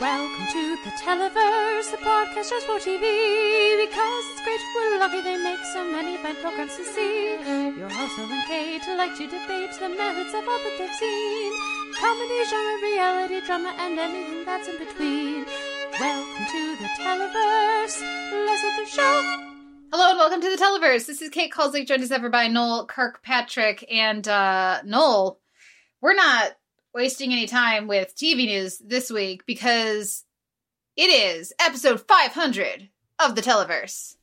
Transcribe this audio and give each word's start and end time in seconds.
Welcome 0.00 0.46
to 0.46 0.76
the 0.82 0.90
Televerse, 0.96 1.90
the 1.90 1.98
podcast 1.98 2.48
just 2.48 2.64
for 2.64 2.78
TV. 2.78 3.84
Because 3.84 4.24
it's 4.32 4.42
great, 4.42 4.58
we're 4.74 4.98
lucky 4.98 5.20
they 5.20 5.36
make 5.36 5.62
so 5.74 5.84
many 5.92 6.16
fine 6.16 6.36
programs 6.36 6.74
to 6.76 6.84
see. 6.86 7.34
Your 7.76 7.90
hosts 7.90 8.16
Will 8.16 8.32
and 8.32 8.42
Kate 8.48 8.80
like 8.96 9.14
to 9.18 9.26
debate 9.26 9.72
the 9.78 9.90
merits 9.90 10.32
of 10.32 10.48
all 10.48 10.58
that 10.58 10.74
they've 10.78 10.94
seen. 10.94 11.52
Comedy, 12.00 12.44
genre, 12.48 12.80
reality, 12.80 13.40
drama, 13.44 13.74
and 13.76 13.98
anything 13.98 14.42
that's 14.46 14.68
in 14.68 14.78
between. 14.78 15.44
Welcome 16.00 16.46
to 16.46 16.76
the 16.76 16.88
Televerse. 16.96 18.00
Let's 18.46 18.62
get 18.62 18.80
the 18.80 18.86
show. 18.86 19.22
Hello 19.92 20.08
and 20.12 20.18
welcome 20.18 20.40
to 20.40 20.48
the 20.48 20.56
Televerse. 20.56 21.04
This 21.04 21.20
is 21.20 21.28
Kate 21.28 21.52
Kulzick, 21.52 21.86
joined 21.86 22.02
as 22.02 22.10
ever 22.10 22.30
by 22.30 22.48
Noel 22.48 22.86
Kirkpatrick. 22.86 23.84
And 23.92 24.26
uh 24.26 24.80
Noel, 24.82 25.38
we're 26.00 26.14
not 26.14 26.52
wasting 26.94 27.32
any 27.32 27.46
time 27.46 27.86
with 27.86 28.14
TV 28.16 28.46
news 28.46 28.78
this 28.78 29.10
week 29.10 29.46
because 29.46 30.24
it 30.96 31.04
is 31.10 31.52
episode 31.60 32.00
500 32.06 32.88
of 33.18 33.34
the 33.34 33.42
Televerse. 33.42 34.16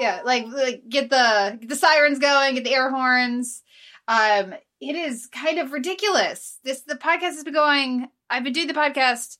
Yeah, 0.00 0.20
like, 0.24 0.46
like 0.48 0.88
get 0.88 1.08
the 1.10 1.56
get 1.60 1.68
the 1.68 1.76
sirens 1.76 2.18
going, 2.18 2.54
get 2.56 2.64
the 2.64 2.74
air 2.74 2.90
horns. 2.90 3.62
Um, 4.08 4.54
it 4.80 4.96
is 4.96 5.26
kind 5.26 5.58
of 5.58 5.72
ridiculous. 5.72 6.58
This 6.64 6.80
the 6.82 6.96
podcast 6.96 7.20
has 7.36 7.44
been 7.44 7.54
going. 7.54 8.08
I've 8.28 8.44
been 8.44 8.52
doing 8.52 8.66
the 8.66 8.74
podcast 8.74 9.38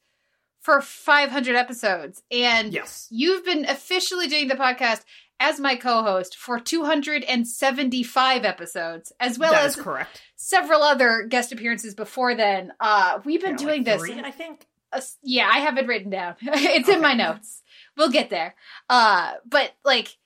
for 0.60 0.80
500 0.80 1.56
episodes, 1.56 2.22
and 2.30 2.72
Yes. 2.72 3.06
you've 3.10 3.44
been 3.44 3.66
officially 3.66 4.28
doing 4.28 4.48
the 4.48 4.54
podcast 4.54 5.02
as 5.40 5.58
my 5.60 5.76
co-host 5.76 6.36
for 6.36 6.58
275 6.58 8.44
episodes, 8.44 9.12
as 9.20 9.38
well 9.38 9.52
That 9.52 9.64
as 9.66 9.76
correct. 9.76 10.22
several 10.36 10.82
other 10.82 11.26
guest 11.28 11.52
appearances 11.52 11.94
before 11.94 12.34
then. 12.34 12.72
Uh, 12.80 13.20
we've 13.24 13.40
been 13.40 13.52
Yeah, 13.52 13.56
doing 13.56 13.84
like 13.84 13.98
this. 13.98 14.02
three, 14.02 14.20
I 14.20 14.30
think. 14.30 14.66
Uh, 14.92 15.00
yeah, 15.22 15.48
I 15.52 15.58
have 15.58 15.76
it 15.78 15.86
written 15.86 16.10
down. 16.10 16.36
it's 16.42 16.88
in 16.88 17.00
my 17.00 17.14
notes. 17.14 17.62
We'll 17.96 18.10
get 18.10 18.30
there. 18.30 18.54
Uh, 18.88 19.34
but 19.44 19.72
like, 19.84 20.16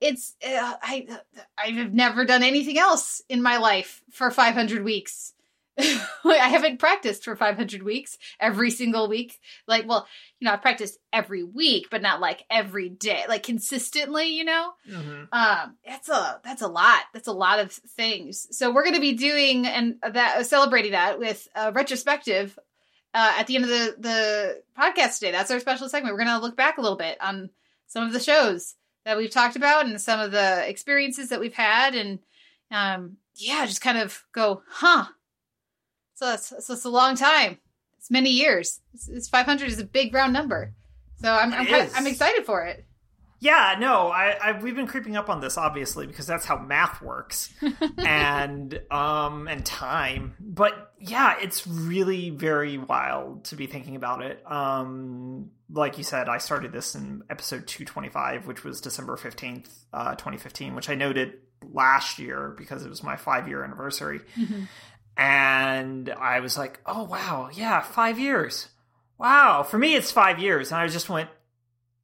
it's 0.00 0.34
uh, 0.46 0.74
I 0.82 1.06
I've 1.58 1.92
never 1.92 2.24
done 2.24 2.42
anything 2.42 2.78
else 2.78 3.20
in 3.28 3.42
my 3.42 3.58
life 3.58 4.02
for 4.10 4.30
500 4.30 4.82
weeks. 4.82 5.34
I 6.24 6.48
haven't 6.48 6.78
practiced 6.78 7.24
for 7.24 7.36
500 7.36 7.82
weeks 7.82 8.18
every 8.38 8.70
single 8.70 9.08
week. 9.08 9.38
Like, 9.66 9.88
well, 9.88 10.06
you 10.38 10.46
know, 10.46 10.52
I've 10.52 10.62
practiced 10.62 10.98
every 11.12 11.42
week, 11.42 11.88
but 11.90 12.02
not 12.02 12.20
like 12.20 12.44
every 12.50 12.88
day, 12.88 13.24
like 13.28 13.42
consistently. 13.42 14.28
You 14.28 14.44
know, 14.44 14.72
hmm 14.88 15.24
um 15.32 15.76
that's 15.86 16.08
a 16.08 16.40
that's 16.44 16.62
a 16.62 16.68
lot. 16.68 17.02
That's 17.12 17.28
a 17.28 17.32
lot 17.32 17.58
of 17.60 17.72
things. 17.72 18.46
So 18.50 18.72
we're 18.72 18.84
going 18.84 18.94
to 18.94 19.00
be 19.00 19.14
doing 19.14 19.66
and 19.66 19.96
that 20.02 20.46
celebrating 20.46 20.92
that 20.92 21.18
with 21.18 21.46
a 21.54 21.72
retrospective 21.72 22.58
uh, 23.12 23.34
at 23.38 23.46
the 23.46 23.56
end 23.56 23.64
of 23.64 23.70
the 23.70 23.96
the 23.98 24.62
podcast 24.78 25.18
today. 25.18 25.32
That's 25.32 25.50
our 25.50 25.60
special 25.60 25.88
segment. 25.88 26.14
We're 26.14 26.24
going 26.24 26.38
to 26.38 26.44
look 26.44 26.56
back 26.56 26.78
a 26.78 26.80
little 26.80 26.98
bit 26.98 27.18
on 27.20 27.50
some 27.86 28.04
of 28.04 28.12
the 28.12 28.20
shows 28.20 28.76
that 29.04 29.16
we've 29.16 29.30
talked 29.30 29.56
about 29.56 29.86
and 29.86 30.00
some 30.00 30.20
of 30.20 30.30
the 30.30 30.68
experiences 30.68 31.30
that 31.30 31.40
we've 31.40 31.54
had 31.54 31.94
and 31.94 32.18
um 32.70 33.16
yeah 33.34 33.66
just 33.66 33.80
kind 33.80 33.98
of 33.98 34.24
go 34.32 34.62
huh 34.68 35.06
so 36.36 36.58
so 36.60 36.74
it's 36.74 36.84
a 36.84 36.90
long 36.90 37.16
time 37.16 37.58
it's 37.98 38.10
many 38.10 38.30
years 38.30 38.80
it's, 38.94 39.08
it's 39.08 39.28
500 39.28 39.68
is 39.68 39.78
a 39.78 39.84
big 39.84 40.12
round 40.14 40.32
number 40.32 40.72
so 41.20 41.32
i'm 41.32 41.52
I'm, 41.52 41.66
It 41.66 41.70
kind- 41.70 41.88
is. 41.88 41.94
I'm 41.96 42.06
excited 42.06 42.44
for 42.46 42.64
it 42.64 42.84
Yeah, 43.42 43.76
no, 43.80 44.08
I, 44.08 44.36
I 44.42 44.60
we've 44.60 44.76
been 44.76 44.86
creeping 44.86 45.16
up 45.16 45.30
on 45.30 45.40
this 45.40 45.56
obviously 45.56 46.06
because 46.06 46.26
that's 46.26 46.44
how 46.44 46.58
math 46.58 47.00
works, 47.00 47.48
and 47.96 48.78
um 48.90 49.48
and 49.48 49.64
time. 49.64 50.34
But 50.38 50.92
yeah, 50.98 51.36
it's 51.40 51.66
really 51.66 52.28
very 52.28 52.76
wild 52.76 53.44
to 53.46 53.56
be 53.56 53.66
thinking 53.66 53.96
about 53.96 54.20
it. 54.22 54.42
Um, 54.44 55.52
like 55.72 55.96
you 55.96 56.04
said, 56.04 56.28
I 56.28 56.36
started 56.36 56.70
this 56.72 56.94
in 56.94 57.22
episode 57.30 57.66
two 57.66 57.86
twenty 57.86 58.10
five, 58.10 58.46
which 58.46 58.62
was 58.62 58.82
December 58.82 59.16
fifteenth, 59.16 59.70
uh, 59.94 60.14
twenty 60.16 60.36
fifteen, 60.36 60.74
which 60.74 60.90
I 60.90 60.94
noted 60.94 61.38
last 61.72 62.18
year 62.18 62.54
because 62.58 62.84
it 62.84 62.90
was 62.90 63.02
my 63.02 63.16
five 63.16 63.48
year 63.48 63.64
anniversary. 63.64 64.20
And 65.20 66.08
I 66.08 66.40
was 66.40 66.56
like, 66.56 66.80
"Oh 66.86 67.04
wow, 67.04 67.50
yeah, 67.52 67.82
five 67.82 68.18
years. 68.18 68.68
Wow." 69.18 69.62
For 69.62 69.78
me, 69.78 69.94
it's 69.94 70.10
five 70.10 70.38
years, 70.38 70.72
and 70.72 70.80
I 70.80 70.88
just 70.88 71.10
went, 71.10 71.28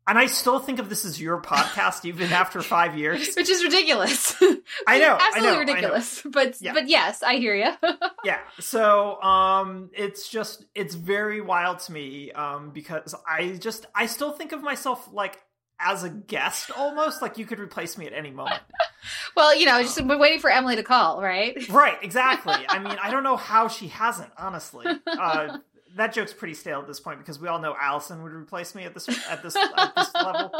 and 0.06 0.18
I 0.18 0.26
still 0.26 0.58
think 0.58 0.78
of 0.78 0.90
this 0.90 1.04
as 1.06 1.18
your 1.20 1.40
podcast 1.40 2.04
even 2.04 2.30
after 2.42 2.60
five 2.60 2.96
years. 2.96 3.34
which 3.34 3.48
is 3.48 3.64
ridiculous. 3.64 4.34
I 4.86 4.98
know, 4.98 5.16
absolutely 5.18 5.40
know, 5.40 5.48
I 5.48 5.52
know. 5.52 5.58
ridiculous. 5.60 6.22
But 6.24 6.60
Yeah. 6.60 6.74
but 6.74 6.88
yes, 6.88 7.22
I 7.22 7.36
hear 7.36 7.56
you. 7.56 7.72
Yeah, 8.24 8.40
so 8.58 9.22
um, 9.22 9.90
it's 9.94 10.28
just 10.28 10.64
it's 10.74 10.94
very 10.96 11.40
wild 11.40 11.78
to 11.80 11.92
me 11.92 12.32
um, 12.32 12.70
because 12.70 13.14
I 13.26 13.52
just 13.52 13.86
I 13.94 14.06
still 14.06 14.32
think 14.32 14.50
of 14.52 14.62
myself 14.62 15.08
like 15.12 15.38
as 15.78 16.02
a 16.04 16.10
guest 16.10 16.70
almost 16.70 17.20
like 17.22 17.38
you 17.38 17.46
could 17.46 17.58
replace 17.60 17.98
me 17.98 18.06
at 18.06 18.12
any 18.12 18.30
moment. 18.30 18.60
well, 19.36 19.54
you 19.54 19.66
know, 19.66 19.82
just 19.82 20.02
we're 20.04 20.18
waiting 20.18 20.40
for 20.40 20.50
Emily 20.50 20.76
to 20.76 20.82
call, 20.82 21.22
right? 21.22 21.56
Right, 21.68 21.98
exactly. 22.02 22.54
I 22.68 22.78
mean, 22.78 22.96
I 23.02 23.10
don't 23.10 23.22
know 23.22 23.36
how 23.36 23.68
she 23.68 23.88
hasn't, 23.88 24.30
honestly. 24.38 24.86
Uh, 25.06 25.58
that 25.96 26.12
joke's 26.12 26.32
pretty 26.32 26.54
stale 26.54 26.80
at 26.80 26.86
this 26.86 27.00
point 27.00 27.18
because 27.18 27.40
we 27.40 27.48
all 27.48 27.58
know 27.58 27.74
Allison 27.80 28.22
would 28.22 28.32
replace 28.32 28.74
me 28.74 28.84
at 28.84 28.94
this 28.94 29.08
at 29.30 29.42
this 29.42 29.56
at 29.56 29.94
this 29.94 30.14
level. 30.14 30.52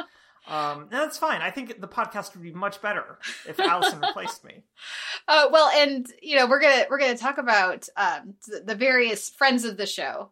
Um, 0.48 0.82
and 0.82 0.92
that's 0.92 1.18
fine. 1.18 1.42
I 1.42 1.50
think 1.50 1.80
the 1.80 1.88
podcast 1.88 2.34
would 2.34 2.42
be 2.42 2.52
much 2.52 2.80
better 2.80 3.18
if 3.48 3.58
Allison 3.58 4.00
replaced 4.00 4.44
me. 4.44 4.62
Uh, 5.28 5.48
well, 5.50 5.68
and 5.74 6.06
you 6.22 6.36
know, 6.36 6.46
we're 6.46 6.60
gonna 6.60 6.84
we're 6.88 7.00
gonna 7.00 7.16
talk 7.18 7.38
about 7.38 7.88
um, 7.96 8.34
the, 8.46 8.60
the 8.64 8.74
various 8.76 9.28
friends 9.28 9.64
of 9.64 9.76
the 9.76 9.84
show 9.84 10.30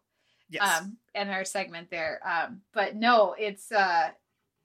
Yes. 0.49 0.83
um, 0.83 0.99
in 1.17 1.31
our 1.31 1.45
segment 1.45 1.91
there. 1.91 2.21
Um, 2.25 2.61
but 2.73 2.95
no, 2.95 3.35
it's 3.37 3.73
uh, 3.73 4.11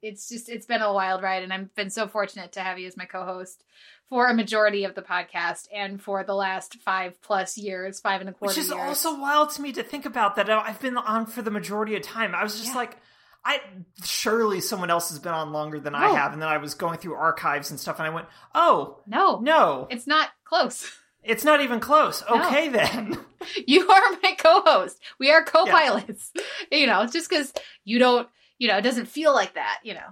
it's 0.01 0.29
just 0.29 0.49
it's 0.49 0.65
been 0.65 0.81
a 0.81 0.93
wild 0.93 1.21
ride, 1.21 1.43
and 1.43 1.51
I've 1.53 1.73
been 1.75 1.89
so 1.89 2.07
fortunate 2.07 2.51
to 2.53 2.61
have 2.61 2.79
you 2.79 2.87
as 2.87 2.97
my 2.97 3.05
co-host 3.05 3.63
for 4.09 4.27
a 4.27 4.33
majority 4.33 4.85
of 4.85 4.95
the 4.95 5.01
podcast 5.03 5.67
and 5.73 6.01
for 6.01 6.23
the 6.23 6.33
last 6.33 6.77
five 6.81 7.21
plus 7.21 7.57
years, 7.57 7.99
five 7.99 8.21
and 8.21 8.29
a 8.29 8.33
quarter 8.33 8.51
Which 8.51 8.57
is 8.57 8.69
years. 8.69 8.79
also 8.79 9.19
wild 9.19 9.51
to 9.51 9.61
me 9.61 9.71
to 9.73 9.83
think 9.83 10.05
about 10.05 10.35
that 10.37 10.49
I've 10.49 10.81
been 10.81 10.97
on 10.97 11.25
for 11.27 11.41
the 11.43 11.51
majority 11.51 11.95
of 11.95 12.01
time. 12.01 12.33
I 12.33 12.41
was 12.43 12.53
just 12.55 12.69
Yeah. 12.69 12.75
like, 12.77 12.97
I 13.45 13.61
surely 14.03 14.61
someone 14.61 14.89
else 14.89 15.09
has 15.09 15.19
been 15.19 15.33
on 15.33 15.51
longer 15.53 15.79
than 15.79 15.93
I 15.95 16.09
have, 16.09 16.33
and 16.33 16.41
then 16.41 16.49
I 16.49 16.57
was 16.57 16.73
going 16.73 16.97
through 16.97 17.13
archives 17.15 17.69
and 17.69 17.79
stuff, 17.79 17.99
and 17.99 18.07
I 18.07 18.09
went, 18.09 18.27
oh 18.55 18.99
no, 19.05 19.39
no, 19.39 19.87
it's 19.91 20.07
not 20.07 20.29
close. 20.43 20.91
it's 21.23 21.43
not 21.45 21.61
even 21.61 21.79
close. 21.79 22.23
No. 22.29 22.45
Okay 22.47 22.69
then. 22.69 23.17
You 23.65 23.89
are 23.89 24.01
my 24.21 24.35
co-host. 24.37 24.99
We 25.17 25.31
are 25.31 25.43
co-pilots. 25.45 26.33
You 26.71 26.87
know, 26.87 27.05
just 27.07 27.29
because 27.29 27.53
you 27.85 27.97
don't, 27.97 28.27
you 28.59 28.67
know, 28.67 28.77
it 28.77 28.83
doesn't 28.83 29.07
feel 29.07 29.33
like 29.33 29.55
that. 29.55 29.79
You 29.83 29.95
know, 29.95 30.07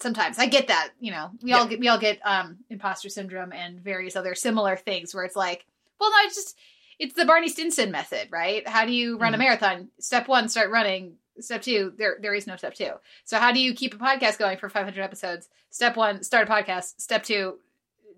sometimes 0.00 0.38
I 0.38 0.46
get 0.46 0.68
that. 0.68 0.90
You 1.00 1.12
know, 1.12 1.30
we 1.42 1.52
all 1.54 1.66
get 1.66 1.80
we 1.80 1.88
all 1.88 1.98
get 1.98 2.18
um 2.24 2.58
imposter 2.68 3.08
syndrome 3.08 3.52
and 3.52 3.80
various 3.80 4.14
other 4.16 4.34
similar 4.34 4.76
things 4.76 5.14
where 5.14 5.24
it's 5.24 5.36
like, 5.36 5.64
well, 5.98 6.10
no, 6.10 6.16
it's 6.24 6.34
just 6.34 6.56
it's 6.98 7.14
the 7.14 7.24
Barney 7.24 7.48
Stinson 7.48 7.90
method, 7.90 8.28
right? 8.30 8.68
How 8.68 8.84
do 8.84 8.92
you 8.92 9.16
run 9.16 9.32
a 9.34 9.36
Mhm. 9.36 9.40
marathon? 9.40 9.88
Step 9.98 10.28
one, 10.28 10.48
start 10.48 10.70
running. 10.70 11.16
Step 11.40 11.62
two, 11.62 11.94
there 11.96 12.18
there 12.20 12.34
is 12.34 12.46
no 12.46 12.56
step 12.56 12.74
two. 12.74 12.90
So 13.24 13.38
how 13.38 13.52
do 13.52 13.60
you 13.60 13.72
keep 13.74 13.94
a 13.94 13.98
podcast 13.98 14.38
going 14.38 14.58
for 14.58 14.68
500 14.68 15.00
episodes? 15.02 15.48
Step 15.70 15.96
one, 15.96 16.22
start 16.22 16.46
a 16.48 16.52
podcast. 16.52 17.00
Step 17.00 17.22
two, 17.22 17.58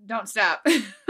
don't 0.07 0.29
stop. 0.29 0.67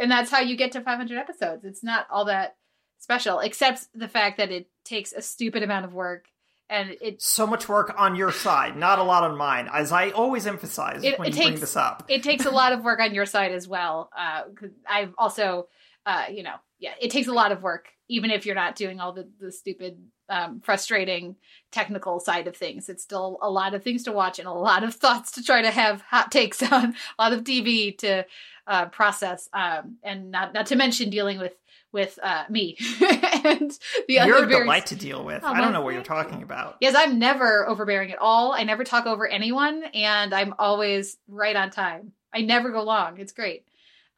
and 0.00 0.10
that's 0.10 0.30
how 0.30 0.40
you 0.40 0.56
get 0.56 0.72
to 0.72 0.80
500 0.80 1.18
episodes. 1.18 1.64
It's 1.64 1.82
not 1.82 2.06
all 2.10 2.24
that 2.26 2.56
special, 2.98 3.40
except 3.40 3.86
the 3.94 4.08
fact 4.08 4.38
that 4.38 4.50
it 4.50 4.68
takes 4.84 5.12
a 5.12 5.22
stupid 5.22 5.62
amount 5.62 5.84
of 5.84 5.92
work, 5.94 6.26
and 6.70 6.96
it 7.00 7.20
so 7.22 7.46
much 7.46 7.68
work 7.68 7.94
on 7.98 8.16
your 8.16 8.32
side, 8.32 8.76
not 8.76 8.98
a 8.98 9.02
lot 9.02 9.22
on 9.24 9.36
mine, 9.36 9.68
as 9.72 9.92
I 9.92 10.10
always 10.10 10.46
emphasize 10.46 11.02
It- 11.04 11.18
when 11.18 11.28
it 11.28 11.34
you 11.34 11.36
bring 11.42 11.48
takes- 11.50 11.60
this 11.60 11.76
up. 11.76 12.04
it 12.08 12.22
takes 12.22 12.44
a 12.46 12.50
lot 12.60 12.72
of 12.72 12.82
work 12.84 13.00
on 13.00 13.14
your 13.14 13.26
side 13.26 13.52
as 13.52 13.68
well. 13.68 14.10
Uh, 14.16 14.42
I've 14.88 15.14
also, 15.18 15.68
uh, 16.06 16.24
you 16.30 16.42
know, 16.42 16.54
yeah, 16.78 16.94
it 17.00 17.10
takes 17.10 17.28
a 17.28 17.32
lot 17.32 17.52
of 17.52 17.62
work, 17.62 17.88
even 18.08 18.30
if 18.30 18.44
you're 18.46 18.54
not 18.54 18.76
doing 18.76 19.00
all 19.00 19.12
the 19.12 19.28
the 19.40 19.50
stupid, 19.52 19.98
um, 20.30 20.60
frustrating 20.60 21.36
technical 21.70 22.18
side 22.18 22.46
of 22.46 22.56
things. 22.56 22.88
It's 22.88 23.02
still 23.02 23.38
a 23.42 23.50
lot 23.50 23.74
of 23.74 23.82
things 23.82 24.04
to 24.04 24.12
watch 24.12 24.38
and 24.38 24.48
a 24.48 24.52
lot 24.52 24.82
of 24.84 24.94
thoughts 25.02 25.32
to 25.32 25.42
try 25.42 25.62
to 25.62 25.70
have 25.70 26.00
hot 26.00 26.32
takes 26.32 26.62
on, 26.72 26.94
a 27.18 27.22
lot 27.22 27.32
of 27.34 27.44
TV 27.44 27.96
to 27.98 28.24
uh, 28.66 28.86
process, 28.86 29.48
um, 29.52 29.96
and 30.02 30.30
not 30.30 30.54
not 30.54 30.66
to 30.66 30.76
mention 30.76 31.10
dealing 31.10 31.38
with 31.38 31.54
with 31.94 32.18
uh, 32.22 32.44
me 32.50 32.76
and 33.00 33.72
the 34.08 34.18
other. 34.18 34.28
You're 34.28 34.36
other 34.36 34.44
a 34.44 34.48
various- 34.48 34.58
delight 34.64 34.86
to 34.86 34.96
deal 34.96 35.24
with. 35.24 35.42
Oh, 35.42 35.48
I 35.52 35.62
don't 35.62 35.72
know 35.72 35.80
what 35.80 35.94
you're 35.94 36.02
talking 36.02 36.42
about. 36.42 36.76
Yes, 36.82 36.94
I'm 36.94 37.18
never 37.18 37.66
overbearing 37.66 38.12
at 38.12 38.18
all. 38.18 38.52
I 38.52 38.64
never 38.64 38.84
talk 38.84 39.06
over 39.06 39.26
anyone, 39.26 39.84
and 39.94 40.34
I'm 40.34 40.54
always 40.58 41.16
right 41.28 41.56
on 41.56 41.70
time. 41.70 42.12
I 42.34 42.42
never 42.42 42.70
go 42.70 42.82
long. 42.82 43.18
It's 43.18 43.32
great. 43.32 43.64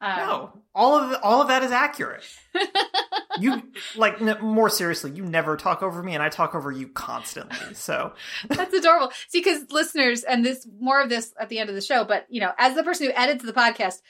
Um, 0.01 0.17
No, 0.17 0.53
all 0.75 0.95
of 0.97 1.19
all 1.23 1.41
of 1.41 1.47
that 1.47 1.63
is 1.63 1.71
accurate. 1.71 2.23
you 3.39 3.63
like 3.95 4.21
n- 4.21 4.37
more 4.41 4.69
seriously, 4.69 5.11
you 5.11 5.23
never 5.25 5.57
talk 5.57 5.81
over 5.81 6.03
me, 6.03 6.13
and 6.13 6.21
I 6.23 6.29
talk 6.29 6.53
over 6.55 6.71
you 6.71 6.87
constantly. 6.87 7.73
So 7.73 8.13
That's 8.47 8.73
adorable. 8.73 9.11
See, 9.27 9.39
because 9.39 9.71
listeners, 9.71 10.23
and 10.23 10.45
this 10.45 10.67
more 10.79 11.01
of 11.01 11.09
this 11.09 11.33
at 11.39 11.49
the 11.49 11.57
end 11.59 11.69
of 11.69 11.75
the 11.75 11.81
show, 11.81 12.03
but 12.03 12.25
you 12.29 12.41
know, 12.41 12.51
as 12.57 12.75
the 12.75 12.83
person 12.83 13.07
who 13.07 13.13
edits 13.15 13.43
the 13.43 13.53
podcast, 13.53 14.01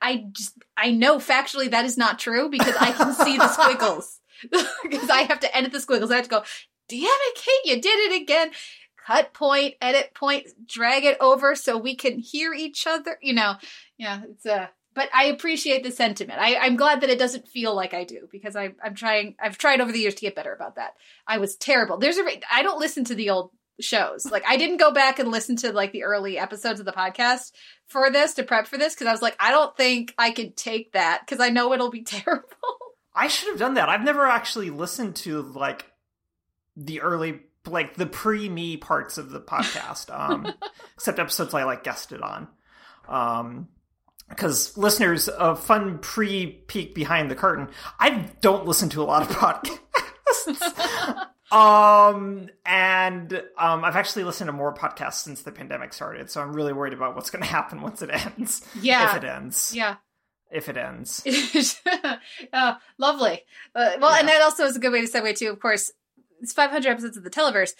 I 0.00 0.26
just 0.32 0.56
I 0.76 0.90
know 0.90 1.18
factually 1.18 1.70
that 1.70 1.84
is 1.84 1.96
not 1.96 2.18
true 2.18 2.48
because 2.48 2.74
I 2.76 2.92
can 2.92 3.14
see 3.14 3.36
the 3.36 3.48
squiggles. 3.48 4.18
because 4.82 5.10
I 5.10 5.22
have 5.22 5.40
to 5.40 5.56
edit 5.56 5.72
the 5.72 5.80
squiggles. 5.80 6.10
I 6.10 6.16
have 6.16 6.24
to 6.24 6.30
go, 6.30 6.42
damn 6.88 7.02
it, 7.02 7.34
Kate, 7.34 7.74
you 7.74 7.80
did 7.80 8.12
it 8.12 8.22
again. 8.22 8.50
Cut 9.06 9.32
point, 9.32 9.74
edit 9.80 10.14
point, 10.14 10.48
drag 10.66 11.04
it 11.04 11.16
over 11.20 11.54
so 11.54 11.76
we 11.76 11.94
can 11.94 12.18
hear 12.18 12.52
each 12.52 12.86
other. 12.86 13.18
You 13.20 13.34
know, 13.34 13.54
yeah, 13.98 14.22
it's 14.28 14.46
a. 14.46 14.54
Uh, 14.54 14.66
but 14.92 15.08
I 15.14 15.26
appreciate 15.26 15.84
the 15.84 15.92
sentiment. 15.92 16.40
I, 16.40 16.56
I'm 16.56 16.76
glad 16.76 17.00
that 17.00 17.10
it 17.10 17.18
doesn't 17.18 17.46
feel 17.46 17.76
like 17.76 17.94
I 17.94 18.02
do 18.02 18.28
because 18.30 18.56
I, 18.56 18.72
I'm 18.82 18.94
trying. 18.94 19.36
I've 19.40 19.56
tried 19.56 19.80
over 19.80 19.92
the 19.92 20.00
years 20.00 20.16
to 20.16 20.20
get 20.20 20.34
better 20.34 20.52
about 20.52 20.76
that. 20.76 20.94
I 21.26 21.38
was 21.38 21.56
terrible. 21.56 21.96
There's 21.96 22.18
a. 22.18 22.24
I 22.52 22.62
don't 22.62 22.80
listen 22.80 23.04
to 23.04 23.14
the 23.14 23.30
old 23.30 23.52
shows. 23.80 24.26
Like 24.30 24.44
I 24.46 24.56
didn't 24.56 24.78
go 24.78 24.92
back 24.92 25.18
and 25.18 25.30
listen 25.30 25.56
to 25.56 25.72
like 25.72 25.92
the 25.92 26.04
early 26.04 26.38
episodes 26.38 26.80
of 26.80 26.86
the 26.86 26.92
podcast 26.92 27.52
for 27.86 28.10
this 28.10 28.34
to 28.34 28.42
prep 28.42 28.66
for 28.66 28.78
this 28.78 28.94
because 28.94 29.06
I 29.06 29.12
was 29.12 29.22
like, 29.22 29.36
I 29.38 29.50
don't 29.50 29.76
think 29.76 30.14
I 30.18 30.30
could 30.30 30.56
take 30.56 30.92
that 30.92 31.22
because 31.24 31.40
I 31.40 31.50
know 31.50 31.72
it'll 31.72 31.90
be 31.90 32.02
terrible. 32.04 32.46
I 33.14 33.28
should 33.28 33.48
have 33.50 33.58
done 33.58 33.74
that. 33.74 33.88
I've 33.88 34.04
never 34.04 34.26
actually 34.26 34.70
listened 34.70 35.16
to 35.16 35.42
like 35.42 35.90
the 36.76 37.00
early 37.00 37.40
like 37.66 37.94
the 37.96 38.06
pre 38.06 38.48
me 38.48 38.76
parts 38.76 39.18
of 39.18 39.30
the 39.30 39.40
podcast. 39.40 40.08
Um 40.14 40.52
except 40.94 41.18
episodes 41.18 41.54
I 41.54 41.64
like 41.64 41.84
guested 41.84 42.22
on. 42.22 42.48
Um 43.08 43.68
because 44.30 44.78
listeners, 44.78 45.28
a 45.28 45.56
fun 45.56 45.98
pre 45.98 46.46
peek 46.46 46.94
behind 46.94 47.30
the 47.30 47.34
curtain. 47.34 47.68
I 47.98 48.30
don't 48.40 48.64
listen 48.64 48.88
to 48.90 49.02
a 49.02 49.04
lot 49.04 49.22
of 49.22 49.36
podcasts. 49.36 49.78
Um, 51.52 52.48
and 52.64 53.32
um, 53.58 53.84
I've 53.84 53.96
actually 53.96 54.24
listened 54.24 54.48
to 54.48 54.52
more 54.52 54.72
podcasts 54.72 55.14
since 55.14 55.42
the 55.42 55.52
pandemic 55.52 55.92
started, 55.92 56.30
so 56.30 56.40
I'm 56.40 56.52
really 56.52 56.72
worried 56.72 56.92
about 56.92 57.14
what's 57.16 57.30
going 57.30 57.42
to 57.44 57.48
happen 57.48 57.82
once 57.82 58.02
it 58.02 58.10
ends. 58.10 58.66
Yeah, 58.80 59.10
if 59.16 59.22
it 59.22 59.26
ends. 59.26 59.74
Yeah, 59.74 59.96
if 60.50 60.68
it 60.68 60.76
ends. 60.76 61.22
oh, 62.52 62.76
lovely. 62.98 63.42
Uh, 63.74 63.92
well, 64.00 64.12
yeah. 64.12 64.20
and 64.20 64.28
that 64.28 64.42
also 64.42 64.64
is 64.64 64.76
a 64.76 64.80
good 64.80 64.92
way 64.92 65.04
to 65.04 65.10
segue 65.10 65.34
to, 65.36 65.46
of 65.46 65.60
course, 65.60 65.90
it's 66.40 66.52
500 66.52 66.88
episodes 66.88 67.16
of 67.16 67.24
the 67.24 67.30
Televerse, 67.30 67.72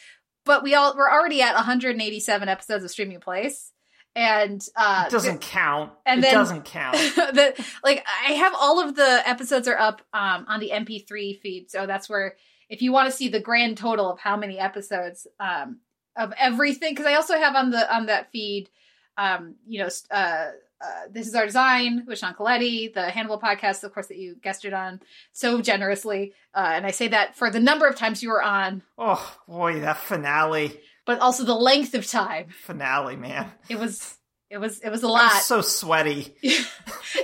but 0.44 0.62
we 0.62 0.75
all 0.75 0.96
we're 0.96 1.11
already 1.11 1.43
at 1.43 1.55
187 1.55 2.49
episodes 2.49 2.84
of 2.84 2.90
Streaming 2.90 3.20
Place 3.20 3.72
and 4.17 4.67
uh 4.75 5.05
it 5.06 5.11
doesn't 5.12 5.40
count 5.40 5.93
and 6.05 6.25
it 6.25 6.32
doesn't 6.32 6.64
count 6.64 6.94
the, 7.14 7.64
like 7.84 8.05
i 8.26 8.32
have 8.32 8.52
all 8.58 8.81
of 8.81 8.96
the 8.96 9.22
episodes 9.25 9.69
are 9.69 9.78
up 9.78 10.02
um 10.12 10.44
on 10.49 10.58
the 10.58 10.70
mp3 10.70 11.38
feed 11.38 11.70
so 11.70 11.87
that's 11.87 12.08
where 12.08 12.34
if 12.70 12.81
you 12.81 12.93
want 12.93 13.11
to 13.11 13.17
see 13.17 13.28
the 13.28 13.40
grand 13.40 13.76
total 13.76 14.11
of 14.11 14.20
how 14.20 14.37
many 14.37 14.58
episodes 14.58 15.26
um, 15.40 15.81
of 16.17 16.32
everything, 16.38 16.93
because 16.93 17.05
I 17.05 17.14
also 17.14 17.37
have 17.37 17.56
on 17.56 17.70
the 17.70 17.94
on 17.94 18.06
that 18.06 18.31
feed, 18.31 18.70
um, 19.19 19.56
you 19.67 19.82
know, 19.82 19.88
uh, 20.11 20.50
uh, 20.82 21.02
this 21.11 21.26
is 21.26 21.34
our 21.34 21.44
design 21.44 22.05
with 22.06 22.19
Sean 22.19 22.32
Coletti, 22.32 22.94
the 22.94 23.11
Hannibal 23.11 23.38
podcast, 23.38 23.84
of 23.84 23.93
course, 23.93 24.06
that 24.06 24.17
you 24.17 24.37
guested 24.37 24.72
on 24.72 25.00
so 25.32 25.61
generously, 25.61 26.32
uh, 26.55 26.70
and 26.72 26.87
I 26.87 26.93
say 26.93 27.08
that 27.08 27.37
for 27.37 27.50
the 27.50 27.61
number 27.61 27.87
of 27.87 27.96
times 27.96 28.22
you 28.22 28.31
were 28.31 28.43
on. 28.43 28.82
Oh 28.96 29.37
boy, 29.46 29.81
that 29.81 29.99
finale! 29.99 30.81
But 31.05 31.19
also 31.19 31.44
the 31.44 31.55
length 31.55 31.94
of 31.94 32.06
time. 32.06 32.50
Finale, 32.50 33.17
man. 33.17 33.50
It 33.69 33.81
was 33.81 34.17
it 34.50 34.58
was 34.58 34.81
it 34.81 34.91
was 34.91 35.05
a 35.05 35.08
lot. 35.08 35.32
Was 35.32 35.44
so 35.44 35.61
sweaty. 35.61 36.35
it 36.43 36.67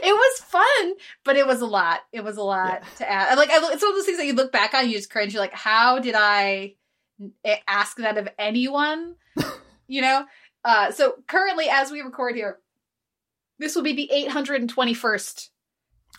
was 0.03 0.41
fun, 0.43 0.95
but 1.25 1.37
it 1.37 1.47
was 1.47 1.61
a 1.61 1.67
lot. 1.67 2.01
It 2.13 2.23
was 2.23 2.37
a 2.37 2.43
lot 2.43 2.83
yeah. 2.83 2.89
to 2.99 3.11
add. 3.11 3.37
Like 3.37 3.51
it's 3.51 3.83
one 3.83 3.91
of 3.91 3.97
those 3.97 4.07
things 4.07 4.19
that 4.19 4.27
you 4.27 4.33
look 4.33 4.53
back 4.53 4.75
on, 4.75 4.89
you 4.89 4.95
just 4.95 5.11
cringe. 5.11 5.33
You're 5.33 5.43
like, 5.43 5.53
how 5.53 5.99
did 5.99 6.15
I 6.15 6.75
ask 7.67 7.97
that 7.97 8.17
of 8.17 8.29
anyone? 8.39 9.17
you 9.89 10.03
know. 10.03 10.25
Uh, 10.65 10.93
so 10.93 11.15
currently, 11.27 11.69
as 11.69 11.91
we 11.91 12.01
record 12.01 12.37
here, 12.37 12.59
this 13.59 13.75
will 13.75 13.83
be 13.83 13.95
the 13.95 14.11
821st. 14.29 15.49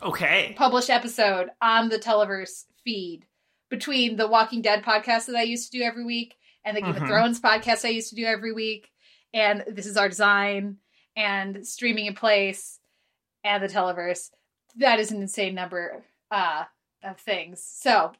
Okay. 0.01 0.53
Published 0.57 0.89
episode 0.89 1.49
on 1.61 1.89
the 1.89 1.99
Televerse 1.99 2.65
feed 2.83 3.25
between 3.69 4.15
the 4.15 4.27
Walking 4.27 4.61
Dead 4.61 4.83
podcast 4.83 5.25
that 5.25 5.35
I 5.35 5.43
used 5.43 5.71
to 5.71 5.77
do 5.77 5.83
every 5.83 6.05
week 6.05 6.35
and 6.63 6.77
the 6.77 6.81
Game 6.81 6.93
mm-hmm. 6.93 7.03
of 7.03 7.09
Thrones 7.09 7.41
podcast 7.41 7.83
I 7.83 7.89
used 7.89 8.09
to 8.09 8.15
do 8.15 8.25
every 8.25 8.53
week. 8.53 8.89
And 9.33 9.63
this 9.67 9.85
is 9.85 9.97
our 9.97 10.07
design 10.07 10.77
and 11.17 11.67
streaming 11.67 12.05
in 12.05 12.13
place 12.13 12.79
and 13.43 13.61
the 13.61 13.67
televerse. 13.67 14.29
That 14.77 14.99
is 14.99 15.11
an 15.11 15.21
insane 15.21 15.55
number 15.55 16.05
uh, 16.29 16.65
of 17.03 17.19
things. 17.19 17.61
So 17.63 18.13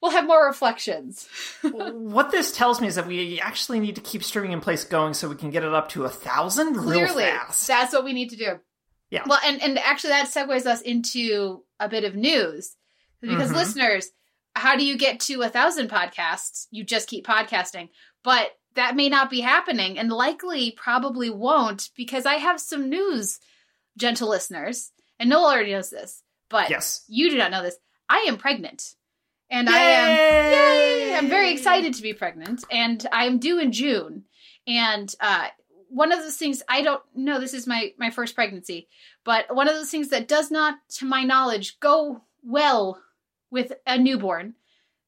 we'll 0.00 0.12
have 0.12 0.26
more 0.26 0.46
reflections. 0.46 1.28
what 1.62 2.30
this 2.30 2.50
tells 2.50 2.80
me 2.80 2.88
is 2.88 2.94
that 2.94 3.06
we 3.06 3.38
actually 3.40 3.78
need 3.78 3.96
to 3.96 4.00
keep 4.00 4.24
streaming 4.24 4.52
in 4.52 4.60
place 4.60 4.82
going 4.82 5.14
so 5.14 5.28
we 5.28 5.36
can 5.36 5.50
get 5.50 5.62
it 5.62 5.74
up 5.74 5.90
to 5.90 6.04
a 6.04 6.08
thousand 6.08 6.74
Clearly. 6.74 7.24
That's 7.24 7.92
what 7.92 8.04
we 8.04 8.14
need 8.14 8.30
to 8.30 8.36
do. 8.36 8.58
Yeah. 9.10 9.22
Well, 9.26 9.40
and 9.44 9.62
and 9.62 9.78
actually 9.78 10.10
that 10.10 10.28
segues 10.28 10.66
us 10.66 10.80
into 10.82 11.62
a 11.80 11.88
bit 11.88 12.04
of 12.04 12.14
news 12.14 12.76
because 13.20 13.48
mm-hmm. 13.48 13.56
listeners, 13.56 14.10
how 14.54 14.76
do 14.76 14.84
you 14.84 14.98
get 14.98 15.20
to 15.20 15.42
a 15.42 15.48
thousand 15.48 15.88
podcasts? 15.88 16.66
You 16.70 16.84
just 16.84 17.08
keep 17.08 17.26
podcasting, 17.26 17.88
but 18.22 18.50
that 18.78 18.94
may 18.94 19.08
not 19.08 19.28
be 19.28 19.40
happening 19.40 19.98
and 19.98 20.08
likely 20.08 20.70
probably 20.70 21.28
won't 21.28 21.90
because 21.96 22.24
I 22.24 22.34
have 22.34 22.60
some 22.60 22.88
news, 22.88 23.40
gentle 23.96 24.28
listeners. 24.28 24.92
And 25.18 25.28
Noel 25.28 25.46
already 25.46 25.72
knows 25.72 25.90
this, 25.90 26.22
but 26.48 26.70
yes. 26.70 27.04
you 27.08 27.28
do 27.28 27.36
not 27.36 27.50
know 27.50 27.64
this. 27.64 27.76
I 28.08 28.26
am 28.28 28.36
pregnant. 28.36 28.94
And 29.50 29.68
yay! 29.68 29.74
I 29.74 29.80
am 29.80 30.52
yay! 30.52 31.14
I'm 31.16 31.28
very 31.28 31.50
excited 31.50 31.94
to 31.94 32.02
be 32.02 32.12
pregnant 32.12 32.62
and 32.70 33.04
I'm 33.10 33.40
due 33.40 33.58
in 33.58 33.72
June. 33.72 34.26
And 34.68 35.12
uh 35.20 35.48
one 35.88 36.12
of 36.12 36.20
those 36.20 36.36
things 36.36 36.62
I 36.68 36.82
don't 36.82 37.02
know 37.16 37.40
this 37.40 37.54
is 37.54 37.66
my 37.66 37.94
my 37.98 38.10
first 38.10 38.36
pregnancy, 38.36 38.86
but 39.24 39.52
one 39.52 39.66
of 39.66 39.74
those 39.74 39.90
things 39.90 40.10
that 40.10 40.28
does 40.28 40.52
not 40.52 40.76
to 40.98 41.04
my 41.04 41.24
knowledge 41.24 41.80
go 41.80 42.22
well 42.44 43.02
with 43.50 43.72
a 43.88 43.98
newborn 43.98 44.54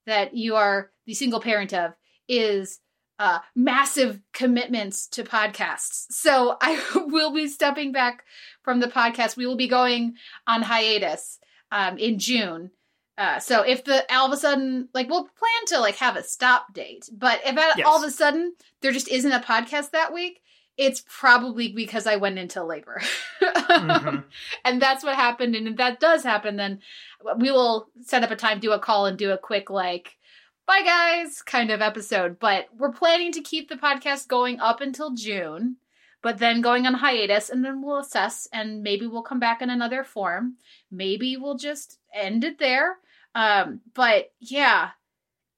that 0.06 0.34
you 0.34 0.56
are 0.56 0.90
the 1.06 1.14
single 1.14 1.40
parent 1.40 1.72
of 1.72 1.92
is 2.28 2.80
uh, 3.20 3.38
massive 3.54 4.18
commitments 4.32 5.06
to 5.06 5.22
podcasts. 5.22 6.06
So 6.10 6.56
I 6.60 6.82
will 6.94 7.32
be 7.32 7.46
stepping 7.46 7.92
back 7.92 8.24
from 8.62 8.80
the 8.80 8.88
podcast. 8.88 9.36
We 9.36 9.46
will 9.46 9.56
be 9.56 9.68
going 9.68 10.14
on 10.46 10.62
hiatus 10.62 11.38
um, 11.70 11.98
in 11.98 12.18
June. 12.18 12.70
Uh, 13.18 13.38
so 13.38 13.60
if 13.60 13.84
the 13.84 14.10
all 14.10 14.26
of 14.26 14.32
a 14.32 14.36
sudden 14.36 14.88
like 14.94 15.10
we'll 15.10 15.24
plan 15.24 15.66
to 15.66 15.78
like 15.78 15.96
have 15.96 16.16
a 16.16 16.22
stop 16.22 16.72
date, 16.72 17.08
but 17.12 17.38
if 17.44 17.54
yes. 17.54 17.86
all 17.86 18.02
of 18.02 18.08
a 18.08 18.10
sudden 18.10 18.54
there 18.80 18.92
just 18.92 19.08
isn't 19.08 19.30
a 19.30 19.40
podcast 19.40 19.90
that 19.90 20.14
week, 20.14 20.40
it's 20.78 21.04
probably 21.06 21.70
because 21.70 22.06
I 22.06 22.16
went 22.16 22.38
into 22.38 22.64
labor. 22.64 23.02
mm-hmm. 23.42 24.20
And 24.64 24.80
that's 24.80 25.04
what 25.04 25.16
happened. 25.16 25.54
And 25.54 25.68
if 25.68 25.76
that 25.76 26.00
does 26.00 26.22
happen, 26.22 26.56
then 26.56 26.80
we 27.36 27.50
will 27.50 27.90
set 28.00 28.24
up 28.24 28.30
a 28.30 28.36
time, 28.36 28.60
do 28.60 28.72
a 28.72 28.78
call, 28.78 29.04
and 29.04 29.18
do 29.18 29.32
a 29.32 29.36
quick 29.36 29.68
like 29.68 30.16
bye 30.66 30.82
guys 30.82 31.42
kind 31.42 31.70
of 31.70 31.80
episode. 31.80 32.38
But 32.38 32.66
we're 32.76 32.92
planning 32.92 33.32
to 33.32 33.40
keep 33.40 33.68
the 33.68 33.76
podcast 33.76 34.28
going 34.28 34.60
up 34.60 34.80
until 34.80 35.14
June, 35.14 35.76
but 36.22 36.38
then 36.38 36.60
going 36.60 36.86
on 36.86 36.94
hiatus, 36.94 37.50
and 37.50 37.64
then 37.64 37.82
we'll 37.82 37.98
assess 37.98 38.48
and 38.52 38.82
maybe 38.82 39.06
we'll 39.06 39.22
come 39.22 39.40
back 39.40 39.62
in 39.62 39.70
another 39.70 40.04
form. 40.04 40.56
Maybe 40.90 41.36
we'll 41.36 41.56
just 41.56 41.98
end 42.14 42.44
it 42.44 42.58
there. 42.58 42.96
Um, 43.34 43.80
but 43.94 44.32
yeah, 44.40 44.90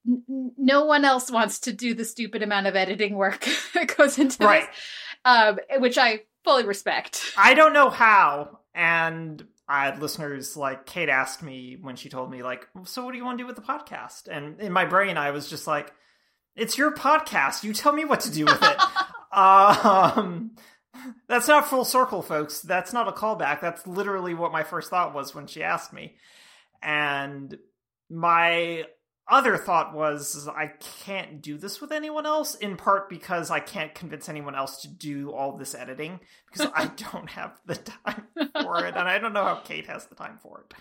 n- 0.07 0.51
no 0.57 0.85
one 0.85 1.05
else 1.05 1.31
wants 1.31 1.59
to 1.61 1.73
do 1.73 1.93
the 1.93 2.05
stupid 2.05 2.43
amount 2.43 2.67
of 2.67 2.75
editing 2.75 3.15
work 3.15 3.47
that 3.73 3.95
goes 3.95 4.19
into 4.19 4.45
right. 4.45 4.61
this, 4.61 4.69
um, 5.25 5.59
which 5.79 5.97
I 5.97 6.21
fully 6.43 6.65
respect. 6.65 7.33
I 7.37 7.53
don't 7.53 7.73
know 7.73 7.89
how, 7.89 8.59
and 8.73 9.43
I 9.73 9.85
had 9.85 9.99
listeners 9.99 10.55
like 10.55 10.85
Kate 10.85 11.09
asked 11.09 11.41
me 11.41 11.79
when 11.81 11.95
she 11.95 12.07
told 12.07 12.29
me 12.29 12.43
like, 12.43 12.67
"So 12.85 13.03
what 13.03 13.11
do 13.11 13.17
you 13.17 13.25
want 13.25 13.39
to 13.39 13.43
do 13.43 13.47
with 13.47 13.55
the 13.55 13.63
podcast?" 13.63 14.27
And 14.27 14.61
in 14.61 14.71
my 14.71 14.85
brain, 14.85 15.17
I 15.17 15.31
was 15.31 15.49
just 15.49 15.65
like, 15.65 15.91
"It's 16.55 16.77
your 16.77 16.93
podcast. 16.93 17.63
You 17.63 17.73
tell 17.73 17.91
me 17.91 18.05
what 18.05 18.19
to 18.19 18.31
do 18.31 18.45
with 18.45 18.61
it." 18.61 18.79
um, 19.35 20.51
that's 21.27 21.47
not 21.47 21.65
full 21.65 21.85
circle, 21.85 22.21
folks. 22.21 22.61
That's 22.61 22.93
not 22.93 23.07
a 23.07 23.13
callback. 23.13 23.61
That's 23.61 23.87
literally 23.87 24.35
what 24.35 24.51
my 24.51 24.61
first 24.61 24.91
thought 24.91 25.15
was 25.15 25.33
when 25.33 25.47
she 25.47 25.63
asked 25.63 25.91
me, 25.91 26.17
and 26.83 27.57
my 28.11 28.85
other 29.27 29.57
thought 29.57 29.95
was 29.95 30.47
I 30.49 30.67
can't 30.67 31.41
do 31.41 31.57
this 31.57 31.79
with 31.79 31.91
anyone 31.91 32.25
else, 32.25 32.55
in 32.55 32.75
part 32.75 33.09
because 33.09 33.49
I 33.49 33.59
can't 33.59 33.95
convince 33.95 34.27
anyone 34.27 34.55
else 34.55 34.81
to 34.81 34.89
do 34.89 35.31
all 35.31 35.55
this 35.57 35.73
editing 35.73 36.19
because 36.51 36.69
I 36.75 36.87
don't 37.11 37.29
have 37.29 37.59
the 37.65 37.75
time 37.75 38.27
for 38.61 38.85
it, 38.85 38.95
and 38.95 39.07
I 39.07 39.19
don't 39.19 39.33
know 39.33 39.45
how 39.45 39.55
Kate 39.55 39.87
has 39.87 40.05
the 40.05 40.15
time 40.15 40.39
for 40.41 40.65
it. 40.67 40.75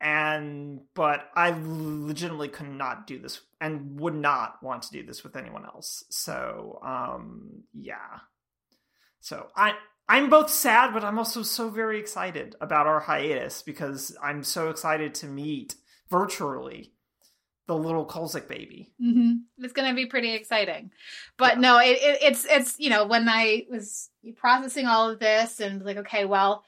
And 0.00 0.80
but 0.94 1.30
I 1.34 1.54
legitimately 1.56 2.48
could 2.48 2.68
not 2.68 3.06
do 3.06 3.18
this 3.20 3.40
and 3.60 4.00
would 4.00 4.16
not 4.16 4.62
want 4.62 4.82
to 4.84 4.92
do 4.92 5.04
this 5.04 5.22
with 5.22 5.36
anyone 5.36 5.64
else. 5.64 6.04
So 6.10 6.80
um 6.84 7.62
yeah. 7.72 8.18
So 9.20 9.48
I 9.56 9.74
I'm 10.08 10.28
both 10.28 10.50
sad, 10.50 10.92
but 10.92 11.04
I'm 11.04 11.18
also 11.18 11.44
so 11.44 11.70
very 11.70 12.00
excited 12.00 12.56
about 12.60 12.88
our 12.88 12.98
hiatus 12.98 13.62
because 13.62 14.16
I'm 14.20 14.42
so 14.42 14.70
excited 14.70 15.14
to 15.16 15.26
meet 15.26 15.76
virtually 16.10 16.92
the 17.66 17.76
little 17.76 18.06
Kulzick 18.06 18.48
baby. 18.48 18.92
Mm-hmm. 19.00 19.64
It's 19.64 19.72
going 19.72 19.88
to 19.88 19.94
be 19.94 20.06
pretty 20.06 20.34
exciting. 20.34 20.90
But 21.36 21.54
yeah. 21.54 21.60
no, 21.60 21.78
it, 21.78 21.98
it, 22.00 22.18
it's 22.22 22.46
it's 22.48 22.78
you 22.78 22.90
know 22.90 23.06
when 23.06 23.28
I 23.28 23.66
was 23.70 24.10
processing 24.36 24.86
all 24.86 25.10
of 25.10 25.18
this 25.18 25.60
and 25.60 25.82
like 25.82 25.98
okay, 25.98 26.24
well, 26.24 26.64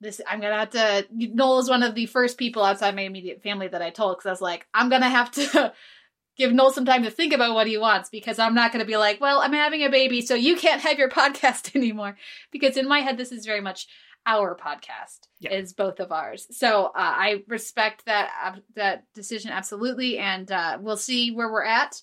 this 0.00 0.20
I'm 0.28 0.40
gonna 0.40 0.58
have 0.58 0.70
to. 0.70 1.06
Noel 1.10 1.60
is 1.60 1.70
one 1.70 1.82
of 1.82 1.94
the 1.94 2.06
first 2.06 2.36
people 2.36 2.64
outside 2.64 2.96
my 2.96 3.02
immediate 3.02 3.42
family 3.42 3.68
that 3.68 3.82
I 3.82 3.90
told 3.90 4.18
because 4.18 4.26
I 4.26 4.32
was 4.32 4.40
like, 4.40 4.66
I'm 4.74 4.88
gonna 4.88 5.08
have 5.08 5.30
to 5.32 5.72
give 6.36 6.52
Noel 6.52 6.72
some 6.72 6.84
time 6.84 7.04
to 7.04 7.10
think 7.10 7.32
about 7.32 7.54
what 7.54 7.68
he 7.68 7.78
wants 7.78 8.10
because 8.10 8.38
I'm 8.38 8.54
not 8.54 8.72
gonna 8.72 8.84
be 8.84 8.96
like, 8.96 9.20
well, 9.20 9.40
I'm 9.40 9.52
having 9.52 9.84
a 9.84 9.90
baby, 9.90 10.20
so 10.20 10.34
you 10.34 10.56
can't 10.56 10.82
have 10.82 10.98
your 10.98 11.08
podcast 11.10 11.74
anymore. 11.76 12.16
Because 12.50 12.76
in 12.76 12.88
my 12.88 12.98
head, 12.98 13.16
this 13.16 13.32
is 13.32 13.46
very 13.46 13.60
much 13.60 13.86
our 14.26 14.56
podcast 14.56 15.26
Yeah. 15.40 15.52
is 15.52 15.72
both 15.72 15.98
of 16.00 16.12
ours. 16.12 16.46
So 16.50 16.86
uh, 16.86 16.90
I 16.94 17.42
respect 17.48 18.04
that 18.06 18.30
uh, 18.44 18.56
that 18.76 19.04
decision 19.14 19.50
absolutely, 19.50 20.18
and 20.18 20.50
uh, 20.50 20.78
we'll 20.80 20.96
see 20.96 21.30
where 21.32 21.50
we're 21.50 21.64
at. 21.64 22.00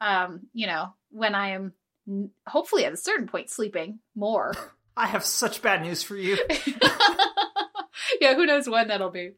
Um, 0.00 0.46
you 0.52 0.66
know, 0.66 0.94
when 1.10 1.34
I 1.34 1.50
am 1.50 1.72
hopefully 2.46 2.84
at 2.84 2.92
a 2.92 2.96
certain 2.96 3.26
point 3.26 3.50
sleeping 3.50 3.98
more. 4.14 4.54
I 4.96 5.06
have 5.06 5.24
such 5.24 5.62
bad 5.62 5.82
news 5.82 6.02
for 6.02 6.16
you. 6.16 6.36
yeah, 8.20 8.34
who 8.34 8.46
knows 8.46 8.68
when 8.68 8.88
that'll 8.88 9.10
be. 9.10 9.32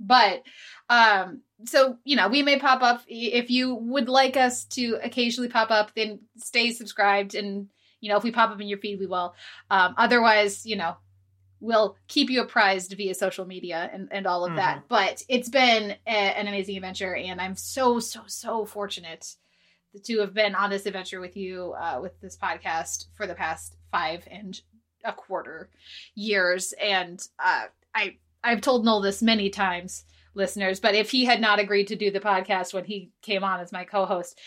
But 0.00 0.42
um 0.90 1.40
so 1.66 1.96
you 2.04 2.16
know, 2.16 2.28
we 2.28 2.42
may 2.42 2.58
pop 2.58 2.82
up 2.82 3.02
if 3.06 3.50
you 3.50 3.74
would 3.74 4.08
like 4.08 4.36
us 4.36 4.64
to 4.66 4.98
occasionally 5.02 5.48
pop 5.48 5.70
up, 5.70 5.92
then 5.94 6.20
stay 6.38 6.72
subscribed 6.72 7.34
and 7.34 7.68
you 8.00 8.10
know, 8.10 8.16
if 8.18 8.22
we 8.24 8.32
pop 8.32 8.50
up 8.50 8.60
in 8.60 8.66
your 8.68 8.78
feed, 8.78 8.98
we 9.00 9.06
will. 9.06 9.34
Um 9.70 9.94
otherwise, 9.96 10.66
you 10.66 10.76
know, 10.76 10.96
we'll 11.64 11.96
keep 12.08 12.30
you 12.30 12.42
apprised 12.42 12.92
via 12.96 13.14
social 13.14 13.46
media 13.46 13.90
and, 13.92 14.08
and 14.10 14.26
all 14.26 14.44
of 14.44 14.54
that. 14.56 14.84
But 14.88 15.22
it's 15.28 15.48
been 15.48 15.96
a, 16.06 16.10
an 16.10 16.46
amazing 16.46 16.76
adventure 16.76 17.16
and 17.16 17.40
I'm 17.40 17.56
so 17.56 17.98
so 17.98 18.20
so 18.26 18.66
fortunate 18.66 19.34
to 20.04 20.20
have 20.20 20.34
been 20.34 20.54
on 20.54 20.70
this 20.70 20.86
adventure 20.86 21.20
with 21.20 21.36
you 21.36 21.74
uh, 21.78 21.98
with 22.02 22.20
this 22.20 22.36
podcast 22.36 23.06
for 23.14 23.26
the 23.26 23.34
past 23.34 23.76
five 23.90 24.26
and 24.30 24.60
a 25.04 25.12
quarter 25.12 25.70
years. 26.14 26.74
And 26.80 27.20
uh, 27.42 27.64
i 27.94 28.16
i've 28.42 28.60
told 28.60 28.84
noel 28.84 29.00
this 29.00 29.22
many 29.22 29.48
times 29.48 30.04
listeners 30.34 30.80
but 30.80 30.94
if 30.94 31.10
he 31.10 31.24
had 31.24 31.40
not 31.40 31.60
agreed 31.60 31.86
to 31.86 31.96
do 31.96 32.10
the 32.10 32.20
podcast 32.20 32.74
when 32.74 32.84
he 32.84 33.10
came 33.22 33.44
on 33.44 33.60
as 33.60 33.72
my 33.72 33.84
co-host 33.84 34.38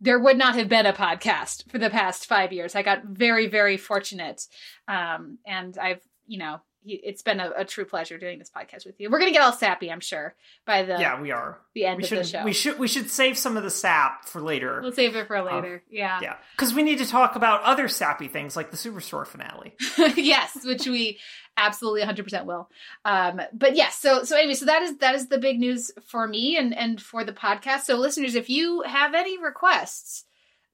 there 0.00 0.18
would 0.18 0.36
not 0.36 0.56
have 0.56 0.68
been 0.68 0.84
a 0.84 0.92
podcast 0.92 1.70
for 1.70 1.78
the 1.78 1.88
past 1.88 2.26
five 2.26 2.52
years. 2.52 2.74
I 2.74 2.82
got 2.82 3.04
very 3.04 3.46
very 3.46 3.76
fortunate 3.76 4.46
um, 4.88 5.38
and 5.46 5.78
i've 5.78 6.02
you 6.26 6.38
know 6.38 6.60
it's 6.88 7.22
been 7.22 7.40
a, 7.40 7.50
a 7.56 7.64
true 7.64 7.84
pleasure 7.84 8.16
doing 8.16 8.38
this 8.38 8.48
podcast 8.48 8.86
with 8.86 8.94
you 9.00 9.10
we're 9.10 9.18
gonna 9.18 9.32
get 9.32 9.42
all 9.42 9.52
sappy 9.52 9.90
i'm 9.90 9.98
sure 9.98 10.36
by 10.66 10.84
the 10.84 10.92
yeah, 11.00 11.20
we 11.20 11.32
are. 11.32 11.58
the 11.74 11.84
end 11.84 11.96
We 11.96 12.04
of 12.04 12.08
should 12.08 12.18
the 12.18 12.24
show 12.24 12.44
we 12.44 12.52
should 12.52 12.78
we 12.78 12.86
should 12.86 13.10
save 13.10 13.36
some 13.36 13.56
of 13.56 13.64
the 13.64 13.70
sap 13.70 14.26
for 14.26 14.40
later. 14.40 14.80
we'll 14.82 14.92
save 14.92 15.16
it 15.16 15.26
for 15.26 15.42
later 15.42 15.82
yeah 15.90 16.20
yeah, 16.22 16.36
because 16.56 16.72
we 16.74 16.84
need 16.84 16.98
to 16.98 17.06
talk 17.06 17.34
about 17.34 17.62
other 17.62 17.88
sappy 17.88 18.28
things 18.28 18.54
like 18.54 18.70
the 18.70 18.76
Superstore 18.76 19.26
finale. 19.26 19.74
yes, 20.16 20.56
which 20.64 20.86
we 20.86 21.18
absolutely 21.56 22.02
100% 22.02 22.44
will. 22.44 22.68
Um, 23.04 23.40
but 23.52 23.74
yes, 23.74 23.96
so 23.98 24.22
so 24.24 24.36
anyway, 24.36 24.54
so 24.54 24.66
that 24.66 24.82
is 24.82 24.98
that 24.98 25.14
is 25.16 25.26
the 25.28 25.38
big 25.38 25.58
news 25.58 25.90
for 26.06 26.28
me 26.28 26.56
and 26.56 26.76
and 26.76 27.00
for 27.02 27.24
the 27.24 27.32
podcast. 27.32 27.80
So 27.82 27.96
listeners, 27.96 28.34
if 28.36 28.48
you 28.48 28.82
have 28.82 29.12
any 29.14 29.38
requests 29.42 30.24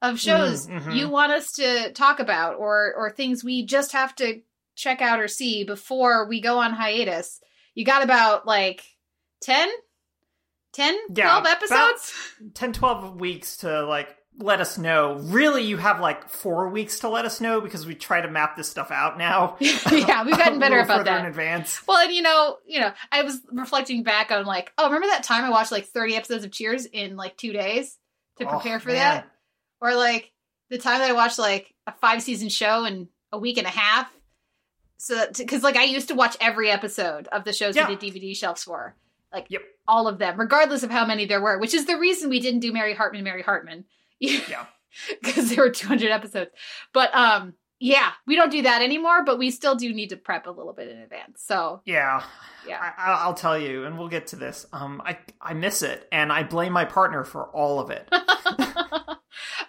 of 0.01 0.19
shows 0.19 0.67
Mm, 0.67 0.81
mhm. 0.83 0.95
you 0.97 1.09
want 1.09 1.31
us 1.31 1.53
to 1.53 1.91
talk 1.93 2.19
about 2.19 2.57
or 2.59 2.93
or 2.95 3.09
things 3.09 3.43
we 3.43 3.65
just 3.65 3.93
have 3.93 4.13
to 4.17 4.41
check 4.75 5.01
out 5.01 5.19
or 5.19 5.27
see 5.27 5.63
before 5.63 6.27
we 6.27 6.41
go 6.41 6.59
on 6.59 6.73
hiatus, 6.73 7.39
you 7.75 7.85
got 7.85 8.03
about 8.03 8.45
like 8.47 8.83
10 9.41 9.69
10 10.73 10.97
Yeah, 11.15 11.39
12 11.39 11.45
episodes? 11.45 12.13
10, 12.55 12.73
12 12.73 13.19
weeks 13.19 13.57
to 13.57 13.85
like 13.85 14.15
let 14.39 14.59
us 14.59 14.79
know. 14.79 15.13
Really, 15.19 15.61
you 15.63 15.77
have 15.77 15.99
like 15.99 16.27
four 16.27 16.69
weeks 16.69 16.99
to 17.01 17.09
let 17.09 17.25
us 17.25 17.39
know 17.39 17.61
because 17.61 17.85
we 17.85 17.93
try 17.93 18.19
to 18.21 18.27
map 18.31 18.57
this 18.57 18.67
stuff 18.67 18.89
out 18.89 19.15
now. 19.19 19.57
yeah, 19.59 20.23
we've 20.23 20.35
gotten 20.37 20.57
better 20.59 20.79
about 20.79 21.05
that. 21.05 21.19
in 21.19 21.25
advance. 21.27 21.79
Well, 21.87 21.99
and 22.03 22.11
you 22.11 22.23
know, 22.23 22.57
you 22.65 22.79
know, 22.79 22.91
I 23.11 23.21
was 23.21 23.39
reflecting 23.51 24.01
back 24.01 24.31
on 24.31 24.45
like, 24.45 24.71
oh, 24.79 24.85
remember 24.85 25.07
that 25.07 25.23
time 25.23 25.43
I 25.43 25.51
watched 25.51 25.71
like 25.71 25.85
30 25.85 26.15
episodes 26.15 26.43
of 26.45 26.51
Cheers 26.51 26.87
in 26.87 27.15
like 27.15 27.37
two 27.37 27.53
days 27.53 27.95
to 28.39 28.45
Oh, 28.47 28.49
prepare 28.49 28.79
for 28.79 28.87
man. 28.89 28.97
that? 28.97 29.27
Or 29.79 29.93
like 29.93 30.31
the 30.71 30.79
time 30.79 30.97
that 30.99 31.09
I 31.11 31.13
watched 31.13 31.37
like 31.37 31.71
a 31.85 31.91
five 31.91 32.23
season 32.23 32.49
show 32.49 32.85
in 32.85 33.09
a 33.31 33.37
week 33.37 33.59
and 33.59 33.67
a 33.67 33.71
half. 33.71 34.11
So, 34.97 35.27
because 35.37 35.63
like 35.63 35.75
I 35.75 35.83
used 35.83 36.07
to 36.09 36.15
watch 36.15 36.37
every 36.39 36.69
episode 36.69 37.27
of 37.31 37.43
the 37.43 37.53
shows 37.53 37.75
Yeah. 37.75 37.87
we 37.89 37.95
did 37.95 38.13
DVD 38.13 38.35
shelves 38.35 38.63
for, 38.63 38.95
like 39.33 39.47
Yep. 39.49 39.61
all 39.87 40.07
of 40.07 40.17
them, 40.19 40.39
regardless 40.39 40.83
of 40.83 40.91
how 40.91 41.05
many 41.05 41.25
there 41.25 41.41
were, 41.41 41.57
which 41.59 41.73
is 41.73 41.85
the 41.85 41.97
reason 41.97 42.29
we 42.29 42.39
didn't 42.39 42.61
do 42.61 42.71
Mary 42.71 42.93
Hartman, 42.93 43.23
Mary 43.23 43.41
Hartman. 43.43 43.85
Yeah. 44.19 44.65
Because 45.23 45.49
there 45.49 45.63
were 45.65 45.71
200 45.71 46.11
episodes. 46.11 46.51
But 46.93 47.13
um, 47.15 47.55
yeah, 47.79 48.11
we 48.27 48.35
don't 48.35 48.51
do 48.51 48.61
that 48.61 48.81
anymore, 48.83 49.25
but 49.25 49.39
we 49.39 49.49
still 49.51 49.75
do 49.75 49.91
need 49.91 50.09
to 50.11 50.17
prep 50.17 50.45
a 50.45 50.51
little 50.51 50.71
bit 50.71 50.87
in 50.87 50.99
advance. 50.99 51.41
So 51.43 51.81
Yeah. 51.83 52.23
Yeah. 52.67 52.79
I, 52.79 53.11
I- 53.11 53.23
I'll 53.23 53.33
tell 53.33 53.57
you, 53.57 53.85
and 53.85 53.97
we'll 53.97 54.07
get 54.07 54.27
to 54.27 54.35
this. 54.37 54.65
Um, 54.71 55.01
I 55.03 55.17
I 55.41 55.53
miss 55.55 55.81
it, 55.81 56.07
and 56.11 56.31
I 56.31 56.43
blame 56.43 56.71
my 56.71 56.85
partner 56.85 57.23
for 57.23 57.47
all 57.49 57.79
of 57.81 57.89
it. 57.89 58.07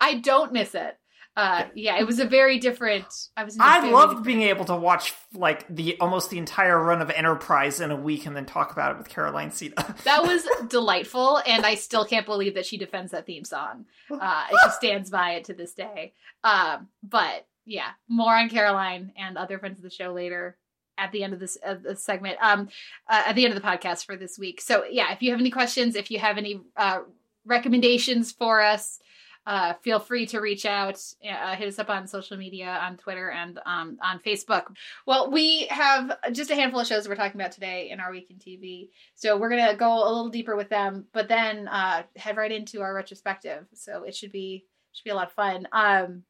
I 0.01 0.21
don't 0.23 0.53
miss 0.53 0.75
it. 0.75 0.97
Uh, 1.37 1.65
yeah, 1.75 1.99
it 1.99 2.07
was 2.07 2.21
a 2.21 2.25
very 2.25 2.59
different. 2.59 3.07
I 3.37 3.43
was. 3.43 3.57
I 3.59 3.91
loved 3.91 4.11
different- 4.11 4.27
being 4.27 4.43
able 4.43 4.65
to 4.67 4.77
watch 4.77 5.13
like 5.33 5.67
the 5.69 5.99
almost 5.99 6.31
the 6.31 6.39
entire 6.39 6.81
run 6.81 7.03
of 7.03 7.11
Enterprise 7.11 7.81
in 7.81 7.91
a 7.91 7.97
week, 7.97 8.25
and 8.27 8.37
then 8.37 8.47
talk 8.47 8.71
about 8.71 8.93
it 8.93 8.99
with 8.99 9.09
Caroline 9.09 9.51
Siede. 9.51 9.75
That 10.05 10.23
was 10.23 10.47
delightful, 10.69 11.41
and 11.47 11.67
I 11.67 11.75
still 11.75 12.05
can't 12.05 12.25
believe 12.27 12.55
that 12.55 12.67
she 12.67 12.77
defends 12.77 13.11
that 13.13 13.27
theme 13.27 13.45
song. 13.45 13.87
Uh, 14.11 14.45
she 14.49 14.71
stands 14.77 15.11
by 15.11 15.33
it 15.33 15.45
to 15.45 15.55
this 15.55 15.75
day. 15.75 16.13
Um, 16.45 16.89
but 17.03 17.47
yeah, 17.65 17.91
more 18.09 18.37
on 18.37 18.49
Caroline 18.49 19.13
and 19.17 19.37
other 19.37 19.59
friends 19.59 19.79
of 19.79 19.83
the 19.83 19.91
show 19.91 20.13
later 20.13 20.57
at 20.97 21.11
the 21.11 21.25
end 21.25 21.33
of 21.33 21.41
this, 21.41 21.57
of 21.65 21.83
this 21.83 22.05
segment. 22.05 22.37
Um, 22.41 22.69
uh, 23.09 23.25
at 23.27 23.35
the 23.35 23.45
end 23.45 23.57
of 23.57 23.61
the 23.61 23.67
podcast 23.67 24.05
for 24.07 24.15
this 24.17 24.39
week. 24.39 24.61
So 24.61 24.85
yeah, 24.89 25.13
if 25.13 25.23
you 25.23 25.33
have 25.33 25.41
any 25.41 25.51
questions, 25.51 25.97
if 25.97 26.11
you 26.13 26.21
have 26.21 26.39
any 26.39 26.61
uh, 26.77 27.01
recommendations 27.45 28.31
for 28.33 28.61
us, 28.61 29.01
uh, 29.47 29.75
feel 29.83 30.01
free 30.01 30.27
to 30.27 30.41
reach 30.41 30.67
out. 30.67 31.01
Uh, 31.29 31.55
hit 31.55 31.69
us 31.69 31.79
up 31.79 31.91
on 31.91 32.07
social 32.07 32.37
media, 32.37 32.79
on 32.83 32.97
Twitter, 32.97 33.31
and 33.31 33.59
um, 33.67 33.99
on 34.03 34.19
Facebook. 34.21 34.75
Well, 35.07 35.31
we 35.31 35.67
have 35.67 36.19
just 36.33 36.51
a 36.51 36.55
handful 36.55 36.81
of 36.81 36.87
shows 36.87 37.09
we're 37.09 37.17
talking 37.17 37.41
about 37.41 37.53
today 37.53 37.91
in 37.91 38.01
our 38.01 38.11
week 38.11 38.31
in 38.31 38.37
TV. 38.37 38.91
So 39.15 39.37
we're 39.37 39.51
gonna 39.51 39.77
go 39.77 39.93
a 39.93 40.09
little 40.09 40.31
deeper 40.31 40.57
with 40.57 40.69
them, 40.69 41.07
but 41.13 41.29
then 41.29 41.69
uh, 41.69 42.05
head 42.17 42.37
right 42.37 42.53
into 42.53 42.81
our 42.81 42.95
retrospective. 42.95 43.67
So 43.75 44.05
it 44.05 44.15
should 44.15 44.33
be 44.33 44.65
should 44.93 45.05
be 45.05 45.11
a 45.11 45.15
lot 45.15 45.29
of 45.29 45.33
fun. 45.33 45.69
Um, 45.73 46.23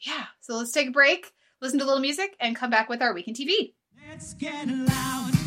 yeah. 0.00 0.24
So 0.40 0.56
let's 0.56 0.72
take 0.72 0.88
a 0.88 0.92
break, 0.92 1.32
listen 1.60 1.78
to 1.78 1.84
a 1.84 1.86
little 1.86 2.02
music, 2.02 2.36
and 2.40 2.56
come 2.56 2.70
back 2.70 2.88
with 2.88 3.02
our 3.02 3.14
week 3.14 3.28
in 3.28 3.34
TV. 3.34 3.74
Let's 4.08 4.34
get 4.34 4.68
loud. 4.68 5.37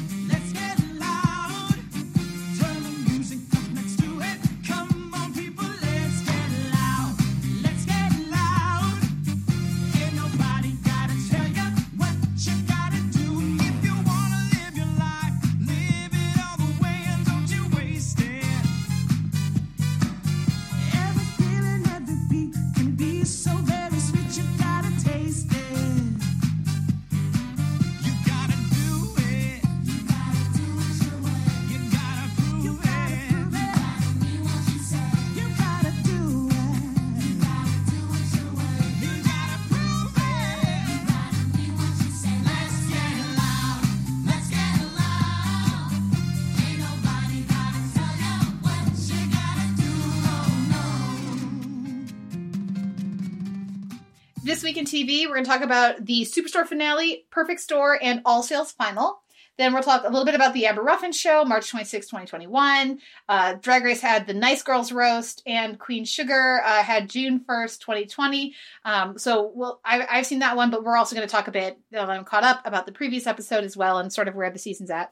Week 54.72 54.78
in 54.78 54.86
TV, 54.86 55.26
we're 55.26 55.34
going 55.34 55.44
to 55.44 55.50
talk 55.50 55.62
about 55.62 56.06
the 56.06 56.22
Superstore 56.22 56.66
finale, 56.66 57.26
Perfect 57.30 57.60
Store, 57.60 58.00
and 58.02 58.22
All 58.24 58.42
Sales 58.42 58.72
Final. 58.72 59.22
Then 59.58 59.74
we'll 59.74 59.84
talk 59.84 60.04
a 60.06 60.08
little 60.08 60.24
bit 60.24 60.34
about 60.34 60.54
the 60.54 60.66
Amber 60.66 60.82
Ruffin 60.82 61.12
show, 61.12 61.44
March 61.44 61.70
26, 61.70 62.08
2021. 62.08 63.00
Uh, 63.28 63.56
Drag 63.56 63.84
Race 63.84 64.00
had 64.00 64.28
the 64.28 64.34
Nice 64.34 64.64
Girls 64.64 64.94
Roast, 64.94 65.44
and 65.46 65.78
Queen 65.78 66.06
Sugar 66.06 66.62
uh, 66.64 66.84
had 66.84 67.10
June 67.10 67.42
1st, 67.42 67.80
2020. 67.82 68.56
Um, 68.86 69.18
so 69.18 69.52
we'll, 69.54 69.82
I, 69.84 70.08
I've 70.10 70.26
seen 70.26 70.40
that 70.40 70.56
one, 70.56 70.72
but 70.72 70.86
we're 70.86 70.96
also 70.96 71.18
going 71.18 71.28
to 71.28 71.32
talk 71.32 71.50
a 71.50 71.52
bit, 71.52 71.78
that 71.92 72.10
I'm 72.10 72.24
caught 72.24 72.46
up, 72.46 72.62
about 72.64 72.86
the 72.86 72.94
previous 72.94 73.28
episode 73.28 73.66
as 73.66 73.76
well 73.76 73.98
and 73.98 74.14
sort 74.14 74.30
of 74.30 74.36
where 74.36 74.50
the 74.52 74.58
season's 74.58 74.90
at. 74.90 75.12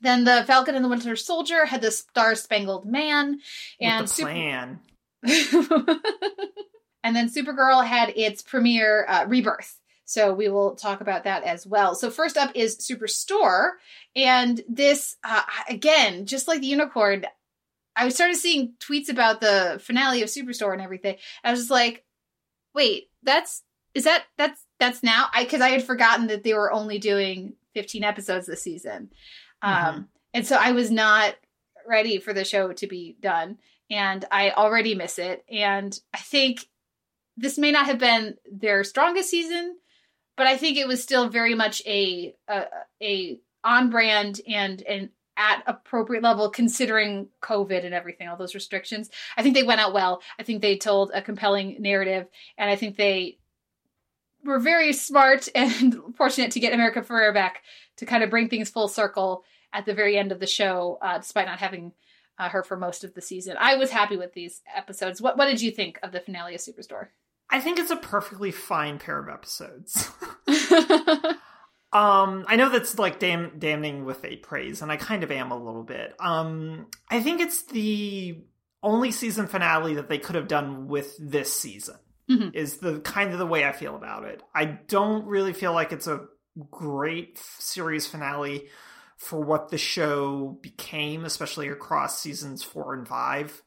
Then 0.00 0.24
the 0.24 0.44
Falcon 0.46 0.74
and 0.74 0.82
the 0.82 0.88
Winter 0.88 1.16
Soldier 1.16 1.66
had 1.66 1.82
the 1.82 1.90
Star 1.90 2.34
Spangled 2.34 2.86
Man. 2.86 3.40
And 3.78 4.08
Super- 4.08 4.30
plan. 4.30 4.80
and 7.02 7.14
then 7.16 7.28
Supergirl 7.28 7.84
had 7.86 8.12
its 8.16 8.42
premiere 8.42 9.06
uh, 9.08 9.24
rebirth. 9.26 9.76
So 10.04 10.34
we 10.34 10.48
will 10.48 10.74
talk 10.74 11.00
about 11.00 11.22
that 11.24 11.44
as 11.44 11.66
well. 11.66 11.94
So 11.94 12.10
first 12.10 12.36
up 12.36 12.50
is 12.54 12.76
Superstore, 12.78 13.72
and 14.16 14.60
this 14.68 15.16
uh, 15.22 15.42
again, 15.68 16.26
just 16.26 16.48
like 16.48 16.60
the 16.60 16.66
unicorn, 16.66 17.26
I 17.94 18.08
started 18.08 18.36
seeing 18.36 18.74
tweets 18.80 19.08
about 19.08 19.40
the 19.40 19.80
finale 19.82 20.22
of 20.22 20.28
Superstore 20.28 20.72
and 20.72 20.82
everything. 20.82 21.16
I 21.44 21.50
was 21.52 21.60
just 21.60 21.70
like, 21.70 22.04
wait, 22.74 23.08
that's 23.22 23.62
is 23.94 24.04
that 24.04 24.24
that's 24.36 24.64
that's 24.80 25.02
now? 25.02 25.26
I 25.32 25.44
because 25.44 25.60
I 25.60 25.68
had 25.70 25.84
forgotten 25.84 26.26
that 26.28 26.42
they 26.42 26.54
were 26.54 26.72
only 26.72 26.98
doing 26.98 27.54
15 27.74 28.02
episodes 28.02 28.46
this 28.46 28.62
season, 28.62 29.10
um, 29.62 29.72
Mhm. 29.74 30.06
and 30.34 30.46
so 30.46 30.56
I 30.56 30.72
was 30.72 30.90
not 30.90 31.36
ready 31.86 32.18
for 32.18 32.32
the 32.32 32.44
show 32.44 32.72
to 32.72 32.86
be 32.88 33.16
done, 33.20 33.58
and 33.90 34.24
I 34.30 34.50
already 34.50 34.94
miss 34.96 35.18
it. 35.20 35.44
And 35.48 35.96
I 36.12 36.18
think 36.18 36.66
this 37.40 37.58
may 37.58 37.72
not 37.72 37.86
have 37.86 37.98
been 37.98 38.36
their 38.50 38.84
strongest 38.84 39.30
season, 39.30 39.76
but 40.36 40.46
I 40.46 40.56
think 40.56 40.76
it 40.76 40.86
was 40.86 41.02
still 41.02 41.28
very 41.28 41.54
much 41.54 41.82
a 41.86 42.34
a, 42.48 42.64
a 43.02 43.40
on 43.64 43.90
brand 43.90 44.40
and 44.46 44.82
and 44.82 45.08
at 45.36 45.62
appropriate 45.66 46.22
level 46.22 46.50
considering 46.50 47.28
COVID 47.42 47.84
and 47.84 47.94
everything, 47.94 48.28
all 48.28 48.36
those 48.36 48.54
restrictions. 48.54 49.08
I 49.36 49.42
think 49.42 49.54
they 49.54 49.62
went 49.62 49.80
out 49.80 49.94
well. 49.94 50.20
I 50.38 50.42
think 50.42 50.60
they 50.60 50.76
told 50.76 51.12
a 51.14 51.22
compelling 51.22 51.76
narrative, 51.80 52.26
and 52.58 52.68
I 52.70 52.76
think 52.76 52.96
they 52.96 53.38
were 54.44 54.58
very 54.58 54.92
smart 54.92 55.48
and 55.54 55.96
fortunate 56.16 56.52
to 56.52 56.60
get 56.60 56.74
America 56.74 57.00
Ferrera 57.00 57.32
back 57.32 57.62
to 57.96 58.06
kind 58.06 58.22
of 58.22 58.30
bring 58.30 58.48
things 58.48 58.68
full 58.68 58.88
circle 58.88 59.44
at 59.72 59.86
the 59.86 59.94
very 59.94 60.18
end 60.18 60.32
of 60.32 60.40
the 60.40 60.46
show, 60.46 60.98
uh, 61.00 61.18
despite 61.18 61.46
not 61.46 61.60
having 61.60 61.92
uh, 62.38 62.48
her 62.48 62.62
for 62.62 62.76
most 62.76 63.04
of 63.04 63.14
the 63.14 63.20
season. 63.20 63.56
I 63.58 63.76
was 63.76 63.90
happy 63.90 64.16
with 64.16 64.32
these 64.32 64.62
episodes. 64.74 65.20
What 65.22 65.38
What 65.38 65.46
did 65.46 65.60
you 65.60 65.70
think 65.70 65.98
of 66.02 66.12
the 66.12 66.20
finale 66.20 66.54
of 66.54 66.60
Superstore? 66.60 67.08
I 67.50 67.60
think 67.60 67.78
it's 67.78 67.90
a 67.90 67.96
perfectly 67.96 68.50
fine 68.52 68.98
pair 68.98 69.18
of 69.18 69.28
episodes. 69.28 70.10
Um, 71.92 72.44
I 72.46 72.54
know 72.54 72.68
that's 72.68 73.00
like 73.00 73.18
dam- 73.18 73.54
damning 73.58 74.04
with 74.04 74.24
a 74.24 74.36
praise, 74.36 74.80
and 74.80 74.92
I 74.92 74.96
kind 74.96 75.24
of 75.24 75.32
am 75.32 75.50
a 75.50 75.58
little 75.60 75.82
bit. 75.82 76.14
Um, 76.20 76.86
I 77.10 77.20
think 77.20 77.40
it's 77.40 77.62
the 77.64 78.44
only 78.80 79.10
season 79.10 79.48
finale 79.48 79.94
that 79.94 80.08
they 80.08 80.18
could 80.18 80.36
have 80.36 80.46
done 80.46 80.86
with 80.86 81.16
this 81.18 81.52
season. 81.52 81.96
Mhm. 82.30 82.54
Is 82.54 82.76
the 82.76 83.00
kind 83.00 83.32
of 83.32 83.40
the 83.40 83.46
way 83.46 83.64
I 83.64 83.72
feel 83.72 83.96
about 83.96 84.22
it. 84.24 84.40
I 84.54 84.66
don't 84.66 85.26
really 85.26 85.52
feel 85.52 85.72
like 85.72 85.90
it's 85.90 86.06
a 86.06 86.26
great 86.70 87.32
f- 87.38 87.56
series 87.58 88.06
finale 88.06 88.68
for 89.16 89.40
what 89.40 89.70
the 89.70 89.78
show 89.78 90.60
became, 90.62 91.24
especially 91.24 91.66
across 91.70 92.20
seasons 92.20 92.62
four 92.62 92.94
and 92.94 93.08
five. 93.08 93.64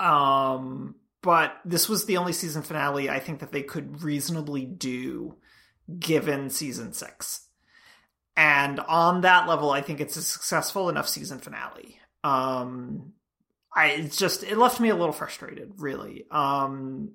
Um, 0.00 0.94
but 1.26 1.56
this 1.64 1.88
was 1.88 2.04
the 2.04 2.18
only 2.18 2.32
season 2.32 2.62
finale 2.62 3.10
I 3.10 3.18
think 3.18 3.40
that 3.40 3.50
they 3.50 3.64
could 3.64 4.04
reasonably 4.04 4.64
do 4.64 5.34
given 5.98 6.50
season 6.50 6.92
six. 6.92 7.48
And 8.36 8.78
on 8.78 9.22
that 9.22 9.48
level, 9.48 9.72
I 9.72 9.80
think 9.80 10.00
it's 10.00 10.16
a 10.16 10.22
successful 10.22 10.88
enough 10.88 11.08
season 11.08 11.40
finale. 11.40 11.98
Um, 12.22 13.12
I 13.74 13.86
it's 13.88 14.16
just 14.16 14.44
it 14.44 14.56
left 14.56 14.78
me 14.78 14.88
a 14.90 14.94
little 14.94 15.12
frustrated, 15.12 15.72
really. 15.78 16.26
Um, 16.30 17.14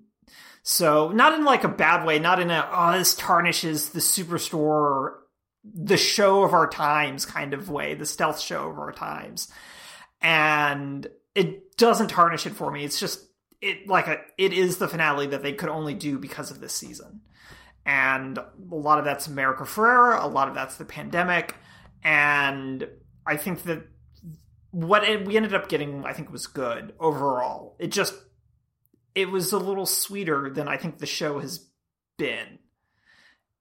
so 0.62 1.08
not 1.13 1.34
in 1.34 1.46
like 1.46 1.63
a 1.63 1.70
bad 1.70 2.06
way, 2.06 2.20
not 2.20 2.41
in 2.41 2.51
a 2.51 2.70
oh 2.70 2.98
this 2.98 3.15
tarnishes 3.15 3.91
the 3.91 4.01
superstore, 4.01 5.20
the 5.63 5.96
show 5.96 6.44
of 6.44 6.51
our 6.51 6.68
times 6.68 7.25
kind 7.25 7.53
of 7.53 7.70
way, 7.70 7.94
the 7.94 8.06
stealth 8.06 8.41
show 8.41 8.70
of 8.70 8.77
our 8.77 8.91
times, 8.91 9.50
and 10.20 11.08
it 11.34 11.77
doesn't 11.77 12.10
tarnish 12.10 12.46
it 12.46 12.58
for 12.58 12.70
me. 12.70 12.84
It's 12.84 13.00
just 13.00 13.31
it 13.62 13.88
like 13.88 14.08
a 14.08 14.18
it 14.38 14.53
is 14.53 14.77
the 14.77 14.88
finale 14.88 15.27
that 15.27 15.44
they 15.44 15.53
could 15.53 15.70
only 15.70 15.94
do 15.94 16.18
because 16.18 16.51
of 16.51 16.60
this 16.60 16.74
season 16.74 17.22
and 17.86 18.38
a 18.38 18.75
lot 18.75 19.00
of 19.00 19.06
that's 19.06 19.27
America 19.27 19.63
Ferrera, 19.63 20.24
a 20.24 20.27
lot 20.27 20.48
of 20.48 20.56
that's 20.56 20.77
the 20.77 20.86
pandemic, 20.86 21.56
and 22.03 22.88
I 23.25 23.38
think 23.38 23.63
that 23.63 23.88
what 24.72 25.03
it, 25.03 25.25
we 25.25 25.36
ended 25.36 25.53
up 25.53 25.68
getting, 25.68 26.06
I 26.06 26.13
think, 26.13 26.32
was 26.32 26.48
good 26.48 26.94
overall. 27.00 27.75
It 27.80 27.88
just 27.88 28.13
it 29.15 29.30
was 29.30 29.51
a 29.51 29.60
little 29.60 29.86
sweeter 29.86 30.50
than 30.50 30.68
I 30.68 30.77
think 30.77 31.00
the 31.00 31.05
show 31.05 31.40
has 31.40 31.68
been, 32.18 32.59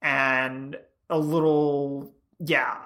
and 0.01 0.77
a 1.09 1.17
little 1.17 2.13
yeah. 2.39 2.77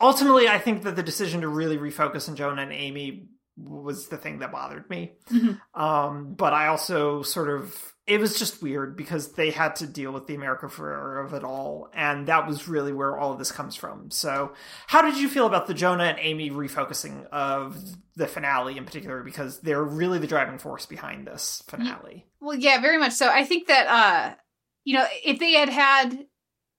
Ultimately, 0.00 0.48
I 0.48 0.58
think 0.58 0.82
that 0.84 0.96
the 0.96 1.02
decision 1.02 1.42
to 1.42 1.48
really 1.48 1.76
refocus 1.76 2.28
on 2.28 2.34
Jonah 2.34 2.62
and 2.62 2.72
Amy 2.72 3.28
was 3.64 4.08
the 4.08 4.16
thing 4.16 4.38
that 4.40 4.52
bothered 4.52 4.88
me. 4.90 5.12
Mhm. 5.30 5.60
Um, 5.74 6.34
but 6.34 6.52
I 6.52 6.68
also 6.68 7.22
sort 7.22 7.50
of 7.50 7.94
it 8.06 8.18
was 8.18 8.36
just 8.36 8.60
weird 8.60 8.96
because 8.96 9.34
they 9.34 9.50
had 9.50 9.76
to 9.76 9.86
deal 9.86 10.10
with 10.10 10.26
the 10.26 10.34
America 10.34 10.66
Ferrera 10.66 11.24
of 11.24 11.32
it 11.32 11.44
all, 11.44 11.88
and 11.94 12.26
that 12.26 12.44
was 12.44 12.66
really 12.66 12.92
where 12.92 13.16
all 13.16 13.32
of 13.32 13.38
this 13.38 13.52
comes 13.52 13.76
from. 13.76 14.10
So, 14.10 14.52
how 14.88 15.00
did 15.02 15.16
you 15.16 15.28
feel 15.28 15.46
about 15.46 15.68
the 15.68 15.74
Jonah 15.74 16.04
and 16.04 16.18
Amy 16.18 16.50
refocusing 16.50 17.24
of 17.28 17.76
the 18.16 18.26
finale 18.26 18.76
in 18.76 18.84
particular? 18.84 19.22
Because 19.22 19.60
they're 19.60 19.84
really 19.84 20.18
the 20.18 20.26
driving 20.26 20.58
force 20.58 20.86
behind 20.86 21.26
this 21.26 21.62
finale. 21.68 22.26
Well, 22.40 22.56
yeah, 22.56 22.80
very 22.80 22.98
much 22.98 23.12
so. 23.12 23.28
I 23.28 23.44
think 23.44 23.68
that 23.68 23.86
uh 23.86 24.34
you 24.82 24.94
know, 24.94 25.06
if 25.24 25.38
they 25.38 25.52
had 25.52 25.68
had 25.68 26.26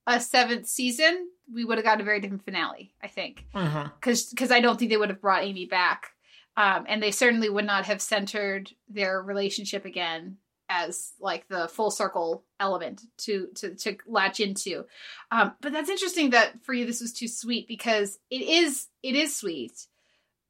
a 0.08 0.20
seventh 0.20 0.67
season, 0.67 1.30
we 1.54 1.63
would 1.63 1.78
have 1.78 1.86
gotten 1.86 2.02
a 2.02 2.04
very 2.04 2.20
different 2.20 2.44
finale, 2.44 2.94
I 3.02 3.08
think. 3.08 3.46
Mm-hmm. 3.56 3.88
Cuz 4.02 4.34
cuz 4.36 4.52
I 4.52 4.60
don't 4.60 4.78
think 4.78 4.91
they 4.91 4.98
would 4.98 5.10
have 5.10 5.22
brought 5.22 5.44
Amy 5.44 5.65
back. 5.65 6.10
Um 6.58 6.86
and 6.88 7.02
they 7.02 7.12
certainly 7.12 7.50
would 7.50 7.66
not 7.66 7.86
have 7.86 8.02
centered 8.02 8.72
their 8.90 9.22
relationship 9.22 9.86
again 9.86 10.38
as 10.70 11.12
like 11.20 11.48
the 11.50 11.68
full 11.68 11.92
circle 11.92 12.46
element 12.60 13.02
to 13.20 13.48
to 13.56 13.76
to 13.76 13.98
latch 14.08 14.40
into. 14.40 14.86
Um 15.32 15.54
but 15.62 15.72
that's 15.74 15.90
interesting 15.90 16.32
that 16.32 16.64
for 16.64 16.74
you 16.74 16.86
this 16.86 17.02
was 17.02 17.14
too 17.14 17.28
sweet 17.28 17.68
because 17.68 18.20
it 18.30 18.42
is 18.42 18.88
it 19.04 19.16
is 19.16 19.36
sweet 19.36 19.88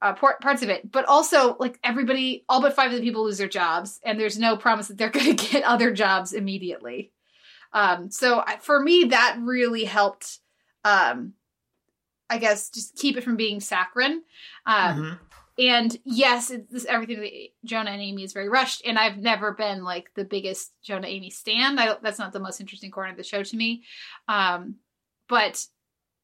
uh, 0.04 0.14
part, 0.14 0.42
parts 0.42 0.64
of 0.64 0.70
it, 0.70 0.92
but 0.92 1.06
also 1.06 1.56
like 1.60 1.78
everybody, 1.84 2.44
all 2.50 2.60
but 2.60 2.76
five 2.76 2.92
of 2.92 2.98
the 2.98 3.04
people 3.04 3.24
lose 3.24 3.38
their 3.38 3.48
jobs, 3.48 4.00
and 4.04 4.20
there's 4.20 4.40
no 4.40 4.58
promise 4.58 4.88
that 4.88 4.98
they're 4.98 5.10
going 5.12 5.36
to 5.36 5.52
get 5.52 5.64
other 5.64 5.92
jobs 5.92 6.34
immediately. 6.34 7.12
Um, 7.72 8.10
so 8.10 8.44
I, 8.44 8.58
for 8.58 8.82
me, 8.82 9.04
that 9.12 9.38
really 9.42 9.84
helped. 9.86 10.40
Um, 10.84 11.34
I 12.32 12.40
guess 12.40 12.70
just 12.72 12.96
keep 12.96 13.16
it 13.16 13.24
from 13.24 13.36
being 13.36 13.60
saccharine. 13.60 14.24
Um, 14.66 14.98
Mhm. 15.04 15.20
And 15.60 15.96
yes, 16.06 16.52
this 16.72 16.86
everything 16.86 17.20
with 17.20 17.32
Jonah 17.66 17.92
and 17.92 18.02
Amy 18.02 18.24
is 18.24 18.34
very 18.34 18.50
rushed, 18.50 18.82
and 18.86 18.98
I've 18.98 19.18
never 19.18 19.52
been 19.52 19.84
like 19.84 20.12
the 20.16 20.24
biggest 20.24 20.72
Jonah 20.82 21.08
and 21.08 21.16
Amy 21.16 21.30
stand. 21.30 21.80
I 21.80 21.86
don't, 21.86 22.02
that's 22.02 22.20
not 22.20 22.34
the 22.34 22.40
most 22.40 22.62
interesting 22.62 22.90
corner 22.92 23.12
of 23.12 23.18
the 23.18 23.24
show 23.24 23.44
to 23.44 23.58
me. 23.58 23.84
Um, 24.28 24.76
but 25.28 25.66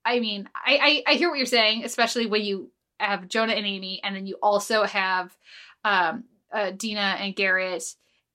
I 0.06 0.20
mean, 0.20 0.50
I, 0.56 1.04
I 1.08 1.12
I 1.12 1.16
hear 1.16 1.30
what 1.30 1.38
you're 1.38 1.46
saying, 1.46 1.84
especially 1.84 2.26
when 2.26 2.44
you 2.44 2.72
have 3.00 3.28
Jonah 3.28 3.54
and 3.54 3.66
Amy, 3.66 4.00
and 4.04 4.16
then 4.16 4.26
you 4.26 4.38
also 4.42 4.84
have 4.86 5.36
um, 5.84 6.24
uh, 6.52 6.72
Dina 6.72 7.18
and 7.20 7.36
Garrett, 7.36 7.84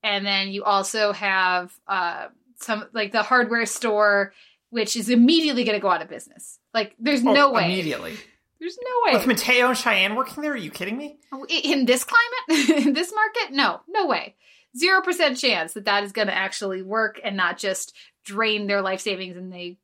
and 0.03 0.25
then 0.25 0.49
you 0.49 0.63
also 0.63 1.11
have 1.11 1.73
uh, 1.87 2.27
some 2.61 2.85
like 2.93 3.11
the 3.11 3.23
hardware 3.23 3.65
store, 3.65 4.33
which 4.69 4.95
is 4.95 5.09
immediately 5.09 5.63
going 5.63 5.77
to 5.77 5.81
go 5.81 5.89
out 5.89 6.01
of 6.03 6.07
business. 6.07 6.59
Like, 6.73 6.95
there's 6.99 7.23
Oh, 7.25 7.33
no 7.33 7.51
way. 7.51 7.65
immediately 7.65 8.15
There's 8.63 8.79
no 8.81 9.11
way 9.11 9.17
with 9.17 9.27
Mateo 9.27 9.67
and 9.67 9.77
Cheyenne 9.77 10.15
working 10.15 10.41
there. 10.41 10.53
Are 10.53 10.57
you 10.57 10.71
kidding 10.71 10.97
me? 10.97 11.17
in 11.49 11.85
this 11.85 12.05
climate, 12.05 12.69
in 12.87 12.93
this 12.93 13.11
market, 13.13 13.53
no, 13.53 13.81
no 13.89 14.07
way. 14.07 14.35
Zero 14.77 15.01
percent 15.01 15.37
chance 15.37 15.73
that 15.73 15.83
that 15.83 16.05
is 16.05 16.13
going 16.13 16.29
to 16.29 16.33
actually 16.33 16.81
work 16.81 17.19
and 17.21 17.35
not 17.35 17.57
just 17.57 17.93
drain 18.23 18.65
their 18.65 18.81
life 18.81 19.01
savings 19.01 19.35
and 19.35 19.51
they 19.51 19.79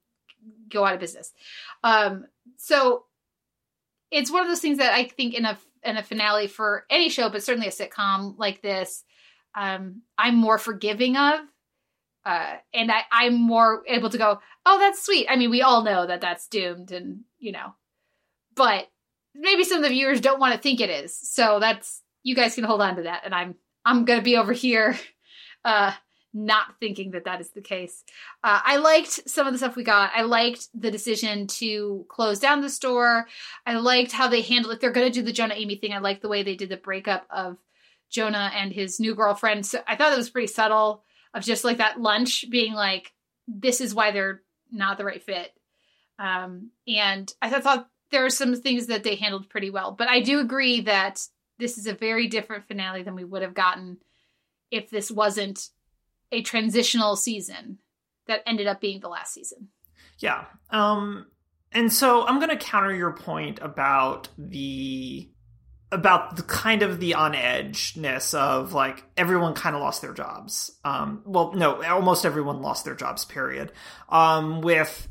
go 0.70 0.86
out 0.86 0.94
of 0.94 1.02
business. 1.02 1.34
Um, 1.84 2.28
so 2.56 3.04
it's 4.12 4.32
one 4.32 4.44
of 4.44 4.48
those 4.48 4.62
things 4.62 4.78
that 4.78 4.94
I 4.94 5.04
think 5.04 5.34
in 5.34 5.44
a 5.44 5.58
in 5.84 5.98
a 5.98 6.04
finale 6.04 6.48
for 6.48 6.86
any 6.90 7.10
show, 7.10 7.30
but 7.30 7.44
certainly 7.44 7.68
a 7.68 7.72
sitcom 7.72 8.36
like 8.38 8.62
this, 8.62 9.04
um, 9.56 10.04
I'm 10.18 10.36
more 10.36 10.58
forgiving 10.58 11.18
of. 11.18 11.42
Uh, 12.26 12.56
and 12.74 12.90
I, 12.90 13.02
I'm 13.12 13.34
more 13.34 13.84
able 13.90 14.10
to 14.10 14.18
go, 14.18 14.40
oh, 14.66 14.80
that's 14.80 15.04
sweet. 15.06 15.28
I 15.30 15.36
mean, 15.36 15.50
we 15.50 15.64
all 15.64 15.84
know 15.84 16.08
that 16.08 16.22
that's 16.22 16.48
doomed, 16.48 16.94
and 16.94 17.26
you 17.40 17.52
know, 17.52 17.74
but 18.60 18.90
maybe 19.34 19.64
some 19.64 19.78
of 19.78 19.84
the 19.84 19.90
viewers 19.90 20.20
don't 20.20 20.42
want 20.42 20.54
to 20.54 20.60
think 20.60 20.82
it 20.82 20.90
is. 20.90 21.18
So 21.18 21.60
that's 21.62 22.04
you 22.24 22.36
guys 22.36 22.56
can 22.56 22.66
hold 22.66 22.82
on 22.82 22.98
to 22.98 23.04
that, 23.04 23.22
and 23.24 23.34
I'm 23.34 23.56
I'm 23.86 24.04
gonna 24.04 24.22
be 24.22 24.36
over 24.36 24.52
here, 24.52 24.98
uh, 25.66 25.94
not 26.34 26.78
thinking 26.82 27.12
that 27.12 27.24
that 27.24 27.40
is 27.40 27.52
the 27.52 27.62
case. 27.62 28.04
Uh, 28.44 28.60
I 28.62 28.78
liked 28.78 29.30
some 29.30 29.48
of 29.48 29.54
the 29.54 29.58
stuff 29.58 29.78
we 29.78 29.86
got. 29.86 30.12
I 30.14 30.24
liked 30.24 30.68
the 30.74 30.92
decision 30.92 31.48
to 31.48 32.06
close 32.10 32.40
down 32.40 32.60
the 32.60 32.70
store. 32.70 33.28
I 33.66 33.76
liked 33.76 34.12
how 34.12 34.28
they 34.28 34.42
handled 34.42 34.74
it. 34.74 34.82
They're 34.82 34.92
gonna 34.92 35.10
do 35.10 35.24
the 35.24 35.32
Jonah 35.32 35.56
Amy 35.56 35.78
thing. 35.78 35.94
I 35.94 36.00
liked 36.00 36.22
the 36.22 36.30
way 36.30 36.44
they 36.44 36.56
did 36.56 36.68
the 36.68 36.76
breakup 36.76 37.26
of 37.30 37.58
Jonah 38.10 38.52
and 38.54 38.74
his 38.74 39.00
new 39.00 39.16
girlfriend. 39.16 39.66
So 39.66 39.80
I 39.88 39.96
thought 39.96 40.12
it 40.12 40.18
was 40.18 40.30
pretty 40.30 40.48
subtle 40.48 41.06
of 41.34 41.44
just 41.44 41.64
like 41.64 41.78
that 41.78 42.02
lunch 42.02 42.44
being 42.50 42.74
like, 42.74 43.14
this 43.48 43.80
is 43.80 43.96
why 43.96 44.12
they're 44.12 44.42
not 44.70 44.98
the 44.98 45.06
right 45.06 45.24
fit. 45.24 45.54
Um, 46.18 46.72
and 46.86 47.34
I 47.42 47.50
thought 47.50 47.88
there 48.12 48.26
are 48.26 48.30
some 48.30 48.56
things 48.56 48.88
that 48.88 49.04
they 49.04 49.16
handled 49.16 49.50
pretty 49.50 49.70
well. 49.70 49.92
But 49.92 50.08
I 50.08 50.22
do 50.22 50.40
agree 50.40 50.82
that 50.82 51.22
this 51.58 51.78
is 51.78 51.88
a 51.88 51.94
very 51.94 52.28
different 52.28 52.68
finale 52.68 53.04
than 53.04 53.16
we 53.16 53.24
would 53.24 53.42
have 53.42 53.54
gotten 53.54 53.98
if 54.72 54.90
this 54.90 55.12
wasn't 55.12 55.70
a 56.32 56.42
transitional 56.42 57.16
season 57.16 57.80
that 58.28 58.42
ended 58.46 58.68
up 58.68 58.80
being 58.80 59.00
the 59.00 59.10
last 59.10 59.34
season. 59.34 59.70
Yeah. 60.20 60.46
Um 60.70 61.28
and 61.72 61.92
so 61.94 62.26
I'm 62.26 62.40
going 62.40 62.50
to 62.50 62.58
counter 62.58 62.94
your 62.94 63.14
point 63.14 63.60
about 63.62 64.30
the 64.38 65.30
about 65.92 66.36
the 66.36 66.44
kind 66.44 66.82
of 66.82 67.00
the 67.00 67.16
on 67.16 67.34
edgeness 67.34 68.34
of 68.34 68.74
like 68.74 69.04
everyone 69.18 69.54
kind 69.54 69.76
of 69.76 69.82
lost 69.82 70.02
their 70.02 70.14
jobs. 70.14 70.72
Um 70.84 71.24
well 71.26 71.54
no, 71.54 71.84
almost 71.84 72.26
everyone 72.26 72.62
lost 72.62 72.86
their 72.86 72.96
jobs 72.96 73.26
period. 73.26 73.72
Um 74.08 74.62
with 74.62 75.08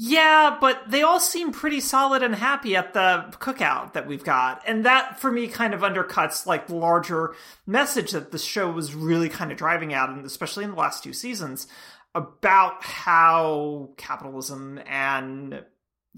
yeah, 0.00 0.56
but 0.60 0.88
they 0.88 1.02
all 1.02 1.18
seem 1.18 1.50
pretty 1.50 1.80
solid 1.80 2.22
and 2.22 2.32
happy 2.32 2.76
at 2.76 2.92
the 2.94 3.34
cookout 3.40 3.94
that 3.94 4.06
we've 4.06 4.22
got. 4.22 4.62
And 4.64 4.86
that 4.86 5.18
for 5.18 5.28
me 5.28 5.48
kind 5.48 5.74
of 5.74 5.80
undercuts 5.80 6.46
like 6.46 6.68
the 6.68 6.76
larger 6.76 7.34
message 7.66 8.12
that 8.12 8.30
the 8.30 8.38
show 8.38 8.70
was 8.70 8.94
really 8.94 9.28
kind 9.28 9.50
of 9.50 9.58
driving 9.58 9.92
at 9.92 10.08
and 10.08 10.24
especially 10.24 10.62
in 10.62 10.70
the 10.70 10.76
last 10.76 11.02
two 11.02 11.12
seasons 11.12 11.66
about 12.14 12.84
how 12.84 13.90
capitalism 13.96 14.80
and 14.86 15.64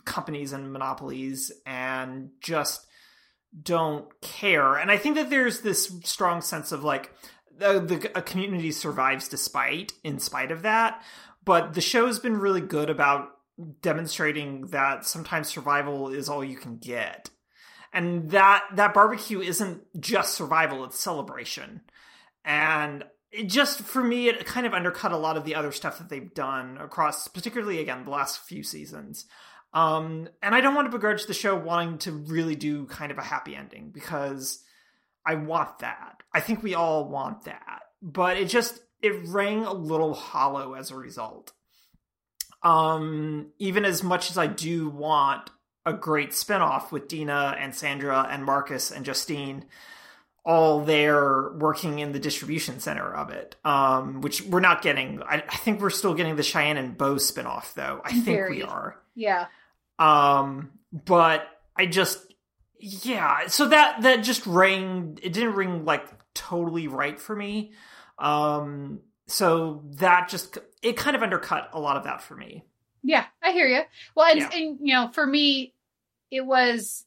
companies 0.04 0.52
and 0.52 0.74
monopolies 0.74 1.50
and 1.64 2.32
just 2.42 2.86
don't 3.62 4.08
care. 4.20 4.76
And 4.76 4.90
I 4.90 4.98
think 4.98 5.14
that 5.14 5.30
there's 5.30 5.62
this 5.62 5.90
strong 6.04 6.42
sense 6.42 6.70
of 6.70 6.84
like 6.84 7.14
the, 7.56 7.80
the 7.80 8.18
a 8.18 8.20
community 8.20 8.72
survives 8.72 9.26
despite 9.26 9.94
in 10.04 10.18
spite 10.18 10.50
of 10.50 10.62
that. 10.62 11.02
But 11.46 11.72
the 11.72 11.80
show's 11.80 12.18
been 12.18 12.36
really 12.36 12.60
good 12.60 12.90
about 12.90 13.30
demonstrating 13.82 14.66
that 14.68 15.04
sometimes 15.04 15.48
survival 15.48 16.08
is 16.08 16.28
all 16.28 16.44
you 16.44 16.56
can 16.56 16.76
get. 16.78 17.30
And 17.92 18.30
that 18.30 18.64
that 18.76 18.94
barbecue 18.94 19.40
isn't 19.40 19.82
just 20.00 20.34
survival, 20.34 20.84
it's 20.84 20.98
celebration. 20.98 21.82
And 22.44 23.04
it 23.30 23.44
just 23.44 23.80
for 23.80 24.02
me 24.02 24.28
it 24.28 24.44
kind 24.44 24.66
of 24.66 24.74
undercut 24.74 25.12
a 25.12 25.16
lot 25.16 25.36
of 25.36 25.44
the 25.44 25.54
other 25.54 25.72
stuff 25.72 25.98
that 25.98 26.08
they've 26.08 26.34
done 26.34 26.78
across 26.78 27.28
particularly 27.28 27.78
again 27.78 28.04
the 28.04 28.10
last 28.10 28.40
few 28.40 28.62
seasons 28.62 29.26
um 29.72 30.28
and 30.42 30.54
i 30.54 30.60
don't 30.60 30.74
want 30.74 30.86
to 30.86 30.96
begrudge 30.96 31.26
the 31.26 31.34
show 31.34 31.54
wanting 31.56 31.98
to 31.98 32.12
really 32.12 32.56
do 32.56 32.86
kind 32.86 33.12
of 33.12 33.18
a 33.18 33.22
happy 33.22 33.54
ending 33.54 33.90
because 33.90 34.62
i 35.24 35.34
want 35.34 35.78
that 35.78 36.22
i 36.34 36.40
think 36.40 36.62
we 36.62 36.74
all 36.74 37.08
want 37.08 37.44
that 37.44 37.82
but 38.02 38.36
it 38.36 38.46
just 38.46 38.80
it 39.02 39.14
rang 39.28 39.64
a 39.64 39.72
little 39.72 40.14
hollow 40.14 40.74
as 40.74 40.90
a 40.90 40.96
result 40.96 41.52
um 42.62 43.46
even 43.58 43.84
as 43.84 44.02
much 44.02 44.30
as 44.30 44.38
i 44.38 44.46
do 44.46 44.88
want 44.88 45.50
a 45.86 45.92
great 45.92 46.34
spin-off 46.34 46.92
with 46.92 47.08
dina 47.08 47.56
and 47.58 47.74
sandra 47.74 48.26
and 48.30 48.44
marcus 48.44 48.90
and 48.90 49.04
justine 49.04 49.64
all 50.44 50.84
there 50.84 51.52
working 51.52 51.98
in 51.98 52.12
the 52.12 52.18
distribution 52.18 52.80
center 52.80 53.14
of 53.14 53.30
it, 53.30 53.56
um, 53.64 54.20
which 54.20 54.42
we're 54.42 54.60
not 54.60 54.82
getting. 54.82 55.22
I, 55.22 55.36
I 55.36 55.56
think 55.56 55.80
we're 55.80 55.90
still 55.90 56.14
getting 56.14 56.36
the 56.36 56.42
Cheyenne 56.42 56.76
and 56.76 56.96
Bo 56.96 57.16
spinoff, 57.16 57.74
though. 57.74 58.00
I 58.04 58.12
think 58.12 58.24
Very. 58.24 58.56
we 58.56 58.62
are. 58.62 58.96
Yeah. 59.14 59.46
Um, 59.98 60.70
but 60.92 61.46
I 61.76 61.86
just, 61.86 62.18
yeah. 62.78 63.48
So 63.48 63.68
that 63.68 64.02
that 64.02 64.24
just 64.24 64.46
rang. 64.46 65.18
It 65.22 65.32
didn't 65.32 65.54
ring 65.54 65.84
like 65.84 66.06
totally 66.34 66.88
right 66.88 67.20
for 67.20 67.36
me. 67.36 67.72
Um, 68.18 69.00
so 69.26 69.82
that 69.98 70.28
just 70.28 70.58
it 70.82 70.96
kind 70.96 71.14
of 71.16 71.22
undercut 71.22 71.70
a 71.72 71.80
lot 71.80 71.96
of 71.96 72.04
that 72.04 72.22
for 72.22 72.34
me. 72.36 72.64
Yeah, 73.02 73.26
I 73.42 73.52
hear 73.52 73.66
you. 73.66 73.82
Well, 74.14 74.30
and, 74.30 74.40
Yeah. 74.40 74.50
and 74.52 74.78
you 74.80 74.94
know, 74.94 75.08
for 75.12 75.26
me, 75.26 75.74
it 76.30 76.44
was, 76.44 77.06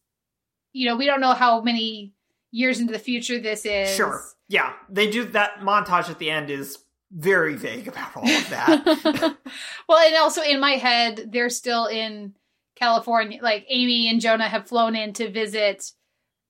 you 0.72 0.88
know, 0.88 0.96
we 0.96 1.06
don't 1.06 1.22
know 1.22 1.34
how 1.34 1.62
many 1.62 2.14
years 2.52 2.80
into 2.80 2.94
the 2.94 3.00
future 3.00 3.40
this 3.40 3.66
is. 3.66 3.96
Sure. 3.96 4.24
Yeah, 4.48 4.74
they 4.90 5.10
do 5.10 5.24
that 5.26 5.60
montage 5.62 6.10
at 6.10 6.20
the 6.20 6.30
end 6.30 6.50
is 6.50 6.80
very 7.12 7.56
vague 7.56 7.88
about 7.88 8.16
all 8.18 8.28
of 8.28 8.50
that. 8.50 8.84
well, 9.88 10.00
and 10.00 10.16
also 10.18 10.42
in 10.42 10.60
my 10.60 10.72
head, 10.72 11.30
they're 11.32 11.50
still 11.50 11.86
in 11.86 12.36
California. 12.76 13.40
Like 13.42 13.66
Amy 13.70 14.10
and 14.10 14.20
Jonah 14.20 14.50
have 14.50 14.68
flown 14.68 14.96
in 14.96 15.14
to 15.14 15.30
visit 15.30 15.92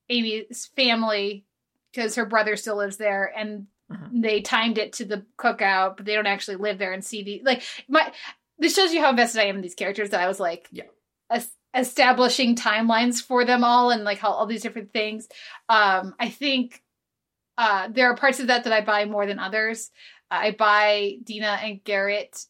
Amy's 0.09 0.69
family 0.75 1.45
because 1.91 2.15
her 2.15 2.25
brother 2.25 2.55
still 2.55 2.77
lives 2.77 2.97
there, 2.97 3.31
and 3.38 3.67
Mhm. 3.91 4.21
they 4.21 4.41
timed 4.41 4.77
it 4.77 4.93
to 4.93 5.05
the 5.05 5.25
cookout, 5.37 5.97
but 5.97 6.05
they 6.05 6.15
don't 6.15 6.25
actually 6.27 6.55
live 6.57 6.77
there 6.77 6.93
and 6.93 7.03
see 7.03 7.23
the 7.23 7.41
like 7.43 7.63
my. 7.87 8.11
This 8.57 8.75
shows 8.75 8.93
you 8.93 9.01
how 9.01 9.09
invested 9.09 9.41
I 9.41 9.45
am 9.45 9.55
in 9.57 9.61
these 9.61 9.75
characters. 9.75 10.11
That 10.11 10.21
I 10.21 10.27
was 10.27 10.39
like, 10.39 10.67
Yeah. 10.71 10.83
es- 11.29 11.51
establishing 11.75 12.55
timelines 12.55 13.21
for 13.21 13.43
them 13.45 13.63
all 13.63 13.89
and 13.89 14.03
like 14.03 14.19
how 14.19 14.29
all 14.31 14.45
these 14.45 14.61
different 14.61 14.93
things. 14.93 15.27
Um, 15.69 16.15
I 16.19 16.29
think 16.29 16.81
uh, 17.57 17.89
there 17.91 18.09
are 18.11 18.15
parts 18.15 18.39
of 18.39 18.47
that 18.47 18.63
that 18.63 18.73
I 18.73 18.81
buy 18.81 19.05
more 19.05 19.25
than 19.25 19.39
others. 19.39 19.91
I 20.31 20.51
buy 20.51 21.17
Dina 21.23 21.59
and 21.61 21.83
Garrett 21.83 22.45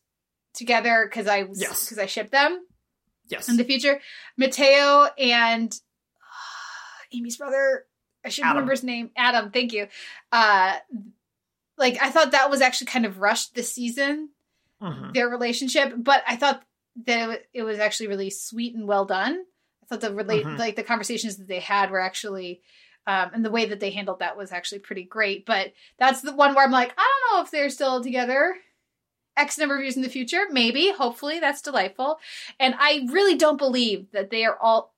together 0.54 1.06
because 1.10 1.28
I 1.28 1.44
was 1.44 1.60
Yes. 1.62 1.84
because 1.86 2.00
I 2.00 2.06
ship 2.06 2.30
them 2.30 2.64
yes. 3.30 3.50
in 3.50 3.58
the 3.58 3.64
future. 3.64 4.00
Mateo 4.38 5.06
and 5.18 5.74
Amy's 7.14 7.38
brother, 7.38 7.86
I 8.26 8.30
should 8.30 8.46
remember 8.46 8.72
his 8.72 8.84
name. 8.84 9.12
Adam, 9.16 9.52
thank 9.52 9.74
you. 9.74 9.88
Uh, 10.32 10.76
like 11.78 11.98
I 12.02 12.10
thought 12.12 12.32
that 12.32 12.50
was 12.50 12.62
actually 12.62 12.88
kind 12.88 13.06
of 13.06 13.20
rushed 13.20 13.56
this 13.56 13.72
season 13.74 14.30
Mhm. 14.82 15.14
their 15.14 15.30
relationship, 15.30 15.94
but 15.98 16.24
I 16.28 16.36
thought 16.36 16.64
that 17.06 17.46
it, 17.54 17.64
was 17.64 17.80
actually 17.80 18.08
really 18.08 18.30
sweet 18.30 18.76
and 18.76 18.88
well 18.88 19.06
done. 19.06 19.46
I 19.82 19.86
thought 19.86 20.02
the 20.02 20.14
relate 20.14 20.46
Mhm. 20.46 20.60
like 20.60 20.76
the 20.76 20.84
conversations 20.84 21.38
that 21.38 21.48
they 21.48 21.60
had 21.60 21.90
were 21.90 22.00
actually 22.02 22.62
um, 23.06 23.32
and 23.34 23.44
the 23.44 23.52
way 23.52 23.66
that 23.66 23.82
they 23.82 23.90
handled 23.92 24.20
that 24.20 24.38
was 24.38 24.54
actually 24.54 24.80
pretty 24.80 25.04
great. 25.04 25.46
But 25.46 25.74
that's 25.98 26.22
the 26.22 26.34
one 26.34 26.56
where 26.56 26.64
I'm 26.64 26.72
like, 26.72 26.94
I 26.98 27.04
don't 27.04 27.36
know 27.38 27.44
if 27.44 27.52
they're 27.52 27.70
still 27.70 28.02
together. 28.02 28.56
X 29.36 29.58
number 29.58 29.76
of 29.76 29.82
years 29.82 29.98
in 29.98 30.04
the 30.04 30.10
future, 30.10 30.46
maybe, 30.52 30.92
hopefully, 30.92 31.40
that's 31.40 31.62
delightful. 31.62 32.20
And 32.60 32.76
I 32.78 33.06
really 33.12 33.36
don't 33.36 33.58
believe 33.58 34.12
that 34.12 34.30
they 34.30 34.46
are 34.46 34.58
all 34.58 34.94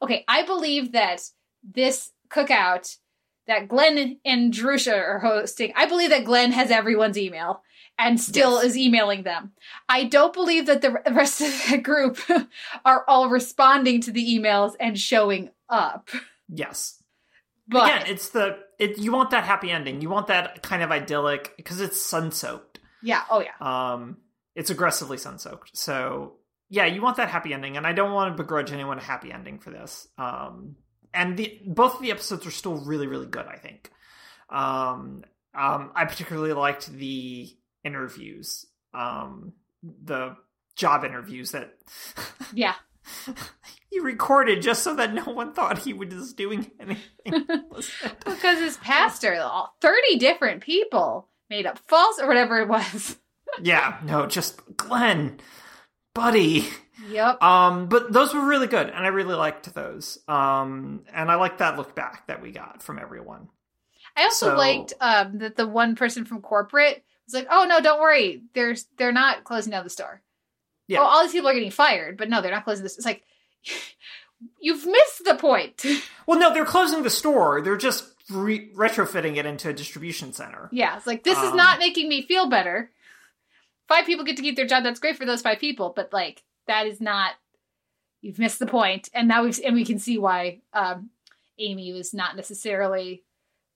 okay. 0.00 0.24
I 0.28 0.44
believe 0.44 0.92
that 0.92 1.22
this 1.62 2.12
cookout 2.30 2.96
that 3.50 3.68
Glenn 3.68 4.18
and 4.24 4.52
Jerusha 4.52 4.94
are 4.96 5.18
hosting, 5.18 5.72
I 5.76 5.86
believe 5.86 6.10
that 6.10 6.24
Glenn 6.24 6.52
has 6.52 6.70
everyone's 6.70 7.18
email 7.18 7.62
and 7.98 8.18
still 8.18 8.54
Yes. 8.56 8.64
is 8.64 8.78
emailing 8.78 9.24
them. 9.24 9.52
I 9.88 10.04
don't 10.04 10.32
believe 10.32 10.66
that 10.66 10.80
the 10.80 11.02
rest 11.12 11.40
of 11.42 11.52
the 11.70 11.78
group 11.78 12.18
are 12.84 13.04
all 13.06 13.28
responding 13.28 14.00
to 14.02 14.10
the 14.12 14.24
emails 14.38 14.72
and 14.80 14.98
showing 14.98 15.50
up. 15.68 16.08
Yes. 16.48 17.02
But 17.68 17.84
Again, 17.94 18.06
it's 18.12 18.30
the 18.30 18.58
it. 18.78 18.98
You 18.98 19.12
want 19.12 19.30
that 19.30 19.44
happy 19.44 19.70
ending. 19.70 20.00
You 20.00 20.08
want 20.10 20.26
that 20.28 20.62
kind 20.62 20.82
of 20.82 20.90
idyllic 20.90 21.54
because 21.56 21.80
it's 21.80 22.00
sun 22.02 22.32
soaked. 22.32 22.80
yeah, 23.02 23.22
oh 23.30 23.40
yeah. 23.42 23.52
Um, 23.92 24.16
it's 24.56 24.70
aggressively 24.70 25.18
sun 25.18 25.38
soaked. 25.38 25.76
So 25.76 26.38
yeah, 26.68 26.86
you 26.86 27.00
want 27.02 27.18
that 27.18 27.28
happy 27.28 27.52
ending, 27.54 27.76
and 27.76 27.86
I 27.86 27.92
don't 27.92 28.12
want 28.12 28.36
to 28.36 28.42
begrudge 28.42 28.72
anyone 28.72 28.98
a 28.98 29.02
happy 29.02 29.30
ending 29.30 29.58
for 29.60 29.70
this. 29.70 30.08
Um, 30.18 30.74
and 31.14 31.36
the 31.36 31.60
both 31.66 31.94
of 31.96 32.02
the 32.02 32.10
episodes 32.10 32.46
are 32.46 32.50
still 32.50 32.76
really 32.76 33.06
really 33.06 33.26
good. 33.26 33.46
I 33.46 33.56
think. 33.56 33.90
Um, 34.48 35.24
um, 35.54 35.90
I 35.94 36.04
particularly 36.06 36.52
liked 36.52 36.92
the 36.92 37.48
interviews. 37.84 38.66
Um, 38.94 39.52
the 39.82 40.36
job 40.76 41.04
interviews 41.04 41.52
that 41.52 41.74
Yeah. 42.52 42.74
he 43.90 43.98
recorded 44.00 44.62
just 44.62 44.82
so 44.82 44.94
that 44.96 45.12
no 45.14 45.24
one 45.24 45.52
thought 45.52 45.78
he 45.78 45.92
was 45.92 46.32
doing 46.34 46.70
anything. 46.80 47.04
Because 48.24 48.58
his 48.58 48.76
pastor, 48.78 49.40
30 49.80 50.16
different 50.18 50.62
people 50.62 51.28
made 51.48 51.66
up 51.66 51.78
false 51.78 52.18
or 52.20 52.26
whatever 52.28 52.58
it 52.60 52.68
was. 52.68 53.16
yeah, 53.62 53.98
no, 54.04 54.26
just 54.26 54.60
Glenn, 54.76 55.40
buddy. 56.24 56.68
Yep. 57.08 57.42
Um, 57.42 57.88
but 57.88 58.12
those 58.12 58.34
were 58.34 58.44
really 58.46 58.66
good, 58.66 58.88
and 58.88 59.04
I 59.04 59.08
really 59.08 59.34
liked 59.34 59.72
those. 59.74 60.18
Um, 60.28 61.02
and 61.12 61.30
I 61.30 61.36
liked 61.36 61.58
that 61.58 61.76
look 61.76 61.94
back 61.94 62.26
that 62.26 62.42
we 62.42 62.52
got 62.52 62.82
from 62.82 62.98
everyone. 62.98 63.48
I 64.16 64.24
also 64.24 64.50
So- 64.50 64.56
liked 64.56 64.92
um, 65.00 65.38
that 65.38 65.56
the 65.56 65.66
one 65.66 65.96
person 65.96 66.24
from 66.24 66.42
corporate 66.42 67.02
was 67.26 67.34
like, 67.34 67.46
"Oh 67.50 67.64
no, 67.68 67.80
don't 67.80 68.00
worry. 68.00 68.42
There's 68.54 68.86
they're 68.98 69.12
not 69.12 69.44
closing 69.44 69.70
down 69.70 69.84
the 69.84 69.90
store. 69.90 70.20
Yeah. 70.88 70.98
Oh, 71.00 71.04
all 71.04 71.22
these 71.22 71.32
people 71.32 71.48
are 71.48 71.54
getting 71.54 71.70
fired, 71.70 72.16
but 72.18 72.28
no, 72.28 72.42
they're 72.42 72.50
not 72.50 72.64
closing 72.64 72.82
this. 72.82 72.96
It's 72.96 73.06
like 73.06 73.22
you've 74.60 74.86
missed 74.86 75.24
the 75.24 75.34
point. 75.36 75.84
Well, 76.26 76.38
no, 76.38 76.54
they're 76.54 76.64
closing 76.64 77.02
the 77.02 77.10
store. 77.10 77.60
They're 77.60 77.76
just 77.76 78.04
re- 78.30 78.70
retrofitting 78.72 79.36
it 79.36 79.46
into 79.46 79.68
a 79.68 79.72
distribution 79.72 80.32
center. 80.32 80.68
yeah, 80.70 80.96
it's 80.96 81.06
like 81.08 81.24
this 81.24 81.36
is 81.38 81.50
Um, 81.50 81.56
not 81.56 81.80
making 81.80 82.08
me 82.08 82.22
feel 82.22 82.46
better. 82.48 82.92
Five 83.90 84.06
people 84.06 84.24
get 84.24 84.36
to 84.36 84.42
keep 84.42 84.54
their 84.56 84.66
job. 84.66 84.84
That's 84.84 85.00
great 85.00 85.16
for 85.18 85.26
those 85.26 85.42
five 85.42 85.58
people, 85.58 85.92
but 85.94 86.12
like 86.12 86.42
that 86.66 86.86
is 86.86 87.00
not. 87.00 87.32
You've 88.22 88.38
missed 88.38 88.58
the 88.60 88.66
point, 88.66 89.08
and 89.12 89.26
now 89.28 89.42
we've 89.44 89.58
and 89.64 89.74
we 89.74 89.84
can 89.84 89.98
see 89.98 90.16
why 90.16 90.60
um, 90.72 91.10
Amy 91.58 91.92
was 91.92 92.14
not 92.14 92.36
necessarily 92.36 93.24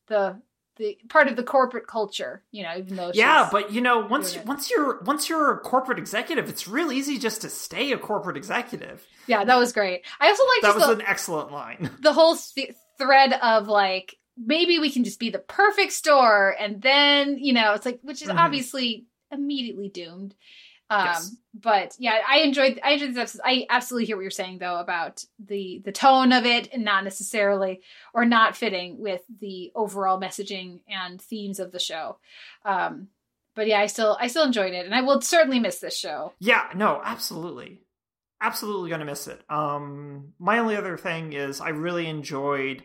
the 0.07 0.41
the 0.77 0.99
part 1.09 1.29
of 1.29 1.37
the 1.37 1.43
corporate 1.43 1.87
culture. 1.87 2.43
You 2.53 2.63
know, 2.63 2.75
even 2.79 2.95
though 2.97 3.11
Yeah, 3.15 3.49
but 3.51 3.73
you 3.73 3.81
know, 3.81 4.01
once 4.07 4.37
it. 4.37 4.47
once 4.47 4.71
you're 4.71 5.01
once 5.03 5.29
you're 5.29 5.51
a 5.53 5.59
corporate 5.59 5.99
executive, 5.99 6.49
it's 6.49 6.69
real 6.69 6.93
easy 6.93 7.19
just 7.19 7.41
to 7.43 7.51
stay 7.51 7.91
a 7.93 7.99
corporate 7.99 8.37
executive. 8.37 9.05
Yeah, 9.27 9.45
that 9.45 9.57
was 9.59 9.73
great. 9.73 10.03
I 10.21 10.29
also 10.29 10.43
like 10.45 10.63
That 10.63 10.75
was 10.77 10.87
the, 10.87 11.03
an 11.03 11.09
excellent 11.09 11.51
line. 11.51 11.91
the 12.01 12.13
whole 12.13 12.37
th- 12.37 12.75
thread 12.99 13.33
of 13.33 13.67
like 13.67 14.15
maybe 14.37 14.79
we 14.79 14.91
can 14.93 15.05
just 15.05 15.19
be 15.19 15.31
the 15.31 15.39
perfect 15.41 15.93
store, 15.93 16.55
and 16.61 16.81
then 16.83 17.39
you 17.39 17.53
know 17.53 17.73
it's 17.73 17.87
like 17.87 17.99
which 18.03 18.21
is 18.23 18.29
Mhm. 18.29 18.39
obviously 18.39 19.07
immediately 19.31 19.89
doomed. 19.89 20.35
Um, 20.91 21.07
Yes. 21.07 21.37
but 21.55 21.95
yeah, 21.99 22.21
I 22.29 22.41
enjoyed 22.41 22.79
I 22.85 22.93
enjoyed 22.93 23.11
this 23.11 23.17
episode. 23.19 23.41
I 23.45 23.67
absolutely 23.71 24.05
hear 24.05 24.17
what 24.17 24.23
you're 24.23 24.31
saying 24.31 24.59
though 24.59 24.79
about 24.79 25.25
the 25.39 25.81
the 25.85 25.93
tone 25.93 26.33
of 26.33 26.45
it 26.45 26.69
and 26.73 26.85
not 26.85 27.05
necessarily 27.05 27.81
or 28.13 28.25
not 28.27 28.55
fitting 28.55 28.99
with 29.01 29.23
the 29.41 29.73
overall 29.75 30.21
messaging 30.21 30.81
and 30.87 31.21
themes 31.23 31.59
of 31.59 31.73
the 31.73 31.79
show. 31.79 32.19
Um, 32.67 33.09
but 33.55 33.67
yeah, 33.67 33.81
I 33.81 33.87
still 33.87 34.17
I 34.21 34.27
still 34.27 34.45
enjoyed 34.45 34.75
it, 34.75 34.85
and 34.85 34.95
I 34.95 35.01
will 35.01 35.21
certainly 35.23 35.59
miss 35.59 35.79
this 35.79 35.97
show. 35.97 36.33
Yeah, 36.39 36.69
no, 36.75 37.01
absolutely. 37.03 37.81
Absolutely 38.43 38.91
gonna 38.91 39.07
miss 39.07 39.27
it. 39.27 39.41
Um 39.49 40.35
my 40.39 40.59
only 40.59 40.77
other 40.77 40.99
thing 40.99 41.33
is 41.33 41.63
I 41.63 41.71
really 41.71 42.07
enjoyed 42.09 42.85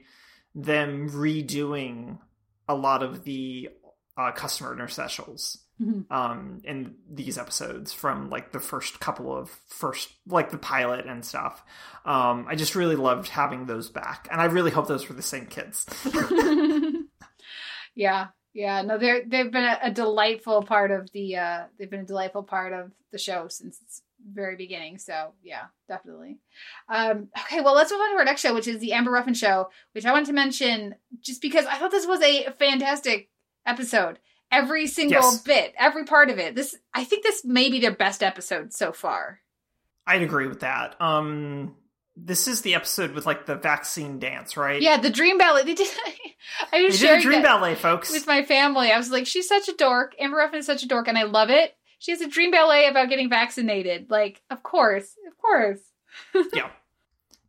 them 0.56 1.10
redoing 1.10 2.18
a 2.70 2.76
lot 2.76 3.04
of 3.04 3.24
the 3.26 3.70
uh, 4.18 4.32
customer 4.32 4.76
interstitials 4.76 5.58
Mhm. 5.82 6.12
um 6.12 6.62
in 6.66 6.96
these 7.10 7.38
episodes 7.38 7.94
from 7.94 8.30
like 8.30 8.52
the 8.52 8.60
first 8.60 9.00
couple 9.00 9.34
of 9.36 9.50
first 9.68 10.10
like 10.28 10.50
the 10.52 10.58
pilot 10.58 11.06
and 11.06 11.24
stuff. 11.24 11.64
Um 12.06 12.46
I 12.50 12.56
just 12.56 12.76
really 12.76 12.98
loved 12.98 13.30
having 13.30 13.66
those 13.66 13.90
back 13.90 14.28
and 14.30 14.42
I 14.42 14.46
really 14.46 14.72
hope 14.72 14.88
those 14.88 15.08
were 15.08 15.16
the 15.16 15.22
same 15.22 15.46
kids. 15.46 15.86
yeah, 17.96 18.28
yeah. 18.54 18.82
No, 18.82 18.98
they're 18.98 19.24
they've 19.26 19.52
been 19.52 19.64
a, 19.64 19.80
a 19.84 19.92
delightful 19.92 20.64
part 20.64 20.92
of 20.92 21.10
the 21.14 21.38
uh 21.38 21.64
they've 21.78 21.90
been 21.90 22.02
a 22.02 22.06
delightful 22.06 22.44
part 22.44 22.74
of 22.74 22.92
the 23.12 23.18
show 23.18 23.48
since 23.48 23.82
its 23.82 24.02
very 24.34 24.56
beginning. 24.56 24.98
So 24.98 25.34
yeah, 25.44 25.66
definitely. 25.88 26.40
Um 26.88 27.30
okay, 27.46 27.62
well 27.62 27.74
let's 27.74 27.92
move 27.92 28.02
on 28.02 28.12
to 28.12 28.18
our 28.18 28.26
next 28.26 28.42
show, 28.42 28.54
which 28.54 28.68
is 28.68 28.80
the 28.80 28.94
Amber 28.94 29.12
Ruffin 29.12 29.34
show, 29.34 29.70
which 29.94 30.06
I 30.06 30.12
wanted 30.12 30.28
to 30.28 30.34
mention 30.34 30.96
just 31.22 31.42
because 31.42 31.66
I 31.66 31.78
thought 31.78 31.92
this 31.92 32.08
was 32.08 32.22
a 32.22 32.52
fantastic 32.60 33.30
episode. 33.66 34.20
Every 34.52 34.88
single 34.88 35.22
Yes. 35.22 35.42
bit, 35.42 35.74
every 35.78 36.06
part 36.06 36.30
of 36.30 36.40
it. 36.40 36.56
This 36.56 36.76
I 36.94 37.04
think 37.04 37.24
this 37.24 37.46
may 37.46 37.70
be 37.70 37.80
their 37.80 37.94
best 37.96 38.24
episode 38.24 38.74
so 38.74 38.92
far. 38.92 39.42
I'd 40.08 40.22
agree 40.24 40.48
with 40.48 40.62
that. 40.62 41.00
Um 41.02 41.76
this 42.22 42.48
is 42.50 42.62
the 42.64 42.76
episode 42.76 43.12
with 43.12 43.26
like 43.26 43.46
the 43.46 43.56
vaccine 43.56 44.20
dance, 44.20 44.58
right? 44.58 44.82
Yeah, 44.82 44.98
the 44.98 45.10
dream 45.10 45.38
ballet. 45.38 45.64
They 45.64 45.74
did 45.76 45.88
I 46.74 46.80
They 46.80 46.86
was 46.86 47.00
did 47.00 47.06
a 47.06 47.08
sharing 47.08 47.22
dream 47.22 47.42
ballet, 47.42 47.76
folks. 47.76 48.12
with 48.12 48.28
my 48.28 48.44
family. 48.44 48.92
I 48.92 48.98
was 48.98 49.10
like, 49.12 49.26
she's 49.28 49.48
such 49.48 49.70
a 49.70 49.74
dork. 49.74 50.16
Amber 50.20 50.38
Ruffin 50.38 50.60
is 50.60 50.66
such 50.66 50.84
a 50.84 50.88
dork, 50.88 51.08
and 51.08 51.18
I 51.18 51.24
love 51.24 51.50
it. 51.50 51.76
She 52.00 52.12
has 52.12 52.22
a 52.22 52.28
dream 52.28 52.52
ballet 52.52 52.88
about 52.88 53.10
getting 53.10 53.30
vaccinated. 53.30 54.10
Like, 54.10 54.42
of 54.50 54.64
course, 54.64 55.16
of 55.28 55.38
course. 55.38 55.80
yeah 56.54 56.70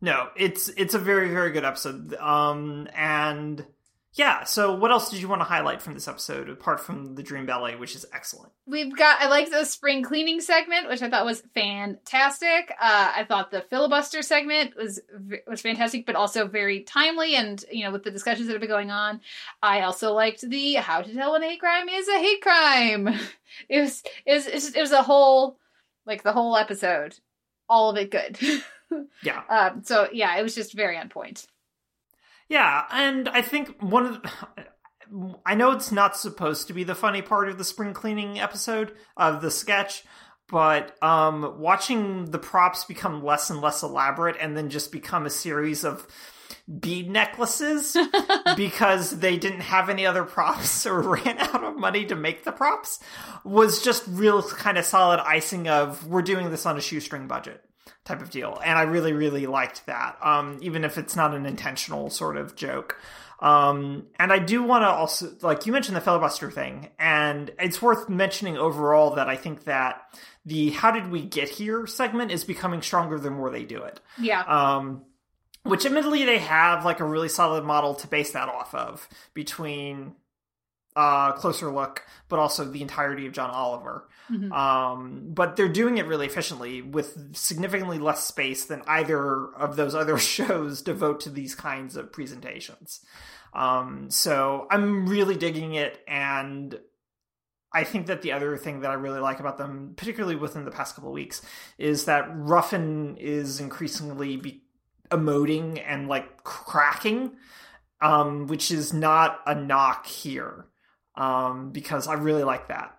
no 0.01 0.29
it's 0.35 0.69
it's 0.77 0.93
a 0.93 0.99
very 0.99 1.29
very 1.29 1.51
good 1.51 1.65
episode 1.65 2.13
um 2.15 2.87
and 2.95 3.65
yeah 4.13 4.43
so 4.43 4.73
what 4.73 4.91
else 4.91 5.09
did 5.09 5.21
you 5.21 5.27
want 5.27 5.41
to 5.41 5.45
highlight 5.45 5.81
from 5.81 5.93
this 5.93 6.07
episode 6.07 6.49
apart 6.49 6.79
from 6.79 7.15
the 7.15 7.23
dream 7.23 7.45
ballet 7.45 7.75
which 7.75 7.95
is 7.95 8.05
excellent 8.13 8.51
We've 8.71 8.95
got. 8.95 9.19
I 9.19 9.27
liked 9.27 9.51
the 9.51 9.65
spring 9.65 10.01
cleaning 10.01 10.39
segment, 10.39 10.87
which 10.87 11.01
I 11.01 11.09
thought 11.09 11.25
was 11.25 11.43
fantastic. 11.53 12.71
Uh, 12.79 13.11
I 13.17 13.25
thought 13.27 13.51
the 13.51 13.65
filibuster 13.69 14.21
segment 14.21 14.77
was 14.77 15.01
was 15.45 15.59
fantastic, 15.59 16.05
but 16.05 16.15
also 16.15 16.47
very 16.47 16.79
timely. 16.83 17.35
And 17.35 17.63
you 17.69 17.83
know, 17.83 17.91
with 17.91 18.03
the 18.03 18.11
discussions 18.11 18.47
that 18.47 18.53
have 18.53 18.61
been 18.61 18.69
going 18.69 18.89
on, 18.89 19.19
I 19.61 19.81
also 19.81 20.13
liked 20.13 20.47
the 20.47 20.75
how 20.75 21.01
to 21.01 21.13
tell 21.13 21.33
when 21.33 21.43
a 21.43 21.49
hate 21.49 21.59
crime 21.59 21.89
is 21.89 22.07
a 22.07 22.19
hate 22.19 22.41
crime. 22.41 23.09
It 23.67 23.81
was 23.81 24.01
it 24.25 24.33
was 24.33 24.47
it 24.47 24.53
was, 24.53 24.75
it 24.75 24.79
was 24.79 24.91
a 24.93 25.03
whole 25.03 25.57
like 26.05 26.23
the 26.23 26.31
whole 26.31 26.55
episode, 26.55 27.19
all 27.67 27.89
of 27.89 27.97
it 27.97 28.09
good. 28.09 28.39
yeah 29.21 29.41
Um, 29.49 29.83
so 29.83 30.07
yeah, 30.13 30.37
it 30.37 30.43
was 30.43 30.55
just 30.55 30.73
very 30.73 30.97
on 30.97 31.09
point. 31.09 31.45
Yeah 32.51 32.83
and 32.91 33.29
i 33.29 33.41
think 33.41 33.81
one 33.81 34.05
of 34.05 34.21
the, 34.21 34.31
i 35.45 35.55
know 35.55 35.71
it's 35.71 35.91
not 35.91 36.17
supposed 36.17 36.67
to 36.67 36.73
be 36.73 36.83
the 36.83 36.93
funny 36.93 37.21
part 37.21 37.49
of 37.49 37.57
the 37.57 37.63
spring 37.63 37.93
cleaning 37.93 38.39
episode 38.39 38.93
of 39.17 39.41
the 39.41 39.49
sketch 39.49 40.03
but 40.47 41.01
um 41.01 41.55
watching 41.59 42.25
the 42.25 42.37
props 42.37 42.83
become 42.83 43.23
less 43.23 43.49
and 43.49 43.61
less 43.61 43.81
elaborate 43.81 44.35
and 44.39 44.55
then 44.55 44.69
just 44.69 44.91
become 44.91 45.25
a 45.25 45.29
series 45.29 45.83
of 45.85 46.05
bead 46.79 47.09
necklaces 47.09 47.95
because 48.57 49.19
they 49.19 49.37
didn't 49.37 49.61
have 49.61 49.89
any 49.89 50.05
other 50.05 50.23
props 50.23 50.85
or 50.85 51.01
ran 51.15 51.37
out 51.39 51.63
of 51.63 51.77
money 51.77 52.05
to 52.05 52.15
make 52.15 52.43
the 52.43 52.51
props 52.51 52.99
was 53.45 53.81
just 53.81 54.03
real 54.07 54.43
kind 54.43 54.77
of 54.77 54.85
solid 54.85 55.19
icing 55.21 55.67
of 55.69 56.05
we're 56.07 56.21
doing 56.21 56.49
this 56.51 56.65
on 56.65 56.77
a 56.77 56.81
shoestring 56.81 57.27
budget 57.27 57.63
type 58.03 58.21
of 58.21 58.29
deal. 58.29 58.59
And 58.63 58.77
i 58.77 58.83
really 58.83 59.13
really 59.13 59.47
liked 59.47 59.85
that 59.85 60.17
um 60.21 60.57
even 60.61 60.83
if 60.83 60.97
it's 60.97 61.15
not 61.15 61.33
an 61.33 61.45
intentional 61.45 62.09
sort 62.09 62.37
of 62.37 62.55
joke. 62.55 62.99
Um 63.39 64.07
and 64.19 64.31
i 64.31 64.37
do 64.39 64.61
want 64.63 64.83
to 64.83 64.87
also 64.87 65.33
like 65.41 65.65
you 65.65 65.73
mentioned 65.73 65.95
the 65.97 66.01
filibuster 66.01 66.51
thing 66.51 66.89
and 66.99 67.51
it's 67.59 67.81
worth 67.81 68.07
mentioning 68.07 68.55
overall 68.57 69.15
that 69.15 69.27
i 69.29 69.35
think 69.35 69.63
that 69.63 70.03
the 70.45 70.71
how 70.71 70.91
did 70.91 71.09
we 71.11 71.21
get 71.21 71.49
here 71.49 71.85
segment 71.87 72.31
is 72.31 72.43
becoming 72.43 72.81
stronger 72.81 73.19
the 73.19 73.31
more 73.31 73.49
they 73.49 73.63
do 73.63 73.83
it. 73.83 73.99
Yeah. 74.19 74.41
um, 74.41 75.03
which 75.63 75.85
admittedly 75.85 76.25
they 76.25 76.39
have 76.39 76.85
like 76.85 76.99
a 76.99 77.03
really 77.05 77.29
solid 77.29 77.63
model 77.63 77.93
to 77.95 78.07
base 78.07 78.31
that 78.31 78.49
off 78.49 78.73
of 78.73 79.07
between 79.35 80.15
uh 80.95 81.31
closer 81.33 81.71
look 81.71 82.05
but 82.29 82.39
also 82.39 82.65
the 82.65 82.81
entirety 82.81 83.25
of 83.25 83.33
john 83.33 83.49
oliver. 83.49 84.07
Mhm. 84.29 84.51
um 84.51 85.21
but 85.33 85.55
they're 85.55 85.67
doing 85.69 85.97
it 85.97 86.05
really 86.05 86.25
efficiently 86.25 86.81
with 86.81 87.35
significantly 87.35 87.97
less 87.99 88.25
space 88.25 88.65
than 88.65 88.81
either 88.87 89.47
of 89.55 89.75
those 89.75 89.95
other 89.95 90.17
shows 90.35 90.81
devote 90.81 91.21
to 91.21 91.29
these 91.29 91.55
kinds 91.55 91.95
of 91.95 92.11
presentations. 92.11 93.01
Um 93.53 94.09
so 94.09 94.67
i'm 94.69 95.07
really 95.07 95.35
digging 95.35 95.73
it 95.75 96.03
and 96.07 96.79
I 97.73 97.85
think 97.85 98.07
that 98.07 98.21
the 98.21 98.33
other 98.33 98.57
thing 98.57 98.81
that 98.81 98.91
I 98.91 98.95
really 98.95 99.21
like 99.21 99.39
about 99.39 99.57
them, 99.57 99.93
particularly 99.95 100.35
within 100.35 100.65
the 100.65 100.71
past 100.71 100.95
couple 100.95 101.09
of 101.11 101.13
weeks, 101.13 101.41
is 101.77 102.03
that 102.03 102.25
Ruffin 102.35 103.15
is 103.15 103.61
increasingly 103.61 104.35
be- 104.35 104.63
emoting 105.09 105.81
and 105.85 106.09
like 106.09 106.43
cracking, 106.43 107.31
um, 108.01 108.47
which 108.47 108.71
is 108.71 108.91
not 108.91 109.39
a 109.45 109.55
knock 109.55 110.05
here, 110.05 110.65
um, 111.15 111.71
because 111.71 112.07
I 112.07 112.13
really 112.13 112.43
like 112.43 112.67
that. 112.69 112.97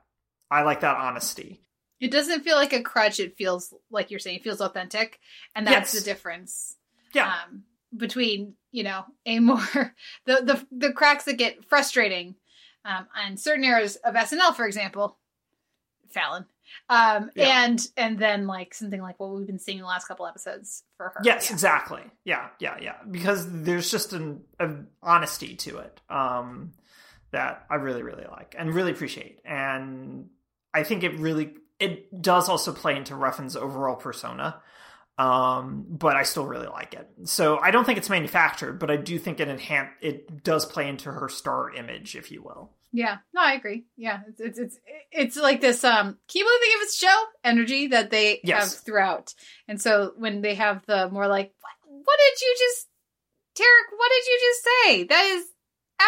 I 0.51 0.63
like 0.63 0.81
that 0.81 0.97
honesty. 0.97 1.61
It 2.01 2.11
doesn't 2.11 2.43
feel 2.43 2.57
like 2.57 2.73
a 2.73 2.83
crutch. 2.83 3.21
It 3.21 3.37
feels 3.37 3.73
like 3.91 4.11
you're 4.11 4.21
saying 4.21 4.37
it 4.39 4.45
feels 4.45 4.61
authentic, 4.61 5.21
and 5.55 5.67
that's 5.67 5.95
Yes. 5.95 6.03
the 6.03 6.11
difference. 6.11 6.77
Yeah. 7.15 7.33
Um, 7.49 7.65
between 7.97 8.55
you 8.71 8.83
know 8.85 9.05
a 9.27 9.39
more 9.39 9.59
the 10.27 10.41
the 10.43 10.67
the 10.73 10.93
cracks 10.93 11.25
that 11.25 11.35
get 11.39 11.65
frustrating 11.69 12.35
um, 12.85 13.07
on 13.17 13.37
certain 13.37 13.65
eras 13.65 13.97
of 13.97 14.15
SNL, 14.15 14.55
for 14.57 14.67
example, 14.67 15.19
Fallon, 16.11 16.45
um, 16.89 17.31
Yeah. 17.35 17.65
and 17.65 17.87
and 17.97 18.19
then 18.19 18.47
like 18.47 18.75
something 18.75 19.01
like 19.01 19.21
what 19.21 19.31
we've 19.31 19.47
been 19.47 19.59
seeing 19.59 19.79
in 19.79 19.83
the 19.83 19.89
last 19.89 20.09
couple 20.09 20.27
episodes 20.27 20.83
for 20.97 21.11
her. 21.15 21.21
Yes, 21.23 21.49
Yeah. 21.49 21.53
exactly. 21.55 22.03
Yeah, 22.25 22.49
yeah, 22.59 22.77
yeah. 22.81 22.97
Because 23.11 23.47
there's 23.63 23.91
just 23.91 24.13
an, 24.13 24.43
an 24.59 24.89
honesty 25.03 25.55
to 25.57 25.79
it 25.79 26.01
um, 26.11 26.73
that 27.33 27.67
I 27.71 27.77
really, 27.77 28.03
really 28.03 28.27
like 28.31 28.55
and 28.59 28.73
really 28.75 28.91
appreciate. 28.93 29.41
And 29.45 30.29
I 30.73 30.85
think 30.85 31.03
it 31.03 31.19
really 31.19 31.55
it 31.81 32.23
does 32.23 32.49
also 32.49 32.73
play 32.73 32.97
into 32.97 33.17
Ruffin's 33.17 33.57
overall 33.57 33.97
persona. 33.97 34.61
Um, 35.19 35.85
but 35.89 36.17
I 36.17 36.23
still 36.23 36.47
really 36.47 36.69
like 36.69 36.95
it. 36.95 37.07
So 37.25 37.59
I 37.59 37.71
don't 37.71 37.85
think 37.85 37.99
it's 37.99 38.09
manufactured, 38.09 38.79
but 38.79 38.91
I 38.91 38.97
do 38.97 39.19
think 39.19 39.41
it 39.41 39.49
enhan 39.49 39.91
it 40.01 40.43
does 40.43 40.65
play 40.65 40.89
into 40.89 41.13
her 41.13 41.29
star 41.29 41.73
image, 41.75 42.17
if 42.17 42.31
you 42.33 42.43
will. 42.43 42.71
Yeah, 42.93 43.19
no, 43.35 43.41
I 43.43 43.55
agree. 43.55 43.85
Yeah, 43.97 44.21
it's 44.29 44.41
it's 44.41 44.59
it's, 44.59 44.81
it's 45.11 45.37
like 45.37 45.61
this 45.61 45.85
um 45.85 46.19
can 46.29 46.39
you 46.41 46.45
believe 46.45 46.61
they 46.61 46.73
give 46.75 46.83
us 46.87 46.97
show 46.97 47.23
energy 47.45 47.87
that 47.89 48.11
they 48.11 48.41
Yes. 48.43 48.75
have 48.75 48.85
throughout. 48.85 49.35
And 49.69 49.81
so 49.81 50.13
when 50.17 50.41
they 50.41 50.55
have 50.55 50.85
the 50.87 51.09
more 51.11 51.27
like 51.27 51.53
what, 51.61 52.03
what 52.05 52.19
did 52.19 52.41
you 52.41 52.55
just 52.59 52.89
Tarik, 53.55 53.99
what 53.99 54.11
did 54.11 54.27
you 54.27 54.39
just 54.41 54.65
say? 54.65 55.05
That 55.05 55.25
is 55.25 55.45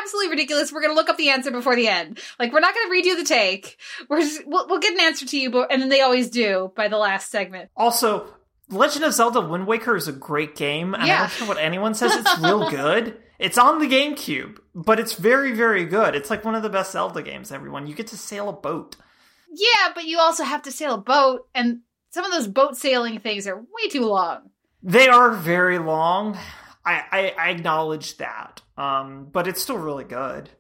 absolutely 0.00 0.30
ridiculous. 0.30 0.72
We're 0.72 0.80
going 0.80 0.92
to 0.92 0.96
look 0.96 1.08
up 1.08 1.16
the 1.16 1.30
answer 1.30 1.50
before 1.50 1.76
the 1.76 1.88
end. 1.88 2.20
Like 2.38 2.52
we're 2.52 2.60
not 2.60 2.74
going 2.74 2.88
to 2.88 3.10
redo 3.10 3.16
the 3.16 3.24
take. 3.24 3.78
We're 4.08 4.20
just, 4.20 4.46
we'll, 4.46 4.66
we'll 4.68 4.80
get 4.80 4.94
an 4.94 5.00
answer 5.00 5.26
to 5.26 5.38
you, 5.38 5.50
but 5.50 5.70
and 5.72 5.80
then 5.82 5.88
they 5.88 6.00
always 6.00 6.30
do 6.30 6.72
by 6.76 6.88
the 6.88 6.98
last 6.98 7.30
segment. 7.30 7.70
Also, 7.76 8.26
Legend 8.70 9.04
of 9.04 9.12
Zelda 9.12 9.40
Wind 9.40 9.66
Waker 9.66 9.96
is 9.96 10.08
a 10.08 10.12
great 10.12 10.56
game, 10.56 10.94
and 10.94 11.06
Yeah. 11.06 11.16
I 11.16 11.18
don't 11.20 11.32
care 11.32 11.48
what 11.48 11.58
anyone 11.58 11.94
says, 11.94 12.12
it's 12.14 12.38
real 12.38 12.70
good. 12.70 13.18
It's 13.38 13.58
on 13.58 13.78
the 13.80 13.86
GameCube, 13.86 14.58
but 14.74 15.00
it's 15.00 15.14
very, 15.14 15.52
very 15.52 15.84
good. 15.84 16.14
It's 16.14 16.30
like 16.30 16.44
one 16.44 16.54
of 16.54 16.62
the 16.62 16.70
best 16.70 16.92
Zelda 16.92 17.20
games, 17.22 17.50
everyone. 17.52 17.86
You 17.86 17.94
get 17.94 18.06
to 18.08 18.16
sail 18.16 18.48
a 18.48 18.52
boat. 18.52 18.96
Yeah, 19.52 19.92
but 19.94 20.04
you 20.04 20.18
also 20.18 20.44
have 20.44 20.62
to 20.62 20.72
sail 20.72 20.94
a 20.94 20.98
boat 20.98 21.46
and 21.54 21.80
some 22.10 22.24
of 22.24 22.30
those 22.30 22.46
boat 22.46 22.76
sailing 22.76 23.18
things 23.18 23.46
are 23.48 23.56
way 23.56 23.88
too 23.90 24.04
long. 24.06 24.50
They 24.84 25.08
are 25.08 25.32
very 25.32 25.78
long. 25.80 26.38
I, 26.84 27.02
I, 27.10 27.34
I 27.36 27.50
acknowledge 27.50 28.18
that. 28.18 28.62
Um, 28.76 29.28
but 29.32 29.46
it's 29.46 29.62
still 29.62 29.78
really 29.78 30.04
good. 30.04 30.50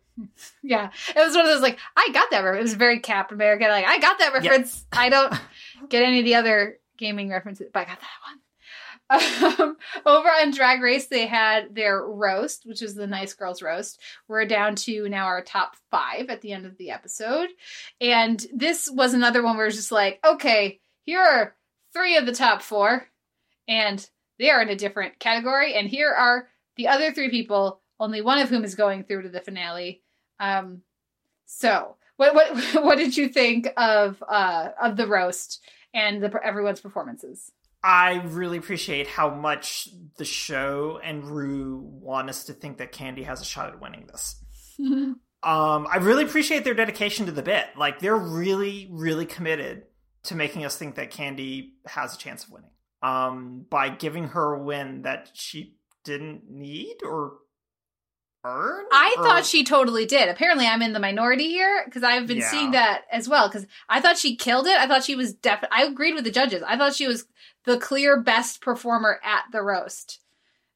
Yeah, 0.62 0.90
it 1.08 1.18
was 1.18 1.34
one 1.34 1.44
of 1.44 1.50
those 1.50 1.62
like 1.62 1.78
I 1.96 2.08
got 2.12 2.30
that. 2.30 2.44
Reference. 2.44 2.60
It 2.60 2.62
was 2.62 2.74
very 2.74 3.00
Cap 3.00 3.32
America. 3.32 3.66
Like 3.66 3.86
I 3.86 3.98
got 3.98 4.18
that 4.20 4.32
reference. 4.32 4.86
I 4.92 5.08
don't 5.08 5.34
get 5.88 6.04
any 6.04 6.20
of 6.20 6.24
the 6.24 6.36
other 6.36 6.78
gaming 6.96 7.30
references, 7.30 7.68
but 7.72 7.80
I 7.80 7.84
got 7.84 7.98
that 8.00 8.28
one. 8.28 8.38
Um, 9.10 9.76
over 10.06 10.28
on 10.28 10.50
Drag 10.50 10.80
Race, 10.80 11.06
they 11.06 11.26
had 11.26 11.74
their 11.74 12.02
roast, 12.02 12.64
which 12.66 12.82
is 12.82 12.94
the 12.94 13.06
nice 13.06 13.34
girls 13.34 13.62
roast. 13.62 14.00
We're 14.28 14.46
down 14.46 14.76
to 14.76 15.08
now 15.08 15.26
our 15.26 15.42
top 15.42 15.76
five 15.90 16.30
at 16.30 16.40
the 16.40 16.52
end 16.52 16.66
of 16.66 16.76
the 16.78 16.90
episode. 16.90 17.48
And 18.00 18.44
this 18.52 18.88
was 18.90 19.14
another 19.14 19.42
one 19.42 19.56
where 19.56 19.66
it's 19.66 19.76
just 19.76 19.92
like, 19.92 20.20
okay, 20.24 20.80
here 21.04 21.20
are 21.20 21.54
three 21.92 22.16
of 22.16 22.26
the 22.26 22.32
top 22.32 22.62
four, 22.62 23.06
and 23.68 24.08
they 24.38 24.50
are 24.50 24.62
in 24.62 24.68
a 24.68 24.76
different 24.76 25.18
category. 25.18 25.74
And 25.74 25.88
here 25.88 26.12
are 26.12 26.48
the 26.76 26.88
other 26.88 27.12
three 27.12 27.30
people, 27.30 27.80
only 28.04 28.20
one 28.20 28.38
of 28.38 28.48
whom 28.48 28.64
is 28.64 28.74
going 28.74 29.04
through 29.04 29.22
to 29.22 29.28
the 29.28 29.40
finale. 29.40 30.02
Um, 30.38 30.82
so 31.46 31.96
what 32.16 32.34
what 32.34 32.56
what 32.84 32.98
did 32.98 33.16
you 33.16 33.28
think 33.28 33.68
of 33.76 34.22
uh 34.28 34.68
of 34.80 34.96
the 34.96 35.06
roast 35.06 35.60
and 35.92 36.22
the 36.22 36.32
everyone's 36.44 36.80
performances? 36.80 37.50
I 37.82 38.22
really 38.24 38.56
appreciate 38.58 39.06
how 39.06 39.28
much 39.28 39.88
the 40.16 40.24
show 40.24 40.98
and 41.02 41.24
Ru 41.24 41.80
want 41.82 42.30
us 42.30 42.44
to 42.44 42.54
think 42.54 42.78
that 42.78 42.92
Kandy 42.92 43.24
has 43.24 43.42
a 43.42 43.44
shot 43.44 43.68
at 43.68 43.80
winning 43.80 44.06
this. 44.06 44.42
Um, 45.44 45.86
I 45.90 45.98
really 45.98 46.24
appreciate 46.24 46.64
their 46.64 46.72
dedication 46.72 47.26
to 47.26 47.32
the 47.32 47.42
bit. 47.42 47.66
Like 47.76 47.98
they're 47.98 48.16
really, 48.16 48.88
really 48.90 49.26
committed 49.26 49.82
to 50.24 50.34
making 50.34 50.64
us 50.64 50.76
think 50.76 50.94
that 50.94 51.10
Kandy 51.10 51.72
has 51.86 52.14
a 52.14 52.18
chance 52.18 52.44
of 52.44 52.50
winning. 52.50 52.70
Um, 53.02 53.66
by 53.68 53.90
giving 53.90 54.28
her 54.28 54.54
a 54.54 54.62
win 54.62 55.02
that 55.02 55.28
she 55.34 55.76
didn't 56.02 56.48
need 56.48 56.96
or 57.04 57.34
earn. 58.44 58.84
I 58.92 59.14
Or- 59.18 59.24
thought 59.24 59.46
she 59.46 59.64
totally 59.64 60.06
did. 60.06 60.28
Apparently, 60.28 60.66
I'm 60.66 60.82
in 60.82 60.92
the 60.92 61.00
minority 61.00 61.48
here 61.48 61.82
because 61.84 62.02
I've 62.02 62.26
been 62.26 62.38
Yeah. 62.38 62.50
seeing 62.50 62.70
that 62.72 63.02
as 63.10 63.28
well. 63.28 63.48
Because 63.48 63.66
I 63.88 64.00
thought 64.00 64.18
she 64.18 64.36
killed 64.36 64.66
it. 64.66 64.76
I 64.78 64.86
thought 64.86 65.04
she 65.04 65.16
was 65.16 65.32
def. 65.34 65.64
I 65.72 65.84
agreed 65.84 66.14
with 66.14 66.24
the 66.24 66.30
judges. 66.30 66.62
I 66.66 66.76
thought 66.76 66.94
she 66.94 67.06
was 67.06 67.26
the 67.64 67.78
clear 67.78 68.20
best 68.20 68.60
performer 68.60 69.18
at 69.24 69.44
the 69.50 69.62
roast, 69.62 70.20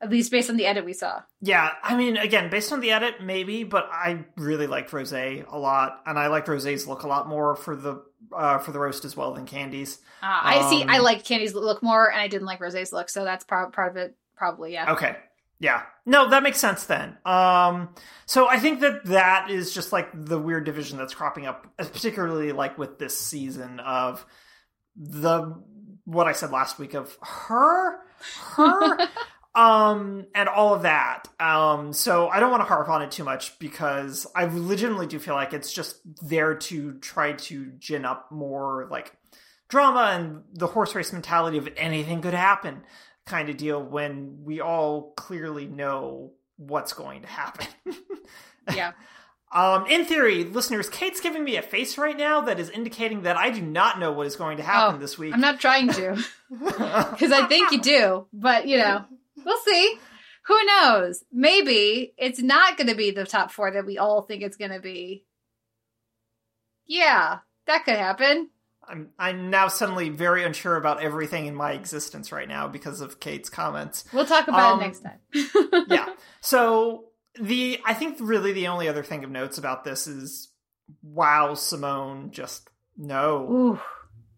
at 0.01 0.09
least 0.11 0.31
based 0.31 0.49
on 0.49 0.57
the 0.57 0.65
edit 0.67 0.85
we 0.87 0.93
saw. 0.95 1.21
Yeah, 1.43 1.71
I 1.83 1.97
mean, 1.97 2.17
again, 2.17 2.49
based 2.51 2.73
on 2.73 2.81
the 2.81 2.93
edit, 2.93 3.23
maybe, 3.23 3.63
but 3.65 3.89
I 3.93 4.25
really 4.37 4.67
liked 4.67 4.93
Rose 4.93 5.13
a 5.13 5.45
lot, 5.53 6.01
and 6.07 6.19
I 6.19 6.29
liked 6.29 6.49
Rose's 6.49 6.87
look 6.87 7.03
a 7.03 7.09
lot 7.09 7.29
more 7.29 7.55
for 7.57 7.77
the 7.77 8.03
uh, 8.35 8.59
for 8.59 8.73
the 8.73 8.79
roast 8.81 9.05
as 9.05 9.17
well 9.17 9.33
than 9.33 9.47
Kandy's. 9.47 9.99
Uh, 10.23 10.27
I 10.43 10.69
see. 10.71 10.83
Um, 10.83 10.91
I 10.91 10.99
liked 10.99 11.25
Kandy's 11.27 11.55
look 11.55 11.83
more, 11.83 12.11
and 12.11 12.21
I 12.21 12.27
didn't 12.29 12.47
like 12.47 12.61
Rose's 12.61 12.93
look, 12.93 13.09
so 13.11 13.23
that's 13.25 13.45
part 13.45 13.73
part 13.73 13.91
of 13.93 13.97
it. 13.97 14.17
Probably, 14.37 14.73
yeah. 14.73 14.93
Okay. 14.93 15.17
Yeah. 15.61 15.83
No, 16.07 16.31
that 16.31 16.43
makes 16.43 16.59
sense 16.59 16.85
then. 16.85 17.17
Um 17.25 17.91
so 18.27 18.49
I 18.49 18.59
think 18.59 18.81
that 18.81 19.05
that 19.07 19.51
is 19.51 19.75
just 19.75 19.93
like 19.93 20.09
the 20.15 20.39
weird 20.39 20.65
division 20.65 20.99
that's 20.99 21.15
cropping 21.15 21.47
up 21.47 21.67
particularly 21.77 22.53
like 22.53 22.79
with 22.79 22.99
this 22.99 23.19
season 23.19 23.81
of 23.81 24.25
the 24.97 25.55
what 26.05 26.27
I 26.27 26.33
said 26.33 26.51
last 26.51 26.79
week 26.79 26.95
of 26.95 27.17
her 27.23 27.99
her 28.55 28.99
um 29.55 30.27
and 30.35 30.49
all 30.49 30.75
of 30.75 30.83
that. 30.83 31.29
Um 31.41 31.93
so 31.93 32.29
I 32.29 32.39
don't 32.39 32.51
want 32.51 32.61
to 32.61 32.69
harp 32.69 32.89
on 32.89 33.03
it 33.03 33.11
too 33.11 33.25
much 33.25 33.59
because 33.59 34.27
I 34.37 34.45
legitimately 34.45 35.09
do 35.09 35.19
feel 35.19 35.35
like 35.35 35.53
it's 35.53 35.73
just 35.73 35.97
there 36.23 36.55
to 36.55 36.95
try 37.01 37.33
to 37.33 37.73
gin 37.79 38.05
up 38.05 38.31
more 38.31 38.87
like 38.91 39.13
drama 39.69 40.13
and 40.15 40.43
the 40.55 40.67
horse 40.67 40.95
race 40.95 41.13
mentality 41.13 41.59
of 41.59 41.69
anything 41.77 42.23
could 42.23 42.35
happen 42.35 42.83
kind 43.29 43.49
of 43.49 43.57
deal 43.57 43.83
when 43.83 44.41
we 44.45 44.61
all 44.61 45.13
clearly 45.17 45.67
know 45.67 46.33
what's 46.57 46.93
going 46.93 47.23
to 47.23 47.29
happen. 47.29 47.67
Yeah. 48.75 48.93
Um, 49.51 49.87
in 49.87 50.05
theory, 50.05 50.45
listeners, 50.45 50.91
Kate's 50.91 51.23
giving 51.23 51.43
me 51.43 51.57
a 51.57 51.63
face 51.63 51.97
right 51.97 52.15
now 52.17 52.43
that 52.43 52.61
is 52.61 52.69
indicating 52.69 53.23
that 53.23 53.35
I 53.35 53.49
do 53.49 53.63
not 53.63 53.99
know 53.99 54.13
what 54.13 54.27
is 54.27 54.37
going 54.37 54.59
to 54.59 54.63
happen 54.63 54.97
Oh, 54.97 54.99
this 54.99 55.17
week. 55.17 55.33
I'm 55.33 55.41
not 55.41 55.59
trying 55.59 55.89
to 55.95 56.23
because 56.51 57.33
I 57.33 57.47
think 57.47 57.73
you 57.73 57.81
do, 57.81 58.27
but 58.31 58.69
you 58.69 58.77
know, 58.77 59.07
we'll 59.43 59.57
see. 59.65 59.99
Who 60.49 60.65
knows? 60.67 61.25
Maybe 61.33 62.13
it's 62.19 62.43
not 62.43 62.77
going 62.77 62.89
to 62.89 62.95
be 62.95 63.11
the 63.11 63.25
top 63.25 63.51
four 63.51 63.71
that 63.71 63.87
we 63.87 63.97
all 63.97 64.21
think 64.21 64.43
it's 64.43 64.59
going 64.59 64.73
to 64.73 64.81
be. 64.81 65.25
Yeah, 66.87 67.39
that 67.67 67.87
could 67.87 67.97
happen. 67.97 68.51
I'm 68.89 69.11
I'm 69.19 69.51
now 69.51 69.69
suddenly 69.69 70.09
very 70.09 70.45
unsure 70.45 70.77
about 70.77 71.03
everything 71.03 71.47
in 71.47 71.55
my 71.55 71.73
existence 71.73 72.33
right 72.33 72.49
now 72.49 72.69
because 72.69 73.01
of 73.01 73.21
Kate's 73.21 73.49
comments. 73.51 74.05
We'll 74.13 74.27
talk 74.27 74.49
about 74.49 74.75
Um, 74.75 74.81
it 74.81 74.85
next 74.85 75.01
time. 75.01 75.85
yeah. 75.89 76.15
So 76.41 77.07
the 77.41 77.81
I 77.85 77.95
think 77.95 78.17
really 78.21 78.53
the 78.53 78.69
only 78.69 78.89
other 78.89 79.03
thing 79.03 79.25
of 79.25 79.31
notes 79.31 79.59
about 79.59 79.85
this 79.85 80.07
is 80.07 80.51
wow, 81.03 81.55
Simone 81.55 82.31
just 82.31 82.69
no. 82.97 83.43
Ooh, 83.51 83.81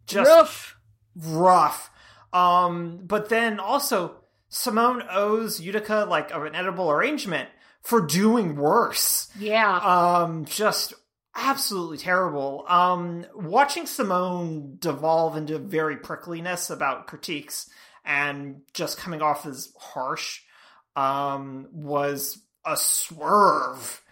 Just 0.06 0.28
rough. 0.28 0.76
rough. 1.16 1.90
Um, 2.32 3.00
but 3.04 3.28
then 3.28 3.60
also 3.60 4.16
Simone 4.48 5.02
owes 5.10 5.60
Utica 5.60 6.06
like 6.08 6.32
an 6.34 6.54
edible 6.54 6.90
arrangement 6.90 7.48
for 7.82 8.00
doing 8.00 8.56
worse. 8.56 9.28
Yeah. 9.38 9.76
Um, 9.78 10.44
just 10.44 10.92
absolutely 11.40 11.98
terrible. 11.98 12.64
Um, 12.68 13.26
watching 13.34 13.86
Simone 13.86 14.76
devolve 14.78 15.36
into 15.36 15.58
very 15.58 15.96
prickliness 15.96 16.70
about 16.70 17.06
critiques 17.06 17.68
and 18.04 18.62
just 18.74 18.98
coming 18.98 19.22
off 19.22 19.46
as 19.46 19.72
harsh, 19.78 20.40
um, 20.96 21.68
was 21.72 22.38
a 22.64 22.76
swerve. 22.76 24.02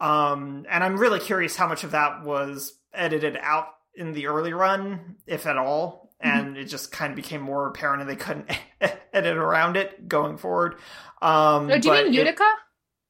Um, 0.00 0.66
and 0.68 0.82
I'm 0.82 0.96
really 0.98 1.20
curious 1.20 1.56
how 1.56 1.68
much 1.68 1.84
of 1.84 1.92
that 1.92 2.24
was 2.24 2.72
edited 2.92 3.36
out 3.40 3.68
in 3.94 4.12
the 4.12 4.26
early 4.26 4.52
run, 4.52 5.16
if 5.26 5.46
at 5.46 5.56
all. 5.56 6.10
And 6.20 6.56
it 6.56 6.66
just 6.66 6.92
kind 6.92 7.10
of 7.10 7.16
became 7.16 7.40
more 7.40 7.66
apparent 7.66 8.00
and 8.00 8.08
they 8.10 8.16
couldn't 8.16 8.50
edit 9.12 9.36
around 9.36 9.76
it 9.76 10.06
going 10.08 10.36
forward. 10.36 10.74
Um, 11.20 11.70
oh, 11.70 11.78
do 11.78 11.88
you 11.88 11.94
but 11.94 12.04
mean 12.04 12.14
it- 12.20 12.26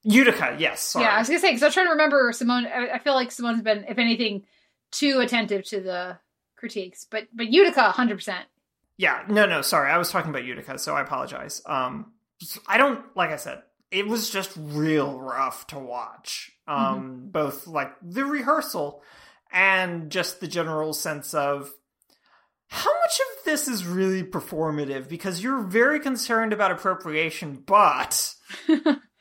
Utica? 0.04 0.56
Yes. 0.58 0.80
Sorry. 0.80 1.04
Yeah, 1.04 1.14
I 1.14 1.18
was 1.18 1.28
gonna 1.28 1.40
say 1.40 1.50
because 1.50 1.62
I 1.62 1.66
was 1.66 1.74
trying 1.74 1.86
to 1.86 1.92
remember 1.92 2.32
Simone. 2.32 2.66
I, 2.66 2.90
I 2.94 2.98
feel 2.98 3.14
like 3.14 3.30
Simone's 3.30 3.62
been, 3.62 3.84
if 3.88 3.98
anything, 3.98 4.44
too 4.90 5.20
attentive 5.20 5.64
to 5.66 5.80
the 5.80 6.18
critiques, 6.56 7.06
but 7.10 7.28
but 7.32 7.48
Utica, 7.48 7.90
hundred 7.90 8.16
percent. 8.16 8.46
Yeah, 8.96 9.24
no, 9.28 9.46
no, 9.46 9.62
sorry. 9.62 9.90
I 9.90 9.98
was 9.98 10.10
talking 10.10 10.30
about 10.30 10.44
Utica, 10.44 10.78
so 10.78 10.94
I 10.94 11.00
apologize. 11.00 11.62
Um, 11.66 12.12
I 12.68 12.78
don't, 12.78 13.04
like 13.16 13.30
I 13.30 13.36
said, 13.36 13.62
it 13.90 14.06
was 14.06 14.30
just 14.30 14.52
real 14.56 15.18
rough 15.18 15.66
to 15.68 15.78
watch. 15.78 16.52
Um, 16.68 17.28
both 17.30 17.66
like 17.66 17.92
the 18.00 18.24
rehearsal 18.24 19.02
and 19.50 20.10
just 20.10 20.40
the 20.40 20.46
general 20.46 20.92
sense 20.92 21.34
of 21.34 21.72
how 22.68 22.90
much 23.00 23.20
of 23.20 23.44
this 23.44 23.68
is 23.68 23.84
really 23.84 24.22
performative 24.22 25.08
because 25.08 25.42
you're 25.42 25.62
very 25.62 26.00
concerned 26.00 26.52
about 26.52 26.70
appropriation, 26.70 27.62
but 27.66 28.34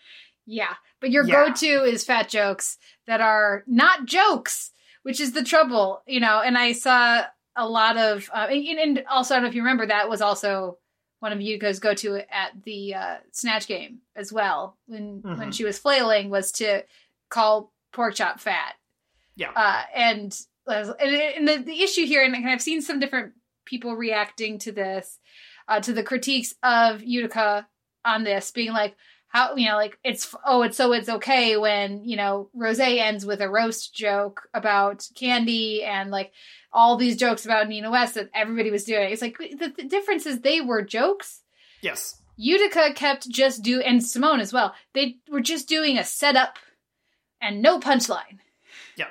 Yeah, 0.52 0.74
but 1.00 1.12
your 1.12 1.26
Yeah. 1.26 1.46
go-to 1.48 1.84
is 1.86 2.04
fat 2.04 2.28
jokes 2.28 2.78
that 3.08 3.22
are 3.22 3.64
not 3.68 4.06
jokes, 4.06 4.72
which 5.04 5.22
is 5.22 5.32
the 5.32 5.44
trouble, 5.44 6.04
you 6.06 6.20
know. 6.20 6.42
And 6.42 6.58
I 6.58 6.74
saw 6.74 7.26
a 7.56 7.68
lot 7.68 7.96
of, 7.98 8.30
uh, 8.34 8.48
and, 8.50 8.80
and 8.80 9.04
also 9.10 9.34
I 9.34 9.38
don't 9.38 9.44
know 9.44 9.50
if 9.50 9.56
you 9.56 9.62
remember 9.62 9.86
that 9.86 10.10
was 10.10 10.22
also 10.22 10.78
one 11.20 11.32
of 11.32 11.40
Utica's 11.40 11.80
go-to 11.80 12.18
at 12.34 12.64
the 12.64 12.96
uh, 12.96 13.18
snatch 13.32 13.68
game 13.68 14.00
as 14.16 14.34
well 14.34 14.78
when 14.88 15.22
when 15.24 15.50
Mhm. 15.50 15.54
she 15.54 15.64
was 15.64 15.80
flailing 15.80 16.30
was 16.30 16.52
to 16.54 16.84
call 17.30 17.72
pork 17.94 18.16
chop 18.16 18.40
fat. 18.40 18.76
Yeah. 19.36 19.52
uh, 19.56 19.84
and 19.96 20.38
and, 20.68 20.94
and 21.00 21.48
the, 21.48 21.58
the 21.58 21.82
issue 21.82 22.06
here, 22.06 22.24
and 22.24 22.36
I've 22.48 22.62
seen 22.62 22.82
some 22.82 23.00
different 23.00 23.34
people 23.66 23.96
reacting 23.96 24.60
to 24.60 24.72
this, 24.72 25.18
uh, 25.68 25.80
to 25.82 25.94
the 25.94 26.04
critiques 26.04 26.54
of 26.62 27.04
Utica 27.04 27.68
on 28.06 28.24
this, 28.24 28.52
being 28.52 28.72
like, 28.74 28.96
how 29.32 29.56
you 29.56 29.70
know, 29.70 29.78
like 29.78 29.98
it's 30.04 30.36
oh, 30.46 30.62
it's 30.62 30.76
so 30.76 30.92
it's 30.92 31.08
okay 31.08 31.56
when 31.56 32.04
you 32.04 32.18
know 32.18 32.50
Rose 32.54 32.80
ends 32.80 33.26
with 33.26 33.42
a 33.42 33.50
roast 33.50 33.96
joke 33.96 34.50
about 34.54 35.08
Kandy 35.16 35.84
and 35.86 36.12
like 36.12 36.34
all 36.74 36.98
these 36.98 37.16
jokes 37.16 37.46
about 37.46 37.70
Nina 37.70 37.90
West 37.90 38.16
that 38.16 38.30
everybody 38.36 38.72
was 38.72 38.84
doing. 38.84 39.10
It's 39.10 39.22
like 39.22 39.38
the, 39.38 39.74
the 39.76 39.88
difference 39.88 40.26
is 40.26 40.42
they 40.42 40.60
were 40.60 40.82
jokes. 40.82 41.42
yes, 41.82 42.22
Utica 42.36 42.94
kept 42.94 43.30
just 43.30 43.64
do 43.64 43.80
and 43.80 44.04
Simone 44.04 44.42
as 44.42 44.52
well. 44.52 44.76
They 44.94 45.18
were 45.30 45.42
just 45.42 45.70
doing 45.70 45.98
a 45.98 46.04
setup 46.04 46.60
and 47.42 47.62
no 47.62 47.80
punchline. 47.80 48.40
Yeah. 48.98 49.08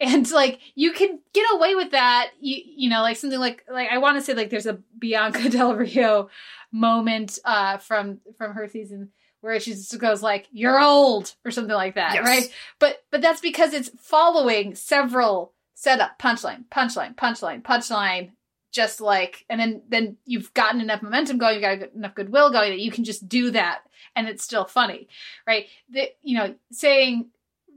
And 0.00 0.30
like 0.30 0.60
you 0.76 0.92
can 0.92 1.18
get 1.34 1.46
away 1.52 1.74
with 1.74 1.90
that, 1.90 2.30
you 2.40 2.62
you 2.64 2.88
know, 2.88 3.02
like 3.02 3.16
something 3.16 3.40
like 3.40 3.64
like 3.68 3.88
I 3.90 3.98
want 3.98 4.16
to 4.16 4.22
say 4.22 4.34
like 4.34 4.50
there's 4.50 4.66
a 4.66 4.78
Bianca 4.96 5.48
Del 5.50 5.74
Rio 5.74 6.30
moment 6.70 7.36
uh 7.44 7.78
from 7.78 8.20
from 8.38 8.52
her 8.52 8.68
season 8.68 9.10
where 9.40 9.58
she 9.60 9.72
just 9.72 9.98
goes 9.98 10.22
like 10.22 10.46
you're 10.52 10.80
old 10.80 11.34
or 11.44 11.50
something 11.50 11.74
like 11.74 11.94
that, 11.94 12.14
Yes. 12.14 12.24
right? 12.24 12.52
But 12.78 13.02
but 13.10 13.20
that's 13.22 13.40
because 13.40 13.72
it's 13.72 13.90
following 13.98 14.74
several 14.74 15.52
setup 15.74 16.18
punchline, 16.18 16.64
punchline, 16.70 17.14
punchline, 17.14 17.62
punchline 17.62 18.30
just 18.72 19.00
like 19.00 19.44
and 19.48 19.58
then 19.60 19.82
then 19.88 20.16
you've 20.26 20.54
gotten 20.54 20.80
enough 20.80 21.02
momentum 21.02 21.38
going 21.38 21.54
you've 21.54 21.80
got 21.80 21.92
enough 21.92 22.14
goodwill 22.14 22.52
going 22.52 22.70
that 22.70 22.78
you 22.78 22.92
can 22.92 23.02
just 23.02 23.28
do 23.28 23.50
that 23.50 23.80
and 24.14 24.28
it's 24.28 24.44
still 24.44 24.64
funny 24.64 25.08
right 25.44 25.66
the, 25.92 26.08
you 26.22 26.38
know 26.38 26.54
saying 26.70 27.28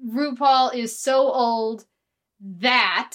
rupaul 0.07 0.71
is 0.75 0.95
so 0.95 1.31
old 1.31 1.85
that 2.39 3.13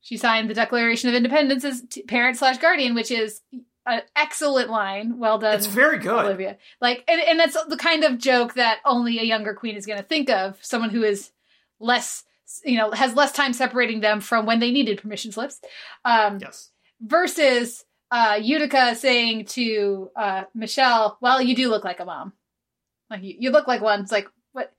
she 0.00 0.16
signed 0.16 0.48
the 0.48 0.54
declaration 0.54 1.08
of 1.08 1.14
independence 1.16 1.64
as 1.64 1.82
t- 1.90 2.02
parent 2.02 2.36
slash 2.36 2.58
guardian 2.58 2.94
which 2.94 3.10
is 3.10 3.40
an 3.86 4.02
excellent 4.14 4.70
line. 4.70 5.18
Well 5.18 5.38
done. 5.38 5.54
It's 5.56 5.66
very 5.66 5.98
good. 5.98 6.24
Olivia. 6.26 6.58
Like, 6.80 7.04
and, 7.08 7.20
and 7.20 7.40
that's 7.40 7.56
the 7.64 7.76
kind 7.76 8.04
of 8.04 8.18
joke 8.18 8.54
that 8.54 8.78
only 8.84 9.18
a 9.18 9.22
younger 9.24 9.54
queen 9.54 9.76
is 9.76 9.86
going 9.86 9.98
to 9.98 10.04
think 10.04 10.28
of. 10.30 10.58
Someone 10.60 10.90
who 10.90 11.02
is 11.02 11.30
less, 11.78 12.24
you 12.64 12.76
know, 12.76 12.90
has 12.90 13.14
less 13.14 13.32
time 13.32 13.52
separating 13.52 14.00
them 14.00 14.20
from 14.20 14.46
when 14.46 14.60
they 14.60 14.70
needed 14.70 15.00
permission 15.00 15.32
slips. 15.32 15.60
Um, 16.04 16.38
Yes. 16.40 16.70
versus 17.00 17.84
uh, 18.10 18.38
Utica 18.40 18.94
saying 18.94 19.46
to 19.46 20.10
uh, 20.16 20.44
Michelle, 20.54 21.16
"Well, 21.20 21.40
you 21.40 21.54
do 21.54 21.68
look 21.68 21.84
like 21.84 22.00
a 22.00 22.04
mom. 22.04 22.32
Like 23.08 23.22
you, 23.22 23.34
you 23.38 23.50
look 23.50 23.66
like 23.68 23.80
one." 23.80 24.00
It's 24.00 24.12
like 24.12 24.28
what 24.52 24.72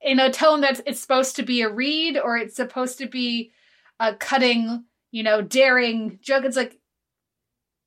in 0.00 0.20
a 0.20 0.30
tone 0.32 0.60
that's 0.60 0.80
it's 0.86 1.00
supposed 1.00 1.36
to 1.36 1.42
be 1.42 1.62
a 1.62 1.68
read 1.68 2.16
or 2.16 2.36
it's 2.38 2.56
supposed 2.56 2.98
to 2.98 3.06
be 3.06 3.50
a 4.00 4.14
cutting, 4.14 4.84
you 5.10 5.22
know, 5.24 5.42
daring 5.42 6.18
joke. 6.22 6.44
It's 6.44 6.56
like, 6.56 6.78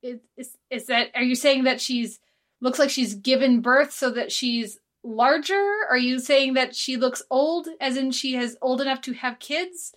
is 0.01 0.19
is, 0.37 0.57
is 0.69 0.85
that? 0.87 1.09
Are 1.15 1.23
you 1.23 1.35
saying 1.35 1.63
that 1.65 1.81
she's 1.81 2.19
looks 2.59 2.79
like 2.79 2.89
she's 2.89 3.15
given 3.15 3.61
birth 3.61 3.91
so 3.91 4.09
that 4.11 4.31
she's 4.31 4.79
larger? 5.03 5.69
Are 5.89 5.97
you 5.97 6.19
saying 6.19 6.53
that 6.55 6.75
she 6.75 6.97
looks 6.97 7.21
old, 7.29 7.67
as 7.79 7.97
in 7.97 8.11
she 8.11 8.33
has 8.33 8.57
old 8.61 8.81
enough 8.81 9.01
to 9.01 9.13
have 9.13 9.39
kids? 9.39 9.93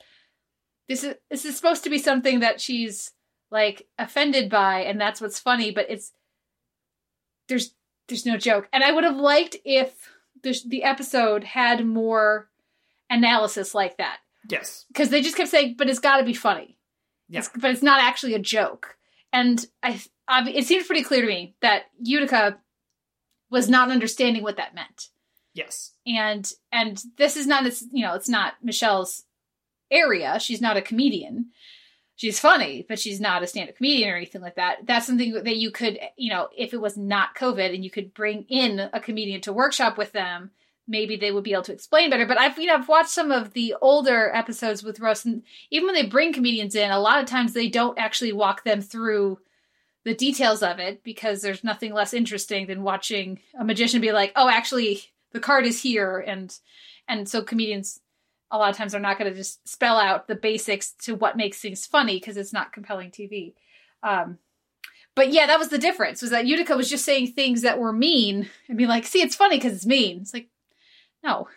This 0.89 1.05
is 1.05 1.15
this 1.31 1.45
is 1.45 1.57
supposed 1.57 1.85
to 1.85 1.91
be 1.91 1.99
something 1.99 2.41
that 2.41 2.61
she's 2.61 3.13
like 3.51 3.87
offended 3.99 4.51
by 4.51 4.81
and 4.81 5.01
that's 5.01 5.21
what's 5.21 5.39
funny 5.39 5.71
but 5.71 5.87
it's 5.89 6.11
there's 7.49 7.75
there's 8.09 8.27
no 8.27 8.37
joke 8.37 8.69
and 8.73 8.83
i 8.83 8.91
would 8.91 9.05
have 9.05 9.17
liked 9.17 9.57
if 9.65 10.11
the, 10.43 10.59
the 10.67 10.83
episode 10.83 11.45
had 11.45 11.87
more 11.87 12.49
analysis 13.11 13.75
like 13.75 13.97
that 13.99 14.19
Yes. 14.49 14.87
because 14.89 15.11
they 15.11 15.23
just 15.23 15.37
kept 15.37 15.51
saying 15.51 15.77
but 15.79 15.89
it's 15.89 16.01
got 16.01 16.17
to 16.19 16.25
be 16.25 16.35
funny 16.35 16.77
Yeah. 17.29 17.45
But 17.61 17.71
it's 17.71 17.83
not 17.83 18.03
actually 18.03 18.35
a 18.35 18.39
joke 18.41 18.97
and 19.35 19.67
i 19.83 20.01
ob- 20.31 20.49
it 20.49 20.65
seems 20.65 20.87
pretty 20.87 21.03
clear 21.03 21.21
to 21.21 21.27
me 21.29 21.55
that 21.61 21.83
utica 22.01 22.59
was 23.51 23.69
not 23.69 23.91
understanding 23.91 24.43
what 24.43 24.57
that 24.57 24.75
meant. 24.75 25.09
Yes. 25.53 25.93
and 26.07 26.51
and 26.73 27.01
this 27.17 27.37
is 27.37 27.47
not 27.47 27.67
it's 27.67 27.85
you 27.93 28.05
know 28.05 28.15
it's 28.15 28.29
not 28.29 28.55
michelle's 28.63 29.25
area. 29.91 30.41
She's 30.41 30.61
not 30.61 30.77
a 30.77 30.83
comedian. 30.83 31.51
She's 32.17 32.41
funny 32.41 32.85
but 32.89 32.99
she's 32.99 33.21
not 33.21 33.43
a 33.43 33.47
stand-up 33.47 33.77
comedian 33.77 34.11
or 34.11 34.17
anything 34.17 34.41
like 34.41 34.57
that. 34.57 34.79
That's 34.87 35.07
something 35.07 35.33
that 35.33 35.57
you 35.57 35.71
could 35.71 35.99
you 36.17 36.31
know 36.31 36.49
if 36.57 36.75
it 36.75 36.81
was 36.81 36.97
not 36.97 37.37
covid 37.37 37.75
and 37.75 37.85
you 37.85 37.91
could 37.91 38.15
bring 38.15 38.45
in 38.49 38.81
a 38.93 39.01
comedian 39.01 39.41
to 39.43 39.53
workshop 39.53 39.97
with 39.99 40.13
them 40.13 40.51
maybe 40.87 41.17
they 41.17 41.33
would 41.33 41.45
be 41.45 41.53
able 41.53 41.63
to 41.63 41.73
explain 41.73 42.11
better 42.11 42.27
but 42.27 42.39
i've 42.39 42.59
you 42.59 42.67
know 42.67 42.75
i've 42.75 42.89
watched 42.89 43.11
some 43.11 43.31
of 43.31 43.53
the 43.53 43.75
older 43.81 44.31
episodes 44.35 44.83
with 44.83 45.01
roast 45.01 45.25
and 45.25 45.43
even 45.71 45.87
when 45.87 45.95
they 45.95 46.07
bring 46.07 46.33
comedians 46.33 46.75
in 46.75 46.91
a 46.91 47.01
lot 47.01 47.21
of 47.21 47.27
times 47.27 47.53
they 47.53 47.69
don't 47.69 47.99
actually 47.99 48.33
walk 48.33 48.65
them 48.65 48.81
through 48.81 49.39
the 50.05 50.15
details 50.15 50.63
of 50.63 50.79
it 50.79 51.03
because 51.03 51.41
there's 51.41 51.65
nothing 51.65 51.93
less 51.93 52.13
interesting 52.13 52.67
than 52.67 52.83
watching 52.83 53.41
a 53.59 53.65
magician 53.65 54.01
be 54.01 54.13
like 54.13 54.33
oh 54.37 54.49
actually 54.49 55.01
the 55.33 55.41
card 55.41 55.67
is 55.67 55.81
here 55.81 56.19
and 56.19 56.59
and 57.09 57.29
so 57.29 57.43
comedians 57.43 58.01
a 58.51 58.59
lot 58.59 58.71
of 58.71 58.77
times 58.77 58.95
are 58.95 59.01
not 59.01 59.19
going 59.19 59.31
to 59.31 59.37
just 59.37 59.67
spell 59.67 59.97
out 59.97 60.29
the 60.29 60.35
basics 60.35 60.93
to 60.93 61.15
what 61.15 61.37
makes 61.37 61.61
things 61.61 61.87
funny 61.87 62.17
because 62.17 62.37
it's 62.37 62.53
not 62.53 62.73
compelling 62.73 63.11
tv 63.11 63.55
um 64.03 64.39
but 65.15 65.33
yeah 65.33 65.47
that 65.47 65.59
was 65.59 65.69
the 65.69 65.79
difference 65.79 66.21
was 66.21 66.31
that 66.31 66.47
utica 66.47 66.77
was 66.77 66.91
just 66.91 67.05
saying 67.05 67.27
things 67.27 67.63
that 67.63 67.79
were 67.79 67.93
mean 67.93 68.49
and 68.69 68.77
be 68.77 68.87
like 68.87 69.07
see 69.07 69.23
it's 69.23 69.37
funny 69.37 69.57
because 69.57 69.73
it's 69.73 69.87
mean. 69.87 70.21
It's 70.21 70.35
like 70.35 70.49
no 71.25 71.49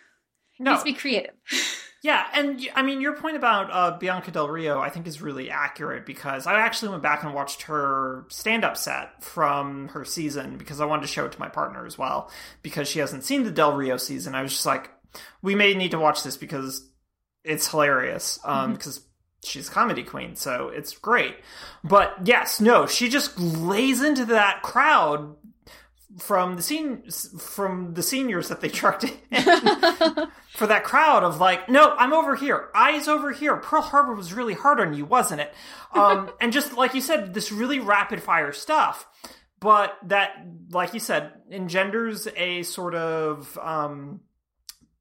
it 0.58 0.62
No. 0.64 0.72
needs 0.72 0.82
to 0.82 0.90
be 0.92 0.94
creative 0.94 1.34
Yeah, 2.00 2.24
and 2.32 2.60
I 2.76 2.82
mean 2.82 3.00
your 3.00 3.16
point 3.16 3.36
about 3.36 3.72
uh, 3.72 3.98
Bianca 3.98 4.30
Del 4.30 4.48
Rio, 4.48 4.78
I 4.80 4.88
think, 4.88 5.08
is 5.08 5.20
really 5.20 5.50
accurate 5.50 6.06
because 6.06 6.46
I 6.46 6.60
actually 6.60 6.90
went 6.90 7.02
back 7.02 7.24
and 7.24 7.34
watched 7.34 7.62
her 7.62 8.24
stand-up 8.28 8.76
set 8.76 9.24
from 9.24 9.88
her 9.88 10.04
season 10.04 10.58
because 10.58 10.80
I 10.80 10.84
wanted 10.84 11.02
to 11.02 11.08
show 11.08 11.26
it 11.26 11.32
to 11.32 11.40
my 11.40 11.48
partner 11.48 11.84
as 11.86 11.98
well 11.98 12.30
because 12.62 12.86
she 12.88 13.00
hasn't 13.00 13.24
seen 13.24 13.42
the 13.42 13.50
Del 13.50 13.74
Rio 13.76 13.96
season. 13.96 14.36
I 14.36 14.42
was 14.42 14.52
just 14.52 14.64
like, 14.64 14.90
we 15.42 15.56
may 15.56 15.74
need 15.74 15.90
to 15.90 15.98
watch 15.98 16.22
this 16.22 16.36
because 16.36 16.88
it's 17.42 17.66
hilarious 17.68 18.38
um, 18.44 18.74
because 18.74 19.00
she's 19.44 19.68
a 19.68 19.72
comedy 19.72 20.04
queen, 20.04 20.36
so 20.36 20.68
it's 20.68 20.96
great. 20.96 21.34
But 21.82 22.14
yes, 22.28 22.60
no, 22.60 22.86
she 22.86 23.08
just 23.08 23.36
lays 23.40 24.04
into 24.04 24.24
that 24.26 24.62
crowd 24.62 25.34
from 26.16 26.56
the 26.56 26.62
scene 26.62 27.10
from 27.38 27.92
the 27.94 28.02
seniors 28.02 28.48
that 28.48 28.60
they 28.60 28.68
trucked 28.80 29.04
in 29.04 29.10
for 30.54 30.66
that 30.66 30.82
crowd 30.84 31.22
of 31.22 31.38
like, 31.38 31.68
no, 31.68 31.94
I'm 31.96 32.12
over 32.12 32.34
here, 32.34 32.68
eyes 32.74 33.08
over 33.08 33.32
here. 33.32 33.56
Pearl 33.56 33.82
Harbor 33.82 34.14
was 34.14 34.32
really 34.32 34.54
hard 34.54 34.80
on 34.80 34.94
you, 34.94 35.04
wasn't 35.04 35.42
it? 35.42 35.52
Um, 35.92 36.30
and 36.40 36.52
just 36.52 36.74
like 36.74 36.94
you 36.94 37.00
said, 37.00 37.34
this 37.34 37.52
really 37.52 37.78
rapid 37.78 38.22
fire 38.22 38.52
stuff, 38.52 39.06
but 39.60 39.98
that, 40.04 40.46
like 40.70 40.94
you 40.94 41.00
said, 41.00 41.32
engenders 41.50 42.26
a 42.36 42.62
sort 42.62 42.94
of 42.94 43.58
um, 43.58 44.20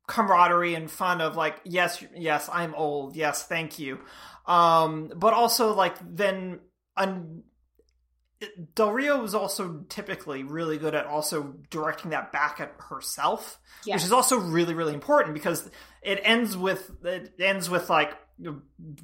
camaraderie 0.07 0.75
and 0.75 0.91
fun 0.91 1.21
of 1.21 1.37
like, 1.37 1.61
yes, 1.63 2.03
yes, 2.15 2.49
I'm 2.51 2.75
old, 2.75 3.15
yes, 3.15 3.43
thank 3.43 3.79
you, 3.79 3.99
um, 4.45 5.11
but 5.15 5.33
also 5.33 5.73
like 5.73 5.95
then. 6.01 6.59
Un- 6.99 7.43
Del 8.75 8.91
Rio 8.91 9.21
was 9.21 9.33
also 9.33 9.83
typically 9.89 10.43
really 10.43 10.77
good 10.77 10.93
at 10.93 11.05
also 11.05 11.55
directing 11.71 12.11
that 12.11 12.31
back 12.31 12.59
at 12.59 12.73
herself, 12.89 13.59
Yeah. 13.83 13.95
which 13.95 14.03
is 14.03 14.11
also 14.11 14.37
really 14.37 14.73
really 14.73 14.93
important 14.93 15.33
because 15.33 15.69
it 16.01 16.19
ends 16.23 16.55
with 16.55 16.91
it 17.03 17.33
ends 17.39 17.69
with 17.69 17.89
like 17.89 18.13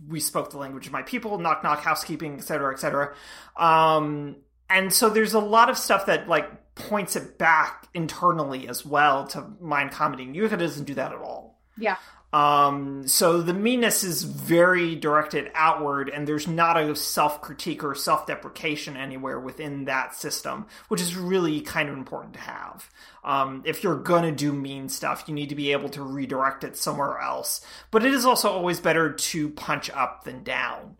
we 0.07 0.19
spoke 0.19 0.51
the 0.51 0.57
language 0.59 0.86
of 0.86 0.91
my 0.93 1.01
people, 1.01 1.39
knock 1.39 1.63
knock, 1.63 1.79
housekeeping, 1.81 2.36
etc. 2.36 2.73
etc. 2.73 3.15
Um, 3.57 4.36
and 4.69 4.93
so 4.93 5.09
there's 5.09 5.34
a 5.34 5.39
lot 5.39 5.69
of 5.69 5.77
stuff 5.77 6.05
that 6.05 6.27
like 6.27 6.75
points 6.75 7.15
it 7.15 7.38
back 7.38 7.88
internally 7.93 8.67
as 8.67 8.86
well 8.86 9.25
to 9.27 9.43
mind 9.59 9.91
comedy. 9.91 10.23
And 10.23 10.36
Utica 10.36 10.57
doesn't 10.57 10.86
do 10.86 10.93
that 10.95 11.11
at 11.11 11.17
all. 11.17 11.59
yeah 11.77 11.95
Um, 12.34 13.07
so 13.07 13.43
the 13.43 13.53
meanness 13.53 14.03
is 14.03 14.23
very 14.23 14.95
directed 14.95 15.51
outward, 15.53 16.09
and 16.09 16.27
there's 16.27 16.47
not 16.47 16.77
a 16.77 16.95
self 16.95 17.41
critique 17.41 17.84
or 17.84 17.93
self 17.93 18.25
deprecation 18.25 18.97
anywhere 18.97 19.39
within 19.39 19.86
that 19.86 20.15
system, 20.15 20.65
which 20.88 20.99
is 20.99 21.15
really 21.15 21.61
kind 21.61 21.89
of 21.89 21.95
important 21.95 22.34
to 22.34 22.39
have. 22.39 22.89
Um, 23.23 23.61
if 23.65 23.84
you're 23.84 23.99
gonna 23.99 24.31
do 24.31 24.51
mean 24.51 24.89
stuff, 24.89 25.25
you 25.27 25.36
need 25.36 25.49
to 25.49 25.55
be 25.55 25.71
able 25.73 25.89
to 25.89 26.01
redirect 26.01 26.63
it 26.63 26.75
somewhere 26.75 27.19
else. 27.19 27.61
But 27.91 28.03
it 28.03 28.13
is 28.13 28.25
also 28.25 28.49
always 28.49 28.79
better 28.79 29.13
to 29.13 29.49
punch 29.49 29.91
up 29.91 30.23
than 30.23 30.43
down. 30.43 30.97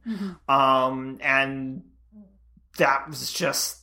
Um, 0.48 1.18
and 1.22 1.84
that 2.78 3.10
was 3.10 3.34
just 3.34 3.80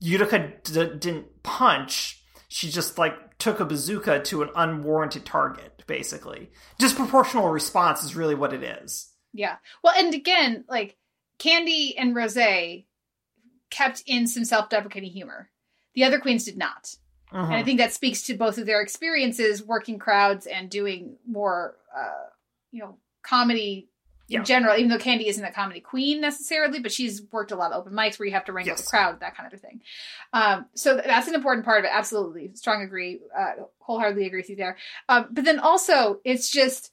Utica 0.00 0.52
d- 0.64 0.94
didn't 0.98 1.42
punch. 1.42 2.22
She 2.48 2.68
just 2.68 2.98
like 2.98 3.38
took 3.38 3.60
a 3.60 3.64
bazooka 3.64 4.20
to 4.20 4.42
an 4.42 4.50
unwarranted 4.54 5.24
target, 5.24 5.71
basically. 5.86 6.50
Disproportional 6.80 7.52
response 7.52 8.02
is 8.02 8.16
really 8.16 8.34
what 8.34 8.52
it 8.52 8.62
is. 8.62 9.10
Yeah. 9.32 9.56
Well, 9.82 9.94
and 9.96 10.14
again, 10.14 10.64
like 10.68 10.96
Kandy 11.38 11.94
and 11.96 12.14
Rose 12.14 12.84
kept 13.70 14.02
in 14.06 14.26
some 14.26 14.44
self-deprecating 14.44 15.10
humor. 15.10 15.50
The 15.94 16.04
other 16.04 16.20
queens 16.20 16.44
did 16.44 16.58
not. 16.58 16.94
Mhm. 17.32 17.44
And 17.44 17.54
I 17.54 17.62
think 17.62 17.78
that 17.78 17.92
speaks 17.92 18.22
to 18.24 18.34
both 18.34 18.58
of 18.58 18.66
their 18.66 18.82
experiences 18.82 19.62
working 19.62 19.98
crowds 19.98 20.46
and 20.46 20.68
doing 20.70 21.16
more 21.26 21.76
uh, 21.96 22.26
you 22.72 22.80
know, 22.80 22.98
comedy 23.22 23.88
in 24.28 24.36
Yeah. 24.40 24.42
general, 24.44 24.76
even 24.76 24.88
though 24.90 24.98
Kandy 24.98 25.26
isn't 25.26 25.44
a 25.44 25.52
comedy 25.52 25.80
queen 25.80 26.20
necessarily, 26.20 26.78
but 26.80 26.92
she's 26.92 27.22
worked 27.32 27.50
a 27.50 27.56
lot 27.56 27.72
of 27.72 27.80
open 27.80 27.92
mics 27.92 28.18
where 28.18 28.26
you 28.26 28.32
have 28.32 28.44
to 28.46 28.52
wrangle 28.52 28.72
Yes. 28.72 28.82
the 28.82 28.88
crowd, 28.88 29.20
that 29.20 29.36
kind 29.36 29.46
of 29.52 29.58
a 29.58 29.60
thing. 29.60 29.82
Um, 30.32 30.66
so 30.74 30.96
that's 30.96 31.28
an 31.28 31.34
important 31.34 31.64
part 31.64 31.80
of 31.80 31.84
it. 31.86 31.90
Absolutely. 31.92 32.50
Strong 32.54 32.82
agree. 32.82 33.20
Uh, 33.36 33.64
wholeheartedly 33.80 34.26
agree 34.26 34.40
with 34.40 34.50
you 34.50 34.56
there. 34.56 34.76
Um, 35.08 35.28
but 35.30 35.44
then 35.44 35.58
also, 35.58 36.20
it's 36.24 36.50
just 36.50 36.92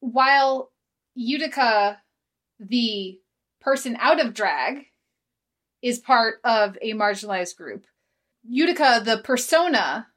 while 0.00 0.70
Utica, 1.14 2.00
the 2.60 3.20
person 3.60 3.96
out 3.98 4.20
of 4.20 4.34
drag, 4.34 4.86
is 5.82 5.98
part 5.98 6.40
of 6.44 6.76
a 6.82 6.92
marginalized 6.92 7.56
group, 7.56 7.86
Utica, 8.48 9.00
the 9.04 9.18
persona 9.18 10.08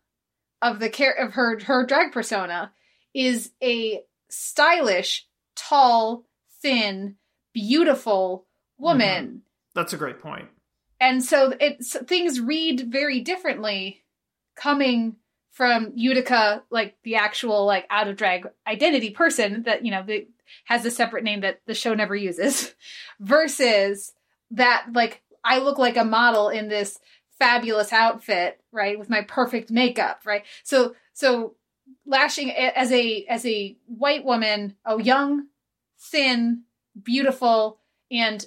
of 0.61 0.79
the 0.79 0.89
care 0.89 1.13
of 1.13 1.33
her 1.33 1.59
her 1.59 1.85
drag 1.85 2.11
persona, 2.11 2.71
is 3.13 3.51
a 3.63 4.03
stylish, 4.29 5.27
tall, 5.71 6.25
thin, 6.61 7.15
beautiful 7.53 8.45
mm-hmm. 8.75 8.83
woman. 8.83 9.41
That's 9.73 9.93
a 9.93 9.97
great 9.97 10.19
point. 10.19 10.49
And 10.99 11.23
so 11.23 11.53
it's 11.59 11.97
things 11.97 12.39
read 12.39 12.91
very 12.91 13.21
differently 13.21 14.03
coming 14.55 15.15
from 15.51 15.91
Utica, 15.95 16.63
like 16.69 16.95
the 17.03 17.15
actual 17.15 17.65
like 17.65 17.87
out 17.89 18.07
of 18.07 18.17
drag 18.17 18.47
identity 18.67 19.09
person 19.11 19.63
that 19.63 19.83
you 19.83 19.91
know 19.91 20.03
that 20.05 20.27
has 20.65 20.85
a 20.85 20.91
separate 20.91 21.23
name 21.23 21.41
that 21.41 21.61
the 21.65 21.73
show 21.73 21.93
never 21.93 22.15
uses, 22.15 22.75
versus 23.19 24.13
that 24.51 24.87
like 24.93 25.21
I 25.43 25.59
look 25.59 25.77
like 25.77 25.97
a 25.97 26.05
model 26.05 26.49
in 26.49 26.67
this 26.67 26.99
fabulous 27.39 27.91
outfit, 27.91 28.59
right, 28.71 28.99
with 28.99 29.09
my 29.09 29.21
perfect 29.21 29.71
makeup, 29.71 30.21
right? 30.25 30.43
So 30.63 30.95
so 31.13 31.55
lashing 32.05 32.51
as 32.51 32.91
a 32.91 33.25
as 33.25 33.45
a 33.45 33.75
white 33.87 34.23
woman, 34.23 34.75
a 34.85 35.01
young, 35.01 35.47
thin, 36.01 36.63
beautiful, 37.01 37.79
and 38.09 38.45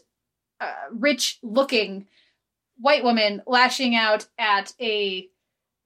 uh, 0.61 0.73
rich 0.91 1.39
looking 1.43 2.07
white 2.79 3.05
woman 3.05 3.43
lashing 3.47 3.95
out 3.95 4.27
at 4.39 4.75
a, 4.81 5.29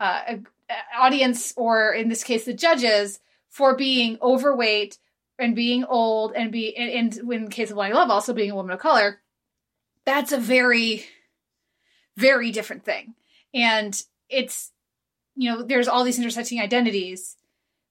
uh, 0.01 0.21
a, 0.27 0.41
a 0.71 0.99
audience 0.99 1.53
or 1.57 1.93
in 1.93 2.09
this 2.09 2.25
case 2.25 2.45
the 2.45 2.55
judges 2.55 3.21
for 3.51 3.77
being 3.77 4.16
overweight 4.23 4.99
and 5.39 5.55
being 5.55 5.85
old 5.85 6.33
and 6.35 6.51
be 6.51 6.75
and, 6.77 6.91
and 6.91 7.33
in 7.33 7.45
the 7.45 7.51
case 7.51 7.71
of 7.71 7.77
Loni 7.77 7.93
Love 7.93 8.11
also 8.11 8.33
being 8.33 8.51
a 8.51 8.55
woman 8.55 8.73
of 8.73 8.81
color 8.81 9.21
that's 10.05 10.33
a 10.33 10.39
very 10.39 11.05
very 12.19 12.51
different 12.51 12.85
thing. 12.85 13.14
And 13.55 14.01
it's 14.29 14.73
you 15.37 15.51
know 15.51 15.62
there's 15.62 15.89
all 15.89 16.05
these 16.05 16.19
intersecting 16.19 16.61
identities. 16.61 17.37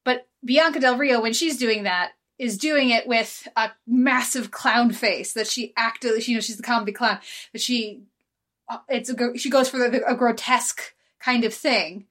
But 0.04 0.28
Bianca 0.44 0.80
Del 0.80 0.98
Rio 0.98 1.22
when 1.22 1.34
she's 1.34 1.58
doing 1.58 1.84
that 1.84 2.12
is 2.40 2.58
doing 2.58 2.90
it 2.90 3.08
with 3.08 3.48
a 3.56 3.72
massive 3.86 4.52
clown 4.52 4.92
face 4.92 5.34
that 5.34 5.48
she 5.48 5.74
actively, 5.76 6.22
you 6.24 6.36
know 6.36 6.42
she's 6.42 6.58
the 6.58 6.64
comedy 6.64 6.92
clown 6.92 7.20
that 7.54 7.62
she 7.62 8.04
uh, 8.70 8.78
it's 8.90 9.10
a 9.10 9.38
she 9.38 9.50
goes 9.50 9.70
for 9.70 9.90
the, 9.90 10.06
a 10.06 10.16
grotesque 10.16 10.94
kind 11.20 11.44
of 11.44 11.54
thing. 11.54 12.06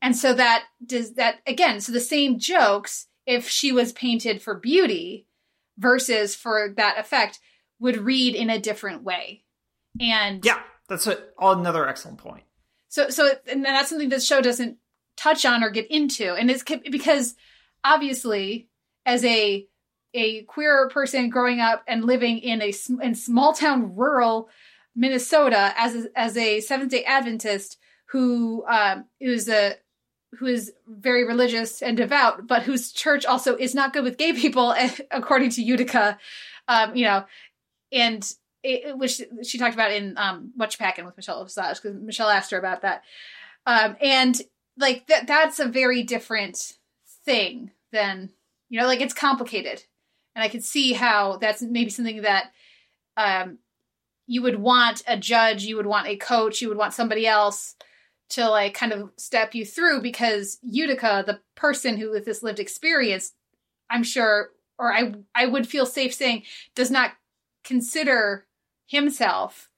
And 0.00 0.16
so 0.16 0.34
that 0.34 0.64
does 0.84 1.14
that 1.14 1.36
again 1.46 1.80
so 1.80 1.92
the 1.92 2.00
same 2.00 2.38
jokes 2.38 3.06
if 3.26 3.48
she 3.48 3.72
was 3.72 3.92
painted 3.92 4.42
for 4.42 4.54
beauty 4.54 5.26
versus 5.78 6.34
for 6.34 6.72
that 6.76 6.98
effect 6.98 7.40
would 7.80 7.96
read 7.96 8.34
in 8.34 8.50
a 8.50 8.60
different 8.60 9.02
way. 9.02 9.42
And 10.00 10.44
Yeah, 10.44 10.60
that's 10.88 11.06
a, 11.06 11.18
another 11.40 11.88
excellent 11.88 12.18
point. 12.18 12.44
so 12.88 13.08
so 13.08 13.32
and 13.50 13.64
that's 13.64 13.88
something 13.88 14.08
this 14.08 14.26
show 14.26 14.40
doesn't 14.40 14.78
touch 15.16 15.44
on 15.44 15.64
or 15.64 15.70
get 15.70 15.90
into. 15.90 16.34
And 16.34 16.50
it's 16.50 16.62
because 16.62 17.34
obviously 17.82 18.68
as 19.06 19.24
a 19.24 19.66
a 20.14 20.42
queer 20.42 20.88
person 20.90 21.28
growing 21.28 21.60
up 21.60 21.82
and 21.88 22.04
living 22.04 22.38
in 22.38 22.62
a 22.62 22.72
in 23.02 23.14
small 23.14 23.52
town 23.52 23.96
rural 23.96 24.48
Minnesota 24.94 25.74
as 25.76 25.96
a, 25.96 26.18
as 26.18 26.36
a 26.36 26.60
Seventh 26.60 26.90
Day 26.90 27.04
Adventist 27.04 27.78
who 28.06 28.64
um, 28.66 29.06
is 29.18 29.48
a 29.48 29.74
who 30.38 30.46
is 30.46 30.72
very 30.88 31.24
religious 31.24 31.82
and 31.82 31.96
devout, 31.96 32.46
but 32.46 32.62
whose 32.62 32.92
church 32.92 33.24
also 33.24 33.56
is 33.56 33.74
not 33.74 33.92
good 33.92 34.04
with 34.04 34.18
gay 34.18 34.32
people, 34.32 34.74
according 35.10 35.50
to 35.50 35.62
Utica. 35.62 36.18
Um, 36.66 36.94
you 36.96 37.04
know, 37.04 37.24
and 37.92 38.32
it, 38.62 38.96
which 38.96 39.20
she 39.42 39.58
talked 39.58 39.74
about 39.74 39.92
in 39.92 40.16
um, 40.16 40.52
Whatcha 40.56 40.78
Packin' 40.78 41.04
with 41.04 41.16
Michelle 41.16 41.44
Visage 41.44 41.80
because 41.82 42.00
Michelle 42.00 42.30
asked 42.30 42.50
her 42.50 42.58
about 42.58 42.82
that, 42.82 43.02
um, 43.66 43.96
and 44.00 44.40
like 44.78 45.06
that 45.08 45.26
that's 45.26 45.60
a 45.60 45.66
very 45.66 46.02
different 46.02 46.74
thing 47.24 47.70
than 47.92 48.30
you 48.74 48.80
know, 48.80 48.88
like 48.88 49.00
it's 49.00 49.14
complicated, 49.14 49.84
and 50.34 50.42
I 50.42 50.48
could 50.48 50.64
see 50.64 50.94
how 50.94 51.36
that's 51.36 51.62
maybe 51.62 51.90
something 51.90 52.22
that 52.22 52.50
um, 53.16 53.58
you 54.26 54.42
would 54.42 54.58
want 54.58 55.00
a 55.06 55.16
judge, 55.16 55.62
you 55.62 55.76
would 55.76 55.86
want 55.86 56.08
a 56.08 56.16
coach, 56.16 56.60
you 56.60 56.66
would 56.70 56.76
want 56.76 56.92
somebody 56.92 57.24
else 57.24 57.76
to 58.30 58.48
like 58.50 58.74
kind 58.74 58.90
of 58.90 59.12
step 59.16 59.54
you 59.54 59.64
through 59.64 60.02
because 60.02 60.58
Utica, 60.64 61.22
the 61.24 61.38
person 61.54 61.96
who 61.96 62.10
with 62.10 62.24
this 62.24 62.42
lived 62.42 62.58
experience, 62.58 63.32
I'm 63.90 64.02
sure, 64.02 64.50
or 64.76 64.92
I 64.92 65.14
I 65.36 65.46
would 65.46 65.68
feel 65.68 65.86
safe 65.86 66.12
saying, 66.12 66.42
does 66.74 66.90
not 66.90 67.12
consider 67.62 68.44
himself 68.86 69.70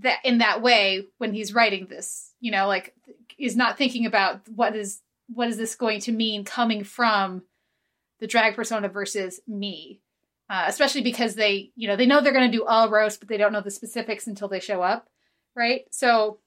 that 0.00 0.18
in 0.24 0.36
that 0.38 0.60
way 0.60 1.06
when 1.16 1.32
he's 1.32 1.54
writing 1.54 1.86
this. 1.86 2.34
You 2.38 2.52
know, 2.52 2.66
like 2.66 2.92
is 3.38 3.56
not 3.56 3.78
thinking 3.78 4.04
about 4.04 4.46
what 4.54 4.76
is 4.76 5.00
what 5.32 5.48
is 5.48 5.56
this 5.56 5.74
going 5.74 6.00
to 6.00 6.12
mean 6.12 6.44
coming 6.44 6.84
from 6.84 7.44
the 8.20 8.26
drag 8.26 8.54
persona 8.54 8.88
versus 8.88 9.40
me. 9.46 10.00
Uh, 10.50 10.64
especially 10.68 11.00
because 11.00 11.34
they, 11.36 11.70
you 11.74 11.88
know, 11.88 11.96
they 11.96 12.04
know 12.04 12.20
they're 12.20 12.32
going 12.32 12.50
to 12.50 12.56
do 12.56 12.66
all 12.66 12.90
roast, 12.90 13.18
but 13.18 13.28
they 13.30 13.38
don't 13.38 13.52
know 13.52 13.62
the 13.62 13.70
specifics 13.70 14.26
until 14.26 14.46
they 14.46 14.60
show 14.60 14.82
up, 14.82 15.08
right? 15.56 15.86
So, 15.90 16.38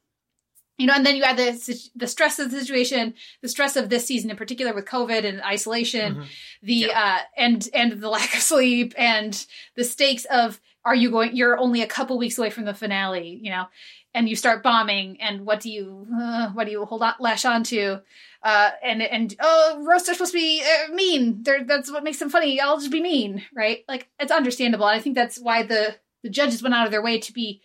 you 0.78 0.86
know, 0.86 0.94
and 0.94 1.04
then 1.04 1.16
you 1.16 1.24
add 1.24 1.38
the 1.38 1.90
the 1.96 2.06
stress 2.06 2.38
of 2.38 2.52
the 2.52 2.60
situation, 2.60 3.16
the 3.42 3.48
stress 3.48 3.76
of 3.76 3.90
this 3.90 4.06
season 4.06 4.30
in 4.30 4.38
particular 4.38 4.72
with 4.72 4.86
COVID 4.86 5.26
and 5.26 5.42
isolation, 5.42 6.18
Mhm. 6.18 6.26
the 6.62 6.76
Yeah. 6.76 7.02
uh, 7.04 7.20
and 7.36 7.68
and 7.74 7.94
the 7.94 8.10
lack 8.18 8.36
of 8.36 8.42
sleep 8.42 8.94
and 8.96 9.44
the 9.76 9.84
stakes 9.84 10.26
of 10.26 10.62
are 10.88 10.96
you 10.96 11.12
going? 11.12 11.36
You're 11.36 11.60
only 11.60 11.82
a 11.82 11.88
couple 11.88 12.18
weeks 12.18 12.38
away 12.38 12.50
from 12.50 12.64
the 12.64 12.74
finale, 12.74 13.38
you 13.44 13.52
know, 13.52 13.66
and 14.14 14.30
you 14.30 14.38
start 14.38 14.64
bombing, 14.64 15.20
and 15.20 15.46
what 15.46 15.60
do 15.60 15.70
you 15.70 16.08
uh, 16.18 16.50
what 16.52 16.64
do 16.66 16.72
you 16.72 16.86
hold 16.86 17.04
on 17.04 17.16
lash 17.20 17.44
on 17.44 17.64
to? 17.66 18.02
Uh, 18.42 18.70
and 18.82 19.02
and 19.02 19.36
oh, 19.42 19.84
roasts 19.86 20.08
are 20.08 20.14
supposed 20.14 20.32
to 20.32 20.38
be 20.38 20.64
uh, 20.64 20.94
mean. 20.94 21.44
They're, 21.44 21.66
that's 21.66 21.92
what 21.92 22.06
makes 22.06 22.20
them 22.20 22.30
funny. 22.30 22.62
I'll 22.62 22.80
just 22.80 22.92
be 22.92 23.02
mean, 23.02 23.44
right? 23.54 23.84
Like 23.90 24.08
it's 24.18 24.32
understandable. 24.32 24.88
and 24.88 24.98
I 24.98 25.02
think 25.02 25.16
that's 25.16 25.38
why 25.38 25.64
the 25.64 25.98
the 26.24 26.30
judges 26.30 26.64
went 26.64 26.74
out 26.74 26.86
of 26.86 26.92
their 26.92 27.04
way 27.04 27.20
to 27.20 27.34
be 27.34 27.62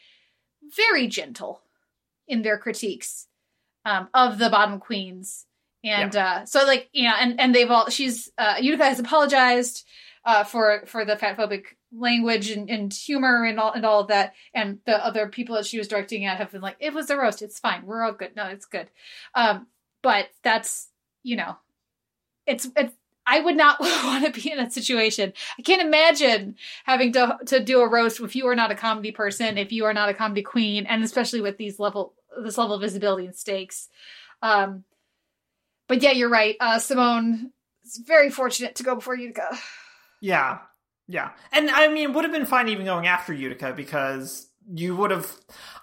very 0.77 1.07
gentle 1.07 1.63
in 2.27 2.43
their 2.43 2.59
critiques 2.59 3.29
um, 3.85 4.09
of 4.13 4.39
the 4.39 4.51
bottom 4.51 4.81
queens. 4.81 5.47
And 5.85 6.15
uh, 6.17 6.45
so, 6.47 6.65
like 6.65 6.89
you 6.93 7.05
know, 7.05 7.15
and 7.21 7.39
and 7.41 7.55
they've 7.55 7.71
all 7.71 7.89
she's 7.89 8.33
uh, 8.37 8.57
Utica 8.61 8.85
has 8.85 8.99
apologized 8.99 9.87
uh, 10.25 10.43
for 10.43 10.83
for 10.87 11.05
the 11.05 11.15
fatphobic 11.15 11.65
language 11.95 12.51
and, 12.51 12.71
and 12.71 12.93
humor 12.93 13.45
and 13.45 13.59
all 13.59 13.73
and 13.73 13.85
all 13.85 14.01
of 14.01 14.09
that. 14.09 14.35
And 14.55 14.79
the 14.87 15.05
other 15.05 15.29
people 15.29 15.57
that 15.57 15.67
she 15.67 15.79
was 15.79 15.89
directing 15.89 16.25
at 16.25 16.39
have 16.39 16.53
been 16.53 16.61
like, 16.61 16.77
it 16.81 16.95
was 16.95 17.11
a 17.11 17.17
roast. 17.17 17.43
It's 17.43 17.59
fine. 17.59 17.87
We're 17.87 18.03
all 18.03 18.13
good. 18.13 18.35
No, 18.37 18.47
it's 18.47 18.67
good. 18.67 18.89
Um, 19.35 19.67
but 20.03 20.29
that's 20.43 20.89
you 21.23 21.37
know, 21.37 21.57
it's 22.47 22.69
it's. 22.77 22.95
I 23.25 23.39
would 23.39 23.57
not 23.57 23.79
want 23.81 24.25
to 24.25 24.41
be 24.41 24.51
in 24.51 24.59
that 24.59 24.73
situation. 24.73 25.33
I 25.57 25.63
can't 25.63 25.83
imagine 25.83 26.57
having 26.85 27.13
to 27.13 27.39
to 27.47 27.61
do 27.61 27.81
a 27.81 27.89
roast 27.89 28.21
if 28.21 28.35
you 28.35 28.47
are 28.49 28.57
not 28.57 28.73
a 28.73 28.77
comedy 28.77 29.13
person, 29.13 29.59
if 29.59 29.73
you 29.73 29.85
are 29.85 29.95
not 29.95 30.09
a 30.09 30.15
comedy 30.15 30.43
queen, 30.43 30.87
and 30.87 31.05
especially 31.05 31.41
with 31.41 31.57
these 31.57 31.79
level 31.79 32.15
this 32.43 32.59
level 32.59 32.75
of 32.75 32.81
visibility 32.81 33.27
and 33.27 33.37
stakes. 33.37 33.89
Um, 34.41 34.85
but 35.87 36.03
yeah, 36.03 36.13
you're 36.13 36.31
right. 36.31 36.57
Uh, 36.59 36.79
Simone 36.79 37.53
is 37.85 37.99
very 37.99 38.31
fortunate 38.31 38.77
to 38.77 38.83
go 38.83 38.95
before 38.95 39.15
Utica. 39.15 39.57
Yeah, 40.21 40.59
yeah, 41.09 41.31
and 41.53 41.71
I 41.71 41.89
mean, 41.89 42.11
it 42.11 42.15
would 42.15 42.25
have 42.25 42.33
been 42.33 42.47
fine 42.47 42.69
even 42.69 42.85
going 42.87 43.07
after 43.07 43.33
Utica 43.33 43.73
because 43.75 44.49
you 44.73 44.95
would 44.97 45.11
have. 45.11 45.31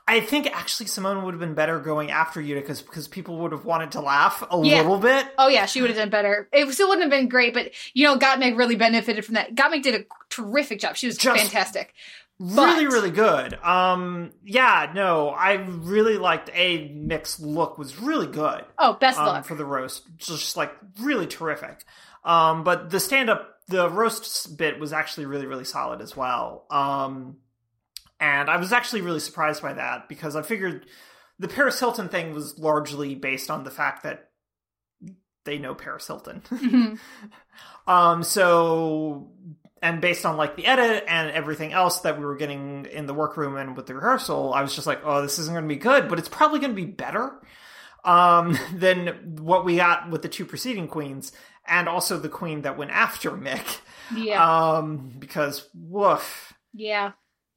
I 0.07 0.21
think 0.21 0.47
actually 0.47 0.87
Simone 0.87 1.23
would 1.23 1.33
have 1.35 1.39
been 1.39 1.53
better 1.53 1.79
going 1.79 2.09
after 2.09 2.41
Utica 2.41 2.73
because 2.83 3.07
people 3.07 3.37
would 3.39 3.51
have 3.51 3.63
wanted 3.65 3.91
to 3.91 4.01
laugh 4.01 4.41
a 4.49 4.59
Yeah. 4.63 4.77
little 4.77 4.97
bit. 4.97 5.27
Oh 5.37 5.47
yeah, 5.49 5.65
she 5.67 5.81
would 5.81 5.89
have 5.91 5.97
done 5.99 6.09
better. 6.09 6.47
It 6.51 6.71
still 6.73 6.87
wouldn't 6.87 7.03
have 7.03 7.11
been 7.11 7.29
great, 7.29 7.53
but 7.53 7.71
you 7.93 8.05
know, 8.05 8.17
Gottmik 8.17 8.57
really 8.57 8.75
benefited 8.75 9.23
from 9.25 9.35
that. 9.35 9.53
Gottmik 9.53 9.83
did 9.83 9.95
a 10.01 10.05
terrific 10.29 10.79
job. 10.79 10.95
She 10.95 11.05
was 11.07 11.17
Just- 11.17 11.39
fantastic. 11.41 11.93
really 12.39 12.85
But- 12.85 12.93
really 12.93 13.11
good 13.11 13.55
um 13.65 14.31
yeah 14.45 14.89
no 14.95 15.27
i 15.31 15.55
really 15.55 16.17
liked 16.17 16.49
a 16.53 16.87
mixed 16.93 17.41
look 17.41 17.77
was 17.77 17.99
really 17.99 18.27
good 18.27 18.63
Oh, 18.77 18.93
best 18.93 19.19
um, 19.19 19.25
luck. 19.25 19.43
for 19.45 19.55
the 19.55 19.65
roast 19.65 20.03
just 20.15 20.55
like 20.55 20.71
really 21.01 21.27
terrific 21.27 21.83
um 22.23 22.63
but 22.63 22.91
the 22.91 23.01
stand 23.01 23.29
up 23.29 23.58
the 23.69 23.89
roast 23.89 24.57
bit 24.57 24.79
was 24.79 24.91
actually 24.93 25.25
really 25.25 25.45
really 25.45 25.65
solid 25.65 26.01
as 26.01 26.15
well. 26.17 26.65
Um 26.69 27.37
and 28.21 28.49
i 28.49 28.57
was 28.57 28.73
actually 28.73 28.99
really 29.01 29.21
surprised 29.21 29.61
by 29.61 29.71
that 29.71 30.09
because 30.09 30.35
i 30.35 30.41
figured 30.41 30.85
the 31.39 31.47
paris 31.47 31.79
hilton 31.79 32.09
thing 32.09 32.33
was 32.33 32.59
largely 32.59 33.15
based 33.15 33.49
on 33.49 33.63
the 33.63 33.71
fact 33.71 34.03
that 34.03 34.29
they 35.45 35.57
know 35.57 35.73
paris 35.73 36.05
hilton. 36.07 36.41
Mhm. 36.51 36.99
um, 37.87 38.23
so, 38.23 39.31
and 39.81 40.01
based 40.01 40.25
on 40.25 40.35
like 40.37 40.57
the 40.57 40.65
edit 40.65 41.05
and 41.07 41.31
everything 41.31 41.71
else 41.71 42.01
that 42.01 42.19
we 42.19 42.25
were 42.25 42.35
getting 42.35 42.85
in 42.91 43.05
the 43.05 43.13
workroom 43.13 43.55
and 43.55 43.75
with 43.77 43.85
the 43.85 43.95
rehearsal, 43.95 44.53
I 44.53 44.61
was 44.61 44.75
just 44.75 44.85
like, 44.85 44.99
oh, 45.05 45.21
this 45.21 45.39
isn't 45.39 45.53
going 45.53 45.63
to 45.63 45.73
be 45.73 45.79
good, 45.79 46.09
but 46.09 46.19
it's 46.19 46.27
probably 46.29 46.59
going 46.59 46.71
to 46.71 46.75
be 46.75 46.85
better 46.85 47.41
um, 48.03 48.57
than 48.73 49.37
what 49.39 49.63
we 49.65 49.77
got 49.77 50.09
with 50.09 50.21
the 50.21 50.29
two 50.29 50.45
preceding 50.45 50.87
queens 50.89 51.31
and 51.69 51.87
also 51.87 52.17
the 52.17 52.29
queen 52.29 52.61
that 52.63 52.77
went 52.77 52.91
after 52.91 53.31
Mik. 53.31 53.65
Yeah, 54.15 54.43
Um, 54.43 55.13
because 55.19 55.67
woof, 55.75 56.53
yeah. 56.73 57.11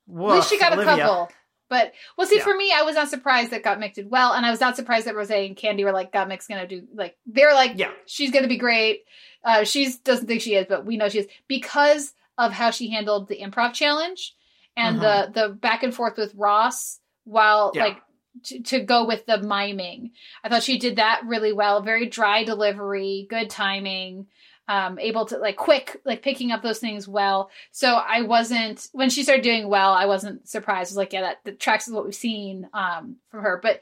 woof. 0.07 0.31
At 0.33 0.35
least 0.37 0.51
she 0.51 0.59
got 0.59 0.79
a 0.79 0.85
couple. 0.85 1.31
But 1.71 1.93
well, 2.19 2.27
see, 2.27 2.37
Yeah. 2.37 2.43
for 2.45 2.55
me, 2.55 2.71
I 2.75 2.83
was 2.83 2.95
not 2.97 3.09
surprised 3.09 3.51
that 3.53 3.63
Gottmik 3.63 3.95
did 3.95 4.11
well, 4.11 4.35
and 4.35 4.45
I 4.45 4.51
was 4.51 4.61
not 4.61 4.77
surprised 4.77 5.07
that 5.07 5.17
Rose 5.17 5.31
and 5.31 5.57
Kandy 5.57 5.85
were 5.85 5.93
like, 5.93 6.13
Gottmik's 6.13 6.47
gonna 6.47 6.67
do 6.67 6.87
like 6.95 7.17
they're 7.25 7.55
like, 7.55 7.73
Yeah. 7.77 7.91
she's 8.07 8.31
gonna 8.31 8.49
be 8.49 8.59
great. 8.59 9.05
Uh, 9.43 9.65
she 9.65 9.91
doesn't 10.05 10.27
think 10.27 10.43
she 10.43 10.55
is, 10.55 10.67
but 10.69 10.85
we 10.85 10.99
know 10.99 11.09
she 11.09 11.21
is 11.21 11.29
because 11.49 12.13
of 12.37 12.53
how 12.53 12.71
she 12.71 12.91
handled 12.91 13.29
the 13.29 13.41
improv 13.41 13.73
challenge 13.73 14.35
and 14.77 15.01
the 15.01 15.31
the 15.33 15.49
back 15.49 15.83
and 15.83 15.95
forth 15.95 16.19
with 16.19 16.35
Ross 16.35 17.01
while 17.25 17.69
Mm-hmm. 17.71 17.79
Yeah. 17.79 17.85
like 17.85 18.03
to, 18.45 18.61
to 18.63 18.81
go 18.81 19.07
with 19.07 19.27
the 19.27 19.39
miming. 19.39 20.13
I 20.43 20.49
thought 20.49 20.63
she 20.63 20.79
did 20.79 20.97
that 20.97 21.23
really 21.27 21.53
well. 21.53 21.83
Very 21.83 22.07
dry 22.07 22.45
delivery, 22.45 23.27
good 23.29 23.51
timing, 23.51 24.27
um, 24.69 24.99
able 24.99 25.27
to 25.27 25.39
like 25.39 25.57
quick, 25.57 26.01
like 26.05 26.23
picking 26.23 26.51
up 26.53 26.63
those 26.63 26.79
things 26.79 27.07
well. 27.09 27.51
So 27.73 27.89
I 27.95 28.23
wasn't 28.23 28.89
when 28.93 29.11
she 29.11 29.23
started 29.23 29.43
doing 29.43 29.69
well, 29.69 29.93
I 29.93 30.07
wasn't 30.07 30.49
surprised. 30.49 30.89
I 30.91 30.93
was 30.93 30.97
like, 30.97 31.13
yeah, 31.13 31.23
that, 31.23 31.39
that 31.45 31.61
tracks 31.61 31.87
with 31.87 31.95
what 31.95 32.05
we've 32.05 32.15
seen 32.15 32.69
um, 32.73 33.17
from 33.31 33.43
her. 33.43 33.59
But 33.63 33.81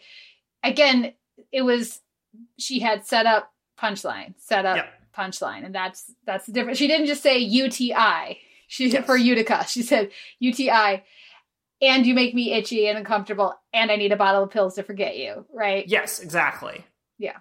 again, 0.65 1.13
it 1.53 1.63
was 1.63 2.01
she 2.59 2.81
had 2.81 3.07
set 3.07 3.27
up 3.27 3.53
punchline, 3.79 4.35
set 4.39 4.67
up 4.67 4.77
Yeah. 4.77 4.87
punchline, 5.17 5.65
and 5.65 5.75
that's 5.75 6.13
that's 6.27 6.47
the 6.47 6.53
difference. 6.53 6.79
She 6.79 6.89
didn't 6.89 7.07
just 7.07 7.23
say 7.23 7.39
UTI. 7.39 8.39
She 8.67 8.89
Yes. 8.89 9.05
for 9.05 9.17
Utica. 9.17 9.67
She 9.69 9.83
said 9.83 10.11
UTI. 10.39 11.03
And 11.83 12.07
you 12.07 12.15
make 12.15 12.35
me 12.35 12.53
itchy 12.53 12.87
and 12.89 12.99
uncomfortable, 12.99 13.55
and 13.73 13.91
I 13.91 13.97
need 13.97 14.13
a 14.13 14.17
bottle 14.17 14.43
of 14.45 14.51
pills 14.51 14.75
to 14.75 14.83
forget 14.83 15.17
you, 15.17 15.47
right? 15.53 15.87
Yes, 15.89 16.21
exactly. 16.21 16.85
Yeah. 17.19 17.37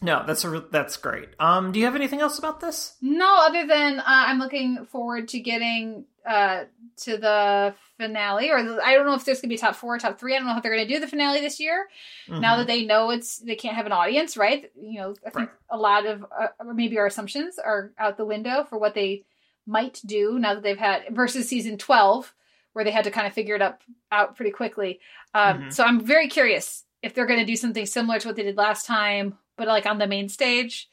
No, 0.00 0.24
that's 0.26 0.44
a 0.44 0.64
that's 0.72 0.96
great. 0.96 1.28
Um, 1.38 1.70
do 1.70 1.78
you 1.78 1.84
have 1.84 1.94
anything 1.94 2.20
else 2.20 2.36
about 2.38 2.58
this? 2.60 2.96
No, 3.00 3.44
other 3.46 3.66
than 3.66 4.00
uh, 4.00 4.02
I'm 4.06 4.38
looking 4.40 4.84
forward 4.86 5.28
to 5.28 5.38
getting 5.38 6.06
uh, 6.26 6.64
to 7.02 7.16
the 7.16 7.74
finale, 7.98 8.50
or 8.50 8.62
the, 8.64 8.80
I 8.84 8.94
don't 8.94 9.06
know 9.06 9.14
if 9.14 9.24
there's 9.24 9.40
gonna 9.40 9.50
be 9.50 9.56
top 9.58 9.76
four, 9.76 9.94
or 9.94 9.98
top 10.00 10.18
three. 10.18 10.34
I 10.34 10.38
don't 10.38 10.48
know 10.48 10.54
how 10.54 10.60
they're 10.60 10.72
gonna 10.74 10.88
do 10.88 10.98
the 10.98 11.06
finale 11.06 11.40
this 11.40 11.60
year. 11.60 11.86
Now 12.28 12.54
Mhm. 12.54 12.58
that 12.58 12.66
they 12.66 12.84
know 12.84 13.10
it's 13.10 13.38
they 13.38 13.54
can't 13.54 13.76
have 13.76 13.86
an 13.86 13.92
audience, 13.92 14.36
right? 14.36 14.72
You 14.80 15.00
know, 15.00 15.14
I 15.24 15.30
think 15.30 15.50
Right. 15.50 15.58
a 15.70 15.76
lot 15.76 16.06
of 16.06 16.24
uh, 16.36 16.48
maybe 16.74 16.98
our 16.98 17.06
assumptions 17.06 17.60
are 17.60 17.92
out 17.96 18.16
the 18.16 18.24
window 18.26 18.64
for 18.64 18.78
what 18.78 18.94
they 18.94 19.24
might 19.66 20.00
do 20.04 20.36
now 20.40 20.54
that 20.54 20.64
they've 20.64 20.76
had 20.78 21.04
versus 21.14 21.48
season 21.48 21.78
twelve, 21.78 22.34
where 22.72 22.84
they 22.84 22.90
had 22.90 23.04
to 23.04 23.10
kind 23.10 23.26
of 23.26 23.32
figure 23.32 23.54
it 23.54 23.62
up 23.62 23.82
out 24.10 24.36
pretty 24.36 24.50
quickly. 24.50 25.00
Um, 25.34 25.64
Mhm. 25.64 25.72
So 25.72 25.84
I'm 25.84 26.00
very 26.04 26.28
curious 26.28 26.84
if 27.02 27.14
they're 27.14 27.26
going 27.26 27.40
to 27.40 27.46
do 27.46 27.56
something 27.56 27.84
similar 27.86 28.18
to 28.20 28.28
what 28.28 28.36
they 28.36 28.42
did 28.42 28.56
last 28.56 28.86
time, 28.86 29.38
but 29.56 29.66
like 29.68 29.86
on 29.86 29.98
the 29.98 30.06
main 30.06 30.28
stage, 30.28 30.88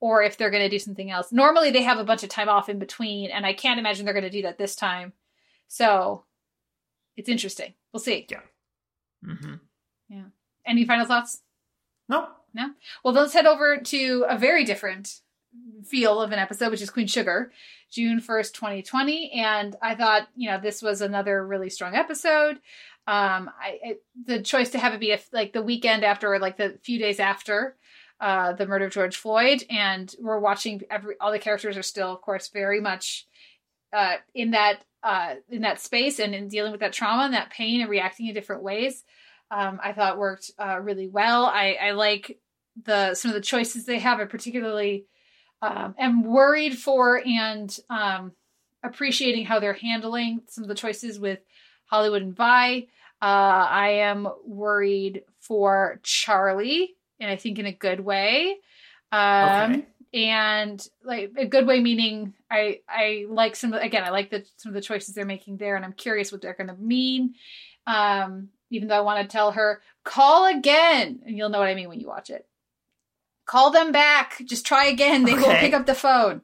or 0.00 0.22
if 0.22 0.36
they're 0.36 0.50
going 0.50 0.62
to 0.62 0.68
do 0.68 0.78
something 0.78 1.10
else. 1.10 1.32
Normally 1.32 1.70
they 1.70 1.82
have 1.82 1.98
a 1.98 2.04
bunch 2.04 2.22
of 2.22 2.28
time 2.28 2.48
off 2.48 2.68
in 2.68 2.78
between, 2.78 3.30
and 3.30 3.46
I 3.46 3.54
can't 3.54 3.80
imagine 3.80 4.04
they're 4.04 4.12
going 4.14 4.24
to 4.24 4.30
do 4.30 4.42
that 4.42 4.58
this 4.58 4.76
time. 4.76 5.12
So 5.68 6.24
it's 7.16 7.28
interesting. 7.28 7.74
We'll 7.92 8.00
see. 8.00 8.26
Yeah. 8.30 8.40
Mm-hmm. 9.24 9.54
Yeah. 10.08 10.24
Any 10.66 10.84
final 10.84 11.06
thoughts? 11.06 11.40
No. 12.08 12.28
No. 12.52 12.70
Well, 13.02 13.14
let's 13.14 13.32
head 13.32 13.46
over 13.46 13.78
to 13.78 14.26
a 14.28 14.36
very 14.38 14.64
different 14.64 15.20
feel 15.84 16.20
of 16.20 16.32
an 16.32 16.38
episode, 16.38 16.70
which 16.70 16.82
is 16.82 16.90
Queen 16.90 17.06
Sugar, 17.06 17.52
June 17.90 18.20
1st, 18.20 18.52
2020. 18.54 19.32
And 19.32 19.76
I 19.82 19.94
thought, 19.94 20.28
you 20.34 20.50
know, 20.50 20.58
this 20.60 20.82
was 20.82 21.00
another 21.00 21.46
really 21.46 21.70
strong 21.70 21.94
episode. 21.94 22.56
Um, 23.06 23.50
I, 23.60 23.78
it, 23.82 24.02
the 24.26 24.42
choice 24.42 24.70
to 24.70 24.78
have 24.78 24.94
it 24.94 25.00
be 25.00 25.12
a, 25.12 25.20
like 25.32 25.52
the 25.52 25.62
weekend 25.62 26.04
after, 26.04 26.32
or 26.32 26.38
like 26.38 26.56
the 26.56 26.78
few 26.82 26.98
days 26.98 27.20
after 27.20 27.76
uh, 28.20 28.54
the 28.54 28.66
murder 28.66 28.86
of 28.86 28.92
George 28.92 29.16
Floyd. 29.16 29.64
And 29.68 30.14
we're 30.18 30.38
watching 30.38 30.82
every, 30.90 31.16
all 31.20 31.32
the 31.32 31.38
characters 31.38 31.76
are 31.76 31.82
still, 31.82 32.12
of 32.12 32.22
course, 32.22 32.48
very 32.48 32.80
much 32.80 33.26
uh, 33.92 34.16
in 34.34 34.52
that, 34.52 34.84
uh, 35.02 35.34
in 35.50 35.62
that 35.62 35.80
space 35.80 36.18
and 36.18 36.34
in 36.34 36.48
dealing 36.48 36.72
with 36.72 36.80
that 36.80 36.92
trauma 36.92 37.24
and 37.24 37.34
that 37.34 37.50
pain 37.50 37.80
and 37.80 37.90
reacting 37.90 38.26
in 38.26 38.34
different 38.34 38.62
ways. 38.62 39.04
Um, 39.50 39.78
I 39.82 39.92
thought 39.92 40.18
worked 40.18 40.50
uh, 40.58 40.80
really 40.80 41.06
well. 41.06 41.44
I, 41.44 41.76
I 41.80 41.90
like 41.92 42.38
the 42.82 43.14
some 43.14 43.30
of 43.30 43.34
the 43.34 43.40
choices 43.40 43.84
they 43.84 44.00
have. 44.00 44.18
I 44.18 44.24
particularly 44.24 45.06
um, 45.64 45.94
am 45.98 46.22
worried 46.24 46.78
for 46.78 47.22
and 47.24 47.76
um, 47.88 48.32
appreciating 48.82 49.46
how 49.46 49.60
they're 49.60 49.72
handling 49.72 50.42
some 50.48 50.64
of 50.64 50.68
the 50.68 50.74
choices 50.74 51.18
with 51.18 51.40
Hollywood 51.86 52.22
and 52.22 52.36
Vi. 52.36 52.86
Uh, 53.22 53.24
I 53.24 53.88
am 54.00 54.28
worried 54.44 55.22
for 55.40 56.00
Charlie, 56.02 56.94
and 57.18 57.30
I 57.30 57.36
think 57.36 57.58
in 57.58 57.66
a 57.66 57.72
good 57.72 58.00
way. 58.00 58.56
Um, 59.10 59.72
Okay. 59.72 59.86
And 60.14 60.88
like 61.02 61.32
a 61.36 61.44
good 61.46 61.66
way, 61.66 61.80
meaning 61.80 62.34
I 62.48 62.82
I 62.88 63.26
like 63.28 63.56
some 63.56 63.72
again 63.72 64.04
I 64.04 64.10
like 64.10 64.30
the 64.30 64.44
some 64.58 64.70
of 64.70 64.74
the 64.74 64.80
choices 64.80 65.12
they're 65.12 65.24
making 65.24 65.56
there, 65.56 65.74
and 65.74 65.84
I'm 65.84 65.92
curious 65.92 66.30
what 66.30 66.40
they're 66.40 66.54
going 66.54 66.68
to 66.68 66.76
mean. 66.76 67.34
Um, 67.88 68.50
even 68.70 68.86
though 68.86 68.96
I 68.96 69.00
want 69.00 69.22
to 69.22 69.32
tell 69.32 69.50
her 69.50 69.82
call 70.04 70.46
again, 70.46 71.20
and 71.26 71.36
you'll 71.36 71.48
know 71.48 71.58
what 71.58 71.66
I 71.66 71.74
mean 71.74 71.88
when 71.88 71.98
you 71.98 72.06
watch 72.06 72.30
it 72.30 72.46
call 73.46 73.70
them 73.70 73.92
back. 73.92 74.40
Just 74.44 74.66
try 74.66 74.86
again. 74.86 75.24
They 75.24 75.34
will 75.34 75.54
pick 75.56 75.72
up 75.74 75.86
the 75.86 75.94
phone. 75.94 76.42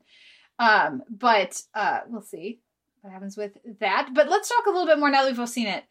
Um 0.59 1.03
but 1.09 1.61
uh 1.74 2.01
we'll 2.09 2.22
see 2.22 2.61
what 3.01 3.12
happens 3.12 3.36
with 3.36 3.53
that. 3.80 4.11
But 4.14 4.28
let's 4.28 4.48
talk 4.48 4.66
a 4.66 4.70
little 4.70 4.86
bit 4.86 4.98
more 4.98 5.11
now 5.11 5.22
that 5.22 5.30
we've 5.30 5.40
all 5.40 5.46
seen 5.46 5.66
it 5.68 5.84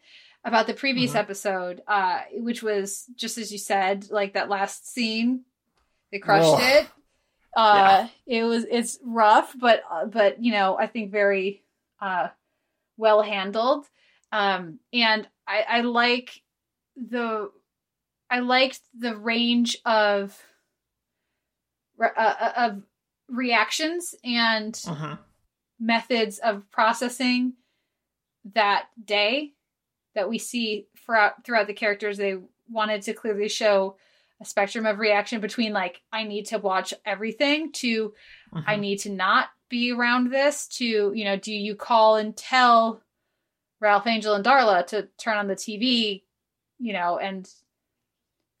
about 0.44 0.66
the 0.66 0.74
previous 0.74 1.12
Mhm. 1.12 1.16
episode 1.16 1.82
uh 1.86 2.20
which 2.34 2.62
was 2.62 3.04
just 3.16 3.36
as 3.36 3.52
you 3.52 3.58
said 3.58 4.10
like 4.10 4.32
that 4.34 4.48
last 4.48 4.88
scene 4.90 5.44
they 6.12 6.18
crushed 6.18 6.54
Ugh. 6.54 6.60
it. 6.62 6.86
Uh 7.56 8.06
it 8.26 8.44
was 8.44 8.64
it's 8.70 8.98
rough 9.04 9.54
but 9.58 9.82
uh, 9.90 10.06
but 10.06 10.42
you 10.42 10.52
know 10.52 10.78
i 10.78 10.86
think 10.86 11.10
very 11.10 11.62
uh 12.00 12.28
well 12.96 13.22
handled. 13.22 13.86
Um 14.32 14.78
and 14.92 15.28
i 15.46 15.64
i 15.68 15.80
like 15.82 16.40
the 16.96 17.50
i 18.30 18.38
liked 18.38 18.80
the 18.98 19.16
range 19.16 19.76
of 19.84 20.40
uh, 22.00 22.10
uh, 22.18 22.52
of 22.56 22.82
reactions 23.28 24.14
and 24.24 24.74
Mhm. 24.74 25.18
methods 25.78 26.38
of 26.38 26.68
processing 26.70 27.54
that 28.54 28.88
day 29.04 29.54
that 30.14 30.28
we 30.28 30.38
see 30.38 30.88
throughout 30.98 31.44
throughout 31.44 31.66
the 31.66 31.74
characters 31.74 32.16
they 32.16 32.36
wanted 32.68 33.02
to 33.02 33.12
clearly 33.14 33.48
show 33.48 33.96
a 34.40 34.44
spectrum 34.44 34.86
of 34.86 34.98
reaction 34.98 35.40
between 35.40 35.72
like 35.72 36.00
i 36.12 36.24
need 36.24 36.46
to 36.46 36.58
watch 36.58 36.92
everything 37.04 37.70
to 37.72 38.14
i 38.54 38.76
Mhm. 38.76 38.80
need 38.80 38.96
to 38.98 39.10
not 39.10 39.50
be 39.68 39.92
around 39.92 40.30
this 40.30 40.66
to 40.68 41.12
you 41.14 41.24
know 41.24 41.36
do 41.36 41.52
you 41.52 41.74
call 41.76 42.16
and 42.16 42.36
tell 42.36 43.02
ralph 43.78 44.06
angel 44.06 44.34
and 44.34 44.44
darla 44.44 44.86
to 44.86 45.08
turn 45.18 45.36
on 45.36 45.46
the 45.48 45.54
tv 45.56 46.24
you 46.78 46.92
know 46.92 47.18
and 47.18 47.48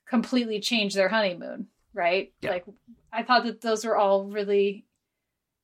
completely 0.06 0.60
change 0.60 0.94
their 0.94 1.08
honeymoon 1.08 1.68
right 1.94 2.32
Yeah. 2.42 2.50
like 2.50 2.64
i 3.12 3.22
thought 3.22 3.44
that 3.44 3.60
those 3.60 3.84
were 3.84 3.96
all 3.96 4.24
really 4.24 4.84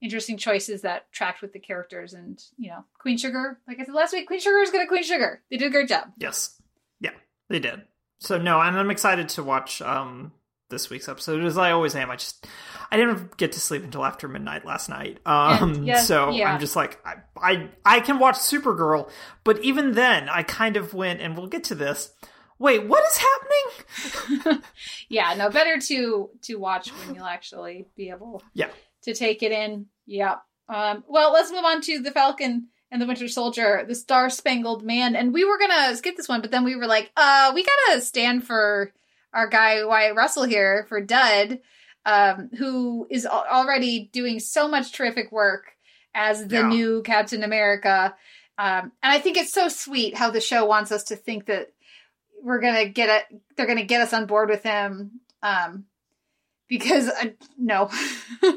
interesting 0.03 0.36
choices 0.36 0.82
that 0.82 1.11
tracked 1.11 1.40
with 1.40 1.53
the 1.53 1.59
characters 1.59 2.12
and 2.12 2.42
you 2.59 2.68
know 2.68 2.84
queen 2.99 3.16
sugar 3.16 3.59
like 3.66 3.80
i 3.80 3.84
said 3.84 3.94
last 3.94 4.12
week 4.12 4.26
queen 4.26 4.40
sugar 4.40 4.59
is 4.59 4.70
gonna 4.70 4.86
queen 4.86 5.03
sugar 5.03 5.42
they 5.51 5.57
did 5.57 5.68
a 5.68 5.70
great 5.70 5.88
job 5.88 6.09
Yes. 6.18 6.61
Yeah, 7.01 7.11
they 7.49 7.59
did. 7.59 7.82
So 8.18 8.38
no, 8.38 8.61
and 8.61 8.78
I'm 8.78 8.90
excited 8.90 9.28
to 9.30 9.42
watch 9.42 9.80
um 9.82 10.32
this 10.68 10.90
week's 10.90 11.09
episode 11.09 11.44
as 11.44 11.57
I 11.57 11.70
always 11.70 11.94
am. 11.94 12.11
I 12.11 12.16
just 12.16 12.47
I 12.90 12.97
didn't 12.97 13.36
get 13.36 13.53
to 13.53 13.61
sleep 13.61 13.84
until 13.84 14.05
after 14.05 14.26
midnight 14.28 14.64
last 14.64 14.88
night. 14.88 15.18
Um 15.26 15.88
And, 15.88 15.99
so 15.99 16.30
yeah. 16.30 16.53
I'm 16.53 16.61
just 16.61 16.76
like 16.76 16.99
I, 17.07 17.14
I 17.40 17.70
I 17.84 18.01
can 18.01 18.18
watch 18.18 18.36
Supergirl, 18.36 19.11
but 19.44 19.62
even 19.62 19.92
then 19.92 20.28
I 20.28 20.42
kind 20.42 20.76
of 20.76 20.92
went 20.94 21.20
and 21.20 21.36
we'll 21.36 21.47
get 21.47 21.64
to 21.64 21.74
this. 21.74 22.11
Wait, 22.59 22.87
what 22.87 23.05
is 23.11 23.19
happening? 23.19 24.63
yeah 25.09 25.35
no 25.35 25.51
better 25.51 25.79
to 25.81 26.31
to 26.43 26.57
watch 26.57 26.89
when 26.91 27.15
you'll 27.15 27.25
actually 27.25 27.87
be 27.97 28.11
able 28.11 28.43
Yeah. 28.55 28.69
to 29.03 29.15
take 29.15 29.43
it 29.43 29.53
in 29.53 29.87
yeah 30.07 30.37
um 30.69 31.05
well 31.09 31.33
let's 31.33 31.51
move 31.51 31.65
on 31.65 31.81
to 31.83 32.01
the 32.01 32.11
falcon 32.11 32.69
and 32.91 33.01
the 33.03 33.07
winter 33.07 33.29
soldier 33.29 33.85
the 33.87 33.95
star 33.95 34.31
spangled 34.31 34.85
man 34.85 35.17
and 35.17 35.33
we 35.33 35.45
were 35.45 35.59
gonna 35.59 35.95
skip 35.97 36.17
this 36.17 36.29
one 36.29 36.41
but 36.41 36.51
then 36.51 36.65
we 36.65 36.77
were 36.77 36.87
like 36.87 37.11
uh 37.17 37.53
we 37.55 37.65
gotta 37.65 38.01
stand 38.01 38.45
for 38.45 38.93
our 39.33 39.49
guy 39.49 39.85
wyatt 39.85 40.17
russell 40.17 40.45
here 40.45 40.87
for 40.89 41.01
dud 41.01 41.61
um 42.05 42.49
who 42.59 43.07
is 43.11 43.25
al- 43.27 43.47
already 43.51 44.09
doing 44.13 44.39
so 44.41 44.67
much 44.69 44.93
terrific 44.93 45.31
work 45.33 45.73
as 46.15 46.47
the 46.47 46.57
Yeah. 46.57 46.69
new 46.69 47.03
captain 47.03 47.43
america 47.43 48.15
um 48.59 48.93
and 49.03 49.13
i 49.13 49.19
think 49.19 49.37
it's 49.37 49.53
so 49.53 49.69
sweet 49.69 50.17
how 50.17 50.31
the 50.31 50.41
show 50.41 50.65
wants 50.65 50.91
us 50.93 51.05
to 51.05 51.17
think 51.17 51.47
that 51.47 51.69
we're 52.43 52.61
gonna 52.61 52.89
get 52.89 53.09
it 53.09 53.41
they're 53.57 53.66
gonna 53.66 53.84
get 53.84 54.01
us 54.01 54.12
on 54.12 54.26
board 54.26 54.49
with 54.49 54.62
him 54.62 55.20
um 55.43 55.84
because 56.68 57.09
uh, 57.09 57.26
no 57.59 57.91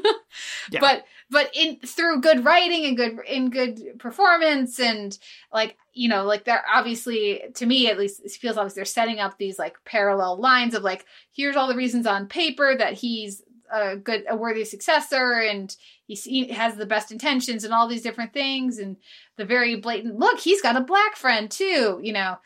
Yeah. 0.70 0.80
but 0.80 1.04
but 1.30 1.50
in 1.54 1.78
through 1.80 2.20
good 2.20 2.44
writing 2.44 2.84
and 2.86 2.96
good 2.96 3.18
in 3.26 3.50
good 3.50 3.98
performance 3.98 4.78
and 4.78 5.16
like 5.52 5.76
you 5.92 6.08
know 6.08 6.24
like 6.24 6.44
they're 6.44 6.64
obviously 6.72 7.42
to 7.54 7.66
me 7.66 7.88
at 7.88 7.98
least 7.98 8.20
it 8.24 8.32
feels 8.32 8.56
obvious 8.56 8.74
they're 8.74 8.84
setting 8.84 9.18
up 9.18 9.38
these 9.38 9.58
like 9.58 9.76
parallel 9.84 10.40
lines 10.40 10.74
of 10.74 10.82
like 10.82 11.04
here's 11.32 11.56
all 11.56 11.68
the 11.68 11.76
reasons 11.76 12.06
on 12.06 12.26
paper 12.26 12.76
that 12.76 12.94
he's 12.94 13.42
a 13.72 13.96
good 13.96 14.24
a 14.28 14.36
worthy 14.36 14.64
successor 14.64 15.40
and 15.40 15.76
he 16.06 16.48
has 16.48 16.74
the 16.74 16.86
best 16.86 17.12
intentions 17.12 17.62
and 17.64 17.72
all 17.72 17.86
these 17.86 18.02
different 18.02 18.32
things 18.32 18.78
and 18.78 18.96
the 19.36 19.44
very 19.44 19.76
blatant 19.76 20.18
look 20.18 20.40
he's 20.40 20.62
got 20.62 20.76
a 20.76 20.80
black 20.80 21.16
friend 21.16 21.50
too 21.50 22.00
you 22.02 22.12
know 22.12 22.36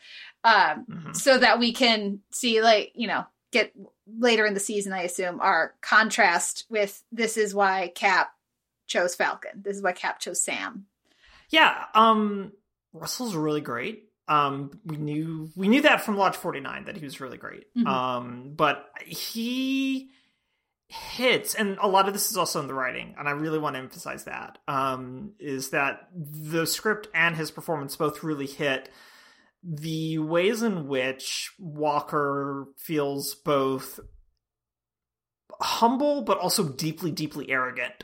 um 0.45 0.85
Mhm. 0.89 1.15
so 1.15 1.37
that 1.37 1.59
we 1.59 1.73
can 1.73 2.21
see 2.31 2.61
like 2.61 2.91
you 2.95 3.07
know 3.07 3.25
get 3.51 3.73
later 4.07 4.45
in 4.45 4.53
the 4.53 4.59
season 4.59 4.93
i 4.93 5.01
assume 5.01 5.41
our 5.41 5.73
contrast 5.81 6.65
with 6.69 7.03
this 7.11 7.35
is 7.37 7.53
why 7.55 7.91
cap 7.95 8.29
chose 8.87 9.15
falcon 9.15 9.61
this 9.63 9.75
is 9.77 9.81
why 9.83 9.91
cap 9.91 10.19
chose 10.19 10.41
sam 10.43 10.85
Yeah, 11.49 11.85
um 11.93 12.51
Russell's 12.93 13.35
really 13.35 13.61
great. 13.61 14.09
Um 14.27 14.71
we 14.85 14.97
knew 14.97 15.49
we 15.55 15.67
knew 15.67 15.81
that 15.81 16.03
from 16.05 16.17
Lodge 16.17 16.35
49 16.37 16.85
that 16.85 16.95
he 16.97 17.03
was 17.03 17.19
really 17.19 17.37
great. 17.37 17.65
Mhm. 17.75 17.87
Um 17.87 18.53
but 18.55 18.89
he 19.05 20.11
hits 20.87 21.55
and 21.55 21.77
a 21.81 21.87
lot 21.87 22.07
of 22.07 22.13
this 22.13 22.29
is 22.31 22.37
also 22.37 22.59
in 22.61 22.67
the 22.67 22.73
writing 22.73 23.15
and 23.17 23.27
I 23.27 23.31
really 23.31 23.57
want 23.59 23.75
to 23.75 23.79
emphasize 23.79 24.23
that. 24.25 24.59
Um 24.67 25.33
is 25.39 25.69
that 25.71 26.09
the 26.13 26.65
script 26.67 27.07
and 27.13 27.35
his 27.35 27.51
performance 27.51 27.95
both 27.95 28.23
really 28.23 28.47
hit 28.47 28.89
the 29.67 30.19
ways 30.19 30.61
in 30.61 30.87
which 30.87 31.51
Walker 31.57 32.67
feels 32.77 33.33
both 33.33 33.99
humble 35.59 36.21
but 36.21 36.37
also 36.37 36.67
deeply 36.67 37.11
deeply 37.11 37.49
arrogant 37.49 38.03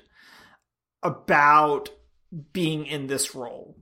about 1.03 1.89
being 2.53 2.85
in 2.85 3.07
this 3.07 3.35
role. 3.35 3.77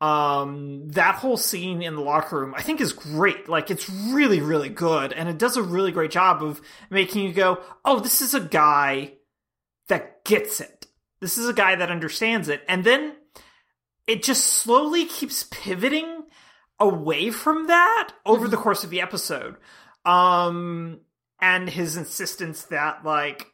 Um 0.00 0.88
that 0.90 1.16
whole 1.16 1.38
scene 1.38 1.82
in 1.82 1.96
the 1.96 2.02
locker 2.02 2.38
room 2.38 2.54
i 2.54 2.62
think 2.62 2.80
is 2.80 2.92
great. 2.92 3.48
Like 3.48 3.70
it's 3.70 3.88
really 3.88 4.40
really 4.40 4.68
good 4.68 5.12
and 5.12 5.28
it 5.28 5.38
does 5.38 5.56
a 5.56 5.62
really 5.62 5.92
great 5.92 6.10
job 6.10 6.42
of 6.42 6.60
making 6.90 7.24
you 7.26 7.32
go 7.32 7.60
oh 7.84 7.98
this 7.98 8.20
is 8.20 8.34
a 8.34 8.40
guy 8.40 9.14
that 9.88 10.24
gets 10.24 10.60
it. 10.60 10.86
This 11.20 11.38
is 11.38 11.48
a 11.48 11.54
guy 11.54 11.76
that 11.76 11.90
understands 11.90 12.48
it. 12.48 12.62
And 12.68 12.84
then 12.84 13.14
it 14.06 14.22
just 14.22 14.44
slowly 14.44 15.06
keeps 15.06 15.44
pivoting 15.44 16.15
away 16.78 17.30
from 17.30 17.66
that 17.68 18.12
over 18.24 18.48
the 18.48 18.56
course 18.56 18.84
of 18.84 18.90
the 18.90 19.00
episode. 19.00 19.56
Um 20.04 21.00
and 21.40 21.68
his 21.68 21.96
insistence 21.96 22.64
that 22.64 23.04
like 23.04 23.52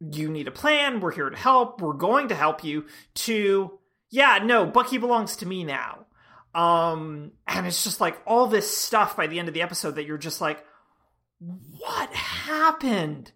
you 0.00 0.28
need 0.28 0.48
a 0.48 0.52
plan 0.52 1.00
we're 1.00 1.12
here 1.12 1.28
to 1.28 1.36
help 1.36 1.80
we're 1.80 1.92
going 1.92 2.28
to 2.28 2.34
help 2.34 2.62
you 2.62 2.86
to 3.14 3.78
yeah 4.10 4.38
no 4.42 4.64
bucky 4.64 4.98
belongs 4.98 5.36
to 5.36 5.46
me 5.46 5.64
now. 5.64 6.06
Um 6.54 7.32
and 7.46 7.66
it's 7.66 7.84
just 7.84 8.00
like 8.00 8.20
all 8.26 8.46
this 8.46 8.74
stuff 8.74 9.16
by 9.16 9.26
the 9.26 9.38
end 9.38 9.48
of 9.48 9.54
the 9.54 9.62
episode 9.62 9.96
that 9.96 10.06
you're 10.06 10.18
just 10.18 10.40
like 10.40 10.64
what 11.40 12.10
happened? 12.12 13.32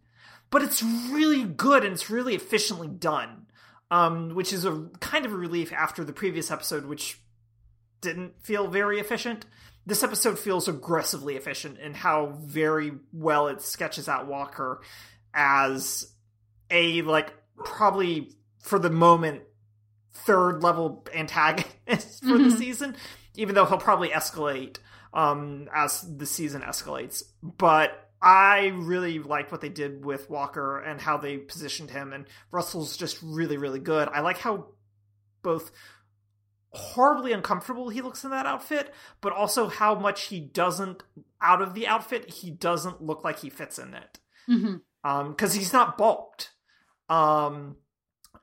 But 0.51 0.63
it's 0.63 0.83
really 0.83 1.45
good 1.45 1.85
and 1.85 1.95
it's 1.95 2.11
really 2.11 2.35
efficiently 2.35 2.89
done. 2.89 3.47
Um 3.91 4.35
which 4.35 4.53
is 4.53 4.65
a 4.65 4.89
kind 5.01 5.25
of 5.25 5.33
a 5.33 5.37
relief 5.37 5.73
after 5.73 6.05
the 6.05 6.13
previous 6.13 6.51
episode 6.51 6.85
which 6.85 7.22
didn't 8.03 8.35
feel 8.45 8.69
very 8.69 9.01
efficient. 9.01 9.47
This 9.87 10.03
episode 10.03 10.39
feels 10.39 10.69
aggressively 10.69 11.37
efficient 11.37 11.79
in 11.79 11.95
how 11.95 12.39
very 12.45 12.93
well 13.13 13.49
it 13.49 13.63
sketches 13.63 14.09
out 14.09 14.27
walker 14.27 14.83
as 15.35 16.13
a 16.71 17.03
like 17.03 17.33
probably 17.65 18.33
for 18.61 18.79
the 18.79 18.91
moment 18.91 19.43
third 20.13 20.63
level 20.63 21.07
antagonist 21.15 22.21
for 22.23 22.39
the 22.39 22.45
Mhm. 22.45 22.59
season 22.59 22.97
even 23.35 23.55
though 23.55 23.65
he'll 23.65 23.79
probably 23.79 24.11
escalate 24.11 24.77
um 25.15 25.69
as 25.75 26.03
the 26.19 26.27
season 26.27 26.63
escalates. 26.63 27.23
But 27.43 28.11
i 28.21 28.67
really 28.77 29.19
liked 29.19 29.51
what 29.51 29.61
they 29.63 29.69
did 29.69 30.05
with 30.05 30.31
walker 30.31 30.79
and 30.79 31.01
how 31.01 31.17
they 31.17 31.39
positioned 31.39 31.91
him 31.91 32.13
and 32.13 32.27
russell's 32.53 32.97
just 32.97 33.19
really 33.23 33.57
really 33.57 33.81
good. 33.81 34.09
I 34.09 34.21
like 34.21 34.39
how 34.39 34.67
both 35.43 35.73
horribly 36.75 37.33
uncomfortable 37.33 37.91
he 37.91 38.01
looks 38.01 38.25
in 38.25 38.31
that 38.31 38.47
outfit 38.47 38.93
but 39.21 39.33
also 39.33 39.69
how 39.69 39.95
much 39.95 40.25
he 40.25 40.41
doesn't 40.41 41.03
out 41.41 41.61
of 41.61 41.75
the 41.75 41.87
outfit 41.87 42.29
he 42.31 42.51
doesn't 42.51 43.03
look 43.03 43.23
like 43.25 43.39
he 43.41 43.51
fits 43.51 43.79
in 43.79 43.95
it. 43.95 44.19
Hmm 44.47 44.77
um 45.05 45.31
because 45.31 45.53
he's 45.55 45.73
not 45.73 45.99
bulked. 45.99 46.51
Um 47.09 47.77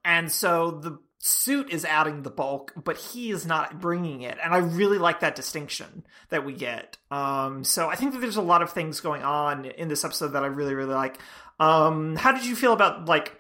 and 0.06 0.32
so 0.32 0.72
the 0.72 1.00
suit 1.18 1.70
is 1.70 1.84
adding 1.84 2.22
the 2.22 2.30
bulk 2.30 2.72
but 2.82 2.98
he 2.98 3.32
is 3.32 3.48
not 3.48 3.82
bringing 3.82 4.22
it. 4.22 4.38
And 4.44 4.54
i 4.54 4.58
really 4.58 5.00
like 5.00 5.22
that 5.22 5.36
distinction 5.36 6.06
that 6.30 6.46
we 6.46 6.54
get. 6.54 6.98
Um 7.10 7.64
so 7.64 7.90
i 7.90 7.96
think 7.96 8.14
that 8.14 8.20
there's 8.20 8.38
a 8.38 8.44
lot 8.44 8.62
of 8.62 8.72
things 8.72 9.00
going 9.00 9.24
on 9.24 9.66
in 9.66 9.88
this 9.88 10.06
episode 10.06 10.30
that 10.30 10.44
i 10.44 10.48
really 10.48 10.76
really 10.76 10.94
like. 10.94 11.18
Um 11.60 12.16
how 12.16 12.32
did 12.32 12.46
you 12.46 12.56
feel 12.56 12.74
about 12.74 13.06
like 13.06 13.36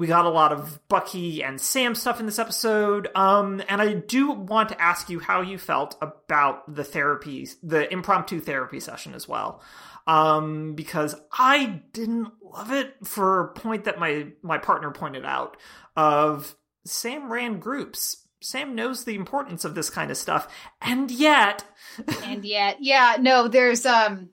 we 0.00 0.06
got 0.06 0.24
a 0.24 0.30
lot 0.30 0.50
of 0.50 0.80
bucky 0.88 1.44
and 1.44 1.60
sam 1.60 1.94
stuff 1.94 2.18
in 2.20 2.26
this 2.26 2.38
episode 2.38 3.08
um 3.14 3.62
and 3.68 3.82
i 3.82 3.92
do 3.92 4.30
want 4.30 4.70
to 4.70 4.80
ask 4.80 5.10
you 5.10 5.20
how 5.20 5.42
you 5.42 5.58
felt 5.58 5.94
about 6.00 6.74
the 6.74 6.82
therapy 6.82 7.46
the 7.62 7.92
impromptu 7.92 8.40
therapy 8.40 8.80
session 8.80 9.14
as 9.14 9.28
well. 9.28 9.62
Um 10.06 10.74
because 10.74 11.14
i 11.30 11.82
didn't 11.92 12.32
love 12.42 12.72
it 12.72 12.94
for 13.04 13.40
a 13.40 13.48
point 13.52 13.84
that 13.84 13.98
my 13.98 14.28
my 14.42 14.56
partner 14.56 14.90
pointed 14.90 15.24
out 15.24 15.56
of 15.96 16.56
sam 16.84 17.30
ran 17.30 17.60
groups. 17.60 18.26
Sam 18.42 18.74
knows 18.74 19.04
the 19.04 19.16
importance 19.16 19.66
of 19.66 19.74
this 19.74 19.90
kind 19.90 20.10
of 20.10 20.16
stuff 20.16 20.48
and 20.80 21.10
yet 21.10 21.62
and 22.24 22.42
yet 22.42 22.78
yeah 22.80 23.18
no 23.20 23.48
there's 23.48 23.84
um 23.84 24.30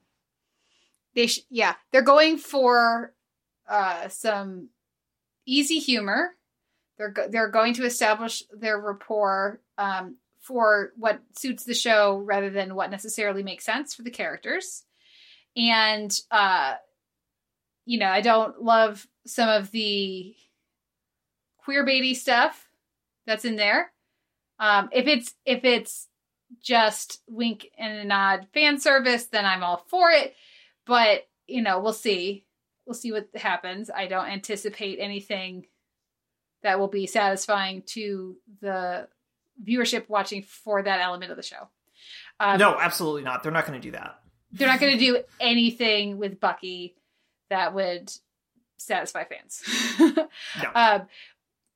they 1.13 1.28
sh- 1.28 1.45
yeah 1.49 1.74
they're 1.91 2.01
going 2.01 2.38
for 2.38 3.13
uh 3.68 4.07
some 4.07 4.70
easy 5.47 5.79
humor 5.79 6.31
they're 6.97 7.13
they're 7.29 7.49
going 7.49 7.73
to 7.73 7.85
establish 7.85 8.43
their 8.51 8.79
rapport 8.79 9.59
um 9.77 10.17
for 10.41 10.93
what 10.95 11.19
suits 11.37 11.63
the 11.63 11.73
show 11.73 12.17
rather 12.19 12.49
than 12.49 12.75
what 12.75 12.91
necessarily 12.91 13.43
makes 13.43 13.65
sense 13.65 13.95
for 13.95 14.03
the 14.03 14.11
characters 14.11 14.83
and 15.55 16.21
uh 16.31 16.75
you 17.85 17.97
know 17.97 18.09
i 18.09 18.21
don't 18.21 18.61
love 18.61 19.07
some 19.25 19.49
of 19.49 19.71
the 19.71 20.35
queer 21.57 21.85
baity 21.85 22.15
stuff 22.15 22.67
that's 23.25 23.45
in 23.45 23.55
there 23.55 23.91
um 24.59 24.89
if 24.91 25.07
it's 25.07 25.33
if 25.45 25.63
it's 25.63 26.07
just 26.61 27.21
wink 27.27 27.67
and 27.77 27.97
a 27.97 28.05
nod 28.05 28.47
fan 28.53 28.79
service, 28.79 29.25
then 29.25 29.45
I'm 29.45 29.63
all 29.63 29.83
for 29.87 30.09
it. 30.11 30.35
But, 30.85 31.27
you 31.47 31.61
know, 31.61 31.79
we'll 31.79 31.93
see. 31.93 32.45
We'll 32.88 32.93
see 32.93 33.11
what 33.11 33.27
happens. 33.35 33.91
I 33.93 34.07
don't 34.07 34.27
anticipate 34.27 34.97
anything 34.99 35.67
that 36.63 36.79
will 36.79 36.88
be 36.88 37.05
satisfying 37.05 37.83
to 37.88 38.38
the 38.61 39.07
viewership 39.63 40.07
watching 40.09 40.41
for 40.41 40.81
that 40.81 41.01
element 41.01 41.31
of 41.31 41.38
the 41.38 41.43
show. 41.43 41.67
Um, 42.39 42.59
no 42.59 42.77
absolutely 42.79 43.23
not 43.23 43.41
they're 43.41 43.51
not 43.51 43.65
going 43.65 43.81
to 43.81 43.85
do 43.85 43.91
that 43.91 44.19
They're 44.51 44.67
not 44.67 44.79
going 44.79 44.93
to 44.93 44.99
do 44.99 45.23
anything 45.39 46.19
with 46.19 46.39
Bucky 46.39 46.95
that 47.49 47.73
would 47.73 48.11
satisfy 48.77 49.23
fans. 49.25 49.63
No. 50.63 50.71
um, 50.75 51.07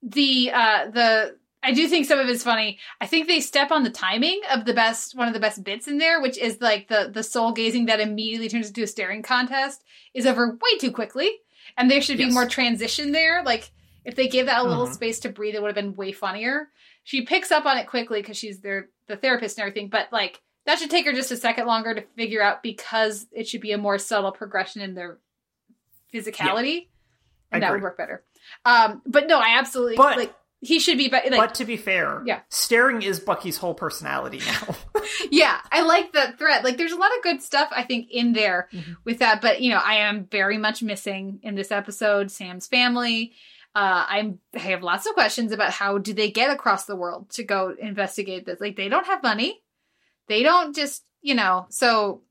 the 0.04 0.52
uh, 0.52 0.90
the 0.92 1.38
I 1.64 1.74
do 1.74 1.88
think 1.88 2.06
some 2.08 2.18
of 2.20 2.28
it's 2.28 2.44
funny. 2.44 2.80
I 3.00 3.06
think 3.06 3.28
they 3.28 3.40
step 3.40 3.72
on 3.72 3.84
the 3.84 3.90
timing 3.92 4.42
of 4.52 4.66
the 4.66 4.74
best 4.74 5.16
one 5.16 5.28
of 5.28 5.34
the 5.34 5.40
best 5.40 5.64
bits 5.64 5.88
in 5.88 5.98
there, 6.00 6.20
which 6.22 6.38
is 6.38 6.60
like 6.60 6.88
the 6.88 7.10
the 7.14 7.24
soul 7.24 7.52
gazing 7.52 7.86
that 7.86 8.00
immediately 8.00 8.50
turns 8.50 8.68
into 8.70 8.84
a 8.84 8.88
staring 8.88 9.22
contest 9.22 9.84
is 10.14 10.26
over 10.26 10.50
way 10.52 10.78
too 10.80 10.92
quickly, 10.92 11.30
and 11.78 11.90
there 11.90 12.02
should 12.02 12.18
be 12.18 12.24
Yes. 12.26 12.34
more 12.34 12.48
transition 12.48 13.12
there. 13.12 13.44
Like 13.44 13.72
if 14.06 14.16
they 14.16 14.28
gave 14.28 14.48
that 14.48 14.62
a 14.62 14.68
little 14.68 14.88
Mhm. 14.88 14.94
space 14.94 15.20
to 15.20 15.30
breathe, 15.30 15.54
it 15.54 15.62
would 15.62 15.68
have 15.68 15.76
been 15.76 15.96
way 15.96 16.12
funnier. 16.12 16.70
She 17.04 17.22
picks 17.26 17.52
up 17.52 17.66
on 17.66 17.78
it 17.78 17.86
quickly 17.88 18.22
because 18.22 18.38
she's 18.38 18.60
their 18.62 18.90
the 19.08 19.16
therapist 19.16 19.58
and 19.58 19.68
everything, 19.68 19.90
but 19.90 20.12
like 20.12 20.42
that 20.66 20.80
should 20.80 20.90
take 20.90 21.06
her 21.06 21.14
just 21.14 21.32
a 21.32 21.38
second 21.38 21.68
longer 21.68 21.94
to 21.94 22.02
figure 22.16 22.42
out 22.42 22.64
because 22.64 23.28
it 23.32 23.48
should 23.48 23.62
be 23.62 23.72
a 23.72 23.78
more 23.78 23.98
subtle 24.00 24.32
progression 24.32 24.82
in 24.82 24.94
their 24.96 25.20
physicality, 26.14 26.88
I 27.52 27.56
and 27.58 27.64
that 27.64 27.72
would 27.72 27.82
work 27.82 27.98
better. 27.98 28.24
Um, 28.66 29.02
but 29.06 29.28
no, 29.28 29.40
I 29.40 29.58
absolutely 29.58 29.98
But- 29.98 30.18
like 30.18 30.34
he 30.64 30.80
should 30.80 30.98
be, 30.98 31.10
but 31.10 31.24
like 31.32 31.40
but 31.40 31.56
to 31.56 31.66
be 31.66 31.76
fair 31.76 32.22
Yeah. 32.26 32.42
staring 32.50 33.02
is 33.02 33.20
bucky's 33.20 33.58
whole 33.58 33.74
personality 33.74 34.40
now 34.46 34.76
yeah, 35.32 35.60
I 35.72 35.82
like 35.82 36.14
that 36.14 36.38
threat 36.38 36.64
Like, 36.64 36.78
there's 36.78 36.92
a 36.92 36.98
lot 36.98 37.16
of 37.18 37.24
good 37.24 37.42
stuff 37.42 37.70
I 37.76 37.84
think 37.84 38.10
in 38.12 38.34
there 38.34 38.70
Mhm. 38.72 38.98
with 39.04 39.20
that, 39.20 39.42
but 39.42 39.62
you 39.62 39.70
know, 39.72 39.82
I 39.84 39.96
am 39.96 40.26
very 40.26 40.58
much 40.60 40.84
missing 40.84 41.40
in 41.44 41.56
this 41.56 41.72
episode 41.72 42.30
Sam's 42.32 42.68
family. 42.68 43.34
Uh, 43.74 44.06
I'm 44.08 44.40
I 44.54 44.60
have 44.60 44.84
lots 44.84 45.06
of 45.08 45.14
questions 45.14 45.52
about 45.54 45.72
how 45.72 45.98
do 45.98 46.14
they 46.14 46.30
get 46.30 46.52
across 46.52 46.86
the 46.86 46.96
world 46.96 47.30
to 47.32 47.44
go 47.44 47.74
investigate 47.80 48.46
this? 48.46 48.60
Like, 48.60 48.76
they 48.76 48.90
don't 48.90 49.06
have 49.08 49.24
money. 49.24 49.62
They 50.28 50.44
don't 50.44 50.76
just 50.76 51.04
you 51.22 51.36
know 51.36 51.68
so 51.70 52.22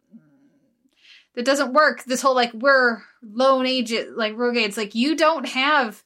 that 1.35 1.45
doesn't 1.45 1.73
work. 1.73 2.05
This 2.05 2.21
whole 2.23 2.35
like 2.35 2.53
we're 2.53 2.99
lone 3.23 3.67
agent 3.67 4.17
like 4.17 4.37
rogue 4.37 4.57
agents. 4.57 4.77
Like 4.77 4.95
you 4.95 5.17
don't 5.17 5.47
have. 5.49 6.03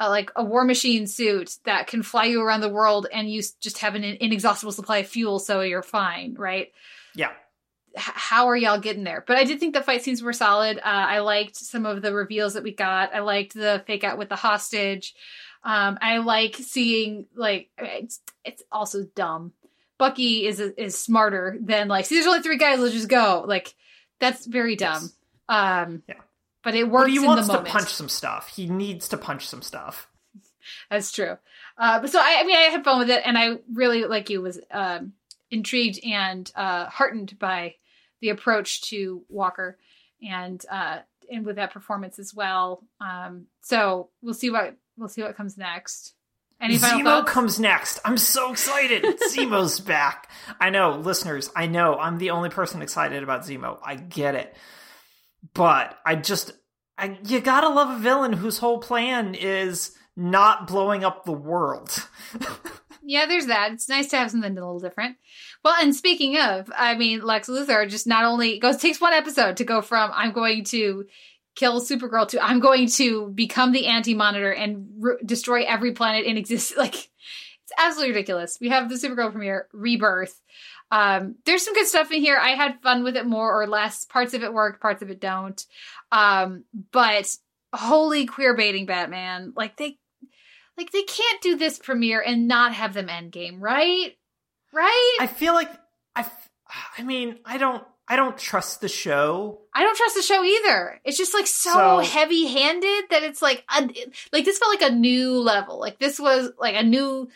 Uh, 0.00 0.08
like 0.08 0.30
a 0.34 0.42
war 0.42 0.64
machine 0.64 1.06
suit 1.06 1.58
that 1.64 1.86
can 1.86 2.02
fly 2.02 2.24
you 2.24 2.40
around 2.40 2.62
the 2.62 2.70
world 2.70 3.06
and 3.12 3.30
you 3.30 3.42
just 3.60 3.78
have 3.78 3.94
an 3.94 4.02
inexhaustible 4.02 4.72
supply 4.72 4.98
of 4.98 5.06
fuel 5.06 5.38
so 5.38 5.60
you're 5.60 5.82
fine 5.82 6.34
right? 6.38 6.72
Yeah. 7.14 7.32
H- 7.94 8.04
how 8.14 8.46
are 8.48 8.56
y'all 8.56 8.80
getting 8.80 9.04
there? 9.04 9.22
But 9.26 9.36
i 9.36 9.44
did 9.44 9.60
think 9.60 9.74
the 9.74 9.82
fight 9.82 10.02
scenes 10.02 10.22
were 10.22 10.32
solid. 10.32 10.78
Uh, 10.78 10.82
i 10.84 11.18
liked 11.18 11.56
some 11.56 11.84
of 11.84 12.00
the 12.00 12.14
reveals 12.14 12.54
that 12.54 12.62
we 12.62 12.72
got. 12.74 13.14
I 13.14 13.18
liked 13.20 13.52
the 13.52 13.82
fake 13.86 14.02
out 14.04 14.16
with 14.16 14.30
the 14.30 14.36
hostage. 14.36 15.14
Um, 15.64 15.98
i 16.00 16.16
like 16.18 16.54
seeing 16.56 17.26
like 17.36 17.68
it's, 17.76 18.20
it's 18.42 18.62
also 18.72 19.04
dumb. 19.14 19.52
Bucky 19.98 20.46
is 20.46 20.60
is 20.60 20.96
smarter 20.96 21.58
than 21.60 21.88
like 21.88 22.06
see 22.06 22.14
there's 22.14 22.26
only 22.26 22.40
three 22.40 22.56
guys 22.56 22.80
let's 22.80 22.94
just 22.94 23.08
go. 23.08 23.44
Like 23.46 23.74
that's 24.18 24.46
very 24.46 24.76
dumb. 24.76 25.02
Yes. 25.02 25.12
um 25.48 26.02
Yeah. 26.08 26.14
But 26.62 26.74
it 26.74 26.84
but 26.84 26.92
works 26.92 27.10
he 27.10 27.16
in 27.16 27.24
wants 27.24 27.48
the 27.48 27.56
to 27.56 27.62
punch 27.62 27.88
some 27.88 28.08
stuff 28.08 28.48
he 28.54 28.66
needs 28.66 29.08
to 29.08 29.16
punch 29.16 29.46
some 29.46 29.62
stuff 29.62 30.08
That's 30.90 31.12
true. 31.12 31.36
Uh, 31.78 32.00
but 32.00 32.10
so 32.10 32.18
I, 32.18 32.38
I 32.40 32.44
mean, 32.44 32.56
I 32.56 32.62
had 32.62 32.84
fun 32.84 32.98
with 32.98 33.10
it, 33.10 33.22
and 33.24 33.38
I 33.38 33.58
really, 33.72 34.04
like 34.04 34.30
you, 34.30 34.42
was 34.42 34.60
um, 34.70 35.12
intrigued 35.50 36.04
and 36.04 36.50
uh, 36.54 36.86
heartened 36.86 37.38
by 37.38 37.76
the 38.20 38.30
approach 38.30 38.82
to 38.82 39.22
Walker, 39.28 39.78
and 40.22 40.64
uh, 40.70 40.98
and 41.30 41.44
with 41.46 41.56
that 41.56 41.72
performance 41.72 42.18
as 42.18 42.34
well. 42.34 42.82
Um, 43.00 43.46
so 43.62 44.10
we'll 44.22 44.34
see 44.34 44.50
what 44.50 44.76
we'll 44.96 45.08
see 45.08 45.22
what 45.22 45.36
comes 45.36 45.56
next. 45.56 46.14
Any 46.60 46.76
Zemo 46.76 47.24
comes 47.24 47.58
next. 47.58 48.00
I'm 48.04 48.18
so 48.18 48.52
excited. 48.52 49.02
Zemo's 49.32 49.80
back. 49.80 50.28
I 50.60 50.68
know, 50.68 50.98
listeners, 50.98 51.50
I 51.56 51.66
know 51.66 51.96
I'm 51.98 52.18
the 52.18 52.30
only 52.30 52.50
person 52.50 52.82
excited 52.82 53.22
about 53.22 53.44
Zemo. 53.44 53.78
I 53.82 53.94
get 53.94 54.34
it. 54.34 54.54
But 55.54 55.98
I 56.04 56.16
just 56.16 56.52
I, 56.98 57.18
you 57.26 57.40
gotta 57.40 57.68
love 57.68 57.90
a 57.90 57.98
villain 57.98 58.34
whose 58.34 58.58
whole 58.58 58.78
plan 58.78 59.34
is 59.34 59.92
not 60.16 60.66
blowing 60.66 61.02
up 61.02 61.24
the 61.24 61.32
world. 61.32 62.06
yeah, 63.02 63.26
there's 63.26 63.46
that. 63.46 63.72
It's 63.72 63.88
nice 63.88 64.08
to 64.08 64.16
have 64.18 64.30
something 64.30 64.50
a 64.50 64.54
little 64.54 64.80
different. 64.80 65.16
Well, 65.64 65.74
and 65.80 65.94
speaking 65.94 66.38
of, 66.38 66.70
I 66.76 66.96
mean, 66.96 67.22
Lex 67.22 67.48
Luthor 67.48 67.88
just 67.88 68.06
not 68.06 68.24
only 68.24 68.58
goes 68.58 68.76
takes 68.76 69.00
one 69.00 69.12
episode 69.12 69.56
to 69.58 69.64
go 69.64 69.80
from 69.80 70.10
I'm 70.14 70.32
going 70.32 70.64
to 70.64 71.06
kill 71.56 71.80
Supergirl 71.80 72.28
to 72.28 72.44
I'm 72.44 72.60
going 72.60 72.88
to 72.88 73.28
become 73.34 73.72
the 73.72 73.86
anti-monitor 73.86 74.52
and 74.52 74.88
re- 74.98 75.16
destroy 75.24 75.64
every 75.64 75.92
planet 75.92 76.24
in 76.26 76.36
existence. 76.36 76.76
Like 76.80 76.94
it's 76.94 77.72
absolutely 77.78 78.14
ridiculous. 78.14 78.58
We 78.60 78.68
have 78.70 78.88
the 78.88 78.96
Supergirl 78.96 79.30
premiere, 79.30 79.68
Rebirth. 79.72 80.40
Um, 80.90 81.36
there's 81.46 81.64
some 81.64 81.74
good 81.74 81.86
stuff 81.86 82.10
in 82.10 82.20
here. 82.20 82.36
I 82.36 82.50
had 82.50 82.82
fun 82.82 83.04
with 83.04 83.16
it 83.16 83.26
more 83.26 83.60
or 83.60 83.66
less. 83.66 84.04
Parts 84.04 84.34
of 84.34 84.42
it 84.42 84.52
worked, 84.52 84.80
parts 84.80 85.02
of 85.02 85.10
it 85.10 85.20
don't. 85.20 85.64
Um, 86.10 86.64
but 86.92 87.28
holy 87.72 88.26
queer 88.26 88.54
baiting 88.56 88.86
Batman. 88.86 89.52
Like 89.56 89.76
they 89.76 89.98
like 90.76 90.90
they 90.92 91.02
can't 91.02 91.42
do 91.42 91.56
this 91.56 91.78
premiere 91.78 92.20
and 92.20 92.48
not 92.48 92.74
have 92.74 92.94
them 92.94 93.08
end 93.08 93.32
game, 93.32 93.60
right? 93.60 94.16
Right? 94.72 95.16
I 95.20 95.26
feel 95.26 95.54
like 95.54 95.70
I 96.16 96.26
I 96.98 97.02
mean, 97.02 97.38
I 97.44 97.58
don't. 97.58 97.84
I 98.08 98.16
don't 98.16 98.36
trust 98.36 98.80
the 98.80 98.88
show. 98.88 99.60
I 99.72 99.84
don't 99.84 99.96
trust 99.96 100.16
the 100.16 100.22
show 100.22 100.42
either. 100.42 101.00
It's 101.04 101.16
just 101.16 101.32
like 101.32 101.46
so, 101.46 101.72
So- 101.72 101.98
heavy-handed 102.00 103.04
that 103.10 103.22
it's 103.22 103.40
like 103.40 103.64
un- 103.68 103.92
like 104.32 104.44
this 104.44 104.58
felt 104.58 104.80
like 104.82 104.90
a 104.90 104.94
new 104.94 105.34
level. 105.40 105.78
Like 105.78 106.00
this 106.00 106.18
was 106.18 106.50
like 106.58 106.74
a 106.74 106.82
new 106.82 107.28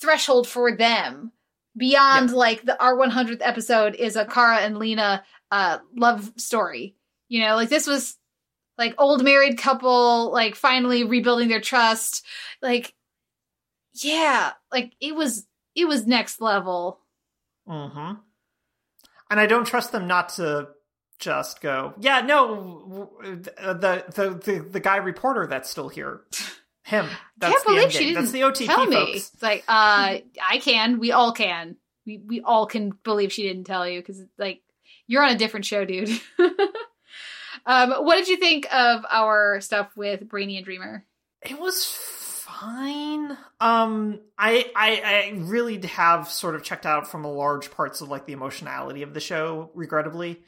threshold 0.00 0.48
for 0.48 0.74
them 0.74 1.30
beyond 1.76 2.32
like 2.32 2.62
the 2.62 2.80
our 2.82 2.96
100th 2.96 3.40
episode 3.40 3.94
is 3.94 4.16
a 4.16 4.24
Kara 4.24 4.58
and 4.58 4.78
Lena 4.78 5.24
uh 5.50 5.78
love 5.96 6.32
story. 6.36 6.96
You 7.28 7.40
know, 7.40 7.54
like 7.56 7.68
this 7.68 7.86
was 7.86 8.16
like 8.76 8.94
old 8.98 9.22
married 9.22 9.58
couple 9.58 10.32
like 10.32 10.54
finally 10.54 11.04
rebuilding 11.04 11.48
their 11.48 11.60
trust. 11.60 12.24
Like 12.62 12.94
yeah, 13.94 14.52
like 14.72 14.94
it 15.00 15.14
was 15.14 15.46
it 15.74 15.86
was 15.86 16.06
next 16.06 16.40
level. 16.40 17.00
Mm-hmm. 17.68 18.14
And 19.30 19.40
I 19.40 19.46
don't 19.46 19.66
trust 19.66 19.92
them 19.92 20.06
not 20.06 20.30
to 20.30 20.68
just 21.18 21.60
go. 21.60 21.94
Yeah, 21.98 22.20
no, 22.20 23.08
w- 23.18 23.36
the 23.42 24.04
the 24.08 24.40
the, 24.44 24.66
the 24.70 24.80
guy 24.80 24.96
reporter 24.96 25.46
that's 25.46 25.70
still 25.70 25.88
here, 25.88 26.22
him. 26.84 27.06
That's 27.38 27.52
Can't 27.52 27.66
believe 27.66 27.92
she 27.92 27.98
didn't 28.06 28.14
That's 28.14 28.32
the 28.32 28.40
OTP 28.42 28.66
tell 28.66 28.86
me. 28.86 28.94
folks. 28.94 29.30
It's 29.32 29.42
like, 29.42 29.64
uh, 29.66 30.18
I 30.42 30.58
can. 30.60 31.00
We 31.00 31.12
all 31.12 31.32
can. 31.32 31.76
We 32.06 32.18
we 32.18 32.40
all 32.42 32.66
can 32.66 32.92
believe 33.02 33.32
she 33.32 33.42
didn't 33.42 33.64
tell 33.64 33.88
you 33.88 34.00
because 34.00 34.22
like 34.38 34.60
you're 35.06 35.22
on 35.22 35.34
a 35.34 35.38
different 35.38 35.64
show, 35.66 35.84
dude. 35.84 36.10
um, 37.66 37.92
what 37.92 38.16
did 38.16 38.28
you 38.28 38.36
think 38.36 38.66
of 38.72 39.04
our 39.10 39.60
stuff 39.60 39.96
with 39.96 40.28
Brainy 40.28 40.56
and 40.58 40.64
Dreamer? 40.64 41.04
It 41.42 41.58
was 41.58 41.84
fine. 41.86 43.36
Um, 43.60 44.20
I, 44.38 44.70
I 44.76 45.00
I 45.04 45.32
really 45.36 45.80
have 45.86 46.28
sort 46.28 46.54
of 46.54 46.62
checked 46.62 46.84
out 46.86 47.06
from 47.10 47.24
a 47.24 47.32
large 47.32 47.70
parts 47.70 48.02
of 48.02 48.08
like 48.08 48.26
the 48.26 48.34
emotionality 48.34 49.02
of 49.02 49.14
the 49.14 49.20
show, 49.20 49.70
regrettably. 49.74 50.42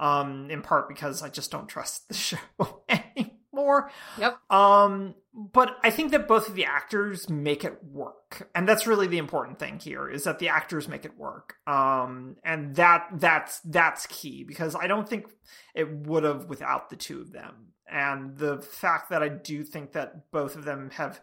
Um, 0.00 0.50
in 0.50 0.62
part 0.62 0.88
because 0.88 1.22
I 1.22 1.28
just 1.28 1.52
don't 1.52 1.68
trust 1.68 2.08
the 2.08 2.14
show 2.28 2.38
anymore. 2.88 3.90
Yep. 4.18 4.38
Um, 4.50 5.14
but 5.34 5.78
I 5.82 5.90
think 5.90 6.10
that 6.10 6.28
both 6.28 6.48
of 6.48 6.54
the 6.54 6.66
actors 6.66 7.30
make 7.30 7.64
it 7.64 7.82
work, 7.82 8.50
and 8.54 8.68
that's 8.68 8.86
really 8.86 9.06
the 9.06 9.18
important 9.18 9.58
thing 9.58 9.78
here 9.78 10.08
is 10.08 10.24
that 10.24 10.38
the 10.38 10.50
actors 10.50 10.88
make 10.88 11.06
it 11.06 11.16
work. 11.16 11.54
Um, 11.66 12.36
and 12.44 12.76
that 12.76 13.08
that's 13.14 13.60
that's 13.60 14.06
key 14.06 14.44
because 14.44 14.76
I 14.76 14.86
don't 14.86 15.08
think 15.08 15.26
it 15.74 15.90
would 15.90 16.24
have 16.24 16.46
without 16.46 16.90
the 16.90 16.96
two 16.96 17.20
of 17.20 17.32
them. 17.32 17.72
And 17.90 18.36
the 18.36 18.58
fact 18.58 19.10
that 19.10 19.22
I 19.22 19.28
do 19.28 19.64
think 19.64 19.92
that 19.92 20.30
both 20.30 20.54
of 20.56 20.64
them 20.64 20.90
have 20.94 21.20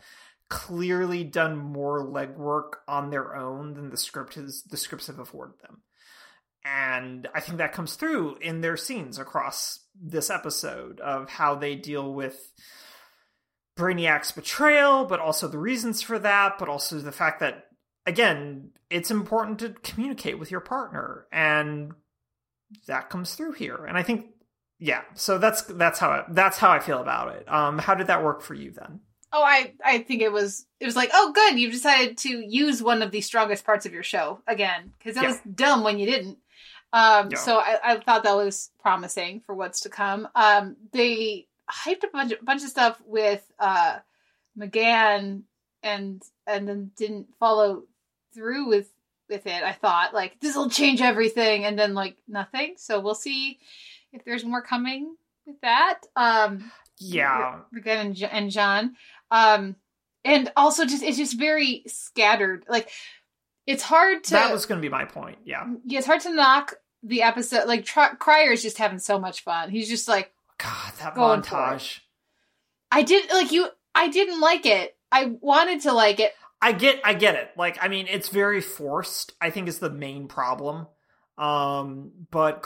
clearly 0.49 1.24
done 1.24 1.57
more 1.57 2.03
legwork 2.03 2.78
on 2.88 3.12
their 3.12 3.36
own 3.36 3.76
than 3.76 3.91
the 3.91 3.97
script 3.97 4.34
has 4.34 4.64
the 4.64 4.78
scripts 4.78 5.07
have 5.07 5.20
afforded 5.20 5.60
them. 5.62 5.82
And 6.66 7.28
I 7.34 7.39
think 7.39 7.60
that 7.60 7.74
comes 7.74 7.93
through 7.93 8.38
in 8.41 8.62
their 8.62 8.76
scenes 8.76 9.20
across 9.20 9.86
this 9.99 10.30
episode 10.30 10.99
of 10.99 11.30
how 11.30 11.55
they 11.55 11.76
deal 11.76 12.12
with 12.12 12.51
Brainiac's 13.80 14.32
betrayal, 14.34 15.05
but 15.05 15.19
also 15.19 15.47
the 15.47 15.57
reasons 15.57 16.01
for 16.01 16.19
that, 16.19 16.59
but 16.59 16.69
also 16.69 16.99
the 16.99 17.11
fact 17.11 17.39
that 17.39 17.65
again, 18.05 18.71
it's 18.89 19.11
important 19.11 19.59
to 19.59 19.69
communicate 19.89 20.38
with 20.39 20.51
your 20.51 20.61
partner 20.61 21.25
and 21.32 21.93
that 22.88 23.09
comes 23.09 23.36
through 23.36 23.53
here. 23.53 23.86
And 23.88 23.97
I 23.97 24.03
think 24.03 24.25
yeah, 24.80 25.01
so 25.13 25.38
that's 25.38 25.63
that's 25.63 25.99
how 25.99 26.09
I, 26.09 26.23
that's 26.30 26.57
how 26.57 26.71
I 26.71 26.80
feel 26.80 27.01
about 27.01 27.36
it. 27.36 27.51
Um 27.51 27.77
how 27.80 27.95
did 27.95 28.07
that 28.07 28.23
work 28.23 28.41
for 28.41 28.53
you 28.53 28.71
then? 28.71 29.01
Oh, 29.32 29.43
I 29.43 29.73
I 29.84 29.99
think 29.99 30.21
it 30.21 30.32
was 30.32 30.65
it 30.80 30.86
was 30.86 30.95
like, 30.95 31.11
oh, 31.13 31.32
good, 31.34 31.59
you've 31.59 31.71
decided 31.73 32.17
to 32.19 32.30
use 32.30 32.82
one 32.82 33.01
of 33.01 33.11
the 33.11 33.21
strongest 33.21 33.65
parts 33.65 33.86
of 33.86 33.93
your 33.93 34.03
show 34.03 34.39
again 34.47 34.91
because 34.97 35.17
it 35.17 35.23
Yeah. 35.23 35.30
was 35.30 35.39
dumb 35.53 35.84
when 35.84 35.99
you 35.99 36.05
didn't. 36.05 36.38
Um, 36.93 37.30
Yeah. 37.30 37.38
so 37.38 37.57
I, 37.57 37.77
I 37.84 37.99
thought 37.99 38.23
that 38.23 38.36
was 38.36 38.71
promising 38.82 39.41
for 39.45 39.53
what's 39.53 39.82
to 39.82 39.89
come. 39.89 40.27
Um, 40.34 40.75
they 40.93 41.47
hyped 41.72 42.03
a 42.03 42.07
bunch, 42.11 42.34
bunch 42.43 42.63
of 42.63 42.70
stuff 42.70 43.01
with 43.05 43.43
uh 43.59 43.99
M'gann 44.57 45.43
and 45.84 46.22
and 46.47 46.67
then 46.67 46.91
didn't 46.97 47.28
follow 47.39 47.84
through 48.34 48.67
with 48.67 48.89
with 49.30 49.45
it. 49.47 49.63
I 49.63 49.74
thought 49.74 50.13
like 50.13 50.39
this 50.39 50.55
will 50.55 50.70
change 50.70 51.01
everything, 51.01 51.65
and 51.65 51.78
then 51.78 51.93
like 51.93 52.17
nothing. 52.28 52.76
So 52.78 52.99
we'll 52.99 53.15
see 53.15 53.59
if 54.11 54.24
there's 54.26 54.43
more 54.43 54.61
coming 54.61 55.15
with 55.45 55.59
that. 55.61 55.99
Um, 56.15 56.72
Yeah. 56.97 57.59
M'gann 57.74 57.99
and, 58.01 58.24
and 58.24 58.51
John. 58.51 58.95
Um, 59.32 59.76
and 60.26 60.51
also 60.57 60.86
just 60.86 61.03
it's 61.03 61.17
just 61.17 61.38
very 61.38 61.84
scattered. 61.88 62.65
Like 62.67 62.89
it's 63.67 63.84
hard 63.84 64.24
to 64.26 64.32
that 64.32 64.51
was 64.51 64.65
going 64.65 64.82
to 64.82 64.86
be 64.86 64.89
my 64.91 65.05
point. 65.05 65.38
Yeah. 65.45 65.65
yeah, 65.86 65.99
it's 65.99 66.07
hard 66.07 66.22
to 66.22 66.34
knock 66.34 66.74
the 67.03 67.22
episode. 67.22 67.67
Like 67.67 67.86
Tr- 67.86 68.15
Cryer 68.17 68.51
is 68.51 68.63
just 68.63 68.80
having 68.80 68.99
so 68.99 69.20
much 69.20 69.41
fun. 69.43 69.70
He's 69.70 69.88
just 69.88 70.07
like 70.07 70.34
God, 70.60 70.93
that 70.99 71.16
Going 71.16 71.41
montage. 71.41 72.01
I 72.91 73.01
did 73.01 73.32
like 73.32 73.51
you. 73.51 73.68
I 73.95 74.10
didn't 74.10 74.39
like 74.39 74.66
it. 74.66 74.95
I 75.12 75.36
wanted 75.41 75.82
to 75.82 75.93
like 75.93 76.20
it. 76.20 76.34
I 76.62 76.74
get 76.74 76.99
I 77.03 77.14
get 77.14 77.36
it. 77.36 77.49
Like 77.57 77.78
I 77.82 77.88
mean 77.88 78.07
it's 78.07 78.30
very 78.30 78.62
forced, 78.62 79.34
I 79.41 79.49
think 79.49 79.68
is 79.68 79.80
the 79.80 79.89
main 79.89 80.28
problem. 80.28 80.88
Um 81.38 82.12
but 82.32 82.64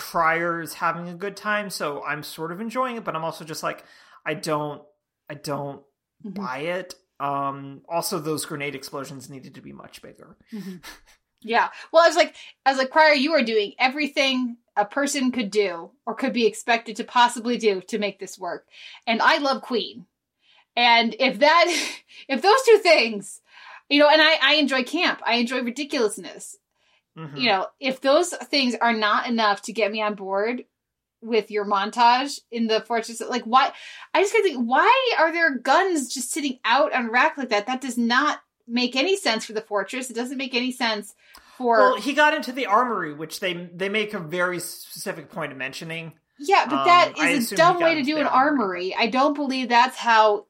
is 0.62 0.74
having 0.74 1.08
a 1.08 1.14
good 1.14 1.38
time, 1.38 1.70
so 1.70 2.04
I'm 2.04 2.24
sort 2.24 2.52
of 2.52 2.60
enjoying 2.60 2.96
it, 2.98 3.04
but 3.04 3.16
I'm 3.16 3.24
also 3.24 3.46
just 3.46 3.64
like 3.64 3.84
I 4.26 4.34
don't 4.34 4.82
I 5.30 5.36
don't 5.36 5.84
Mhm. 6.26 6.36
buy 6.36 6.58
it. 6.60 6.96
Um 7.20 7.84
also 7.88 8.18
those 8.20 8.46
grenade 8.46 8.76
explosions 8.76 9.30
needed 9.30 9.56
to 9.56 9.62
be 9.62 9.72
much 9.74 10.02
bigger. 10.02 10.38
Yeah. 11.44 11.70
Well, 11.92 12.04
I 12.04 12.08
was 12.08 12.16
like, 12.16 12.36
I 12.66 12.72
was 12.72 12.78
like, 12.78 12.92
you 13.20 13.34
are 13.34 13.44
doing 13.44 13.74
everything 13.80 14.58
a 14.76 14.86
person 14.86 15.32
could 15.32 15.52
do 15.52 15.92
or 16.06 16.16
could 16.16 16.34
be 16.34 16.48
expected 16.48 16.96
to 16.96 17.04
possibly 17.04 17.58
do 17.58 17.82
to 17.82 18.00
make 18.00 18.20
this 18.20 18.40
work. 18.40 18.66
And 19.06 19.22
I 19.22 19.38
love 19.38 19.62
Queen. 19.62 20.06
And 20.76 21.16
if 21.20 21.40
that, 21.40 21.66
if 22.28 22.42
those 22.42 22.62
two 22.66 22.80
things, 22.80 23.42
you 23.90 24.00
know, 24.00 24.10
and 24.10 24.22
I, 24.22 24.38
I 24.42 24.54
enjoy 24.56 24.84
camp, 24.84 25.22
I 25.26 25.36
enjoy 25.36 25.62
ridiculousness. 25.62 26.58
Mhm. 27.18 27.38
You 27.38 27.50
know, 27.50 27.68
if 27.80 28.02
those 28.02 28.30
things 28.30 28.76
are 28.76 28.94
not 28.94 29.28
enough 29.28 29.62
to 29.64 29.74
get 29.74 29.92
me 29.92 30.02
on 30.02 30.16
board 30.16 30.66
with 31.22 31.52
your 31.52 31.66
montage 31.66 32.40
in 32.52 32.68
the 32.68 32.82
fortress, 32.82 33.22
like 33.22 33.44
why? 33.44 33.72
I 34.14 34.22
just 34.22 34.34
gotta 34.34 34.44
think, 34.44 34.66
why 34.66 35.14
are 35.20 35.32
there 35.32 35.58
guns 35.58 36.12
just 36.14 36.32
sitting 36.32 36.60
out 36.66 36.92
on 36.92 37.12
rack 37.12 37.38
like 37.38 37.50
that? 37.50 37.68
That 37.68 37.82
does 37.82 37.98
not 37.98 38.40
make 38.68 38.96
any 38.96 39.16
sense 39.18 39.46
for 39.46 39.54
the 39.54 39.62
fortress. 39.62 40.10
It 40.10 40.16
doesn't 40.16 40.38
make 40.38 40.54
any 40.56 40.72
sense 40.72 41.14
for 41.58 41.78
Well, 41.78 41.98
he 41.98 42.14
got 42.14 42.34
into 42.34 42.52
the 42.52 42.66
armory, 42.66 43.14
which 43.14 43.40
they 43.40 43.54
they 43.74 43.90
make 43.90 44.14
a 44.14 44.20
very 44.20 44.60
specific 44.60 45.30
point 45.32 45.52
of 45.52 45.58
mentioning. 45.58 46.14
Yeah, 46.40 46.66
but 46.68 46.80
Um, 46.80 46.86
that 46.88 47.14
I 47.20 47.30
is 47.30 47.46
assume 47.46 47.56
a 47.56 47.58
dumb 47.58 47.80
way 47.80 47.96
to 47.96 48.04
do 48.04 48.18
an 48.18 48.26
armory. 48.28 48.94
armory. 48.94 48.96
I 48.98 49.08
don't 49.08 49.34
believe 49.36 49.70
that's 49.70 49.98
how 49.98 50.48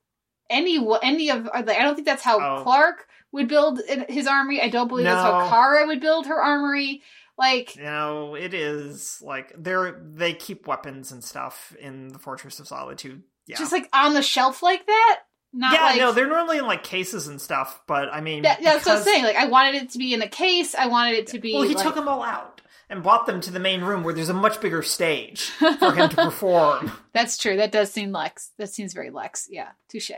any 0.50 0.78
any 1.02 1.30
of 1.30 1.50
I 1.54 1.62
don't 1.62 1.96
think 1.96 2.08
that's 2.08 2.24
how 2.24 2.40
Oh. 2.40 2.64
Clark 2.64 3.08
would 3.32 3.48
build 3.48 3.80
his 4.10 4.28
armory. 4.28 4.62
I 4.62 4.70
don't 4.70 4.88
believe 4.88 5.06
that's 5.06 5.22
how 5.24 5.40
No. 5.42 5.50
Kara 5.50 5.88
would 5.88 6.00
build 6.00 6.28
her 6.28 6.42
armory. 6.42 7.02
Like, 7.38 7.76
You 7.76 7.84
know, 7.84 8.36
it 8.36 8.54
is 8.54 9.20
like 9.22 9.52
they're 9.58 10.00
they 10.04 10.34
keep 10.34 10.68
weapons 10.68 11.12
and 11.12 11.24
stuff 11.24 11.76
in 11.80 12.10
the 12.10 12.20
Fortress 12.20 12.60
of 12.60 12.68
Solitude. 12.68 13.24
Yeah. 13.48 13.58
just 13.58 13.72
like 13.74 13.90
on 13.92 14.14
the 14.14 14.22
shelf 14.22 14.64
like 14.64 14.86
that. 14.86 15.20
Not 15.56 15.74
yeah, 15.74 15.84
like 15.84 15.98
no, 16.00 16.12
they're 16.12 16.28
normally 16.28 16.58
in 16.58 16.66
like 16.66 16.84
cases 16.84 17.28
and 17.28 17.40
stuff, 17.40 17.82
but 17.88 18.12
I 18.12 18.22
mean, 18.22 18.42
that, 18.42 18.62
that's 18.64 18.86
what 18.86 18.98
I'm 18.98 19.04
saying. 19.04 19.24
Like, 19.24 19.36
I 19.36 19.46
wanted 19.46 19.76
it 19.76 19.92
to 19.92 20.00
be 20.00 20.14
in 20.14 20.22
a 20.24 20.28
case. 20.28 20.74
I 20.74 20.88
wanted 20.88 21.14
it 21.14 21.28
to 21.28 21.40
be. 21.40 21.54
Well, 21.54 21.62
he 21.64 21.76
like- 21.76 21.84
took 21.84 21.94
them 21.96 22.08
all 22.08 22.24
out 22.24 22.62
and 22.90 23.04
brought 23.04 23.28
them 23.28 23.40
to 23.42 23.52
the 23.52 23.60
main 23.60 23.82
room 23.82 24.04
where 24.04 24.14
there's 24.14 24.30
a 24.30 24.34
much 24.34 24.60
bigger 24.62 24.82
stage 24.82 25.44
for 25.52 25.94
him 25.94 26.10
to 26.10 26.16
perform. 26.24 26.92
That's 27.14 27.38
true. 27.38 27.58
That 27.58 27.72
does 27.72 27.92
seem 27.92 28.12
Lex. 28.12 28.52
That 28.58 28.70
seems 28.72 28.94
very 28.94 29.12
Lex. 29.12 29.48
Yeah, 29.50 29.70
touche. 29.90 30.12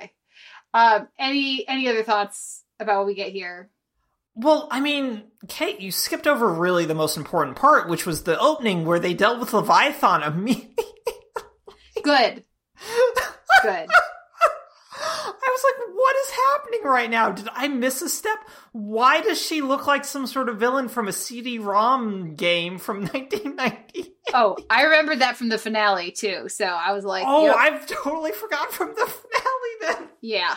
Um, 0.74 1.08
any 1.20 1.68
any 1.68 1.90
other 1.90 2.04
thoughts 2.04 2.64
about 2.80 3.00
what 3.00 3.08
we 3.08 3.14
get 3.16 3.32
here? 3.32 3.70
Well, 4.36 4.68
I 4.72 4.80
mean, 4.82 5.24
Kate, 5.48 5.80
you 5.80 5.92
skipped 5.92 6.28
over 6.28 6.48
really 6.48 6.86
the 6.86 6.94
most 6.96 7.16
important 7.16 7.56
part, 7.56 7.88
which 7.90 8.06
was 8.06 8.24
the 8.24 8.38
opening 8.40 8.84
where 8.86 9.00
they 9.00 9.14
dealt 9.14 9.40
with 9.40 9.54
Leviathan 9.54 10.24
immediately. 10.24 10.86
Good. 12.04 12.44
Good. 13.64 13.88
Was 15.56 15.64
like, 15.78 15.88
what 15.96 16.16
is 16.18 16.32
happening 16.32 16.80
right 16.84 17.10
now? 17.10 17.32
Did 17.32 17.48
I 17.54 17.68
miss 17.70 18.02
a 18.02 18.10
step? 18.10 18.38
Why 18.74 19.22
does 19.22 19.42
she 19.42 19.62
look 19.62 19.88
like 19.88 20.04
some 20.04 20.28
sort 20.28 20.50
of 20.50 20.60
villain 20.60 20.90
from 20.90 21.08
a 21.08 21.14
CD-ROM 21.14 22.36
game 22.36 22.78
from 22.78 23.02
1990? 23.08 24.14
Oh, 24.34 24.58
I 24.70 24.84
remember 24.84 25.16
that 25.16 25.38
from 25.38 25.48
the 25.50 25.58
finale 25.58 26.12
too. 26.12 26.50
So 26.50 26.66
I 26.66 26.92
was 26.92 27.06
like, 27.06 27.24
oh, 27.26 27.46
yep, 27.46 27.56
I've 27.58 27.88
totally 27.88 28.34
forgot 28.34 28.74
from 28.74 28.90
the 28.90 29.06
finale 29.08 29.96
then. 30.00 30.10
yeah. 30.22 30.56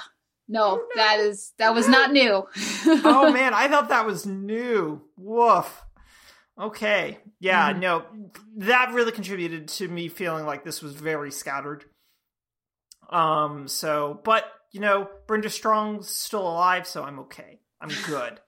No, 0.49 0.63
Oh, 0.65 0.77
no. 0.77 1.03
that 1.03 1.21
is 1.21 1.53
that 1.59 1.75
was 1.75 1.87
not 1.89 2.11
new. 2.11 2.45
oh 2.87 3.31
man, 3.33 3.53
I 3.55 3.69
thought 3.69 3.91
that 3.91 4.07
was 4.07 4.25
new. 4.27 5.03
Woof. 5.19 5.85
Okay. 6.59 7.19
Yeah, 7.39 7.73
Mhm. 7.75 7.81
no. 7.81 8.05
That 8.57 8.93
really 8.95 9.13
contributed 9.13 9.69
to 9.69 9.87
me 9.87 10.09
feeling 10.09 10.47
like 10.47 10.65
this 10.65 10.83
was 10.83 10.95
very 10.95 11.31
scattered. 11.31 11.85
Um, 13.11 13.69
so 13.69 14.21
but 14.25 14.45
you 14.71 14.81
know, 14.81 15.09
Brenda 15.27 15.51
Strong's 15.51 16.09
still 16.09 16.43
alive, 16.43 16.87
so 16.87 17.03
I'm 17.03 17.21
okay. 17.21 17.61
I'm 17.81 17.91
good. 18.07 18.41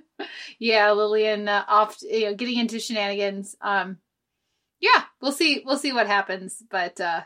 yeah, 0.58 0.90
Lillian 0.92 1.48
uh, 1.48 1.64
off, 1.68 1.98
you 2.02 2.26
know, 2.26 2.34
getting 2.34 2.58
into 2.58 2.80
shenanigans. 2.80 3.56
Um, 3.60 3.98
yeah, 4.80 5.04
we'll 5.20 5.32
see. 5.32 5.62
We'll 5.64 5.78
see 5.78 5.92
what 5.92 6.06
happens. 6.06 6.62
But 6.70 7.00
uh, 7.00 7.22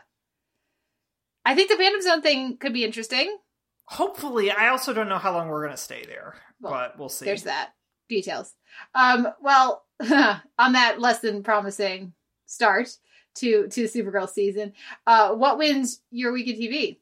I 1.45 1.55
think 1.55 1.69
the 1.69 1.77
Phantom 1.77 2.01
Zone 2.01 2.21
thing 2.21 2.57
could 2.57 2.73
be 2.73 2.83
interesting. 2.83 3.37
Hopefully, 3.85 4.49
I 4.49 4.69
also 4.69 4.93
don't 4.93 5.09
know 5.09 5.17
how 5.17 5.33
long 5.33 5.49
we're 5.49 5.63
gonna 5.65 5.77
stay 5.77 6.05
there, 6.05 6.35
Well, 6.61 6.71
but 6.71 6.99
we'll 6.99 7.09
see. 7.09 7.25
There's 7.25 7.43
that 7.43 7.73
details. 8.09 8.53
Um, 8.95 9.27
well, 9.41 9.83
on 10.01 10.73
that 10.73 10.99
less 10.99 11.19
than 11.19 11.43
promising 11.43 12.13
start 12.45 12.89
to 13.35 13.67
to 13.67 13.83
Supergirl 13.85 14.29
season, 14.29 14.73
uh, 15.05 15.33
what 15.33 15.57
wins 15.57 16.01
your 16.11 16.31
week 16.31 16.47
in 16.47 16.55
TV? 16.55 16.99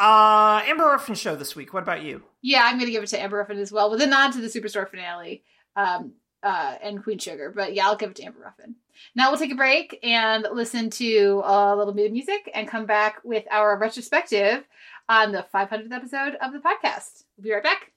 Uh, 0.00 0.62
Amber 0.64 0.84
Ruffin 0.86 1.14
show 1.14 1.36
this 1.36 1.54
week. 1.54 1.74
What 1.74 1.82
about 1.82 2.02
you? 2.02 2.22
Yeah, 2.40 2.62
I'm 2.64 2.76
going 2.76 2.86
to 2.86 2.90
give 2.90 3.02
it 3.02 3.08
to 3.08 3.20
Amber 3.20 3.36
Ruffin 3.36 3.58
as 3.58 3.70
well, 3.70 3.90
with 3.90 4.00
a 4.00 4.06
nod 4.06 4.32
to 4.32 4.40
the 4.40 4.46
Superstore 4.48 4.88
finale 4.88 5.44
um, 5.76 6.12
uh, 6.42 6.76
and 6.82 7.04
Queen 7.04 7.18
Sugar. 7.18 7.52
But 7.54 7.74
yeah, 7.74 7.86
I'll 7.86 7.96
give 7.96 8.08
it 8.08 8.16
to 8.16 8.22
Amber 8.22 8.40
Ruffin. 8.40 8.76
Now 9.14 9.28
we'll 9.30 9.38
take 9.38 9.52
a 9.52 9.56
break 9.56 9.98
and 10.02 10.46
listen 10.50 10.88
to 10.90 11.42
a 11.44 11.76
little 11.76 11.92
bit 11.92 12.06
of 12.06 12.12
music 12.12 12.50
and 12.54 12.66
come 12.66 12.86
back 12.86 13.20
with 13.24 13.44
our 13.50 13.76
retrospective 13.76 14.64
on 15.06 15.32
the 15.32 15.44
500th 15.52 15.92
episode 15.92 16.34
of 16.40 16.54
the 16.54 16.60
podcast. 16.60 17.24
We'll 17.36 17.44
be 17.44 17.52
right 17.52 17.62
back. 17.62 17.92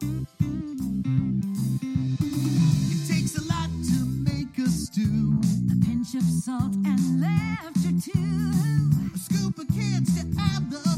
It 2.82 3.08
takes 3.08 3.38
a 3.38 3.46
lot 3.48 3.70
to 3.70 4.06
make 4.26 4.58
a 4.58 4.68
stew. 4.68 5.40
A 5.72 5.86
pinch 5.86 6.16
of 6.16 6.24
salt 6.24 6.74
and 6.86 7.22
laughter 7.22 7.92
too. 8.12 8.92
A 9.16 9.18
scoop 9.18 9.58
of 9.58 9.68
kids 9.74 10.22
to 10.22 10.28
add 10.38 10.70
the 10.70 10.93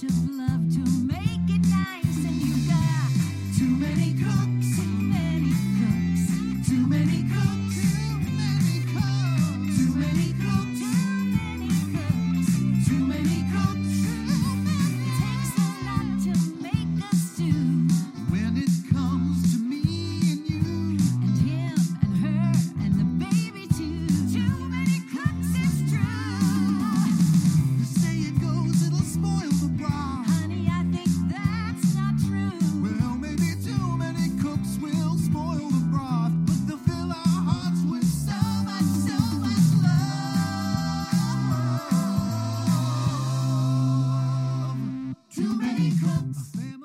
of 0.00 0.30
love 0.30 0.72
to 0.74 0.90
make 1.04 1.31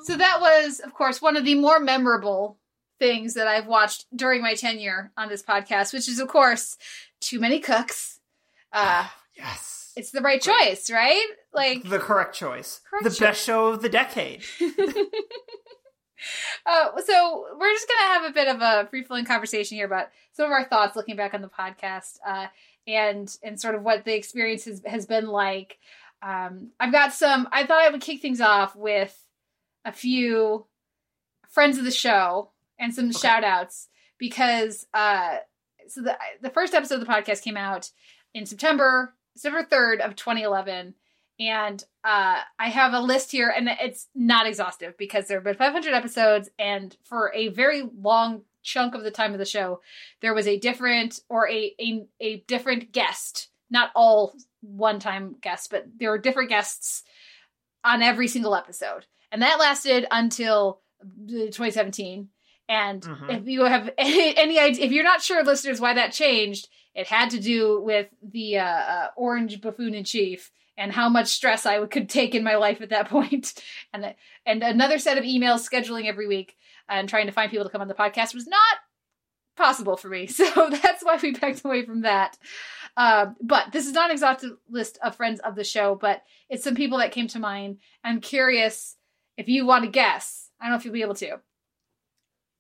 So 0.03 0.15
that 0.15 0.39
was, 0.39 0.79
of 0.79 0.93
course, 0.93 1.21
one 1.21 1.35
of 1.37 1.43
the 1.45 1.55
more 1.55 1.79
memorable 1.79 2.57
things 2.99 3.33
that 3.35 3.47
I've 3.47 3.67
watched 3.67 4.05
during 4.15 4.41
my 4.41 4.53
tenure 4.55 5.11
on 5.17 5.27
this 5.29 5.43
podcast, 5.43 5.93
which 5.93 6.07
is, 6.07 6.19
of 6.19 6.27
course, 6.29 6.77
Too 7.19 7.39
Many 7.39 7.59
Cooks. 7.59 8.19
Uh, 8.71 9.07
Yes. 9.35 9.93
it's 9.95 10.11
the 10.11 10.21
right 10.21 10.41
choice, 10.41 10.89
right? 10.89 11.27
Like, 11.53 11.83
the 11.83 11.99
correct 11.99 12.35
choice. 12.35 12.81
Correct 12.89 13.03
the 13.03 13.09
choice. 13.11 13.19
best 13.19 13.43
show 13.45 13.67
of 13.67 13.81
the 13.81 13.89
decade. 13.89 14.43
Uh, 16.65 16.99
so 17.05 17.45
we're 17.59 17.71
just 17.73 17.87
gonna 17.87 18.13
have 18.13 18.23
a 18.29 18.33
bit 18.33 18.47
of 18.47 18.59
a 18.61 18.87
free 18.89 19.03
flowing 19.03 19.23
conversation 19.23 19.77
here 19.77 19.85
about 19.85 20.07
some 20.33 20.45
of 20.45 20.51
our 20.51 20.65
thoughts 20.65 20.95
looking 20.95 21.15
back 21.15 21.33
on 21.35 21.41
the 21.43 21.47
podcast, 21.47 22.17
uh, 22.25 22.47
and 22.87 23.37
and 23.43 23.61
sort 23.61 23.75
of 23.75 23.83
what 23.83 24.03
the 24.03 24.15
experience 24.15 24.65
has, 24.65 24.81
has 24.85 25.05
been 25.05 25.27
like. 25.27 25.77
Um, 26.21 26.71
I've 26.79 26.91
got 26.91 27.13
some. 27.13 27.47
I 27.51 27.65
thought 27.65 27.81
I 27.81 27.89
would 27.89 28.01
kick 28.01 28.21
things 28.21 28.41
off 28.41 28.75
with 28.75 29.17
a 29.85 29.91
few 29.91 30.65
friends 31.49 31.77
of 31.77 31.85
the 31.85 31.91
show 31.91 32.51
and 32.79 32.93
some 32.93 33.09
Okay. 33.09 33.17
shout 33.19 33.43
outs 33.43 33.87
because 34.17 34.85
uh, 34.93 35.37
so 35.87 36.01
the 36.01 36.17
the 36.41 36.49
first 36.49 36.73
episode 36.73 36.95
of 36.95 37.01
the 37.01 37.05
podcast 37.13 37.43
came 37.43 37.57
out 37.57 37.89
in 38.33 38.45
September 38.45 39.15
September 39.35 39.63
third 39.67 40.01
of 40.01 40.15
2011 40.15 40.93
and 41.39 41.83
uh, 42.03 42.39
I 42.57 42.69
have 42.69 42.93
a 42.93 42.99
list 42.99 43.31
here, 43.31 43.53
and 43.55 43.69
it's 43.79 44.07
not 44.15 44.47
exhaustive 44.47 44.97
because 44.97 45.27
there 45.27 45.37
have 45.37 45.43
been 45.43 45.53
500 45.53 45.93
episodes, 45.93 46.49
and 46.57 46.95
for 47.03 47.31
a 47.35 47.49
very 47.49 47.83
long 48.01 48.41
chunk 48.63 48.95
of 48.95 49.03
the 49.03 49.11
time 49.11 49.33
of 49.33 49.39
the 49.39 49.45
show, 49.45 49.81
there 50.21 50.33
was 50.33 50.47
a 50.47 50.57
different 50.57 51.19
or 51.29 51.47
a 51.47 51.75
a, 51.79 52.07
a 52.19 52.37
different 52.47 52.91
guest, 52.91 53.49
not 53.69 53.91
all 53.95 54.33
one 54.61 54.99
time 54.99 55.35
guests, 55.41 55.67
but 55.67 55.85
there 55.99 56.09
were 56.11 56.17
different 56.17 56.49
guests 56.49 57.03
on 57.83 58.01
every 58.01 58.27
single 58.27 58.55
episode, 58.55 59.05
and 59.31 59.41
that 59.41 59.59
lasted 59.59 60.05
until 60.11 60.81
uh, 61.01 61.05
2017. 61.27 62.29
And 62.69 63.01
Mhm. 63.01 63.39
if 63.41 63.47
you 63.47 63.63
have 63.63 63.89
any, 63.97 64.35
any 64.35 64.59
idea, 64.59 64.85
if 64.85 64.91
you're 64.91 65.03
not 65.03 65.21
sure, 65.21 65.43
listeners, 65.43 65.79
why 65.79 65.93
that 65.93 66.11
changed, 66.11 66.67
it 66.95 67.07
had 67.07 67.29
to 67.29 67.39
do 67.39 67.81
with 67.81 68.07
the 68.21 68.57
uh, 68.57 68.65
uh, 68.65 69.07
orange 69.15 69.61
buffoon 69.61 69.93
in 69.93 70.03
chief 70.03 70.51
and 70.77 70.91
how 70.91 71.07
much 71.09 71.27
stress 71.27 71.65
I 71.65 71.85
could 71.85 72.09
take 72.09 72.35
in 72.35 72.43
my 72.43 72.55
life 72.55 72.81
at 72.81 72.89
that 72.89 73.07
point. 73.15 73.53
and 73.93 74.13
and 74.45 74.63
another 74.63 74.97
set 74.99 75.17
of 75.17 75.23
emails 75.23 75.67
scheduling 75.69 76.07
every 76.07 76.27
week 76.27 76.55
and 76.89 77.07
trying 77.07 77.27
to 77.27 77.31
find 77.31 77.51
people 77.51 77.65
to 77.65 77.71
come 77.71 77.81
on 77.81 77.87
the 77.87 77.93
podcast 77.93 78.33
was 78.33 78.47
not 78.47 78.77
possible 79.57 79.97
for 79.97 80.09
me. 80.09 80.27
So 80.37 80.69
that's 80.69 81.03
why 81.03 81.19
we 81.21 81.31
backed 81.31 81.65
away 81.65 81.85
from 81.85 82.01
that. 82.01 82.37
Um, 82.95 83.35
but 83.41 83.71
this 83.71 83.85
is 83.85 83.93
not 83.93 84.09
an 84.09 84.13
exhaustive 84.13 84.57
list 84.69 84.97
of 85.03 85.15
friends 85.15 85.39
of 85.41 85.55
the 85.55 85.63
show, 85.63 85.95
but 85.95 86.23
it's 86.49 86.63
some 86.63 86.75
people 86.75 86.97
that 86.99 87.11
came 87.11 87.27
to 87.29 87.39
mind. 87.39 87.77
I'm 88.03 88.21
curious 88.21 88.95
if 89.37 89.47
you 89.47 89.65
want 89.65 89.83
to 89.83 89.91
guess. 89.91 90.49
I 90.59 90.65
don't 90.65 90.71
know 90.71 90.77
if 90.77 90.85
you'll 90.85 90.93
be 90.93 91.01
able 91.01 91.15
to. 91.15 91.39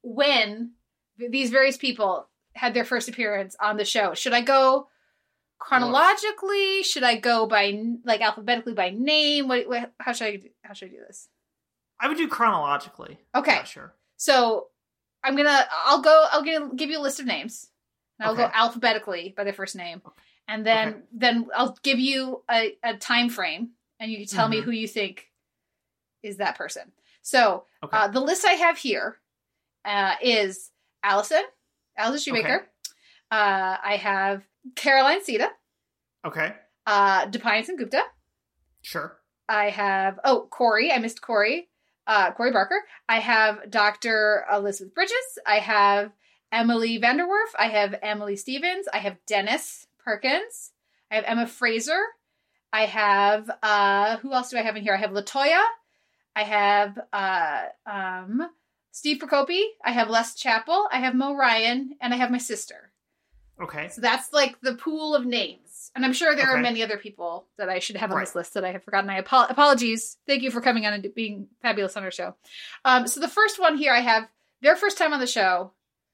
When 0.03 0.73
these 1.17 1.49
various 1.49 1.77
people 1.77 2.27
had 2.53 2.73
their 2.73 2.85
first 2.85 3.09
appearance 3.09 3.55
on 3.59 3.77
the 3.77 3.85
show, 3.85 4.13
should 4.13 4.33
I 4.33 4.41
go 4.41 4.87
chronologically? 5.59 6.83
Should 6.83 7.03
I 7.03 7.17
go 7.17 7.47
by 7.47 7.95
like 8.05 8.21
alphabetically 8.21 8.73
by 8.73 8.91
name? 8.91 9.47
What, 9.47 9.67
what 9.67 9.93
how 9.99 10.13
should 10.13 10.27
I 10.27 10.41
how 10.61 10.73
should 10.73 10.89
I 10.89 10.91
do 10.91 10.99
this? 11.07 11.29
I 11.99 12.07
would 12.07 12.17
do 12.17 12.27
chronologically. 12.27 13.17
Okay. 13.35 13.53
Yeah, 13.53 13.63
sure. 13.63 13.93
So 14.17 14.67
I'm 15.23 15.35
gonna 15.35 15.65
I'll 15.85 16.01
go 16.01 16.25
I'll 16.31 16.43
give, 16.43 16.75
give 16.75 16.89
you 16.89 16.99
a 16.99 17.01
list 17.01 17.19
of 17.19 17.25
names. 17.25 17.69
And 18.19 18.27
I'll 18.27 18.35
go 18.35 18.49
alphabetically 18.53 19.33
by 19.37 19.43
their 19.43 19.53
first 19.53 19.75
name. 19.75 20.01
And 20.47 20.65
then 20.65 20.87
Okay. 20.89 20.97
then 21.13 21.47
I'll 21.55 21.77
give 21.83 21.99
you 21.99 22.43
a, 22.49 22.75
a 22.83 22.97
time 22.97 23.29
frame 23.29 23.69
and 23.99 24.11
you 24.11 24.17
can 24.19 24.27
tell 24.27 24.47
me 24.47 24.61
Mhm. 24.61 24.63
who 24.63 24.71
you 24.71 24.87
think 24.87 25.27
is 26.23 26.37
that 26.37 26.57
person. 26.57 26.91
So 27.21 27.65
Okay. 27.83 27.95
uh, 27.97 28.07
the 28.07 28.19
list 28.21 28.45
I 28.45 28.53
have 28.53 28.77
here 28.77 29.19
uh, 29.85 30.15
is 30.21 30.71
Allison, 31.03 31.43
Allison 31.97 32.19
Shoemaker. 32.33 32.67
Uh, 33.29 33.77
I 33.83 33.97
have 34.01 34.43
Caroline 34.75 35.21
Siede, 35.21 35.47
okay. 36.25 36.55
uh, 36.85 37.27
Deepayan 37.27 37.65
Sengupta. 37.67 38.01
Sure. 38.81 39.19
I 39.49 39.69
have 39.69 40.19
oh 40.23 40.47
Corey. 40.49 40.91
I 40.91 40.97
missed 40.99 41.21
Corey. 41.21 41.69
Uh, 42.07 42.31
Corey 42.31 42.51
Barker. 42.51 42.81
I 43.09 43.19
have 43.19 43.69
Dr. 43.69 44.45
Elizabeth 44.51 44.95
Bridges. 44.95 45.39
I 45.45 45.59
have 45.59 46.11
Emily 46.51 46.99
VanDerWerff. 46.99 47.53
I 47.59 47.67
have 47.67 47.99
Emily 48.01 48.37
Stephens. 48.37 48.87
I 48.91 48.99
have 48.99 49.17
Dennis 49.27 49.87
Perkins. 50.03 50.71
I 51.11 51.15
have 51.15 51.25
Emma 51.27 51.45
Fraser. 51.45 52.01
I 52.71 52.85
have 52.85 53.49
uh, 53.61 54.17
who 54.17 54.33
else 54.33 54.49
do 54.49 54.57
I 54.57 54.61
have 54.61 54.75
in 54.75 54.83
here? 54.83 54.93
I 54.93 54.97
have 54.97 55.11
Latoya. 55.11 55.63
I 56.35 56.43
have 56.43 56.99
uh, 57.11 57.63
um, 57.85 58.49
Steve 58.91 59.17
Prokopy. 59.17 59.63
I 59.83 59.91
have 59.91 60.09
Les 60.09 60.35
Chappell. 60.35 60.87
I 60.91 60.99
have 60.99 61.15
Mo 61.15 61.35
Ryan, 61.35 61.95
and 61.99 62.13
I 62.13 62.17
have 62.17 62.31
my 62.31 62.37
sister. 62.37 62.91
Okay. 63.61 63.89
So 63.89 64.01
that's 64.01 64.31
like 64.33 64.59
the 64.61 64.75
pool 64.75 65.15
of 65.15 65.25
names. 65.25 65.66
And 65.97 66.05
I'm 66.05 66.13
sure 66.13 66.35
there 66.35 66.49
are 66.51 66.59
many 66.59 66.83
other 66.83 66.97
people 66.97 67.47
that 67.57 67.69
I 67.69 67.79
should 67.79 67.95
have 67.97 68.11
on 68.11 68.17
Right. 68.17 68.25
this 68.27 68.35
list 68.35 68.53
that 68.53 68.63
I 68.63 68.71
have 68.71 68.83
forgotten. 68.83 69.09
I 69.09 69.17
apo- 69.17 69.47
apologies. 69.49 70.17
Thank 70.27 70.43
you 70.43 70.51
for 70.51 70.61
coming 70.61 70.85
on 70.85 70.93
and 70.93 71.07
being 71.15 71.47
fabulous 71.63 71.97
on 71.97 72.03
our 72.03 72.11
show. 72.11 72.35
Um, 72.85 73.07
so 73.07 73.19
the 73.19 73.27
first 73.27 73.59
one 73.59 73.77
here 73.77 73.91
I 73.91 74.01
have 74.01 74.29
their 74.61 74.75
first 74.75 74.99
time 74.99 75.11
on 75.11 75.19
the 75.19 75.25
show 75.25 75.73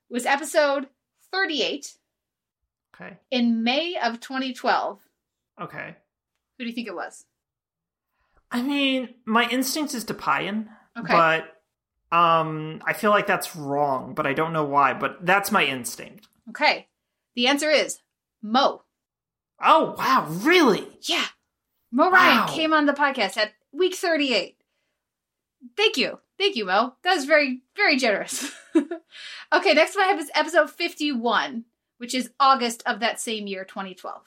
was 0.10 0.26
episode 0.26 0.88
38 1.34 1.98
Okay. 2.96 3.18
in 3.30 3.64
May 3.64 3.98
of 4.02 4.22
2012. 4.22 5.02
Okay. 5.62 5.96
Who 6.58 6.64
do 6.64 6.70
you 6.70 6.74
think 6.76 6.88
it 6.88 6.96
was? 6.96 7.26
I 8.52 8.62
mean, 8.62 9.16
my 9.26 9.50
instinct 9.50 9.94
is 9.96 10.06
to 10.06 10.14
Payan, 10.14 10.70
Okay. 10.98 11.12
but 11.14 11.62
um, 12.18 12.82
I 12.86 12.94
feel 12.94 13.10
like 13.10 13.28
that's 13.28 13.54
wrong, 13.56 14.14
but 14.14 14.26
I 14.28 14.34
don't 14.34 14.54
know 14.54 14.64
why. 14.64 14.94
But 14.94 15.26
that's 15.26 15.52
my 15.52 15.66
instinct. 15.66 16.28
Okay. 16.52 16.88
The 17.36 17.48
answer 17.48 17.70
is 17.70 18.00
Mo. 18.42 18.83
Oh 19.64 19.96
wow, 19.98 20.28
really? 20.30 20.86
Yeah. 21.02 21.26
Mo 21.92 22.10
Ryan 22.10 22.38
Wow. 22.40 22.48
came 22.48 22.74
on 22.74 22.86
the 22.86 22.94
podcast 22.94 23.38
at 23.38 23.54
week 23.72 23.96
38. 23.96 24.58
Thank 25.78 25.98
you. 25.98 26.20
Thank 26.38 26.56
you, 26.56 26.66
Mo. 26.66 26.96
That 27.04 27.16
was 27.16 27.26
very, 27.26 27.62
very 27.76 27.96
generous. 27.98 28.52
okay, 28.76 29.74
next 29.74 29.96
one 29.96 30.06
I 30.06 30.08
have 30.10 30.20
is 30.20 30.32
episode 30.36 30.70
51, 30.72 31.64
which 32.00 32.14
is 32.16 32.32
August 32.40 32.84
of 32.86 33.00
that 33.02 33.20
same 33.22 33.46
year, 33.48 33.64
2012. 33.64 34.22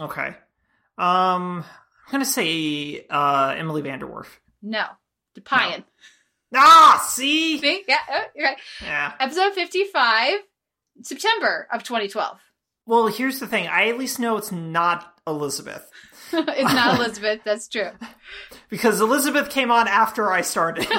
Okay. 0.00 0.26
Um, 0.98 1.64
I'm 1.64 2.12
gonna 2.12 2.24
say 2.24 3.06
uh, 3.08 3.54
Emily 3.56 3.82
VanDerWerff. 3.82 4.26
No. 4.60 4.84
Deepayan. 5.38 5.84
Ah, 6.54 7.04
see? 7.08 7.58
See? 7.58 7.84
Yeah, 7.86 7.98
oh, 8.10 8.24
you're 8.34 8.46
right. 8.46 8.58
Yeah. 8.82 9.12
Episode 9.20 9.52
55, 9.54 10.40
September 11.02 11.68
of 11.72 11.84
2012. 11.84 12.38
Well, 12.88 13.06
here's 13.08 13.38
the 13.38 13.46
thing. 13.46 13.66
I 13.68 13.88
at 13.88 13.98
least 13.98 14.18
know 14.18 14.36
it's 14.38 14.50
not 14.52 15.14
Elizabeth 15.26 15.88
it's 16.32 16.74
not 16.74 16.98
Elizabeth, 16.98 17.40
that's 17.44 17.68
true. 17.68 17.90
because 18.68 19.00
Elizabeth 19.00 19.48
came 19.50 19.70
on 19.70 19.86
after 19.88 20.30
I 20.32 20.40
started. 20.42 20.86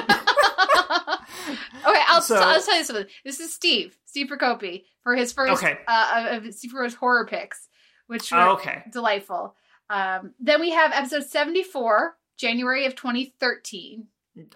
Okay, 1.86 2.00
I'll, 2.08 2.20
So- 2.22 2.36
I'll 2.36 2.60
tell 2.62 2.76
you 2.78 2.84
something. 2.84 3.06
This 3.24 3.40
is 3.40 3.52
Steve, 3.52 3.96
Steve 4.04 4.28
Prokopy, 4.28 4.84
for 5.02 5.16
his 5.16 5.32
first 5.32 5.52
Okay. 5.62 5.78
uh, 5.88 6.28
of 6.42 6.54
Steve 6.54 6.72
Prokopy's 6.72 6.94
horror 6.94 7.26
picks, 7.26 7.68
which 8.06 8.30
were 8.30 8.38
Oh, 8.38 8.52
okay. 8.54 8.82
delightful. 8.92 9.56
Um, 9.88 10.34
then 10.38 10.60
we 10.60 10.70
have 10.70 10.92
episode 10.92 11.24
74, 11.24 12.16
January 12.36 12.86
of 12.86 12.94
2013. 12.94 14.06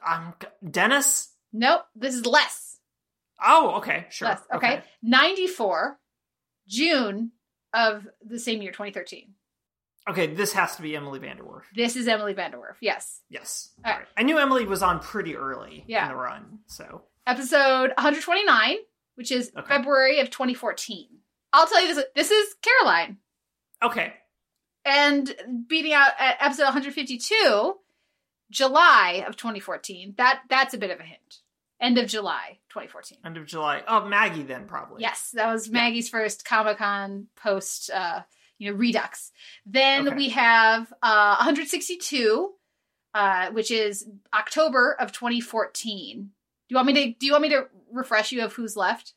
Um, 0.07 0.35
Dennis. 0.69 1.33
Nope, 1.53 1.83
this 1.97 2.15
is 2.15 2.27
Les. 2.27 2.79
Oh, 3.45 3.77
okay, 3.79 4.07
sure. 4.11 4.29
Les. 4.29 4.41
Okay. 4.55 4.83
94, 5.03 5.99
June 6.69 7.33
of 7.73 8.07
the 8.25 8.39
same 8.39 8.63
year, 8.63 8.73
2013. 8.73 9.35
Okay, 10.09 10.27
this 10.27 10.53
has 10.53 10.77
to 10.77 10.83
be 10.83 10.95
Emily 10.95 11.19
VanDerWerff. 11.19 11.63
This 11.75 11.97
is 11.97 12.07
Emily 12.09 12.35
VanDerWerff. 12.35 12.77
Yes. 12.81 13.21
Yes. 13.31 13.71
All 13.85 13.93
right. 13.93 14.07
I 14.17 14.23
knew 14.23 14.39
Emily 14.39 14.67
was 14.67 14.83
on 14.83 15.01
pretty 15.01 15.35
early 15.35 15.85
Yeah. 15.87 16.05
in 16.05 16.09
the 16.11 16.17
run, 16.17 16.59
so 16.67 17.03
Episode 17.27 17.89
129, 17.97 18.77
which 19.15 19.33
is 19.33 19.51
Okay. 19.57 19.67
February 19.67 20.21
of 20.21 20.29
2014. 20.31 21.09
I'll 21.55 21.67
tell 21.67 21.81
you 21.87 21.95
this. 21.95 22.05
This 22.15 22.31
is 22.31 22.55
Caroline. 22.63 23.19
okay. 23.83 24.15
and 24.85 25.35
beating 25.67 25.95
out 25.95 26.11
at 26.19 26.37
episode 26.41 26.65
152 26.65 27.75
july 28.51 29.25
of 29.27 29.35
2014 29.37 30.13
that 30.19 30.43
that's 30.51 30.75
a 30.75 30.79
bit 30.79 30.91
of 30.91 31.01
a 31.01 31.03
hint 31.03 31.39
end 31.81 31.99
of 31.99 32.07
july 32.07 32.59
2014 32.71 33.19
End 33.25 33.37
of 33.37 33.47
July. 33.47 33.83
Oh, 33.87 34.07
Maggie 34.07 34.43
then 34.43 34.67
probably. 34.67 35.03
yes 35.03 35.31
that 35.35 35.53
was 35.53 35.69
maggie's 35.71 36.09
first 36.09 36.45
comic-con 36.45 37.27
post 37.37 37.91
uh 37.91 38.23
you 38.59 38.71
know 38.71 38.77
redux 38.77 39.33
then 39.67 40.07
Okay. 40.09 40.17
we 40.17 40.29
have 40.31 40.93
uh 41.03 41.35
162 41.39 42.53
uh 43.15 43.51
which 43.51 43.71
is 43.71 44.07
october 44.33 44.93
of 44.99 45.11
2014 45.13 46.23
do 46.23 46.29
you 46.69 46.77
want 46.77 46.87
me 46.87 46.93
to 46.95 47.19
do 47.19 47.27
you 47.27 47.33
want 47.33 47.43
me 47.43 47.49
to 47.51 47.67
refresh 47.93 48.33
you 48.33 48.43
of 48.45 48.53
who's 48.55 48.77
left 48.77 49.15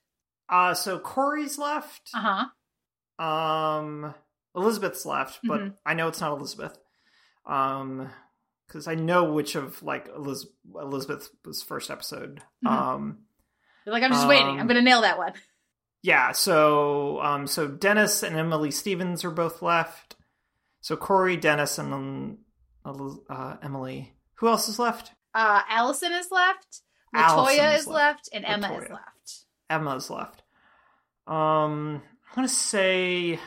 Uh, 0.49 0.73
so 0.73 0.97
Corey's 0.99 1.57
left. 1.57 2.09
uh-huh 2.13 2.45
Um, 3.23 4.13
Elizabeth's 4.55 5.05
left, 5.05 5.39
but 5.43 5.61
Mhm. 5.61 5.73
I 5.85 5.93
know 5.93 6.07
it's 6.07 6.21
not 6.21 6.31
Elizabeth. 6.37 6.77
Um, 7.45 8.09
because 8.67 8.87
I 8.87 8.95
know 8.95 9.31
which 9.31 9.55
of 9.55 9.81
like 9.83 10.07
Eliz- 10.09 10.47
Elizabeth's 10.75 11.63
first 11.63 11.89
episode. 11.89 12.41
Mhm. 12.65 12.71
Um, 12.71 13.19
You're 13.85 13.93
like 13.93 14.03
i'm 14.03 14.11
just 14.11 14.27
waiting 14.27 14.47
Um, 14.47 14.59
i'm 14.59 14.67
gonna 14.67 14.81
nail 14.81 15.01
that 15.01 15.17
one 15.17 15.33
yeah. 16.03 16.31
So, 16.31 17.19
um, 17.21 17.47
so 17.47 17.67
Dennis 17.67 18.23
and 18.23 18.37
Emily 18.37 18.71
Stephens 18.71 19.25
are 19.25 19.31
both 19.31 19.61
left. 19.61 20.15
So 20.79 20.95
Corey, 20.95 21.35
Dennis, 21.35 21.79
and 21.79 21.91
um, 21.93 22.37
uh, 22.85 23.57
Emily. 23.61 24.13
Who 24.35 24.47
else 24.47 24.69
is 24.69 24.79
left? 24.79 25.11
uh 25.33 25.61
allison 25.67 26.13
is 26.13 26.31
left 26.31 26.81
latoya 27.13 27.75
is 27.75 27.81
is 27.81 27.87
left. 27.87 27.87
left, 27.87 28.29
and 28.31 28.45
emma 28.45 28.73
is 28.73 28.89
left. 28.89 29.45
Emma 29.69 29.95
is 29.95 30.09
left. 30.09 30.43
Um, 31.27 32.01
I'm 32.29 32.35
gonna 32.35 32.47
say, 32.47 33.33
I'm 33.33 33.39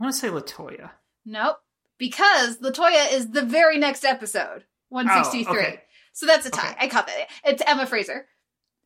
gonna 0.00 0.12
say 0.12 0.28
Latoya. 0.28 0.90
Nope. 1.24 1.56
Because 1.98 2.58
Latoya 2.58 3.12
is 3.12 3.30
the 3.30 3.42
very 3.42 3.78
next 3.78 4.04
episode, 4.04 4.64
163. 4.90 5.46
Oh, 5.46 5.58
okay. 5.58 5.82
So 6.12 6.26
that's 6.26 6.46
a 6.46 6.50
tie. 6.50 6.70
Okay. 6.72 6.76
I 6.80 6.88
caught 6.88 7.06
that. 7.06 7.26
It's 7.44 7.62
Emma 7.66 7.86
Fraser. 7.86 8.26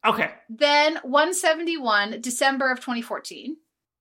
Okay, 0.06 0.30
Then 0.48 0.96
171, 1.02 2.20
December 2.22 2.70
of 2.72 2.78
2014. 2.80 3.56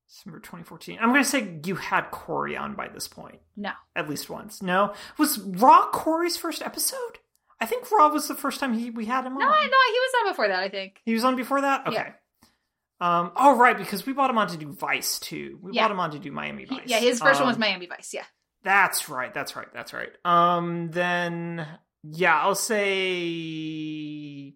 December 0.07 0.39
2014. 0.39 0.97
I'm 1.01 1.10
gonna 1.10 1.24
say 1.24 1.60
you 1.66 1.76
had 1.76 2.10
Corey 2.10 2.55
on 2.57 2.74
by 2.76 2.88
this 2.88 3.07
point. 3.07 3.39
No. 3.57 3.72
At 3.95 4.10
least 4.10 4.30
once. 4.30 4.62
No, 4.62 4.93
was 5.18 5.39
Raw 5.39 5.88
Corey's 5.91 6.38
first 6.38 6.62
episode? 6.62 7.20
I 7.62 7.66
think 7.66 7.91
Raw 7.91 8.07
was 8.10 8.28
the 8.28 8.34
first 8.36 8.60
time 8.60 8.74
he 8.74 8.89
we 8.89 9.05
had 9.05 9.26
him 9.26 9.34
on. 9.34 9.39
No, 9.39 9.45
no, 9.45 9.53
he 9.53 9.60
was 9.68 10.12
on 10.26 10.32
before 10.32 10.47
that, 10.47 10.62
I 10.64 10.70
think. 10.70 10.99
He 11.03 11.14
was 11.14 11.24
on 11.26 11.36
before 11.36 11.62
that. 11.62 11.86
Okay. 11.88 11.95
Yeah. 11.95 13.20
Um. 13.20 13.32
Oh, 13.36 13.55
right, 13.57 13.78
because 13.78 14.05
we 14.05 14.14
bought 14.14 14.30
him 14.30 14.38
on 14.38 14.47
to 14.47 14.57
do 14.57 14.72
Vice 14.72 15.20
too. 15.20 15.60
We 15.62 15.74
Yeah. 15.74 15.84
bought 15.84 15.91
him 15.91 15.99
on 15.99 16.12
to 16.12 16.20
do 16.20 16.32
Miami 16.32 16.64
He- 16.64 16.76
Vice. 16.76 16.84
yeah, 16.88 16.99
his 16.99 17.20
first 17.22 17.39
one 17.39 17.47
was 17.47 17.57
Um, 17.57 17.62
Miami 17.62 17.86
Vice. 17.86 18.14
Yeah. 18.14 18.26
That's 18.64 19.07
right. 19.10 19.34
That's 19.34 19.55
right. 19.55 19.68
That's 19.74 19.93
right. 19.93 20.10
Um. 20.26 20.91
Then 20.91 21.66
yeah, 22.03 22.39
I'll 22.41 22.55
say 22.55 24.53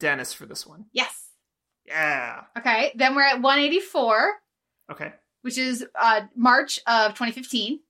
Dennis 0.00 0.32
for 0.32 0.46
this 0.46 0.66
one. 0.66 0.86
Yes. 0.92 1.28
Yeah. 1.86 2.42
Okay. 2.58 2.92
Then 2.94 3.14
we're 3.16 3.22
at 3.22 3.40
184, 3.42 4.32
Okay. 4.92 5.12
which 5.42 5.58
is 5.58 5.84
uh 6.00 6.22
March 6.36 6.78
of 6.86 7.12
2015. 7.12 7.80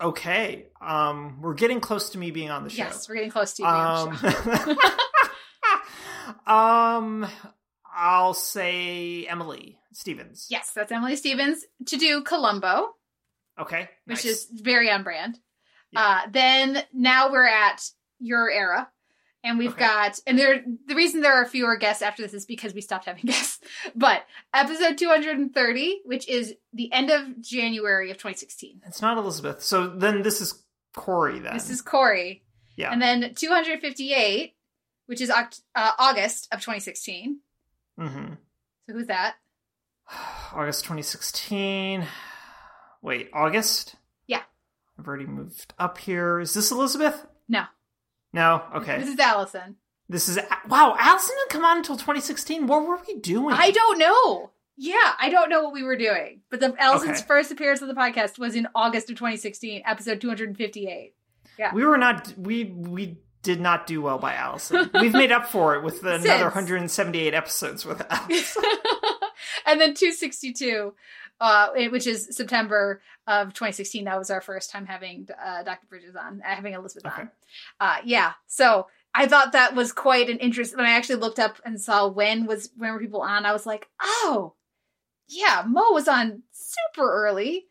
Okay. 0.00 0.66
Um. 0.80 1.40
We're 1.40 1.54
getting 1.54 1.80
close 1.80 2.10
to 2.10 2.18
me 2.18 2.30
being 2.30 2.50
on 2.50 2.64
the 2.64 2.70
show. 2.70 2.84
Yes, 2.84 3.08
we're 3.08 3.14
getting 3.16 3.30
close 3.30 3.54
to 3.54 3.62
you 3.62 3.68
being 3.68 3.76
on 3.76 4.08
Um, 4.08 4.18
the 4.20 4.76
show. 6.46 6.52
um, 6.52 7.26
I'll 7.94 8.34
say 8.34 9.26
Emily 9.26 9.78
Stephens. 9.92 10.46
yes, 10.50 10.70
that's 10.74 10.92
Emily 10.92 11.16
Stephens 11.16 11.64
to 11.86 11.96
do 11.96 12.22
Columbo. 12.22 12.90
Okay. 13.58 13.88
which 14.06 14.24
nice. 14.24 14.26
is 14.26 14.48
very 14.52 14.90
on 14.90 15.02
brand. 15.02 15.38
Yeah. 15.92 16.00
Uh, 16.00 16.20
then 16.30 16.82
now 16.92 17.30
we're 17.32 17.46
at 17.48 17.82
your 18.20 18.50
era, 18.50 18.88
and 19.42 19.58
we've 19.58 19.70
Okay. 19.70 19.80
got 19.86 20.18
and 20.26 20.38
there 20.38 20.62
the 20.86 20.94
reason 20.94 21.20
there 21.22 21.34
are 21.34 21.46
fewer 21.46 21.76
guests 21.76 22.02
after 22.02 22.22
this 22.22 22.34
is 22.34 22.44
because 22.46 22.74
we 22.74 22.80
stopped 22.80 23.06
having 23.06 23.24
guests. 23.26 23.58
But 23.94 24.22
episode 24.52 24.98
230, 24.98 26.02
which 26.04 26.28
is 26.28 26.54
the 26.72 26.92
end 26.92 27.10
of 27.10 27.40
January 27.40 28.10
of 28.10 28.16
2016. 28.18 28.82
It's 28.86 29.00
not 29.02 29.16
Elizabeth. 29.18 29.62
So 29.62 29.86
then 29.88 30.22
this 30.22 30.40
is 30.40 30.62
Corey. 30.94 31.38
Then 31.38 31.54
This 31.54 31.70
is 31.70 31.80
Corey, 31.80 32.42
yeah. 32.76 32.90
and 32.92 33.00
then 33.00 33.32
258, 33.34 34.54
which 35.06 35.20
is 35.20 35.30
Oct- 35.30 35.62
uh, 35.74 35.92
August 35.98 36.48
of 36.52 36.60
2016. 36.60 37.40
Mm-hmm. 37.98 38.34
So 38.86 38.92
who's 38.92 39.06
that? 39.06 39.36
August 40.52 40.84
2016. 40.84 42.04
Wait, 43.02 43.30
August? 43.32 43.96
Yeah. 44.26 44.42
I've 44.98 45.06
already 45.06 45.26
moved 45.26 45.74
up 45.78 45.98
here. 45.98 46.40
Is 46.40 46.54
this 46.54 46.70
Elizabeth? 46.70 47.26
No, 47.48 47.64
No. 48.32 48.62
Okay. 48.76 48.98
this 48.98 49.08
is 49.08 49.18
Allison. 49.18 49.76
This 50.08 50.28
is 50.28 50.38
wow. 50.68 50.96
Allison 50.98 51.36
didn't 51.36 51.50
come 51.50 51.64
on 51.64 51.76
until 51.78 51.96
2016. 51.96 52.66
What 52.66 52.86
were 52.86 52.98
we 53.06 53.18
doing? 53.20 53.54
I 53.58 53.70
don't 53.70 53.98
know. 53.98 54.50
Yeah, 54.76 54.96
I 55.20 55.28
don't 55.28 55.50
know 55.50 55.62
what 55.64 55.72
we 55.74 55.82
were 55.82 55.96
doing. 55.96 56.40
But 56.50 56.60
the 56.60 56.74
Allison's 56.78 57.18
Okay. 57.18 57.26
first 57.26 57.50
appearance 57.52 57.82
on 57.82 57.88
the 57.88 57.94
podcast 57.94 58.38
was 58.38 58.54
in 58.54 58.68
August 58.74 59.10
of 59.10 59.16
2016, 59.16 59.82
episode 59.84 60.20
258. 60.20 61.14
Yeah. 61.58 61.74
We 61.74 61.84
were 61.84 61.98
not. 61.98 62.32
We 62.38 62.64
we 62.64 63.18
did 63.42 63.60
not 63.60 63.86
do 63.86 64.00
well 64.02 64.18
by 64.18 64.34
Allison. 64.34 64.90
We've 65.00 65.12
made 65.12 65.30
up 65.32 65.46
for 65.46 65.74
it 65.76 65.82
with 65.82 66.02
another 66.04 66.44
178 66.44 67.34
episodes 67.34 67.84
with 67.84 68.00
Allison. 68.10 68.62
and 69.66 69.80
then 69.80 69.94
262, 69.94 70.94
uh, 71.40 71.68
which 71.90 72.06
is 72.06 72.28
September 72.36 73.00
of 73.26 73.48
2016. 73.54 74.04
That 74.04 74.18
was 74.18 74.30
our 74.30 74.40
first 74.40 74.70
time 74.70 74.86
having 74.86 75.28
uh, 75.42 75.62
Dr. 75.62 75.86
Bridges 75.88 76.16
on, 76.16 76.42
uh, 76.44 76.48
having 76.54 76.74
Elizabeth 76.74 77.06
Okay. 77.12 77.22
on. 77.22 77.30
Uh, 77.80 77.96
yeah, 78.04 78.32
so 78.46 78.86
I 79.14 79.26
thought 79.26 79.52
that 79.52 79.74
was 79.74 79.92
quite 79.92 80.28
an 80.30 80.38
interest. 80.38 80.76
When 80.76 80.86
I 80.86 80.92
actually 80.92 81.16
looked 81.20 81.38
up 81.38 81.58
and 81.64 81.80
saw 81.80 82.08
when 82.08 82.46
was 82.46 82.70
when 82.76 82.92
were 82.92 83.00
people 83.00 83.22
on, 83.22 83.46
I 83.46 83.52
was 83.52 83.66
like, 83.66 83.88
oh, 84.00 84.54
yeah, 85.28 85.64
Mo 85.66 85.92
was 85.92 86.08
on 86.08 86.42
super 86.52 87.10
early. 87.26 87.66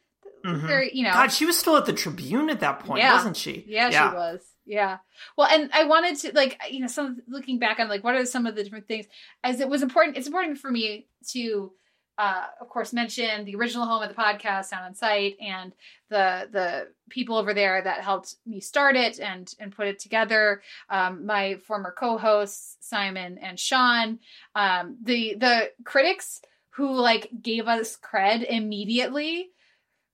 Mhm. 0.46 0.68
very, 0.68 0.92
you 0.96 1.04
know, 1.04 1.12
God, 1.14 1.32
she 1.32 1.46
was 1.46 1.58
still 1.58 1.76
at 1.78 1.86
the 1.88 1.94
Tribune 1.94 2.50
at 2.52 2.60
that 2.60 2.80
point, 2.82 3.00
Yeah. 3.00 3.14
wasn't 3.16 3.36
she? 3.36 3.66
Yeah, 3.68 3.90
she 3.90 4.16
was. 4.16 4.42
Yeah. 4.66 5.00
Well, 5.36 5.48
and 5.52 5.70
I 5.74 5.86
wanted 5.86 6.16
to 6.18 6.32
like 6.36 6.62
you 6.70 6.80
know 6.80 6.88
some 6.88 7.22
looking 7.28 7.58
back 7.58 7.80
on 7.80 7.90
like 7.90 8.04
what 8.04 8.14
are 8.16 8.26
some 8.26 8.46
of 8.46 8.56
the 8.56 8.64
different 8.64 8.88
things 8.88 9.08
as 9.44 9.60
it 9.60 9.68
was 9.68 9.82
important. 9.82 10.16
It's 10.16 10.28
important 10.28 10.60
for 10.60 10.70
me 10.70 11.08
to, 11.30 11.74
uh, 12.18 12.46
of 12.60 12.70
course, 12.70 12.94
mention 12.94 13.46
the 13.46 13.56
original 13.56 13.86
home 13.86 14.02
of 14.02 14.10
the 14.10 14.16
podcast, 14.16 14.66
Sound 14.66 14.86
on 14.86 14.96
Sight, 14.96 15.38
and 15.40 15.74
the 16.10 16.48
the 16.52 16.88
people 17.10 17.38
over 17.38 17.54
there 17.54 17.82
that 17.82 18.02
helped 18.02 18.36
me 18.46 18.60
start 18.60 18.96
it 18.96 19.20
and 19.20 19.54
and 19.60 19.76
put 19.76 19.88
it 19.88 20.00
together. 20.00 20.62
Um, 20.90 21.26
my 21.26 21.56
former 21.66 21.94
co-hosts 21.98 22.78
Simon 22.80 23.38
and 23.38 23.60
Sean, 23.60 24.20
um, 24.56 24.98
the 25.04 25.36
the 25.36 25.72
critics 25.84 26.42
who 26.72 26.94
like 26.94 27.30
gave 27.42 27.68
us 27.68 27.98
cred 27.98 28.46
immediately, 28.48 29.50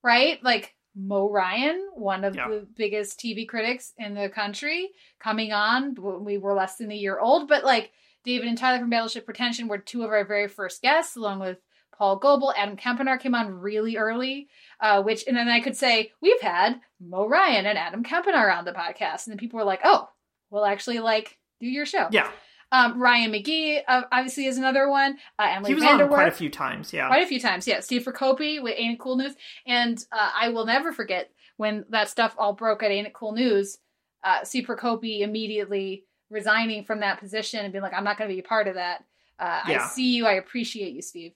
right? 0.02 0.42
Like 0.42 0.74
Mo 0.96 1.28
Ryan, 1.30 1.88
one 1.94 2.24
of 2.24 2.34
Yeah. 2.36 2.48
the 2.48 2.66
biggest 2.76 3.18
TV 3.18 3.46
critics 3.48 3.92
in 3.98 4.14
the 4.14 4.28
country, 4.28 4.90
coming 5.18 5.52
on 5.52 5.94
when 5.94 6.24
we 6.24 6.38
were 6.38 6.54
less 6.54 6.76
than 6.76 6.90
a 6.92 6.96
year 6.96 7.18
old. 7.18 7.48
But 7.48 7.64
like 7.64 7.92
David 8.24 8.48
and 8.48 8.56
Tyler 8.56 8.78
from 8.78 8.90
Battleship 8.90 9.24
Pretension 9.24 9.68
were 9.68 9.78
two 9.78 10.02
of 10.04 10.10
our 10.10 10.24
very 10.24 10.48
first 10.48 10.82
guests, 10.82 11.16
along 11.16 11.40
with 11.40 11.58
Paul 11.96 12.18
Goebel. 12.18 12.52
Adam 12.56 12.76
Kempenaar 12.76 13.20
came 13.20 13.34
on 13.34 13.60
really 13.60 13.96
early, 13.96 14.48
uh, 14.80 15.02
which, 15.02 15.24
and 15.26 15.36
then 15.36 15.48
I 15.48 15.60
could 15.60 15.76
say, 15.76 16.12
we've 16.20 16.40
had 16.40 16.80
Mo 17.00 17.26
Ryan 17.28 17.66
and 17.66 17.78
Adam 17.78 18.02
Kempenaar 18.02 18.56
on 18.56 18.64
the 18.64 18.72
podcast. 18.72 19.26
And 19.26 19.32
then 19.32 19.38
people 19.38 19.58
were 19.58 19.64
like, 19.64 19.80
oh, 19.84 20.08
we'll 20.50 20.64
actually 20.64 21.00
like 21.00 21.38
do 21.60 21.66
your 21.66 21.86
show. 21.86 22.08
Yeah. 22.10 22.30
Um, 22.72 23.00
Ryan 23.00 23.30
McGee, 23.30 23.82
uh, 23.86 24.02
obviously, 24.10 24.46
is 24.46 24.58
another 24.58 24.88
one. 24.88 25.18
Uh, 25.38 25.46
Emily 25.48 25.70
He 25.70 25.74
was 25.74 25.84
on 25.84 26.08
quite 26.08 26.26
a 26.26 26.32
few 26.32 26.50
times, 26.50 26.92
yeah. 26.92 27.06
quite 27.06 27.22
a 27.22 27.26
few 27.26 27.38
times. 27.38 27.68
Yeah, 27.68 27.80
Steve 27.80 28.02
Prokopy 28.02 28.60
with 28.60 28.74
Ain't 28.76 28.94
It 28.94 28.98
Cool 29.00 29.16
News, 29.16 29.34
and 29.64 30.04
uh, 30.10 30.30
I 30.34 30.48
will 30.48 30.66
never 30.66 30.92
forget 30.92 31.30
when 31.56 31.84
that 31.90 32.08
stuff 32.08 32.34
all 32.36 32.52
broke 32.52 32.82
at 32.82 32.90
Ain't 32.90 33.06
It 33.06 33.14
Cool 33.14 33.32
News. 33.32 33.78
Uh, 34.24 34.42
Steve 34.42 34.64
Prokopy 34.66 35.20
immediately 35.20 36.04
resigning 36.30 36.84
from 36.84 37.00
that 37.00 37.20
position 37.20 37.60
and 37.60 37.72
being 37.72 37.82
like, 37.82 37.94
"I'm 37.94 38.02
not 38.02 38.18
going 38.18 38.28
to 38.28 38.34
be 38.34 38.40
a 38.40 38.44
part 38.44 38.66
of 38.66 38.74
that." 38.74 39.04
Uh, 39.38 39.60
I 39.64 39.78
see 39.78 40.16
you. 40.16 40.26
I 40.26 40.32
appreciate 40.32 40.94
you, 40.94 41.02
Steve. 41.02 41.32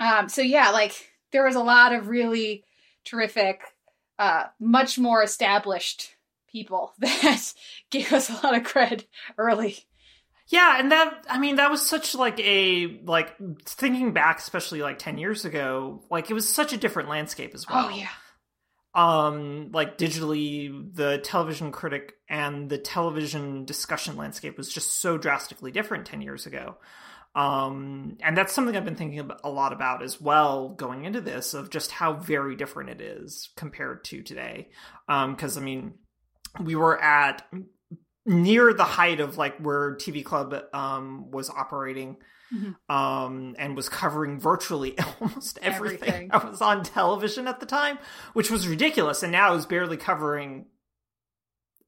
Um, 0.00 0.28
so 0.28 0.42
yeah, 0.42 0.70
like 0.70 1.12
there 1.32 1.44
was 1.44 1.54
a 1.56 1.60
lot 1.62 1.92
of 1.92 2.08
really 2.08 2.64
terrific, 3.04 3.62
uh, 4.18 4.44
much 4.60 4.98
more 4.98 5.22
established 5.22 6.14
people 6.50 6.92
that 6.98 7.52
gave 7.90 8.12
us 8.12 8.30
a 8.30 8.46
lot 8.46 8.56
of 8.56 8.62
cred 8.62 9.04
early. 9.38 9.86
Yeah, 10.48 10.78
and 10.78 10.92
that 10.92 11.24
I 11.28 11.38
mean 11.38 11.56
that 11.56 11.70
was 11.70 11.84
such 11.84 12.14
like 12.14 12.38
a 12.40 13.00
like 13.04 13.34
thinking 13.64 14.12
back, 14.12 14.38
especially 14.38 14.80
like 14.80 14.98
ten 14.98 15.18
years 15.18 15.44
ago, 15.44 16.04
like 16.10 16.30
it 16.30 16.34
was 16.34 16.48
such 16.48 16.72
a 16.72 16.76
different 16.76 17.08
landscape 17.08 17.52
as 17.54 17.68
well. 17.68 17.86
Oh 17.86 17.88
yeah, 17.88 18.08
Um, 18.94 19.70
like 19.72 19.98
digitally, 19.98 20.70
the 20.94 21.18
television 21.18 21.70
critic 21.70 22.14
and 22.30 22.70
the 22.70 22.78
television 22.78 23.64
discussion 23.66 24.16
landscape 24.16 24.56
was 24.56 24.72
just 24.72 25.00
so 25.00 25.18
drastically 25.18 25.70
different 25.70 26.06
ten 26.06 26.22
years 26.22 26.46
ago. 26.46 26.78
Um, 27.36 28.16
and 28.22 28.36
that's 28.36 28.52
something 28.54 28.74
I've 28.76 28.84
been 28.86 28.96
thinking 28.96 29.30
a 29.44 29.50
lot 29.50 29.72
about 29.74 30.02
as 30.02 30.18
well 30.20 30.70
going 30.70 31.04
into 31.04 31.20
this 31.20 31.52
of 31.54 31.68
just 31.70 31.90
how 31.90 32.14
very 32.14 32.56
different 32.56 32.90
it 32.90 33.00
is 33.02 33.50
compared 33.56 34.04
to 34.04 34.22
today. 34.22 34.70
Um, 35.08 35.34
because 35.34 35.58
I 35.58 35.60
mean, 35.60 35.94
we 36.58 36.74
were 36.76 36.98
at 37.00 37.46
near 38.24 38.72
the 38.72 38.84
height 38.84 39.20
of 39.20 39.36
like 39.36 39.58
where 39.58 39.94
TV 39.96 40.24
Club 40.24 40.54
um 40.72 41.30
was 41.30 41.48
operating 41.50 42.16
Mhm. 42.54 42.76
um 42.88 43.54
and 43.58 43.76
was 43.76 43.88
covering 43.88 44.38
virtually 44.40 44.96
almost 45.20 45.58
everything, 45.62 46.08
Everything. 46.08 46.28
that 46.28 46.48
was 46.50 46.62
on 46.62 46.84
television 46.84 47.46
at 47.48 47.60
the 47.60 47.66
time, 47.66 47.98
which 48.32 48.50
was 48.50 48.66
ridiculous 48.66 49.22
and 49.22 49.30
now 49.32 49.54
is 49.54 49.66
barely 49.66 49.96
covering 49.96 50.66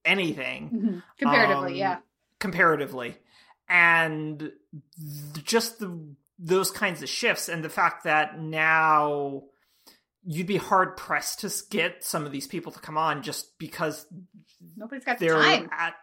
anything 0.04 0.70
Mhm. 0.70 1.02
comparatively, 1.18 1.72
um, 1.72 1.76
yeah. 1.78 1.98
comparatively 2.40 3.16
and 3.68 4.50
just 5.44 5.78
the 5.80 6.14
those 6.38 6.70
kinds 6.70 7.02
of 7.02 7.08
shifts 7.08 7.48
and 7.48 7.64
the 7.64 7.68
fact 7.68 8.04
that 8.04 8.38
now 8.40 9.42
you'd 10.24 10.46
be 10.46 10.56
hard 10.56 10.96
pressed 10.96 11.40
to 11.40 11.50
get 11.70 12.04
some 12.04 12.24
of 12.26 12.32
these 12.32 12.46
people 12.46 12.70
to 12.72 12.78
come 12.80 12.96
on 12.96 13.22
just 13.22 13.58
because 13.58 14.06
Nobody's 14.76 15.04
got 15.04 15.18
the 15.18 15.26
they're 15.26 15.42
time. 15.42 15.68
at 15.72 15.94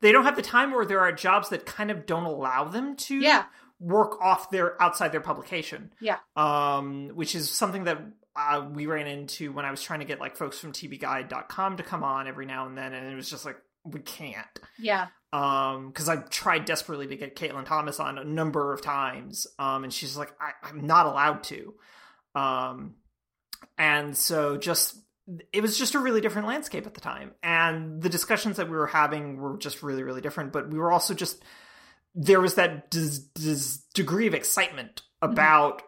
they 0.00 0.10
don't 0.12 0.24
have 0.24 0.36
the 0.36 0.42
time 0.42 0.72
or 0.74 0.84
there 0.84 1.00
are 1.00 1.12
jobs 1.12 1.48
that 1.50 1.64
kind 1.66 1.90
of 1.90 2.06
don't 2.06 2.24
allow 2.24 2.64
them 2.64 2.96
to 2.96 3.14
Yeah. 3.16 3.44
work 3.78 4.20
off 4.20 4.50
their 4.50 4.80
outside 4.82 5.12
their 5.12 5.20
publication 5.20 5.92
Yeah. 6.00 6.18
um 6.36 7.08
which 7.14 7.34
is 7.34 7.50
something 7.50 7.84
that 7.84 8.00
uh, 8.36 8.66
we 8.72 8.86
ran 8.86 9.06
into 9.06 9.52
when 9.52 9.64
i 9.64 9.70
was 9.70 9.80
trying 9.80 10.00
to 10.00 10.04
get 10.06 10.18
like 10.18 10.36
folks 10.36 10.58
from 10.58 10.72
tvguide.com 10.72 11.76
to 11.76 11.82
come 11.84 12.02
on 12.02 12.26
every 12.26 12.46
now 12.46 12.66
and 12.66 12.76
then 12.76 12.92
and 12.92 13.06
it 13.12 13.14
was 13.14 13.30
just 13.30 13.44
like 13.44 13.56
we 13.84 14.00
can't 14.00 14.58
Yeah. 14.78 15.06
Um 15.34 15.88
because 15.88 16.08
i 16.08 16.16
tried 16.16 16.64
desperately 16.64 17.08
to 17.08 17.16
get 17.16 17.34
kaitlin 17.34 17.64
thomas 17.64 17.98
on 17.98 18.18
a 18.18 18.24
number 18.24 18.72
of 18.72 18.82
times 18.82 19.48
um 19.58 19.82
and 19.82 19.92
she's 19.92 20.16
like 20.16 20.32
I, 20.40 20.52
i'm 20.62 20.86
not 20.86 21.06
allowed 21.06 21.42
to. 21.44 21.74
Um 22.36 22.94
and 23.76 24.16
so 24.16 24.56
just 24.56 24.96
it 25.52 25.60
was 25.60 25.76
just 25.76 25.94
a 25.94 25.98
really 25.98 26.20
different 26.20 26.46
landscape 26.46 26.86
at 26.86 26.94
the 26.94 27.00
time. 27.00 27.32
And 27.42 28.00
the 28.00 28.10
discussions 28.10 28.58
that 28.58 28.68
we 28.68 28.76
were 28.76 28.86
having 28.86 29.38
were 29.38 29.58
just 29.58 29.82
really 29.82 30.04
really 30.04 30.20
different 30.20 30.52
but 30.52 30.70
we 30.70 30.78
were 30.78 30.92
also 30.92 31.14
just 31.14 31.42
there 32.14 32.40
was 32.40 32.54
that 32.54 32.90
dis- 32.90 33.18
dis- 33.18 33.78
degree 33.92 34.28
of 34.28 34.34
excitement 34.34 35.02
about 35.20 35.82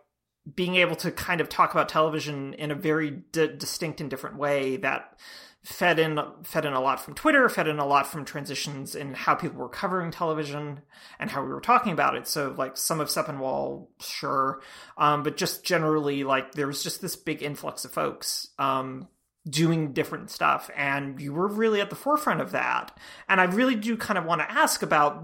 being 0.53 0.77
able 0.77 0.97
to 0.97 1.11
kind 1.11 1.41
of 1.41 1.49
talk 1.49 1.73
about 1.73 1.89
television 1.89 2.55
in 2.55 2.71
a 2.71 2.75
very 2.75 3.11
di- 3.11 3.57
distinct 3.57 4.01
and 4.01 4.11
different 4.11 4.37
way 4.37 4.77
that 4.79 5.19
fed 5.67 5.99
in 5.99 6.21
fed 6.45 6.65
in 6.65 6.73
a 6.75 6.81
lot 6.81 7.01
from 7.01 7.15
Twitter, 7.15 7.49
fed 7.49 7.67
in 7.67 7.81
a 7.81 7.87
lot 7.87 8.07
from 8.07 8.25
transitions 8.25 8.95
in 8.95 9.15
how 9.15 9.35
people 9.35 9.59
were 9.59 9.69
covering 9.69 10.13
television 10.13 10.81
and 11.19 11.29
how 11.29 11.43
we 11.43 11.49
were 11.49 11.61
talking 11.61 11.93
about 11.93 12.15
it. 12.15 12.29
So 12.29 12.55
like 12.57 12.77
some 12.77 13.01
of 13.01 13.09
Sepinwall, 13.09 13.89
sure, 14.01 14.63
um, 14.97 15.25
but 15.25 15.37
just 15.37 15.65
generally 15.65 16.23
like 16.23 16.53
there 16.53 16.69
was 16.69 16.85
just 16.85 17.01
this 17.01 17.17
big 17.17 17.43
influx 17.43 17.85
of 17.85 17.91
folks 17.91 18.49
um, 18.61 19.09
doing 19.49 19.93
different 19.93 20.31
stuff, 20.31 20.71
and 20.77 21.21
you 21.21 21.33
were 21.33 21.49
really 21.49 21.81
at 21.81 21.91
the 21.91 21.97
forefront 21.97 22.41
of 22.41 22.53
that. 22.53 22.97
And 23.29 23.41
I 23.41 23.45
really 23.45 23.75
do 23.75 23.97
kind 23.97 24.19
of 24.19 24.25
want 24.25 24.43
to 24.43 24.51
ask 24.51 24.85
about 24.85 25.21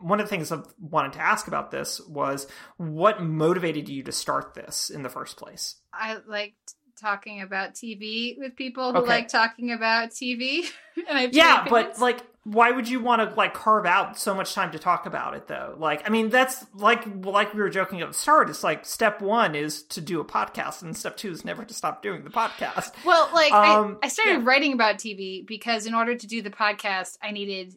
one 0.00 0.20
of 0.20 0.26
the 0.26 0.30
things 0.30 0.52
I've 0.52 0.66
wanted 0.80 1.12
to 1.14 1.20
ask 1.20 1.48
about 1.48 1.70
this 1.70 2.00
was 2.00 2.46
what 2.78 3.22
motivated 3.22 3.90
you 3.90 4.04
to 4.04 4.12
start 4.12 4.54
this 4.54 4.88
in 4.88 5.02
the 5.02 5.10
first 5.10 5.36
place. 5.36 5.76
I 5.92 6.16
liked 6.26 6.74
talking 7.00 7.42
about 7.42 7.74
TV 7.74 8.38
with 8.38 8.56
people 8.56 8.92
who 8.92 8.98
Okay. 9.00 9.08
like 9.08 9.28
talking 9.28 9.72
about 9.72 10.10
TV. 10.10 10.64
and 11.08 11.34
Yeah, 11.34 11.66
but 11.68 11.98
like, 11.98 12.20
why 12.44 12.70
would 12.70 12.88
you 12.88 13.00
want 13.00 13.22
to 13.28 13.34
like 13.36 13.54
carve 13.54 13.86
out 13.86 14.18
so 14.18 14.34
much 14.34 14.52
time 14.54 14.70
to 14.72 14.78
talk 14.78 15.06
about 15.06 15.34
it 15.34 15.48
though? 15.48 15.74
Like, 15.78 16.06
I 16.06 16.10
mean, 16.10 16.28
that's 16.28 16.64
like 16.74 17.04
like 17.24 17.54
we 17.54 17.60
were 17.60 17.70
joking 17.70 18.00
at 18.02 18.08
the 18.08 18.14
start. 18.14 18.50
It's 18.50 18.62
like 18.62 18.84
step 18.84 19.20
one 19.22 19.54
is 19.54 19.82
to 19.84 20.00
do 20.00 20.20
a 20.20 20.24
podcast, 20.24 20.82
and 20.82 20.96
step 20.96 21.16
two 21.16 21.30
is 21.30 21.44
never 21.44 21.64
to 21.64 21.72
stop 21.74 22.02
doing 22.02 22.22
the 22.24 22.30
podcast. 22.30 22.92
well, 23.04 23.30
like 23.32 23.52
um, 23.52 23.98
I, 24.02 24.06
I 24.06 24.08
started 24.08 24.40
yeah. 24.40 24.44
writing 24.44 24.72
about 24.74 24.96
TV 24.96 25.46
because 25.46 25.86
in 25.86 25.94
order 25.94 26.14
to 26.14 26.26
do 26.26 26.42
the 26.42 26.50
podcast, 26.50 27.16
I 27.22 27.30
needed 27.30 27.74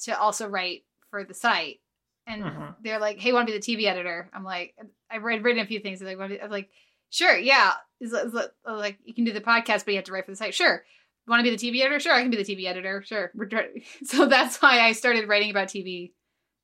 to 0.00 0.18
also 0.18 0.46
write 0.48 0.84
for 1.10 1.24
the 1.24 1.34
site. 1.34 1.80
And 2.28 2.42
Mhm. 2.42 2.74
they're 2.82 2.98
like, 2.98 3.18
"Hey, 3.20 3.32
want 3.32 3.46
to 3.48 3.52
be 3.52 3.58
the 3.58 3.64
TV 3.76 3.86
editor?" 3.88 4.28
I'm 4.32 4.42
like, 4.44 4.74
"I've 5.10 5.22
read 5.22 5.44
written 5.44 5.62
a 5.62 5.66
few 5.66 5.78
things." 5.80 6.00
They're 6.00 6.08
like, 6.08 6.18
"Want 6.18 6.32
to 6.32 6.38
be-" 6.38 6.42
I'm 6.42 6.50
like, 6.50 6.68
"Sure, 7.10 7.36
yeah." 7.36 7.72
Is 8.00 8.12
is 8.12 8.34
it- 8.34 8.52
like 8.66 8.98
you 9.04 9.14
can 9.14 9.24
do 9.24 9.32
the 9.32 9.40
podcast, 9.40 9.84
but 9.84 9.88
you 9.88 9.96
have 9.96 10.04
to 10.04 10.12
write 10.12 10.24
for 10.26 10.32
the 10.32 10.36
site. 10.36 10.54
Sure. 10.54 10.84
Want 11.26 11.40
to 11.40 11.50
be 11.50 11.56
the 11.56 11.70
TV 11.70 11.80
editor? 11.80 11.98
Sure, 11.98 12.12
I 12.12 12.22
can 12.22 12.30
be 12.30 12.36
the 12.36 12.44
TV 12.44 12.66
editor. 12.66 13.02
Sure. 13.04 13.32
So 14.04 14.26
that's 14.26 14.60
why 14.62 14.80
I 14.80 14.92
started 14.92 15.28
writing 15.28 15.50
about 15.50 15.68
TV 15.68 16.12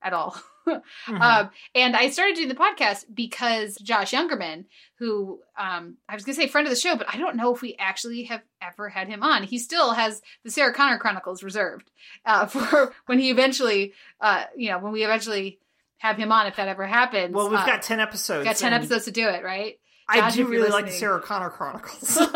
at 0.02 0.12
all. 0.12 0.36
Mhm. 0.64 1.20
Um, 1.20 1.50
and 1.74 1.96
I 1.96 2.10
started 2.10 2.36
doing 2.36 2.46
the 2.48 2.54
podcast 2.54 3.06
because 3.12 3.74
Josh 3.78 4.12
Youngerman, 4.12 4.66
who 5.00 5.40
um, 5.58 5.96
I 6.08 6.14
was 6.14 6.24
going 6.24 6.36
to 6.36 6.40
say 6.40 6.46
friend 6.46 6.68
of 6.68 6.72
the 6.72 6.78
show, 6.78 6.94
but 6.94 7.12
I 7.12 7.18
don't 7.18 7.34
know 7.34 7.52
if 7.52 7.62
we 7.62 7.74
actually 7.80 8.22
have 8.24 8.42
ever 8.62 8.88
had 8.88 9.08
him 9.08 9.24
on. 9.24 9.42
He 9.42 9.58
still 9.58 9.90
has 9.90 10.22
the 10.44 10.52
Sarah 10.52 10.72
Connor 10.72 10.98
Chronicles 10.98 11.42
reserved 11.42 11.90
uh, 12.24 12.46
for 12.52 12.94
when 13.06 13.18
he 13.18 13.30
eventually, 13.30 13.92
uh, 14.20 14.44
you 14.56 14.70
know, 14.70 14.78
when 14.78 14.92
we 14.92 15.02
eventually 15.02 15.58
have 15.98 16.16
him 16.16 16.30
on, 16.30 16.46
if 16.46 16.54
that 16.54 16.68
ever 16.68 16.86
happens. 16.86 17.34
well, 17.34 17.50
we've 17.50 17.58
Uh, 17.58 17.66
got 17.66 17.82
ten 17.82 17.98
episodes. 17.98 18.44
got 18.44 18.54
10 18.54 18.72
episodes 18.72 19.06
to 19.06 19.10
do 19.10 19.26
it, 19.28 19.42
right? 19.42 19.80
I 20.20 20.30
do 20.30 20.46
really 20.46 20.70
like 20.70 20.86
the. 20.86 20.92
Sarah 20.92 21.20
Connor 21.20 21.50
Chronicles. 21.50 22.18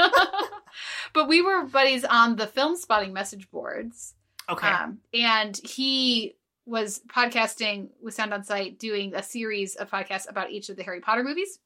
but 1.12 1.28
we 1.28 1.42
were 1.42 1.64
buddies 1.64 2.04
on 2.04 2.36
the 2.36 2.46
Filmspotting 2.46 3.12
message 3.12 3.50
boards. 3.50 4.14
okay, 4.48 4.68
Um, 4.68 4.98
and 5.12 5.56
he 5.56 6.36
was 6.64 7.00
podcasting 7.08 7.88
with 8.02 8.14
Sound 8.14 8.34
on 8.34 8.42
Sight, 8.42 8.78
doing 8.78 9.14
a 9.14 9.22
series 9.22 9.76
of 9.76 9.90
podcasts 9.90 10.28
about 10.28 10.50
each 10.50 10.68
of 10.68 10.76
the 10.76 10.82
Harry 10.82 11.00
Potter 11.00 11.22
movies. 11.22 11.58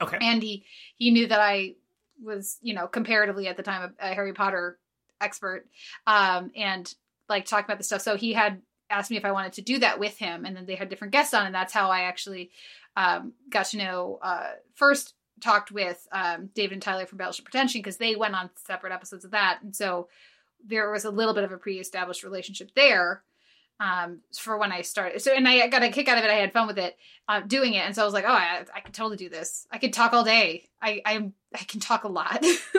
okay, 0.00 0.18
And 0.20 0.42
he 0.42 0.64
he 0.96 1.10
knew 1.10 1.26
that 1.26 1.40
I 1.40 1.74
was, 2.22 2.58
you 2.62 2.74
know, 2.74 2.86
comparatively 2.86 3.48
at 3.48 3.56
the 3.56 3.62
time 3.62 3.94
a, 4.00 4.10
a 4.10 4.14
Harry 4.14 4.32
Potter 4.32 4.78
expert, 5.20 5.66
um, 6.06 6.50
and 6.56 6.92
like 7.28 7.46
talking 7.46 7.64
about 7.64 7.78
the 7.78 7.84
stuff. 7.84 8.02
So 8.02 8.16
he 8.16 8.32
had 8.32 8.62
asked 8.90 9.10
me 9.10 9.16
if 9.16 9.24
I 9.24 9.32
wanted 9.32 9.54
to 9.54 9.62
do 9.62 9.78
that 9.80 9.98
with 9.98 10.16
him, 10.16 10.44
and 10.44 10.56
then 10.56 10.66
they 10.66 10.76
had 10.76 10.88
different 10.88 11.12
guests 11.12 11.34
on, 11.34 11.46
and 11.46 11.54
that's 11.54 11.72
how 11.72 11.90
I 11.90 12.02
actually 12.02 12.50
um, 12.96 13.32
got 13.50 13.66
to 13.66 13.76
know 13.76 14.18
uh, 14.22 14.50
first 14.74 15.14
talked 15.40 15.70
with 15.70 16.06
um, 16.12 16.50
David 16.54 16.74
and 16.74 16.82
Tyler 16.82 17.06
from 17.06 17.18
Battleship 17.18 17.44
Pretension 17.44 17.80
because 17.80 17.96
they 17.96 18.16
went 18.16 18.34
on 18.34 18.50
separate 18.56 18.92
episodes 18.92 19.24
of 19.24 19.30
that, 19.32 19.60
and 19.62 19.74
so 19.74 20.08
there 20.66 20.90
was 20.90 21.04
a 21.04 21.10
little 21.10 21.34
bit 21.34 21.44
of 21.44 21.52
a 21.52 21.56
pre-established 21.58 22.24
relationship 22.24 22.70
there 22.74 23.22
um, 23.80 24.18
for 24.36 24.58
when 24.58 24.72
I 24.72 24.82
started. 24.82 25.22
So, 25.22 25.32
and 25.32 25.46
I 25.46 25.68
got 25.68 25.84
a 25.84 25.90
kick 25.90 26.08
out 26.08 26.18
of 26.18 26.24
it. 26.24 26.30
I 26.30 26.34
had 26.34 26.52
fun 26.52 26.66
with 26.66 26.78
it, 26.78 26.96
uh, 27.28 27.40
doing 27.40 27.74
it, 27.74 27.86
and 27.86 27.94
so 27.94 28.02
I 28.02 28.04
was 28.04 28.14
like, 28.14 28.24
oh, 28.26 28.32
I, 28.32 28.64
I 28.74 28.80
could 28.80 28.92
totally 28.94 29.16
do 29.16 29.28
this. 29.28 29.66
I 29.70 29.78
could 29.78 29.92
talk 29.92 30.12
all 30.12 30.24
day. 30.24 30.68
I 30.82 31.00
I, 31.04 31.30
I 31.54 31.58
can 31.64 31.80
talk 31.80 32.04
a 32.04 32.08
lot, 32.08 32.44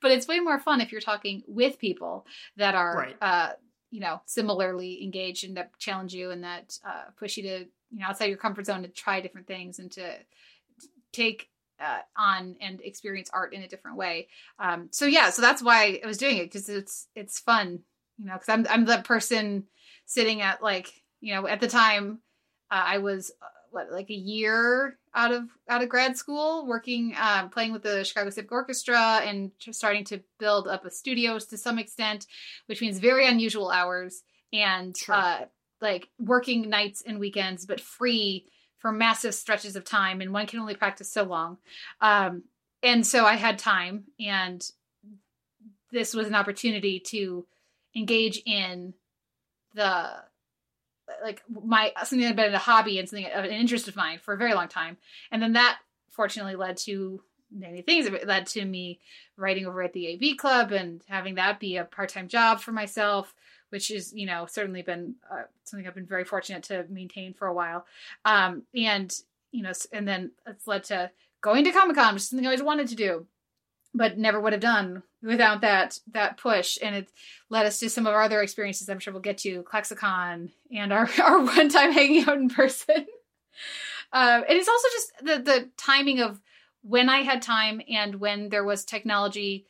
but 0.00 0.10
it's 0.12 0.28
way 0.28 0.38
more 0.40 0.58
fun 0.60 0.80
if 0.80 0.92
you're 0.92 1.00
talking 1.00 1.42
with 1.46 1.78
people 1.78 2.26
that 2.56 2.74
are, 2.74 2.96
Right. 2.96 3.16
uh, 3.20 3.52
you 3.90 3.98
know, 3.98 4.20
similarly 4.24 5.02
engaged 5.02 5.42
and 5.44 5.56
that 5.56 5.76
challenge 5.78 6.14
you 6.14 6.30
and 6.30 6.44
that 6.44 6.78
uh, 6.86 7.10
push 7.18 7.36
you 7.36 7.42
to, 7.42 7.58
you 7.90 7.98
know, 7.98 8.06
outside 8.06 8.26
your 8.26 8.36
comfort 8.38 8.66
zone 8.66 8.82
to 8.82 8.88
try 8.88 9.20
different 9.20 9.48
things 9.48 9.80
and 9.80 9.90
to 9.90 10.14
take 11.12 11.50
uh, 11.80 12.00
on 12.16 12.56
and 12.60 12.80
experience 12.82 13.30
art 13.32 13.52
in 13.54 13.62
a 13.62 13.68
different 13.68 13.96
way. 13.96 14.28
Um, 14.58 14.88
so 14.90 15.06
yeah, 15.06 15.30
so 15.30 15.42
that's 15.42 15.62
why 15.62 16.00
I 16.02 16.06
was 16.06 16.18
doing 16.18 16.36
it 16.38 16.44
because 16.44 16.68
it's 16.68 17.08
it's 17.14 17.38
fun, 17.38 17.80
you 18.18 18.26
know, 18.26 18.34
because 18.34 18.48
I'm 18.48 18.66
I'm 18.70 18.84
the 18.84 18.98
person 18.98 19.64
sitting 20.06 20.40
at 20.42 20.62
like 20.62 20.92
you 21.20 21.34
know 21.34 21.46
at 21.46 21.60
the 21.60 21.68
time 21.68 22.20
uh, 22.70 22.82
I 22.86 22.98
was 22.98 23.30
uh, 23.42 23.46
what 23.70 23.90
like 23.92 24.10
a 24.10 24.14
year 24.14 24.98
out 25.14 25.32
of 25.32 25.44
out 25.68 25.82
of 25.82 25.88
grad 25.88 26.16
school 26.16 26.66
working 26.66 27.14
um, 27.20 27.50
playing 27.50 27.72
with 27.72 27.82
the 27.82 28.04
Chicago 28.04 28.30
Civic 28.30 28.52
Orchestra 28.52 29.20
and 29.24 29.50
starting 29.70 30.04
to 30.04 30.20
build 30.38 30.68
up 30.68 30.84
a 30.84 30.90
studio 30.90 31.38
to 31.38 31.56
some 31.56 31.78
extent, 31.78 32.26
which 32.66 32.80
means 32.80 32.98
very 32.98 33.26
unusual 33.26 33.70
hours 33.70 34.22
and 34.52 34.96
Sure. 34.96 35.14
uh, 35.14 35.44
like 35.80 36.08
working 36.18 36.68
nights 36.68 37.02
and 37.06 37.18
weekends, 37.18 37.64
but 37.66 37.80
free 37.80 38.46
for 38.80 38.90
massive 38.90 39.34
stretches 39.34 39.76
of 39.76 39.84
time, 39.84 40.20
and 40.20 40.32
one 40.32 40.46
can 40.46 40.58
only 40.58 40.74
practice 40.74 41.10
so 41.10 41.22
long. 41.22 41.58
Um, 42.00 42.44
and 42.82 43.06
so 43.06 43.24
I 43.24 43.36
had 43.36 43.58
time, 43.58 44.04
and 44.18 44.68
this 45.92 46.14
was 46.14 46.26
an 46.26 46.34
opportunity 46.34 46.98
to 47.00 47.46
engage 47.94 48.42
in 48.46 48.94
the 49.74 50.10
like 51.22 51.42
my 51.48 51.92
something 51.98 52.20
that 52.20 52.28
had 52.28 52.36
been 52.36 52.54
a 52.54 52.58
hobby 52.58 52.98
and 52.98 53.08
something 53.08 53.26
of 53.26 53.44
an 53.44 53.50
interest 53.50 53.88
of 53.88 53.96
mine 53.96 54.18
for 54.22 54.34
a 54.34 54.38
very 54.38 54.54
long 54.54 54.68
time, 54.68 54.96
and 55.30 55.42
then 55.42 55.52
that 55.52 55.78
fortunately 56.10 56.56
led 56.56 56.76
to 56.78 57.22
many 57.52 57.82
things. 57.82 58.06
It 58.06 58.26
led 58.26 58.46
to 58.48 58.64
me 58.64 59.00
writing 59.36 59.66
over 59.66 59.82
at 59.82 59.92
the 59.92 60.14
AV 60.14 60.36
Club 60.36 60.72
and 60.72 61.02
having 61.08 61.34
that 61.34 61.60
be 61.60 61.76
a 61.76 61.84
part 61.84 62.10
time 62.10 62.28
job 62.28 62.60
for 62.60 62.72
myself, 62.72 63.34
which 63.70 63.90
is 63.90 64.12
you 64.14 64.26
know 64.26 64.46
certainly 64.46 64.82
been 64.82 65.14
uh, 65.30 65.42
something 65.64 65.86
I've 65.86 65.94
been 65.94 66.06
very 66.06 66.24
fortunate 66.24 66.62
to 66.64 66.84
maintain 66.88 67.34
for 67.34 67.46
a 67.48 67.54
while. 67.54 67.86
Um, 68.24 68.62
and 68.74 69.12
you 69.52 69.62
know, 69.62 69.72
and 69.92 70.06
then 70.06 70.30
it's 70.46 70.66
led 70.66 70.84
to 70.84 71.10
going 71.40 71.64
to 71.64 71.72
Comic 71.72 71.96
Con, 71.96 72.14
which 72.14 72.22
is 72.22 72.28
something 72.28 72.46
I 72.46 72.50
always 72.50 72.62
wanted 72.62 72.88
to 72.88 72.94
do, 72.94 73.26
but 73.94 74.18
never 74.18 74.38
would 74.40 74.52
have 74.52 74.60
done 74.60 75.02
without 75.22 75.62
that 75.62 75.98
that 76.12 76.36
push. 76.36 76.78
And 76.82 76.94
it 76.94 77.10
led 77.48 77.66
us 77.66 77.78
to 77.80 77.90
some 77.90 78.06
of 78.06 78.14
our 78.14 78.22
other 78.22 78.42
experiences. 78.42 78.88
I'm 78.88 78.98
sure 79.00 79.12
we'll 79.12 79.22
get 79.22 79.38
to 79.38 79.62
ClexaCon 79.62 80.50
and 80.72 80.92
our 80.92 81.08
our 81.22 81.40
one 81.42 81.68
time 81.68 81.92
hanging 81.92 82.28
out 82.28 82.36
in 82.36 82.48
person. 82.48 83.06
Um, 84.12 84.44
and 84.48 84.58
it's 84.58 84.68
also 84.68 84.88
just 84.92 85.12
the 85.22 85.52
the 85.52 85.68
timing 85.76 86.20
of 86.20 86.40
when 86.82 87.08
I 87.10 87.18
had 87.22 87.42
time 87.42 87.82
and 87.90 88.16
when 88.16 88.48
there 88.48 88.64
was 88.64 88.84
technology 88.84 89.66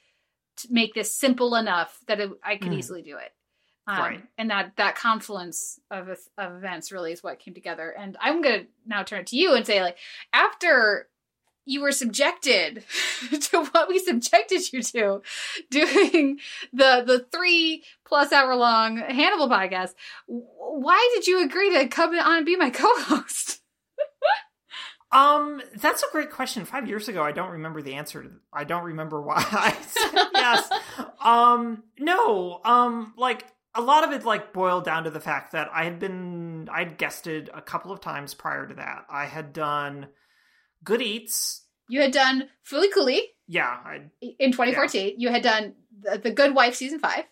to 0.59 0.69
make 0.71 0.95
this 0.95 1.15
simple 1.15 1.57
enough 1.57 1.99
that 2.07 2.21
it, 2.21 2.31
I 2.45 2.57
could 2.57 2.71
Mm. 2.73 2.79
easily 2.79 3.03
do 3.03 3.17
it. 3.17 3.33
Um, 3.87 3.99
Right. 3.99 4.23
And 4.39 4.51
that 4.51 4.73
that 4.77 4.95
confluence 4.95 5.81
of 5.91 6.09
of 6.09 6.57
events 6.57 6.93
really 6.93 7.13
is 7.13 7.23
what 7.23 7.39
came 7.39 7.55
together. 7.55 7.91
And 7.91 8.17
I'm 8.21 8.43
gonna 8.43 8.65
now 8.87 9.03
turn 9.03 9.21
it 9.21 9.27
to 9.29 9.37
you 9.37 9.55
and 9.55 9.67
say, 9.67 9.83
like, 9.83 9.97
after 10.33 11.09
you 11.67 11.83
were 11.83 11.93
subjected 11.93 12.85
to 13.41 13.65
what 13.65 13.89
we 13.89 13.99
subjected 13.99 14.73
you 14.73 14.83
to 14.83 15.23
doing 15.71 16.39
the 16.73 17.03
the 17.07 17.27
three 17.33 17.85
plus 18.05 18.33
hour 18.33 18.55
long 18.57 18.97
Hannibal 18.97 19.49
podcast, 19.49 19.95
why 20.27 21.11
did 21.15 21.27
you 21.27 21.45
agree 21.45 21.71
to 21.75 21.89
come 21.89 22.19
on 22.19 22.39
and 22.39 22.47
be 22.47 22.57
my 22.57 22.71
co-host? 22.75 23.61
Um, 25.13 25.61
that's 25.75 26.05
a 26.05 26.07
great 26.13 26.31
question. 26.31 26.65
Five 26.65 26.87
years 26.87 27.09
ago, 27.09 27.23
I 27.23 27.33
don't 27.33 27.51
remember 27.51 27.83
the 27.83 27.95
answer. 27.95 28.23
To, 28.23 28.31
I 28.53 28.63
don't 28.63 28.85
remember 28.85 29.21
why 29.21 29.35
I 29.51 29.77
said 29.83 30.29
yes. 30.35 30.71
Um, 31.21 31.83
no. 31.99 32.61
Um, 32.65 33.13
like 33.17 33.45
a 33.75 33.81
lot 33.81 34.05
of 34.05 34.13
it, 34.13 34.25
like 34.25 34.53
boiled 34.53 34.85
down 34.85 35.05
to 35.05 35.11
the 35.11 35.21
fact 35.21 35.53
that 35.53 35.69
I 35.73 35.85
had 35.85 35.99
been, 35.99 36.69
I'd 36.73 36.99
guested 36.99 37.51
a 37.55 37.63
couple 37.63 37.93
of 37.93 38.01
times 38.01 38.35
prior 38.35 38.67
to 38.67 38.75
that. 38.75 39.07
I 39.09 39.27
had 39.27 39.53
done 39.53 40.09
Good 40.83 41.03
Eats. 41.03 41.65
You 41.89 42.01
had 42.01 42.13
done 42.13 42.49
Fooly 42.69 42.93
Cooly 42.93 43.23
Yeah, 43.49 43.67
I 43.67 44.03
in 44.21 44.53
2014. 44.53 45.15
You 45.19 45.29
had 45.31 45.43
done 45.43 45.75
the, 46.01 46.19
the 46.19 46.31
Good 46.31 46.55
Wife 46.55 46.75
season 46.75 46.99
5 46.99 47.25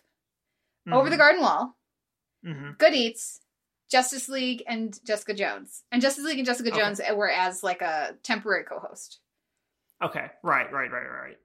Over 0.93 1.11
the 1.11 1.17
Garden 1.17 1.43
Wall, 1.43 1.77
hmm 2.45 2.71
Good 2.79 2.95
Eats, 2.95 3.41
Justice 3.91 4.29
League, 4.29 4.63
and 4.67 4.99
Jessica 5.05 5.35
Jones. 5.35 5.83
And 5.93 6.03
Justice 6.03 6.25
League 6.25 6.39
and 6.39 6.47
Jessica 6.47 6.71
Okay. 6.71 6.79
Jones 6.79 7.01
were 7.15 7.31
as 7.31 7.63
like 7.63 7.83
a 7.83 8.17
temporary 8.23 8.65
co-host. 8.65 9.21
Okay, 10.03 10.27
right, 10.43 10.73
right, 10.73 10.91
right, 10.93 11.07
right. 11.07 11.37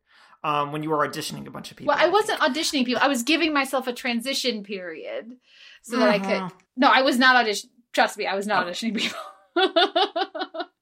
Um, 0.43 0.73
when 0.73 0.83
you 0.83 0.89
were 0.89 1.07
auditioning 1.07 1.47
a 1.47 1.51
bunch 1.51 1.71
of 1.71 1.77
people. 1.77 1.93
Well, 1.95 2.05
I 2.05 2.09
wasn't 2.09 2.39
auditioning 2.41 2.85
people. 2.85 3.01
I 3.01 3.07
was 3.07 3.23
giving 3.23 3.53
myself 3.53 3.87
a 3.87 3.93
transition 3.93 4.63
period 4.63 5.37
so 5.83 5.97
that 5.97 6.09
I 6.09 6.19
could. 6.19 6.41
Mhm. 6.41 6.51
No, 6.75 6.89
I 6.93 7.01
was 7.01 7.17
not 7.17 7.37
audition. 7.37 7.69
Trust 7.93 8.17
me, 8.17 8.25
I 8.25 8.35
was 8.35 8.45
not 8.45 8.67
auditioning 8.67 8.97
people. 8.97 9.19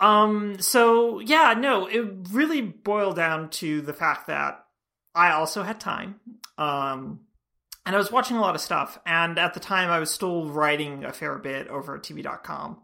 Um, 0.00 0.60
so 0.60 1.18
yeah, 1.18 1.54
no, 1.58 1.86
it 1.86 2.06
really 2.30 2.60
boiled 2.60 3.16
down 3.16 3.50
to 3.50 3.80
the 3.80 3.92
fact 3.92 4.28
that 4.28 4.64
I 5.14 5.32
also 5.32 5.62
had 5.62 5.80
time. 5.80 6.20
Um, 6.56 7.20
and 7.84 7.96
I 7.96 7.98
was 7.98 8.12
watching 8.12 8.36
a 8.36 8.40
lot 8.40 8.54
of 8.54 8.60
stuff. 8.60 8.98
And 9.06 9.38
at 9.38 9.54
the 9.54 9.60
time, 9.60 9.90
I 9.90 9.98
was 9.98 10.10
still 10.10 10.48
writing 10.48 11.04
a 11.04 11.12
fair 11.12 11.36
bit 11.38 11.68
over 11.68 11.96
at 11.96 12.02
TV.com. 12.02 12.80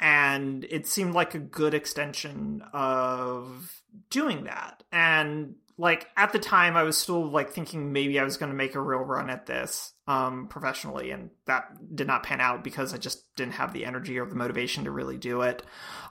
And 0.00 0.64
it 0.68 0.86
seemed 0.86 1.14
like 1.14 1.34
a 1.34 1.38
good 1.38 1.72
extension 1.74 2.62
of 2.72 3.82
doing 4.10 4.44
that. 4.44 4.82
And 4.92 5.56
like 5.76 6.08
at 6.16 6.32
the 6.32 6.38
time, 6.38 6.76
I 6.76 6.84
was 6.84 6.96
still 6.96 7.28
like 7.28 7.50
thinking 7.50 7.92
maybe 7.92 8.20
I 8.20 8.24
was 8.24 8.36
going 8.36 8.50
to 8.50 8.56
make 8.56 8.76
a 8.76 8.80
real 8.80 9.00
run 9.00 9.28
at 9.28 9.46
this 9.46 9.92
um, 10.06 10.46
professionally. 10.46 11.10
And 11.10 11.30
that 11.46 11.64
did 11.94 12.06
not 12.06 12.22
pan 12.22 12.40
out 12.40 12.62
because 12.62 12.94
I 12.94 12.98
just 12.98 13.34
didn't 13.34 13.54
have 13.54 13.72
the 13.72 13.84
energy 13.84 14.18
or 14.18 14.26
the 14.26 14.36
motivation 14.36 14.84
to 14.84 14.92
really 14.92 15.18
do 15.18 15.42
it. 15.42 15.62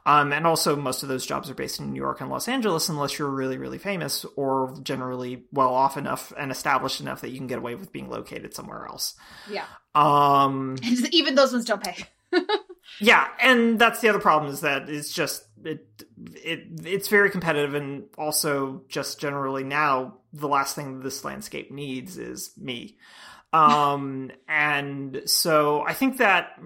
Um, 0.05 0.33
and 0.33 0.45
also, 0.45 0.75
most 0.75 1.01
of 1.03 1.09
those 1.09 1.25
jobs 1.25 1.49
are 1.49 1.55
based 1.55 1.79
in 1.79 1.93
New 1.93 2.01
York 2.01 2.19
and 2.19 2.29
Los 2.29 2.49
Angeles, 2.49 2.89
unless 2.89 3.17
you're 3.17 3.29
really, 3.29 3.57
really 3.57 3.77
famous 3.77 4.25
or 4.35 4.75
generally 4.83 5.45
well 5.53 5.73
off 5.73 5.95
enough 5.95 6.33
and 6.37 6.51
established 6.51 6.99
enough 6.99 7.21
that 7.21 7.29
you 7.29 7.37
can 7.37 7.47
get 7.47 7.57
away 7.57 7.75
with 7.75 7.93
being 7.93 8.09
located 8.09 8.53
somewhere 8.53 8.85
else. 8.85 9.15
yeah, 9.49 9.65
Um, 9.95 10.75
even 11.11 11.35
those 11.35 11.53
ones 11.53 11.63
don't 11.63 11.81
pay. 11.81 12.03
yeah, 12.99 13.29
and 13.39 13.79
that's 13.79 14.01
the 14.01 14.09
other 14.09 14.19
problem 14.19 14.51
is 14.51 14.59
that 14.61 14.89
it's 14.89 15.13
just 15.13 15.45
it 15.65 16.03
it 16.35 16.67
it's 16.85 17.07
very 17.07 17.29
competitive, 17.29 17.73
and 17.73 18.05
also 18.17 18.83
just 18.87 19.19
generally 19.19 19.63
now 19.63 20.17
the 20.31 20.47
last 20.47 20.75
thing 20.75 20.99
this 20.99 21.23
landscape 21.23 21.71
needs 21.71 22.17
is 22.17 22.51
me. 22.57 22.97
Um, 23.51 24.31
and 24.47 25.23
so 25.25 25.81
I 25.81 25.93
think 25.93 26.17
that 26.17 26.59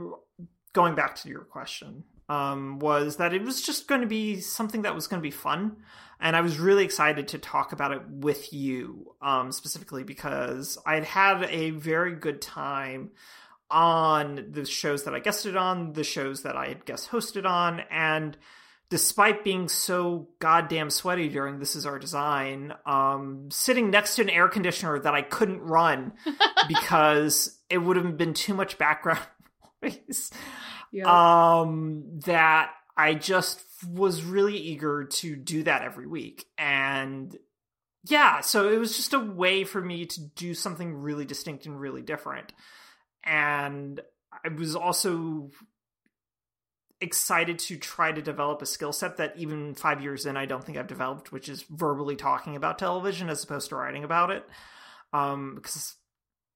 going 0.73 0.95
back 0.95 1.15
to 1.17 1.29
your 1.29 1.41
question, 1.41 2.03
um, 2.29 2.79
was 2.79 3.17
that 3.17 3.33
it 3.33 3.43
was 3.43 3.61
just 3.61 3.87
going 3.87 4.01
to 4.01 4.07
be 4.07 4.39
something 4.39 4.83
that 4.83 4.95
was 4.95 5.07
going 5.07 5.21
to 5.21 5.27
be 5.27 5.31
fun. 5.31 5.77
And 6.19 6.35
I 6.35 6.41
was 6.41 6.59
really 6.59 6.83
excited 6.83 7.27
to 7.29 7.37
talk 7.37 7.73
about 7.73 7.91
it 7.91 8.01
with 8.09 8.51
you, 8.51 9.15
um, 9.21 9.51
specifically 9.51 10.03
because 10.03 10.77
I 10.85 10.95
had 10.95 11.03
had 11.03 11.43
a 11.43 11.69
very 11.71 12.15
good 12.15 12.41
time 12.41 13.11
on 13.69 14.47
the 14.51 14.65
shows 14.65 15.03
that 15.03 15.13
I 15.13 15.19
guested 15.19 15.55
on, 15.55 15.93
the 15.93 16.03
shows 16.03 16.43
that 16.43 16.55
I 16.55 16.69
had 16.69 16.85
guest 16.85 17.09
hosted 17.11 17.45
on, 17.45 17.81
and 17.91 18.35
despite 18.89 19.43
being 19.43 19.67
so 19.67 20.29
goddamn 20.39 20.89
sweaty 20.89 21.27
during 21.29 21.59
This 21.59 21.75
Is 21.75 21.85
Our 21.85 21.99
Design, 21.99 22.73
um, 22.85 23.49
sitting 23.51 23.89
next 23.89 24.15
to 24.15 24.21
an 24.21 24.29
air 24.29 24.47
conditioner 24.47 24.99
that 24.99 25.13
I 25.13 25.21
couldn't 25.21 25.61
run 25.61 26.13
because 26.67 27.59
it 27.69 27.79
would 27.79 27.97
have 27.97 28.17
been 28.17 28.33
too 28.33 28.53
much 28.53 28.77
background 28.77 29.19
noise 29.81 30.31
Yeah. 30.91 31.61
um 31.61 32.19
that 32.25 32.71
I 32.95 33.13
just 33.13 33.61
was 33.87 34.23
really 34.23 34.57
eager 34.57 35.03
to 35.03 35.35
do 35.35 35.63
that 35.63 35.83
every 35.83 36.07
week 36.07 36.45
and 36.57 37.35
yeah 38.09 38.39
so 38.41 38.69
it 38.69 38.77
was 38.79 38.95
just 38.95 39.13
a 39.13 39.19
way 39.19 39.65
for 39.65 39.81
me 39.81 40.05
to 40.07 40.21
do 40.35 40.53
something 40.55 40.95
really 40.95 41.25
distinct 41.25 41.65
and 41.67 41.79
really 41.79 42.01
different 42.01 42.53
and 43.23 43.99
I 44.43 44.47
was 44.49 44.75
also 44.75 45.51
excited 46.99 47.59
to 47.59 47.77
try 47.77 48.11
to 48.11 48.21
develop 48.21 48.61
a 48.61 48.65
skill 48.65 48.91
set 48.91 49.17
that 49.17 49.37
even 49.37 49.75
5 49.75 50.01
years 50.01 50.25
in 50.25 50.35
I 50.35 50.45
don't 50.45 50.63
think 50.63 50.77
I've 50.77 50.87
developed 50.87 51.31
which 51.31 51.47
is 51.47 51.63
verbally 51.69 52.15
talking 52.15 52.55
about 52.55 52.79
television 52.79 53.29
as 53.29 53.43
opposed 53.43 53.69
to 53.69 53.75
writing 53.75 54.03
about 54.03 54.31
it 54.31 54.43
um 55.13 55.53
because 55.55 55.95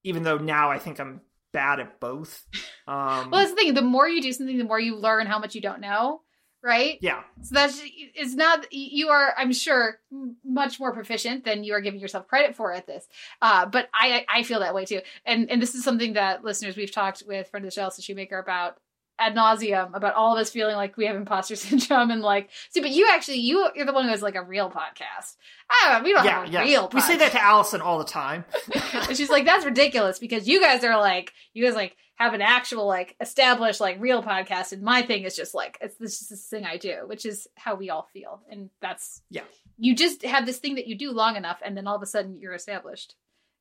even 0.04 0.24
though 0.24 0.38
now 0.40 0.72
I 0.72 0.80
think 0.80 1.00
I'm 1.00 1.22
bad 1.54 1.80
at 1.80 2.00
both 2.00 2.44
um 2.88 3.30
well, 3.30 3.42
that's 3.42 3.52
the 3.52 3.56
thing. 3.56 3.74
The 3.76 3.82
more 3.82 4.10
you 4.10 4.22
do 4.22 4.32
something, 4.32 4.58
the 4.58 4.64
more 4.64 4.80
you 4.80 4.96
learn 4.96 5.28
how 5.28 5.38
much 5.38 5.54
you 5.54 5.62
don't 5.62 5.80
know. 5.82 6.22
right? 6.64 6.98
Yeah. 7.02 7.22
So 7.42 7.56
that's 7.56 7.82
it's 7.84 8.36
not 8.36 8.72
you 8.72 9.10
are 9.10 9.34
I'm 9.38 9.52
sure 9.54 10.00
much 10.44 10.80
more 10.80 10.94
proficient 10.94 11.44
than 11.44 11.64
you 11.64 11.74
are 11.74 11.82
giving 11.82 12.00
yourself 12.00 12.28
credit 12.28 12.56
for 12.56 12.72
at 12.74 12.88
this. 12.88 13.08
Uh, 13.42 13.66
but 13.66 13.90
I 13.94 14.26
I 14.30 14.44
feel 14.44 14.60
that 14.62 14.74
way 14.74 14.86
too. 14.86 15.02
And 15.26 15.50
and 15.50 15.62
this 15.62 15.76
is 15.76 15.84
something 15.84 16.14
that 16.14 16.44
listeners 16.44 16.78
we've 16.78 16.92
talked 16.92 17.24
with 17.28 17.50
friend 17.50 17.66
of 17.66 17.74
the 17.74 17.76
show, 17.76 17.90
Shoemaker 17.90 18.38
about 18.40 18.78
ad 19.22 19.36
nauseum 19.36 19.94
about 19.96 20.16
all 20.16 20.34
of 20.36 20.40
us 20.42 20.50
feeling 20.50 20.76
like 20.76 20.98
we 20.98 21.06
have 21.06 21.16
imposter 21.16 21.56
syndrome 21.68 22.10
and 22.12 22.22
like 22.22 22.50
see 22.72 22.82
but 22.82 22.90
you 22.92 23.08
actually 23.12 23.38
you 23.38 23.70
you're 23.76 23.86
the 23.86 23.94
one 23.94 24.04
who 24.06 24.10
has 24.10 24.22
like 24.22 24.36
a 24.36 24.42
real 24.44 24.70
podcast 24.70 25.36
ah 25.72 26.02
we 26.04 26.12
don't 26.14 26.26
Yeah, 26.26 26.46
have 26.46 26.54
a 26.54 26.64
real 26.66 26.90
We 26.94 27.02
say 27.02 27.18
that 27.18 27.32
to 27.34 27.42
Allison 27.44 27.80
all 27.82 28.00
the 28.00 28.06
time. 28.06 28.44
and 29.08 29.16
she's 29.16 29.30
like 29.30 29.46
that's 29.46 29.64
ridiculous 29.66 30.20
because 30.20 30.48
you 30.48 30.60
guys 30.60 30.84
are 30.84 31.00
like 31.00 31.32
you 31.54 31.64
guys 31.66 31.76
like 31.76 31.96
have 32.16 32.34
an 32.34 32.42
actual 32.42 32.86
like 32.88 33.16
established 33.20 33.80
like 33.82 34.00
real 34.00 34.22
podcast 34.22 34.72
and 34.74 34.82
my 34.84 35.02
thing 35.02 35.24
is 35.24 35.36
just 35.36 35.54
like 35.56 35.78
it's 35.82 35.96
this 35.98 36.22
is 36.22 36.30
this 36.30 36.46
thing 36.48 36.66
i 36.66 36.78
do 36.78 36.98
which 37.08 37.26
is 37.26 37.48
how 37.56 37.74
we 37.76 37.90
all 37.90 38.08
feel 38.14 38.42
and 38.52 38.70
that's 38.80 39.22
Yeah. 39.32 39.42
you 39.78 39.96
just 39.96 40.24
have 40.24 40.46
this 40.46 40.60
thing 40.60 40.76
that 40.76 40.86
you 40.88 40.96
do 40.96 41.12
long 41.12 41.36
enough 41.36 41.60
and 41.66 41.76
then 41.76 41.88
all 41.88 41.96
of 41.96 42.02
a 42.04 42.06
sudden 42.06 42.38
you're 42.40 42.54
established 42.54 43.16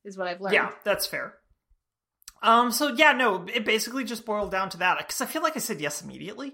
is 0.05 0.15
what 0.17 0.27
i've 0.27 0.41
learned 0.41 0.53
Yeah, 0.53 0.69
that's 0.83 1.07
fair. 1.07 1.33
Um. 2.41 2.71
So 2.71 2.89
yeah, 2.89 3.11
no, 3.13 3.45
it 3.53 3.65
basically 3.65 4.03
just 4.03 4.25
boiled 4.25 4.51
down 4.51 4.69
to 4.71 4.77
that 4.77 4.97
because 4.97 5.21
I 5.21 5.25
feel 5.25 5.41
like 5.43 5.55
I 5.55 5.59
said 5.59 5.79
yes 5.81 6.01
immediately. 6.01 6.53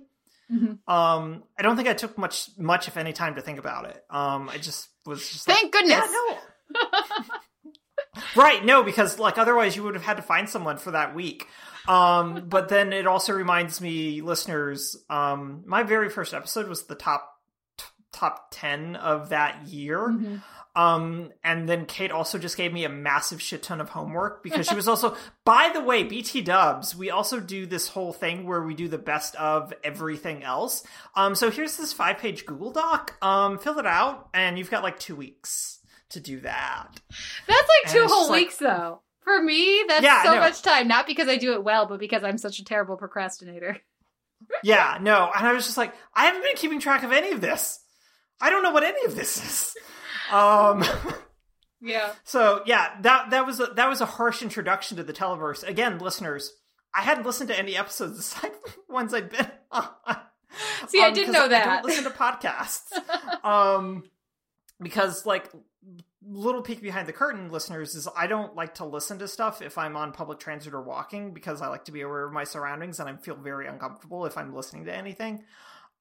Mhm. 0.51 0.79
Um. 0.87 1.43
I 1.57 1.61
don't 1.61 1.75
think 1.75 1.87
I 1.87 1.93
took 1.93 2.17
much, 2.17 2.49
much 2.57 2.87
if 2.87 2.97
any, 2.97 3.13
time 3.13 3.35
to 3.35 3.41
think 3.41 3.59
about 3.59 3.85
it. 3.85 4.03
Um. 4.09 4.49
I 4.49 4.57
just 4.57 4.87
was 5.05 5.19
just 5.29 5.47
like, 5.47 5.57
thank 5.57 5.73
goodness 5.73 5.99
Yeah, 6.01 6.11
no. 6.11 7.21
right, 8.35 8.63
no, 8.65 8.83
because 8.83 9.19
like 9.19 9.37
otherwise 9.37 9.75
you 9.75 9.83
would 9.83 9.93
have 9.95 10.03
had 10.03 10.17
to 10.17 10.23
find 10.23 10.49
someone 10.49 10.77
for 10.77 10.91
that 10.91 11.15
week. 11.15 11.47
Um, 11.87 12.45
but 12.49 12.69
then 12.69 12.93
it 12.93 13.07
also 13.07 13.33
reminds 13.33 13.79
me, 13.81 14.21
listeners, 14.21 14.95
um, 15.09 15.63
my 15.65 15.83
very 15.83 16.09
first 16.09 16.33
episode 16.33 16.67
was 16.67 16.83
the 16.85 16.95
top 16.95 17.31
t- 17.77 17.85
top 18.11 18.47
ten 18.51 18.95
of 18.95 19.29
that 19.29 19.67
year. 19.67 19.99
Mhm. 20.09 20.41
Um, 20.77 21.31
and 21.43 21.67
then 21.67 21.85
Kate 21.87 22.11
also 22.11 22.37
just 22.37 22.55
gave 22.55 22.71
me 22.71 22.85
a 22.85 22.89
massive 22.89 23.41
shit 23.41 23.63
ton 23.63 23.81
of 23.81 23.89
homework 23.89 24.43
because 24.43 24.67
she 24.67 24.75
was 24.75 24.87
also, 24.87 25.15
by 25.45 25.71
the 25.73 25.81
way, 25.81 26.03
BT 26.03 26.41
dubs, 26.41 26.95
we 26.95 27.09
also 27.09 27.39
do 27.39 27.65
this 27.65 27.87
whole 27.87 28.13
thing 28.13 28.45
where 28.45 28.61
we 28.61 28.75
do 28.75 28.87
the 28.87 28.97
best 28.99 29.35
of 29.35 29.73
everything 29.83 30.43
else. 30.43 30.83
Um, 31.15 31.33
so 31.33 31.49
here's 31.49 31.77
this 31.77 31.93
five 31.93 32.19
page 32.19 32.45
Google 32.45 32.71
Doc. 32.71 33.15
Um, 33.23 33.57
fill 33.57 33.79
it 33.79 33.87
out 33.87 34.29
and 34.33 34.57
you've 34.59 34.69
got 34.69 34.83
like 34.83 34.99
two 34.99 35.15
weeks 35.15 35.79
to 36.11 36.19
do 36.19 36.41
that. 36.41 36.87
that's 37.47 37.69
like 37.83 37.93
two 37.93 38.05
whole 38.07 38.21
just 38.21 38.29
like- 38.29 38.41
weeks 38.41 38.57
though 38.57 39.01
for 39.23 39.41
me 39.41 39.83
that's 39.89 40.03
Yeah, 40.03 40.23
so 40.23 40.33
know. 40.35 40.39
much 40.39 40.61
time 40.61 40.87
not 40.87 41.05
because 41.05 41.27
i 41.27 41.35
do 41.35 41.51
it 41.51 41.61
well 41.61 41.85
but 41.85 41.99
because 41.99 42.23
i'm 42.23 42.37
such 42.37 42.59
a 42.59 42.63
terrible 42.63 42.95
procrastinator 42.95 43.77
Yeah, 44.63 44.99
no. 45.01 45.31
And 45.35 45.47
I 45.47 45.53
was 45.53 45.65
just 45.65 45.77
like, 45.77 45.93
I 46.13 46.25
haven't 46.25 46.43
been 46.43 46.55
keeping 46.55 46.79
track 46.79 47.01
of 47.03 47.11
any 47.11 47.31
of 47.31 47.41
this. 47.41 47.79
I 48.39 48.51
don't 48.51 48.61
know 48.61 48.71
what 48.71 48.83
any 48.83 49.03
of 49.05 49.15
this 49.15 49.35
is. 49.43 49.75
Um, 50.31 50.83
yeah 51.81 52.13
So 52.23 52.63
yeah, 52.65 52.99
that 53.01 53.29
that 53.31 53.45
was 53.45 53.59
a, 53.59 53.67
that 53.67 53.87
was 53.89 54.01
a 54.01 54.05
harsh 54.05 54.41
introduction 54.41 54.97
to 54.97 55.03
the 55.03 55.13
Televerse. 55.13 55.67
Again, 55.67 55.99
listeners, 55.99 56.53
I 56.93 57.01
hadn't 57.01 57.25
listened 57.25 57.49
to 57.49 57.57
any 57.57 57.75
episodes 57.77 58.17
aside 58.19 58.51
from 58.65 58.73
ones 58.95 59.13
I'd 59.13 59.29
been 59.29 59.49
on. 59.71 59.87
See, 60.87 61.01
I 61.03 61.07
Um, 61.07 61.13
didn't 61.13 61.33
'cause 61.33 61.33
know 61.43 61.47
that. 61.49 61.67
I 61.67 61.73
don't 61.75 61.85
listen 61.85 62.03
to 62.05 62.09
podcasts. 62.09 62.91
um, 63.45 64.03
because 64.81 65.25
like 65.25 65.51
little 66.29 66.61
peek 66.61 66.81
behind 66.81 67.07
the 67.07 67.13
curtain, 67.13 67.49
listeners, 67.51 67.95
is 67.95 68.07
I 68.15 68.27
don't 68.27 68.55
like 68.55 68.75
to 68.75 68.85
listen 68.85 69.19
to 69.19 69.27
stuff 69.27 69.61
if 69.61 69.77
I'm 69.77 69.95
on 69.95 70.11
public 70.11 70.39
transit 70.39 70.73
or 70.73 70.81
walking 70.81 71.33
because 71.33 71.61
I 71.61 71.67
like 71.67 71.85
to 71.85 71.91
be 71.91 72.01
aware 72.01 72.25
of 72.25 72.33
my 72.33 72.43
surroundings 72.43 72.99
and 72.99 73.07
I 73.07 73.15
feel 73.15 73.35
very 73.35 73.67
uncomfortable 73.67 74.25
if 74.25 74.37
I'm 74.37 74.53
listening 74.53 74.85
to 74.85 74.93
anything. 74.93 75.43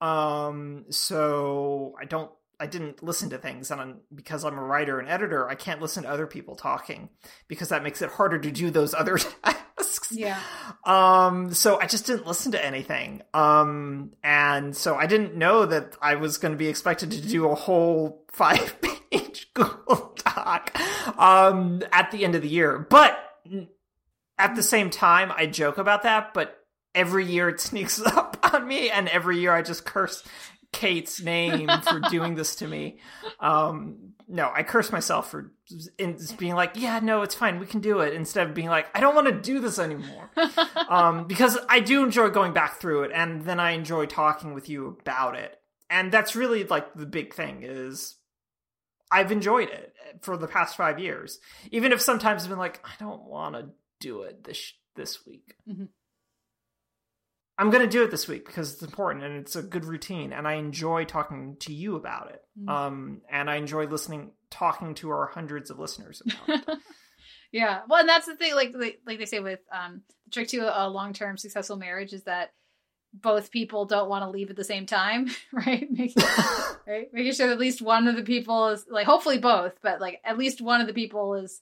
Um, 0.01 0.85
so 0.89 1.95
I 1.99 2.05
don't. 2.05 2.31
I 2.59 2.65
didn't 2.65 3.03
listen 3.03 3.29
to 3.29 3.37
things, 3.37 3.69
and 3.69 3.97
because 4.13 4.43
I'm 4.43 4.57
a 4.57 4.63
writer 4.63 4.99
and 4.99 5.07
editor, 5.07 5.47
I 5.47 5.55
can't 5.55 5.81
listen 5.81 6.03
to 6.03 6.09
other 6.09 6.25
people 6.25 6.55
talking 6.55 7.09
because 7.47 7.69
that 7.69 7.83
makes 7.83 8.01
it 8.01 8.09
harder 8.09 8.39
to 8.39 8.51
do 8.51 8.71
those 8.71 8.93
other 8.95 9.17
tasks. 9.43 10.11
yeah 10.11 10.39
Um, 10.83 11.53
so 11.53 11.79
I 11.79 11.85
just 11.85 12.07
didn't 12.07 12.25
listen 12.25 12.53
to 12.53 12.65
anything. 12.65 13.21
Um, 13.33 14.13
and 14.23 14.75
so 14.75 14.95
I 14.95 15.05
didn't 15.05 15.35
know 15.35 15.65
that 15.65 15.95
I 16.01 16.15
was 16.15 16.37
going 16.39 16.53
to 16.53 16.57
be 16.57 16.67
expected 16.67 17.11
to 17.11 17.21
do 17.21 17.47
a 17.47 17.55
whole 17.55 18.25
five 18.31 18.81
page 18.81 19.49
Google 19.53 20.15
Doc, 20.23 20.75
um, 21.17 21.83
at 21.91 22.11
the 22.11 22.25
end 22.25 22.35
of 22.35 22.41
the 22.41 22.49
year. 22.49 22.79
But 22.79 23.17
at 24.39 24.55
the 24.55 24.63
same 24.63 24.89
time, 24.89 25.31
I 25.35 25.45
joke 25.45 25.77
about 25.77 26.03
that, 26.03 26.33
but 26.33 26.57
every 26.95 27.25
year 27.25 27.49
it 27.49 27.59
sneaks 27.59 28.01
up 28.01 28.37
on 28.53 28.67
me, 28.67 28.89
and 28.89 29.07
every 29.09 29.39
year 29.39 29.53
I 29.53 29.61
just 29.61 29.85
curse 29.85 30.23
Kate's 30.71 31.21
name 31.21 31.69
for 31.83 31.99
doing 32.09 32.35
this 32.35 32.55
to 32.57 32.67
me. 32.67 32.99
Um, 33.39 34.13
no, 34.27 34.51
I 34.53 34.63
curse 34.63 34.91
myself 34.91 35.31
for 35.31 35.53
being 36.37 36.55
like, 36.55 36.71
yeah, 36.75 36.99
no, 36.99 37.21
it's 37.21 37.35
fine, 37.35 37.59
we 37.59 37.65
can 37.65 37.79
do 37.79 37.99
it, 38.01 38.13
instead 38.13 38.47
of 38.47 38.53
being 38.53 38.67
like, 38.67 38.87
I 38.95 38.99
don't 38.99 39.15
want 39.15 39.27
to 39.27 39.33
do 39.33 39.59
this 39.59 39.79
anymore. 39.79 40.29
um, 40.89 41.25
because 41.27 41.57
I 41.69 41.79
do 41.79 42.03
enjoy 42.03 42.29
going 42.29 42.53
back 42.53 42.79
through 42.79 43.03
it, 43.03 43.11
and 43.13 43.43
then 43.43 43.59
I 43.59 43.71
enjoy 43.71 44.05
talking 44.05 44.53
with 44.53 44.67
you 44.69 44.97
about 45.01 45.35
it, 45.35 45.57
and 45.89 46.11
that's 46.11 46.35
really 46.35 46.63
like 46.65 46.93
the 46.93 47.05
big 47.05 47.33
thing 47.33 47.63
is. 47.63 48.15
I've 49.09 49.31
enjoyed 49.31 49.69
it 49.69 49.93
for 50.19 50.35
the 50.35 50.47
past 50.49 50.75
five 50.75 50.99
years, 50.99 51.39
even 51.71 51.93
if 51.93 52.01
sometimes 52.01 52.43
I've 52.43 52.49
been 52.49 52.59
like, 52.59 52.85
I 52.85 52.91
don't 52.99 53.23
want 53.23 53.55
to 53.55 53.69
do 54.01 54.23
it 54.23 54.43
this 54.43 54.73
this 54.97 55.25
week. 55.25 55.55
Mhm. 55.65 55.87
I'm 57.57 57.71
going 57.71 57.83
to 57.83 57.89
do 57.89 58.03
it 58.03 58.11
this 58.11 58.27
week 58.27 58.45
because 58.45 58.73
it's 58.73 58.83
important 58.83 59.23
and 59.25 59.37
it's 59.37 59.55
a 59.55 59.63
good 59.63 59.85
routine, 59.85 60.31
and 60.31 60.47
I 60.47 60.53
enjoy 60.53 61.05
talking 61.05 61.57
to 61.61 61.73
you 61.73 61.95
about 61.95 62.31
it. 62.31 62.41
Mhm. 62.59 62.69
Um, 62.69 63.21
and 63.29 63.49
I 63.49 63.55
enjoy 63.55 63.85
listening, 63.87 64.31
talking 64.51 64.93
to 64.95 65.09
our 65.09 65.27
hundreds 65.27 65.69
of 65.71 65.79
listeners 65.79 66.21
about 66.25 66.59
it. 66.69 66.79
Yeah. 67.51 67.81
Well, 67.87 68.01
and 68.01 68.09
that's 68.09 68.25
the 68.25 68.35
thing, 68.35 68.55
like 68.55 68.75
like, 69.05 69.19
they 69.19 69.25
say 69.25 69.39
with 69.39 69.61
um, 69.71 70.01
the 70.25 70.31
trick 70.31 70.49
to 70.49 70.57
a 70.67 70.89
long 70.89 71.13
term 71.13 71.37
successful 71.37 71.77
marriage 71.77 72.11
is 72.11 72.23
that 72.23 72.51
both 73.13 73.51
people 73.51 73.85
don't 73.85 74.09
want 74.09 74.23
to 74.23 74.29
leave 74.29 74.49
at 74.49 74.57
the 74.57 74.65
same 74.65 74.85
time, 74.85 75.29
right? 75.53 75.89
Making, 75.89 76.23
right? 76.87 77.07
Making 77.13 77.31
sure 77.33 77.47
that 77.47 77.53
at 77.53 77.59
least 77.59 77.81
one 77.81 78.07
of 78.09 78.15
the 78.17 78.23
people 78.23 78.67
is 78.67 78.85
like, 78.89 79.05
hopefully 79.05 79.37
both, 79.37 79.79
but 79.81 80.01
like 80.01 80.19
at 80.25 80.37
least 80.37 80.61
one 80.61 80.81
of 80.81 80.87
the 80.87 80.93
people 80.93 81.35
is 81.35 81.61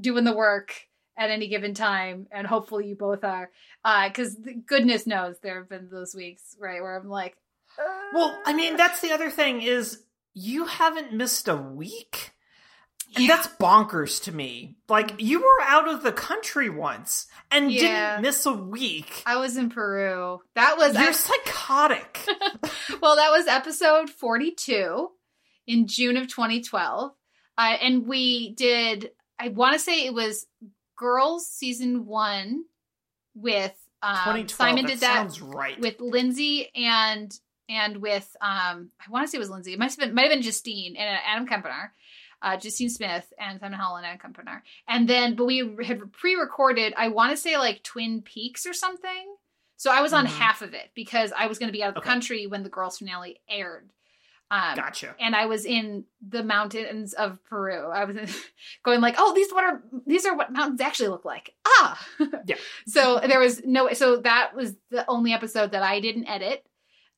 doing 0.00 0.24
the 0.24 0.32
work 0.34 0.74
at 1.18 1.30
any 1.30 1.48
given 1.48 1.74
time, 1.74 2.28
and 2.30 2.46
hopefully 2.46 2.86
you 2.86 2.94
both 2.96 3.24
are, 3.24 3.50
uh, 3.84 4.08
because 4.08 4.36
goodness 4.66 5.06
knows 5.06 5.36
there 5.42 5.58
have 5.58 5.68
been 5.68 5.90
those 5.90 6.14
weeks, 6.14 6.56
right, 6.58 6.80
where 6.80 6.96
I'm 6.96 7.08
like, 7.08 7.36
well, 8.12 8.38
I 8.46 8.52
mean, 8.54 8.74
ah. 8.74 8.76
that's 8.76 9.00
the 9.00 9.12
other 9.12 9.30
thing 9.30 9.62
is 9.62 10.02
you 10.34 10.66
haven't 10.66 11.12
missed 11.12 11.48
a 11.48 11.56
week. 11.56 12.32
And 13.14 13.24
Yeah. 13.24 13.36
that's 13.36 13.48
bonkers 13.48 14.22
to 14.24 14.32
me. 14.32 14.76
Like 14.88 15.08
mm-hmm. 15.12 15.20
you 15.20 15.40
were 15.40 15.62
out 15.62 15.88
of 15.88 16.02
the 16.02 16.12
country 16.12 16.68
once 16.68 17.26
and 17.50 17.72
Yeah. 17.72 18.16
didn't 18.16 18.22
miss 18.22 18.44
a 18.46 18.52
week. 18.52 19.22
I 19.24 19.36
was 19.36 19.56
in 19.56 19.70
Peru. 19.70 20.40
That 20.54 20.76
was 20.76 20.94
You're 20.94 21.08
I- 21.08 21.12
psychotic. 21.12 22.26
well, 23.00 23.16
that 23.16 23.30
was 23.30 23.46
episode 23.46 24.10
42 24.10 25.10
in 25.66 25.86
June 25.86 26.16
of 26.16 26.28
2012. 26.28 27.12
Uh, 27.56 27.60
and 27.60 28.06
we 28.06 28.54
did, 28.54 29.10
I 29.38 29.48
want 29.48 29.72
to 29.72 29.78
say 29.78 30.04
it 30.04 30.14
was 30.14 30.46
Girls 30.98 31.48
season 31.48 32.04
one 32.06 32.64
with 33.34 33.74
um, 34.02 34.46
Simon 34.48 34.84
that 34.84 34.90
did 34.90 35.00
that 35.00 35.14
sounds 35.32 35.40
right. 35.40 35.78
with 35.80 36.00
Lindsay 36.00 36.70
and 36.74 37.32
and 37.68 37.98
with 37.98 38.34
um 38.40 38.90
I 39.00 39.10
want 39.10 39.24
to 39.26 39.30
say 39.30 39.36
it 39.36 39.40
was 39.40 39.50
Lindsay. 39.50 39.72
It 39.72 39.78
might 39.78 39.90
have 39.90 39.98
been 39.98 40.14
might 40.14 40.22
have 40.22 40.32
been 40.32 40.42
Justine 40.42 40.96
and 40.96 41.16
uh, 41.16 41.20
Adam 41.24 41.46
Kempenaar. 41.46 41.90
Uh, 42.40 42.56
Justine 42.56 42.88
Smith 42.88 43.32
and 43.40 43.58
Simon 43.58 43.78
Howell 43.80 43.96
and 43.96 44.06
Adam 44.06 44.20
Kempenaar. 44.32 44.60
And 44.86 45.08
then, 45.08 45.34
but 45.34 45.44
we 45.46 45.74
had 45.84 46.12
pre-recorded. 46.12 46.94
I 46.96 47.08
want 47.08 47.32
to 47.32 47.36
say 47.36 47.56
like 47.58 47.82
Twin 47.82 48.22
Peaks 48.22 48.64
or 48.64 48.72
something. 48.72 49.34
So 49.76 49.90
I 49.90 50.02
was 50.02 50.12
on 50.12 50.24
Mhm. 50.24 50.30
half 50.30 50.62
of 50.62 50.72
it 50.72 50.90
because 50.94 51.32
I 51.36 51.46
was 51.48 51.58
going 51.58 51.66
to 51.68 51.72
be 51.72 51.82
out 51.82 51.88
of 51.88 51.94
the 51.94 52.00
Okay. 52.00 52.08
country 52.10 52.46
when 52.46 52.62
the 52.62 52.68
girls 52.68 52.98
finale 52.98 53.40
aired. 53.48 53.90
Um, 54.50 54.76
gotcha. 54.76 55.14
and 55.20 55.36
I 55.36 55.44
was 55.44 55.66
in 55.66 56.04
the 56.26 56.42
mountains 56.42 57.12
of 57.12 57.38
Peru. 57.44 57.88
I 57.90 58.04
was 58.04 58.16
going 58.82 59.02
like, 59.02 59.16
"Oh, 59.18 59.34
these 59.34 59.52
what 59.52 59.64
are 59.64 59.82
these 60.06 60.24
are 60.24 60.34
what 60.34 60.52
mountains 60.52 60.80
actually 60.80 61.08
look 61.10 61.26
like." 61.26 61.52
Ah, 61.66 62.06
Yeah. 62.46 62.56
So 62.86 63.20
there 63.26 63.40
was 63.40 63.62
no. 63.64 63.92
So 63.92 64.16
that 64.18 64.54
was 64.54 64.74
the 64.90 65.04
only 65.06 65.32
episode 65.34 65.72
that 65.72 65.82
I 65.82 66.00
didn't 66.00 66.28
edit, 66.28 66.64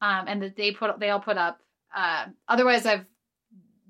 um, 0.03 0.25
and 0.27 0.43
that 0.43 0.57
they 0.57 0.73
put 0.73 0.99
they 0.99 1.11
all 1.11 1.21
put 1.21 1.37
up. 1.39 1.61
Uh, 1.95 2.27
otherwise, 2.49 2.85
I've 2.85 3.07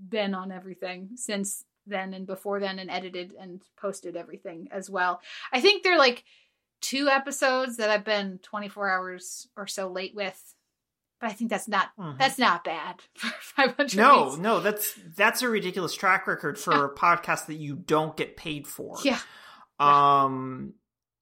been 0.06 0.34
on 0.34 0.52
everything 0.52 1.10
since 1.16 1.64
then 1.86 2.12
and 2.14 2.26
before 2.26 2.60
then, 2.60 2.78
and 2.78 2.90
edited 2.90 3.32
and 3.40 3.62
posted 3.80 4.16
everything 4.16 4.68
as 4.70 4.90
well. 4.90 5.22
I 5.50 5.62
think 5.62 5.82
they're 5.82 5.98
like 5.98 6.24
two 6.82 7.08
episodes 7.08 7.78
that 7.78 7.88
I've 7.88 8.04
been 8.04 8.38
twenty 8.42 8.68
four 8.68 8.90
hours 8.90 9.48
or 9.56 9.66
so 9.66 9.88
late 9.88 10.14
with. 10.14 10.54
But 11.20 11.30
I 11.30 11.32
think 11.34 11.50
that's 11.50 11.68
not 11.68 11.90
Mhm. 11.98 12.18
that's 12.18 12.38
not 12.38 12.64
bad 12.64 13.02
for 13.14 13.28
500 13.56 13.96
No, 13.96 14.24
weeks. 14.24 14.36
no, 14.38 14.60
that's 14.60 14.94
that's 15.16 15.42
a 15.42 15.48
ridiculous 15.48 15.94
track 15.94 16.26
record 16.26 16.58
for 16.58 16.86
a 16.86 16.94
podcast 16.94 17.46
that 17.46 17.56
you 17.56 17.76
don't 17.76 18.16
get 18.16 18.36
paid 18.36 18.66
for. 18.66 18.96
Yeah. 19.04 19.18
Um 19.78 20.74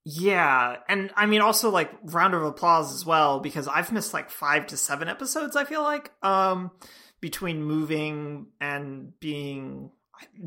Yeah, 0.05 0.77
and 0.89 1.11
I 1.17 1.27
mean 1.27 1.41
also 1.41 1.71
like 1.71 1.91
round 2.05 2.35
of 2.35 2.43
applause 2.43 2.95
as 2.95 3.05
well 3.05 3.41
because 3.41 3.69
I've 3.69 3.93
missed 3.93 4.15
like 4.15 4.31
5 4.31 4.67
to 4.69 4.77
7 4.77 5.09
episodes 5.09 5.55
I 5.57 5.65
feel 5.65 5.83
like 5.83 6.11
um 6.23 6.71
between 7.21 7.63
moving 7.63 8.47
and 8.61 9.19
being 9.21 9.91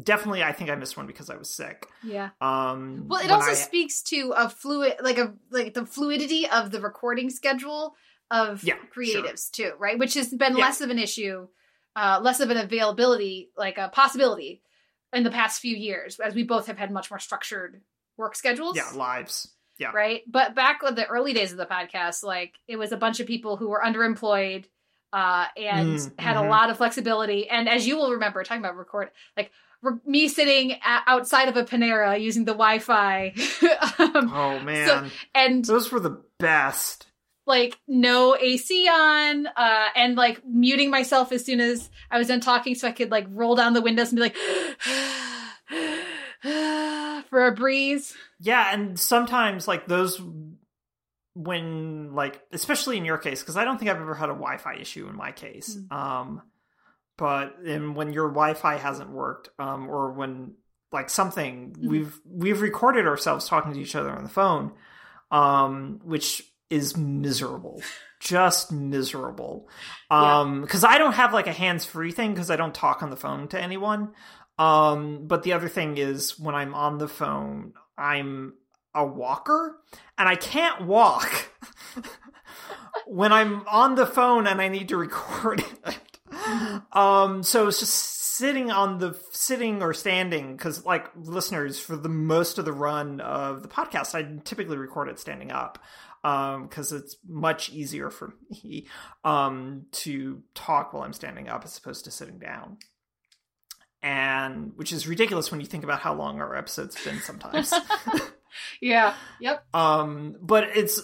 definitely 0.03 0.43
I 0.43 0.51
think 0.51 0.69
I 0.69 0.75
missed 0.75 0.97
one 0.97 1.07
because 1.07 1.29
I 1.29 1.35
was 1.37 1.53
sick. 1.53 1.87
Yeah. 2.03 2.29
Um 2.41 3.05
Well, 3.07 3.21
it 3.23 3.31
also 3.31 3.51
I- 3.51 3.55
speaks 3.55 4.01
to 4.03 4.33
a 4.35 4.49
fluid, 4.49 4.95
like 5.01 5.17
a 5.17 5.33
like 5.49 5.73
the 5.73 5.85
fluidity 5.85 6.47
of 6.49 6.71
the 6.71 6.81
recording 6.81 7.29
schedule 7.29 7.95
of 8.31 8.63
Yeah, 8.63 8.77
creatives 8.95 9.51
too, 9.51 9.73
right? 9.77 9.99
Which 9.99 10.15
has 10.15 10.29
been 10.29 10.55
Yeah. 10.57 10.63
less 10.65 10.81
of 10.81 10.89
an 10.89 10.97
issue, 10.97 11.47
uh, 11.95 12.19
less 12.23 12.39
of 12.39 12.49
an 12.49 12.57
availability, 12.57 13.51
like 13.55 13.77
a 13.77 13.89
possibility 13.89 14.63
in 15.13 15.23
the 15.23 15.29
past 15.31 15.59
few 15.61 15.75
years, 15.75 16.19
as 16.19 16.33
we 16.33 16.43
both 16.43 16.65
have 16.67 16.77
had 16.79 16.89
much 16.91 17.11
more 17.11 17.19
structured 17.19 17.81
work 18.17 18.35
schedules. 18.35 18.75
yeah, 18.77 18.89
lives. 18.95 19.53
Yeah. 19.77 19.91
right? 19.93 20.21
But 20.27 20.53
back 20.55 20.81
with 20.83 20.95
the 20.95 21.07
early 21.07 21.33
days 21.33 21.51
of 21.51 21.57
the 21.57 21.65
podcast, 21.65 22.23
like 22.23 22.53
it 22.67 22.77
was 22.77 22.91
a 22.91 22.97
bunch 22.97 23.19
of 23.19 23.25
people 23.27 23.57
who 23.57 23.67
were 23.69 23.81
underemployed 23.83 24.65
uh, 25.11 25.47
and 25.57 25.97
Mm, 25.97 26.19
had 26.19 26.35
mhm. 26.37 26.45
a 26.45 26.49
lot 26.49 26.69
of 26.69 26.77
flexibility. 26.77 27.49
And 27.49 27.67
as 27.67 27.85
you 27.87 27.97
will 27.97 28.11
remember, 28.13 28.43
talking 28.43 28.63
about 28.63 28.77
record, 28.77 29.09
like 29.35 29.51
re- 29.81 29.97
me 30.05 30.27
sitting 30.29 30.71
a- 30.73 31.01
outside 31.07 31.49
of 31.49 31.57
a 31.57 31.63
Panera 31.65 32.21
using 32.21 32.45
the 32.45 32.53
Wi-Fi, 32.53 33.33
um, 33.99 34.31
Oh 34.33 34.59
man. 34.59 35.11
and 35.35 35.65
Those 35.65 35.91
were 35.91 35.99
the 35.99 36.21
best. 36.39 37.07
Like 37.47 37.79
no 37.87 38.35
AC 38.35 38.87
on, 38.87 39.47
uh, 39.47 39.87
and 39.95 40.15
like 40.15 40.41
muting 40.45 40.89
myself 40.91 41.31
as 41.31 41.43
soon 41.45 41.59
as 41.59 41.89
I 42.09 42.17
was 42.17 42.27
done 42.27 42.41
talking, 42.41 42.75
so 42.75 42.87
I 42.87 42.91
could 42.91 43.11
like 43.11 43.25
roll 43.29 43.55
down 43.55 43.73
the 43.73 43.81
windows 43.81 44.09
and 44.11 44.17
be 44.17 44.21
like. 44.21 44.35
For 47.29 47.45
a 47.45 47.51
breeze. 47.53 48.13
Yeah, 48.39 48.73
and 48.73 48.99
sometimes 48.99 49.67
like 49.67 49.87
those 49.87 50.21
when 51.33 52.13
like 52.13 52.41
especially 52.51 52.97
in 52.97 53.05
your 53.05 53.17
case 53.17 53.41
because 53.41 53.55
I 53.55 53.63
don't 53.63 53.77
think 53.77 53.89
I've 53.89 54.01
ever 54.01 54.15
had 54.15 54.29
a 54.29 54.33
Wi-Fi 54.33 54.75
issue 54.75 55.07
in 55.07 55.15
my 55.15 55.31
case. 55.31 55.77
Mm. 55.77 55.95
Um 55.95 56.41
but 57.17 57.57
and 57.65 57.95
when 57.95 58.11
your 58.11 58.27
Wi-Fi 58.29 58.77
hasn't 58.77 59.11
worked 59.11 59.49
um 59.59 59.87
or 59.87 60.11
when 60.11 60.55
like 60.91 61.09
something 61.09 61.73
Mhm. 61.79 61.87
we've 61.87 62.19
we've 62.25 62.61
recorded 62.61 63.07
ourselves 63.07 63.47
talking 63.47 63.73
to 63.73 63.79
each 63.79 63.95
other 63.95 64.11
on 64.11 64.23
the 64.23 64.29
phone 64.29 64.73
um 65.29 66.01
which 66.03 66.50
is 66.71 66.97
miserable. 66.97 67.81
Just 68.19 68.71
miserable. 68.71 69.69
Um 70.09 70.65
cuz 70.67 70.83
I 70.83 70.97
don't 70.97 71.13
have 71.13 71.33
like 71.33 71.47
a 71.47 71.53
hands-free 71.53 72.11
thing 72.11 72.35
cuz 72.35 72.49
I 72.49 72.55
don't 72.55 72.73
talk 72.73 73.03
on 73.03 73.09
the 73.09 73.17
phone 73.17 73.47
to 73.49 73.61
anyone. 73.61 74.13
Um, 74.57 75.27
but 75.27 75.41
the 75.43 75.53
other 75.53 75.67
thing 75.67 75.97
is 75.97 76.37
when 76.37 76.53
I'm 76.53 76.75
on 76.75 76.99
the 76.99 77.07
phone, 77.07 77.73
I'm 77.97 78.53
a 78.93 79.05
walker 79.05 79.77
and 80.17 80.29
I 80.29 80.35
can't 80.35 80.85
walk 80.85 81.49
when 83.07 83.31
I'm 83.31 83.67
on 83.67 83.95
the 83.95 84.05
phone 84.05 84.45
and 84.47 84.61
I 84.61 84.67
need 84.67 84.89
to 84.89 84.97
record 84.97 85.63
it. 85.85 85.97
Um, 86.91 87.43
so 87.43 87.67
it's 87.67 87.79
just 87.79 87.93
sitting 87.93 88.71
on 88.71 88.97
the 88.99 89.15
sitting 89.31 89.81
or 89.81 89.93
standing 89.93 90.55
because 90.55 90.85
like 90.85 91.05
listeners 91.15 91.79
for 91.79 91.95
the 91.95 92.09
most 92.09 92.57
of 92.57 92.65
the 92.65 92.73
run 92.73 93.19
of 93.21 93.61
the 93.61 93.67
podcast, 93.67 94.15
I 94.15 94.39
typically 94.43 94.77
record 94.77 95.09
it 95.09 95.19
standing 95.19 95.51
up 95.51 95.79
um 96.23 96.67
because 96.67 96.91
it's 96.91 97.17
much 97.27 97.69
easier 97.71 98.09
for 98.09 98.33
me 98.49 98.87
um 99.23 99.85
to 99.91 100.41
talk 100.53 100.93
while 100.93 101.03
I'm 101.03 101.13
standing 101.13 101.49
up 101.49 101.63
as 101.65 101.77
opposed 101.77 102.05
to 102.05 102.11
sitting 102.11 102.37
down 102.37 102.77
and 104.03 104.71
which 104.75 104.91
is 104.91 105.07
ridiculous 105.07 105.51
when 105.51 105.59
you 105.61 105.67
think 105.67 105.83
about 105.83 105.99
how 105.99 106.13
long 106.13 106.41
our 106.41 106.55
episodes 106.55 106.95
have 106.95 107.05
been 107.05 107.21
sometimes. 107.21 107.73
Yeah. 108.81 109.13
Yep. 109.39 109.63
um, 109.73 110.35
but 110.41 110.75
it's 110.75 111.01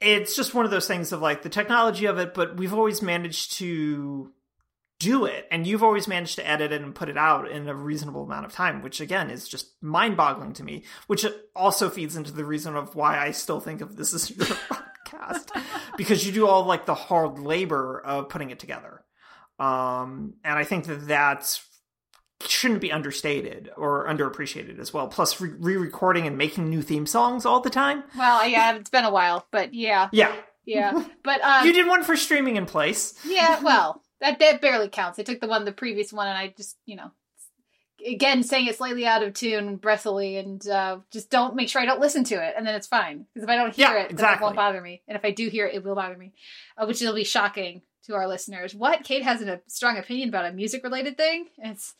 it's 0.00 0.34
just 0.36 0.54
one 0.54 0.64
of 0.64 0.70
those 0.70 0.86
things 0.86 1.12
of 1.12 1.20
like 1.20 1.42
the 1.42 1.48
technology 1.48 2.06
of 2.06 2.18
it, 2.18 2.34
but 2.34 2.56
we've 2.56 2.74
always 2.74 3.02
managed 3.02 3.54
to 3.58 4.32
do 5.00 5.24
it, 5.24 5.48
and 5.50 5.66
you've 5.66 5.82
always 5.82 6.06
managed 6.06 6.36
to 6.36 6.46
edit 6.48 6.70
it 6.70 6.82
and 6.82 6.94
put 6.94 7.08
it 7.08 7.16
out 7.16 7.50
in 7.50 7.66
a 7.68 7.74
reasonable 7.74 8.22
amount 8.22 8.44
of 8.46 8.52
time, 8.52 8.82
which 8.82 9.00
again 9.00 9.30
is 9.30 9.48
just 9.48 9.72
mind-boggling 9.82 10.52
to 10.52 10.62
me. 10.62 10.84
Which 11.08 11.26
also 11.56 11.88
feeds 11.90 12.14
into 12.14 12.30
the 12.32 12.44
reason 12.44 12.76
of 12.76 12.94
why 12.94 13.18
I 13.18 13.32
still 13.32 13.58
think 13.60 13.80
of 13.80 13.96
this 13.96 14.14
as 14.14 14.30
your 14.30 14.46
podcast 15.06 15.64
because 15.96 16.24
you 16.26 16.32
do 16.32 16.46
all 16.46 16.64
like 16.66 16.86
the 16.86 16.94
hard 16.94 17.38
labor 17.38 18.00
of 18.04 18.28
putting 18.28 18.50
it 18.50 18.60
together. 18.60 19.02
Um, 19.58 20.34
and 20.44 20.58
I 20.58 20.64
think 20.64 20.84
that 20.86 21.08
that's 21.08 21.64
shouldn't 22.46 22.80
be 22.80 22.90
understated 22.92 23.70
or 23.76 24.06
underappreciated 24.08 24.78
as 24.78 24.94
well. 24.94 25.08
Plus, 25.08 25.40
re- 25.40 25.50
re-recording 25.58 26.26
and 26.26 26.38
making 26.38 26.70
new 26.70 26.80
theme 26.82 27.06
songs 27.06 27.44
all 27.44 27.60
the 27.60 27.68
time. 27.70 28.04
Well, 28.16 28.46
yeah, 28.48 28.76
it's 28.76 28.88
been 28.90 29.04
a 29.04 29.10
while, 29.10 29.46
but 29.50 29.74
yeah, 29.74 30.08
Yeah, 30.12 30.34
yeah. 30.64 31.04
But 31.22 31.42
um, 31.42 31.66
you 31.66 31.72
did 31.74 31.86
one 31.86 32.02
for 32.02 32.16
streaming 32.16 32.56
in 32.56 32.64
place. 32.64 33.12
yeah, 33.26 33.60
well, 33.62 34.02
that 34.20 34.38
that 34.38 34.60
barely 34.60 34.88
counts. 34.88 35.18
I 35.18 35.22
took 35.22 35.40
the 35.40 35.46
one, 35.46 35.64
the 35.64 35.72
previous 35.72 36.12
one, 36.12 36.28
and 36.28 36.36
I 36.36 36.54
just, 36.56 36.76
you 36.86 36.96
know, 36.96 37.10
again 38.06 38.42
saying 38.42 38.66
it 38.66 38.76
slightly 38.76 39.06
out 39.06 39.22
of 39.22 39.34
tune, 39.34 39.76
breathily, 39.76 40.36
and 40.36 40.66
uh, 40.68 40.98
just 41.10 41.30
don't 41.30 41.56
make 41.56 41.68
sure 41.68 41.82
I 41.82 41.86
don't 41.86 42.00
listen 42.00 42.24
to 42.24 42.34
it, 42.34 42.54
and 42.56 42.66
then 42.66 42.74
it's 42.74 42.86
fine. 42.86 43.26
Because 43.32 43.44
if 43.44 43.50
I 43.50 43.56
don't 43.56 43.74
hear 43.74 43.88
Yeah, 43.88 44.02
it, 44.04 44.16
then 44.16 44.34
it 44.34 44.40
won't 44.40 44.56
bother 44.56 44.80
me, 44.80 45.02
and 45.08 45.16
if 45.16 45.24
I 45.24 45.30
do 45.30 45.48
hear 45.48 45.66
it, 45.66 45.74
it 45.74 45.84
will 45.84 45.94
bother 45.94 46.16
me, 46.16 46.32
uh, 46.76 46.86
which 46.86 47.00
will 47.00 47.14
be 47.14 47.24
shocking 47.24 47.82
to 48.06 48.14
our 48.14 48.26
listeners. 48.26 48.74
What 48.74 49.04
Kate 49.04 49.22
has 49.22 49.42
a 49.42 49.60
strong 49.66 49.98
opinion 49.98 50.30
about 50.30 50.46
a 50.46 50.52
music 50.52 50.82
related 50.84 51.16
thing. 51.16 51.46
It's 51.58 51.94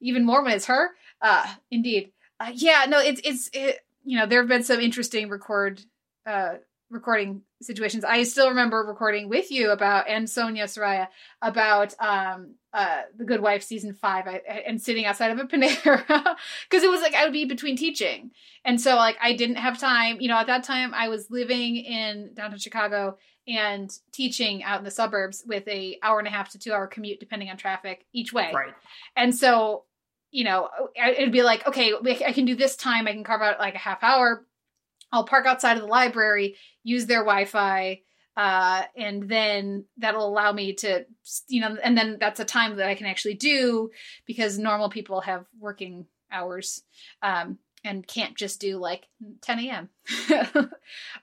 even 0.00 0.24
more 0.24 0.42
when 0.42 0.52
it's 0.52 0.66
her. 0.66 0.90
Uh, 1.20 1.46
indeed. 1.70 2.12
Uh, 2.40 2.50
yeah, 2.52 2.86
no, 2.88 2.98
it's 2.98 3.20
it's 3.24 3.50
it, 3.52 3.80
you 4.04 4.18
know 4.18 4.26
there 4.26 4.40
have 4.40 4.48
been 4.48 4.64
some 4.64 4.80
interesting 4.80 5.28
record 5.28 5.80
uh 6.26 6.54
recording 6.90 7.42
situations. 7.64 8.04
I 8.04 8.22
still 8.22 8.48
remember 8.48 8.84
recording 8.86 9.28
with 9.28 9.50
you 9.50 9.70
about 9.70 10.08
and 10.08 10.28
Sonia 10.28 10.64
Saraiya 10.64 11.08
about 11.42 11.94
um 11.98 12.54
uh 12.72 13.02
the 13.16 13.24
Good 13.24 13.40
Wife 13.40 13.62
season 13.62 13.94
five 13.94 14.26
I, 14.26 14.42
and 14.66 14.80
sitting 14.80 15.06
outside 15.06 15.30
of 15.30 15.38
a 15.38 15.44
Panera 15.44 16.36
because 16.68 16.82
it 16.84 16.90
was 16.90 17.00
like 17.00 17.14
I 17.14 17.24
would 17.24 17.32
be 17.32 17.44
between 17.44 17.76
teaching 17.76 18.30
and 18.64 18.80
so 18.80 18.96
like 18.96 19.16
I 19.22 19.34
didn't 19.34 19.56
have 19.56 19.78
time. 19.78 20.20
You 20.20 20.28
know, 20.28 20.36
at 20.36 20.46
that 20.46 20.64
time 20.64 20.94
I 20.94 21.08
was 21.08 21.30
living 21.30 21.76
in 21.76 22.32
downtown 22.34 22.58
Chicago 22.58 23.18
and 23.46 23.90
teaching 24.12 24.62
out 24.64 24.78
in 24.78 24.84
the 24.84 24.90
suburbs 24.90 25.44
with 25.46 25.66
a 25.68 25.98
hour 26.02 26.18
and 26.18 26.28
a 26.28 26.30
half 26.30 26.50
to 26.50 26.58
two 26.58 26.72
hour 26.72 26.86
commute 26.86 27.20
depending 27.20 27.50
on 27.50 27.56
traffic 27.56 28.06
each 28.12 28.32
way. 28.32 28.50
Right. 28.54 28.72
And 29.16 29.34
so, 29.34 29.84
you 30.30 30.44
know, 30.44 30.68
it'd 30.96 31.32
be 31.32 31.42
like, 31.42 31.66
okay, 31.66 31.92
I 32.26 32.32
can 32.32 32.44
do 32.44 32.56
this 32.56 32.76
time. 32.76 33.06
I 33.06 33.12
can 33.12 33.24
carve 33.24 33.42
out 33.42 33.58
like 33.58 33.74
a 33.74 33.78
half 33.78 34.02
hour. 34.02 34.44
I'll 35.14 35.24
park 35.24 35.46
outside 35.46 35.76
of 35.76 35.82
the 35.84 35.88
library, 35.88 36.56
use 36.82 37.06
their 37.06 37.20
Wi-Fi, 37.20 38.00
uh, 38.36 38.82
and 38.96 39.28
then 39.28 39.84
that'll 39.96 40.26
allow 40.28 40.52
me 40.52 40.72
to, 40.74 41.06
you 41.48 41.60
know, 41.60 41.76
and 41.82 41.96
then 41.96 42.16
that's 42.18 42.40
a 42.40 42.44
time 42.44 42.76
that 42.76 42.88
I 42.88 42.96
can 42.96 43.06
actually 43.06 43.34
do 43.34 43.90
because 44.26 44.58
normal 44.58 44.88
people 44.90 45.20
have 45.22 45.46
working 45.58 46.06
hours. 46.32 46.82
Um, 47.22 47.58
and 47.86 48.06
can't 48.06 48.34
just 48.34 48.60
do 48.62 48.78
like 48.78 49.06
10 49.42 49.58
a.m. 49.60 49.90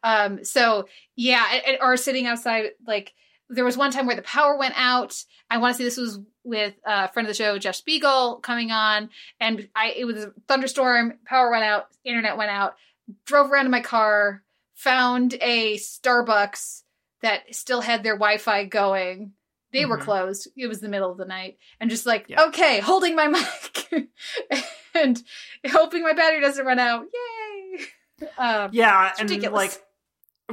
um, 0.04 0.44
so 0.44 0.88
yeah, 1.16 1.56
it- 1.56 1.64
it- 1.68 1.80
or 1.82 1.98
sitting 1.98 2.28
outside, 2.28 2.72
like 2.86 3.14
there 3.50 3.66
was 3.66 3.78
one 3.78 3.92
time 3.92 4.06
where 4.06 4.16
the 4.16 4.22
power 4.22 4.56
went 4.58 4.76
out. 4.78 5.24
I 5.50 5.58
want 5.58 5.74
to 5.74 5.78
say 5.78 5.84
this 5.84 5.98
was 5.98 6.20
with 6.44 6.76
a 6.86 7.12
friend 7.12 7.28
of 7.28 7.32
the 7.36 7.44
show, 7.44 7.58
Jeff 7.58 7.76
Spiegel, 7.76 8.38
coming 8.38 8.72
on, 8.72 9.10
and 9.40 9.68
I 9.76 9.94
it 9.98 10.06
was 10.06 10.24
a 10.24 10.34
thunderstorm. 10.48 11.14
Power 11.26 11.52
went 11.52 11.64
out, 11.64 11.88
internet 12.06 12.38
went 12.38 12.52
out. 12.52 12.76
Drove 13.26 13.52
around 13.52 13.66
in 13.66 13.72
my 13.72 13.82
car, 13.82 14.44
found 14.76 15.34
a 15.42 15.76
Starbucks 15.78 16.84
that 17.22 17.54
still 17.56 17.82
had 17.82 18.04
their 18.04 18.16
Wi-Fi 18.16 18.66
going. 18.66 19.34
They 19.72 19.86
were 19.86 19.98
Mhm. 19.98 20.02
closed. 20.02 20.48
It 20.58 20.68
was 20.68 20.82
the 20.82 20.90
middle 20.90 21.12
of 21.12 21.18
the 21.18 21.26
night, 21.26 21.58
and 21.80 21.90
just 21.90 22.06
like 22.06 22.26
Yeah. 22.28 22.44
okay, 22.46 22.80
holding 22.80 23.16
my 23.16 23.28
mic 23.28 23.90
and 24.94 25.24
hoping 25.70 26.04
my 26.04 26.14
battery 26.14 26.42
doesn't 26.42 26.66
run 26.66 26.80
out. 26.80 27.06
Yay! 27.14 27.86
Um, 28.38 28.70
Yeah, 28.72 29.14
and 29.18 29.28
ridiculous. 29.32 29.58
like 29.76 29.84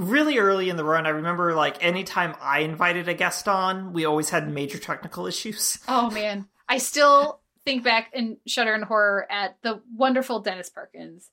really 0.07 0.39
early 0.39 0.71
in 0.71 0.77
the 0.79 0.85
run, 0.85 1.05
I 1.05 1.11
remember 1.11 1.55
like 1.55 1.85
anytime 1.85 2.35
I 2.41 2.61
invited 2.61 3.09
a 3.09 3.15
guest 3.15 3.47
on, 3.47 3.93
we 3.93 4.07
always 4.07 4.31
had 4.31 4.49
major 4.49 4.79
technical 4.79 5.27
issues. 5.27 5.79
Oh 5.87 6.09
man, 6.11 6.49
I 6.67 6.79
still 6.79 7.43
think 7.67 7.85
back 7.85 8.11
and 8.15 8.39
shudder 8.47 8.75
in 8.75 8.81
horror 8.83 9.27
at 9.31 9.59
the 9.61 9.83
wonderful 9.95 10.41
Dennis 10.41 10.71
Perkins 10.71 11.31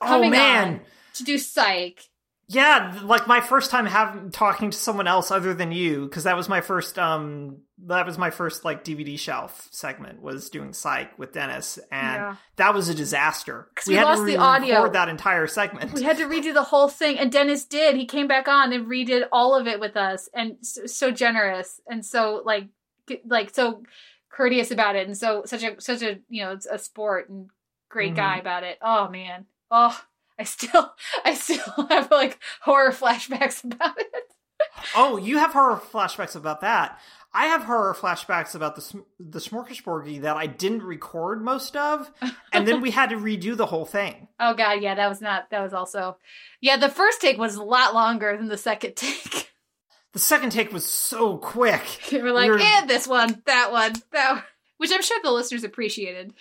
Coming 0.00 0.28
oh 0.28 0.30
man. 0.30 0.80
to 1.14 1.24
do 1.24 1.38
Psych. 1.38 2.00
Yeah, 2.50 2.98
like 3.04 3.26
my 3.26 3.42
first 3.42 3.70
time 3.70 3.84
having 3.84 4.30
talking 4.30 4.70
to 4.70 4.78
someone 4.78 5.06
else 5.06 5.30
other 5.30 5.52
than 5.52 5.70
you, 5.70 6.06
because 6.06 6.24
that 6.24 6.34
was 6.36 6.48
my 6.48 6.62
first 6.62 6.98
um 6.98 7.58
that 7.86 8.06
was 8.06 8.16
my 8.16 8.30
first 8.30 8.64
like 8.64 8.84
DVD 8.84 9.18
shelf 9.18 9.68
segment 9.70 10.22
was 10.22 10.48
doing 10.48 10.72
Psych 10.72 11.18
with 11.18 11.32
Dennis, 11.32 11.78
and 11.92 12.16
Yeah. 12.16 12.36
that 12.56 12.72
was 12.74 12.88
a 12.88 12.94
disaster. 12.94 13.68
'Cause 13.74 13.86
we 13.86 13.96
lost 14.00 14.20
the 14.20 14.24
re-record 14.24 14.42
audio. 14.62 14.88
that 14.90 15.08
entire 15.10 15.46
segment. 15.46 15.92
We 15.92 16.04
had 16.04 16.16
to 16.16 16.24
redo 16.24 16.54
the 16.54 16.62
whole 16.62 16.88
thing, 16.88 17.18
and 17.18 17.30
Dennis 17.30 17.66
did. 17.66 17.96
He 17.96 18.06
came 18.06 18.26
back 18.28 18.48
on 18.48 18.72
and 18.72 18.86
redid 18.86 19.28
all 19.30 19.54
of 19.54 19.66
it 19.66 19.78
with 19.78 19.96
us, 19.98 20.28
and 20.32 20.56
so, 20.62 20.86
so 20.86 21.10
generous 21.10 21.80
and 21.86 22.04
so 22.04 22.40
like 22.46 22.68
like 23.26 23.54
so 23.54 23.82
courteous 24.30 24.70
about 24.70 24.96
it, 24.96 25.06
and 25.06 25.16
so 25.16 25.42
such 25.44 25.62
a 25.64 25.78
such 25.82 26.00
a 26.02 26.18
you 26.30 26.42
know 26.44 26.52
it's 26.52 26.66
a 26.66 26.78
sport 26.78 27.28
and 27.28 27.50
great 27.90 28.12
Mhm. 28.14 28.16
guy 28.16 28.36
about 28.38 28.64
it. 28.64 28.78
Oh 28.80 29.08
man, 29.08 29.44
oh 29.70 30.00
I 30.38 30.44
still, 30.44 30.92
I 31.24 31.34
still 31.34 31.86
have 31.90 32.10
like 32.10 32.38
horror 32.62 32.92
flashbacks 32.92 33.64
about 33.64 33.98
it. 33.98 34.12
Oh, 34.96 35.16
you 35.16 35.38
have 35.38 35.52
horror 35.52 35.76
flashbacks 35.76 36.36
about 36.36 36.60
that. 36.62 36.98
I 37.32 37.46
have 37.46 37.64
horror 37.64 37.94
flashbacks 37.94 38.54
about 38.54 38.74
the 38.76 39.04
the 39.20 39.38
Smorgasborgy 39.38 40.22
that 40.22 40.36
I 40.36 40.46
didn't 40.46 40.82
record 40.82 41.44
most 41.44 41.76
of, 41.76 42.10
and 42.52 42.66
then 42.66 42.80
we 42.80 42.90
had 42.90 43.10
to 43.10 43.16
redo 43.16 43.56
the 43.56 43.66
whole 43.66 43.84
thing. 43.84 44.28
Oh 44.40 44.54
god, 44.54 44.80
yeah, 44.82 44.94
that 44.94 45.08
was 45.08 45.20
not. 45.20 45.50
That 45.50 45.62
was 45.62 45.74
also, 45.74 46.16
yeah. 46.60 46.76
The 46.76 46.88
first 46.88 47.20
take 47.20 47.38
was 47.38 47.56
a 47.56 47.62
lot 47.62 47.92
longer 47.92 48.36
than 48.36 48.46
the 48.46 48.56
second 48.56 48.94
take. 48.94 49.52
The 50.12 50.18
second 50.20 50.50
take 50.50 50.72
was 50.72 50.84
so 50.86 51.36
quick. 51.38 51.82
they 52.10 52.22
were 52.22 52.30
like, 52.32 52.46
You're- 52.46 52.62
eh, 52.64 52.86
this 52.86 53.06
one, 53.08 53.42
that 53.46 53.72
one, 53.72 53.92
that, 54.12 54.32
one. 54.34 54.42
which 54.78 54.90
I'm 54.92 55.02
sure 55.02 55.18
the 55.22 55.32
listeners 55.32 55.64
appreciated. 55.64 56.32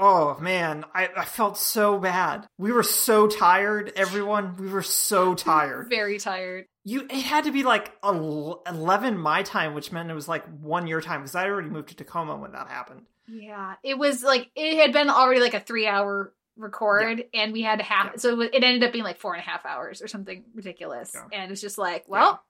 Oh 0.00 0.38
man, 0.40 0.84
I, 0.94 1.08
I 1.16 1.24
felt 1.24 1.58
so 1.58 1.98
bad. 1.98 2.46
We 2.56 2.70
were 2.72 2.82
so 2.82 3.26
tired, 3.26 3.92
everyone. 3.96 4.56
We 4.56 4.68
were 4.68 4.82
so 4.82 5.34
tired. 5.34 5.88
Very 5.90 6.18
tired. 6.18 6.66
You, 6.84 7.00
it 7.02 7.22
had 7.22 7.44
to 7.44 7.52
be 7.52 7.64
like 7.64 7.92
eleven 8.04 9.18
my 9.18 9.42
time, 9.42 9.74
which 9.74 9.92
meant 9.92 10.10
it 10.10 10.14
was 10.14 10.28
like 10.28 10.44
one 10.60 10.86
your 10.86 11.00
time 11.00 11.20
because 11.20 11.34
I 11.34 11.46
already 11.48 11.68
moved 11.68 11.88
to 11.90 11.94
Tacoma 11.96 12.36
when 12.36 12.52
that 12.52 12.68
happened. 12.68 13.02
Yeah, 13.26 13.74
it 13.82 13.98
was 13.98 14.22
like 14.22 14.50
it 14.56 14.78
had 14.80 14.92
been 14.92 15.10
already 15.10 15.40
like 15.40 15.54
a 15.54 15.60
three-hour 15.60 16.32
record, 16.56 17.24
and 17.34 17.52
we 17.52 17.62
had 17.62 17.78
to 17.80 17.84
have 17.84 18.06
Yeah. 18.06 18.16
so 18.16 18.40
it 18.40 18.50
ended 18.54 18.84
up 18.84 18.92
being 18.92 19.04
like 19.04 19.18
four 19.18 19.34
and 19.34 19.42
a 19.42 19.44
half 19.46 19.66
hours 19.66 20.00
or 20.00 20.08
something 20.08 20.44
ridiculous, 20.54 21.12
Yeah. 21.14 21.26
and 21.40 21.52
it's 21.52 21.60
just 21.60 21.76
like, 21.76 22.04
well, 22.08 22.42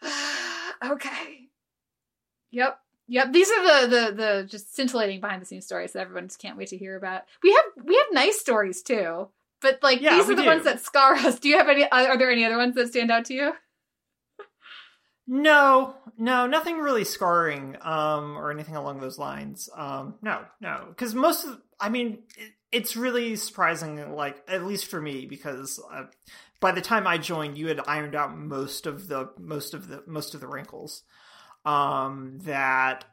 okay, 0.84 1.48
yep, 2.50 2.78
yep. 3.12 3.32
These 3.32 3.50
are 3.50 3.62
the 3.62 3.86
the 3.86 4.12
the 4.16 4.48
just 4.48 4.74
scintillating 4.74 5.20
behind 5.20 5.42
the 5.42 5.46
scenes 5.46 5.66
stories 5.66 5.92
that 5.92 6.00
everyone 6.00 6.28
just 6.28 6.40
can't 6.40 6.56
wait 6.56 6.68
to 6.68 6.78
hear 6.78 6.96
about. 6.96 7.22
We 7.42 7.52
have 7.52 7.84
we 7.84 7.94
have 7.96 8.06
nice 8.12 8.40
stories 8.40 8.82
too, 8.82 9.28
but 9.60 9.78
like 9.82 10.00
Yeah, 10.00 10.16
these 10.16 10.30
are 10.30 10.34
the 10.34 10.42
do. 10.42 10.48
ones 10.48 10.64
that 10.64 10.80
scar 10.80 11.14
us. 11.14 11.38
Do 11.38 11.48
you 11.48 11.58
have 11.58 11.68
any? 11.68 11.88
Are 11.90 12.18
there 12.18 12.30
any 12.30 12.44
other 12.44 12.56
ones 12.56 12.74
that 12.74 12.88
stand 12.88 13.10
out 13.10 13.26
to 13.26 13.34
you? 13.34 13.52
No, 15.26 15.94
no, 16.18 16.46
nothing 16.48 16.78
really 16.78 17.04
scarring, 17.04 17.76
um, 17.80 18.36
or 18.36 18.50
anything 18.50 18.74
along 18.74 19.00
those 19.00 19.18
lines. 19.18 19.70
Um, 19.74 20.16
no, 20.20 20.40
no, 20.60 20.86
because 20.88 21.14
most 21.14 21.44
of, 21.44 21.60
I 21.78 21.90
mean, 21.90 22.24
it, 22.36 22.52
it's 22.72 22.96
really 22.96 23.36
surprising, 23.36 24.14
like 24.16 24.42
at 24.48 24.64
least 24.64 24.86
for 24.86 25.00
me, 25.00 25.26
because 25.26 25.80
uh, 25.92 26.06
by 26.60 26.72
the 26.72 26.80
time 26.80 27.06
I 27.06 27.18
joined, 27.18 27.56
you 27.56 27.68
had 27.68 27.80
ironed 27.86 28.16
out 28.16 28.36
most 28.36 28.86
of 28.86 29.06
the 29.06 29.30
most 29.38 29.74
of 29.74 29.86
the 29.86 30.02
most 30.06 30.34
of 30.34 30.40
the 30.40 30.48
wrinkles. 30.48 31.04
Um, 31.64 32.38
that 32.42 33.04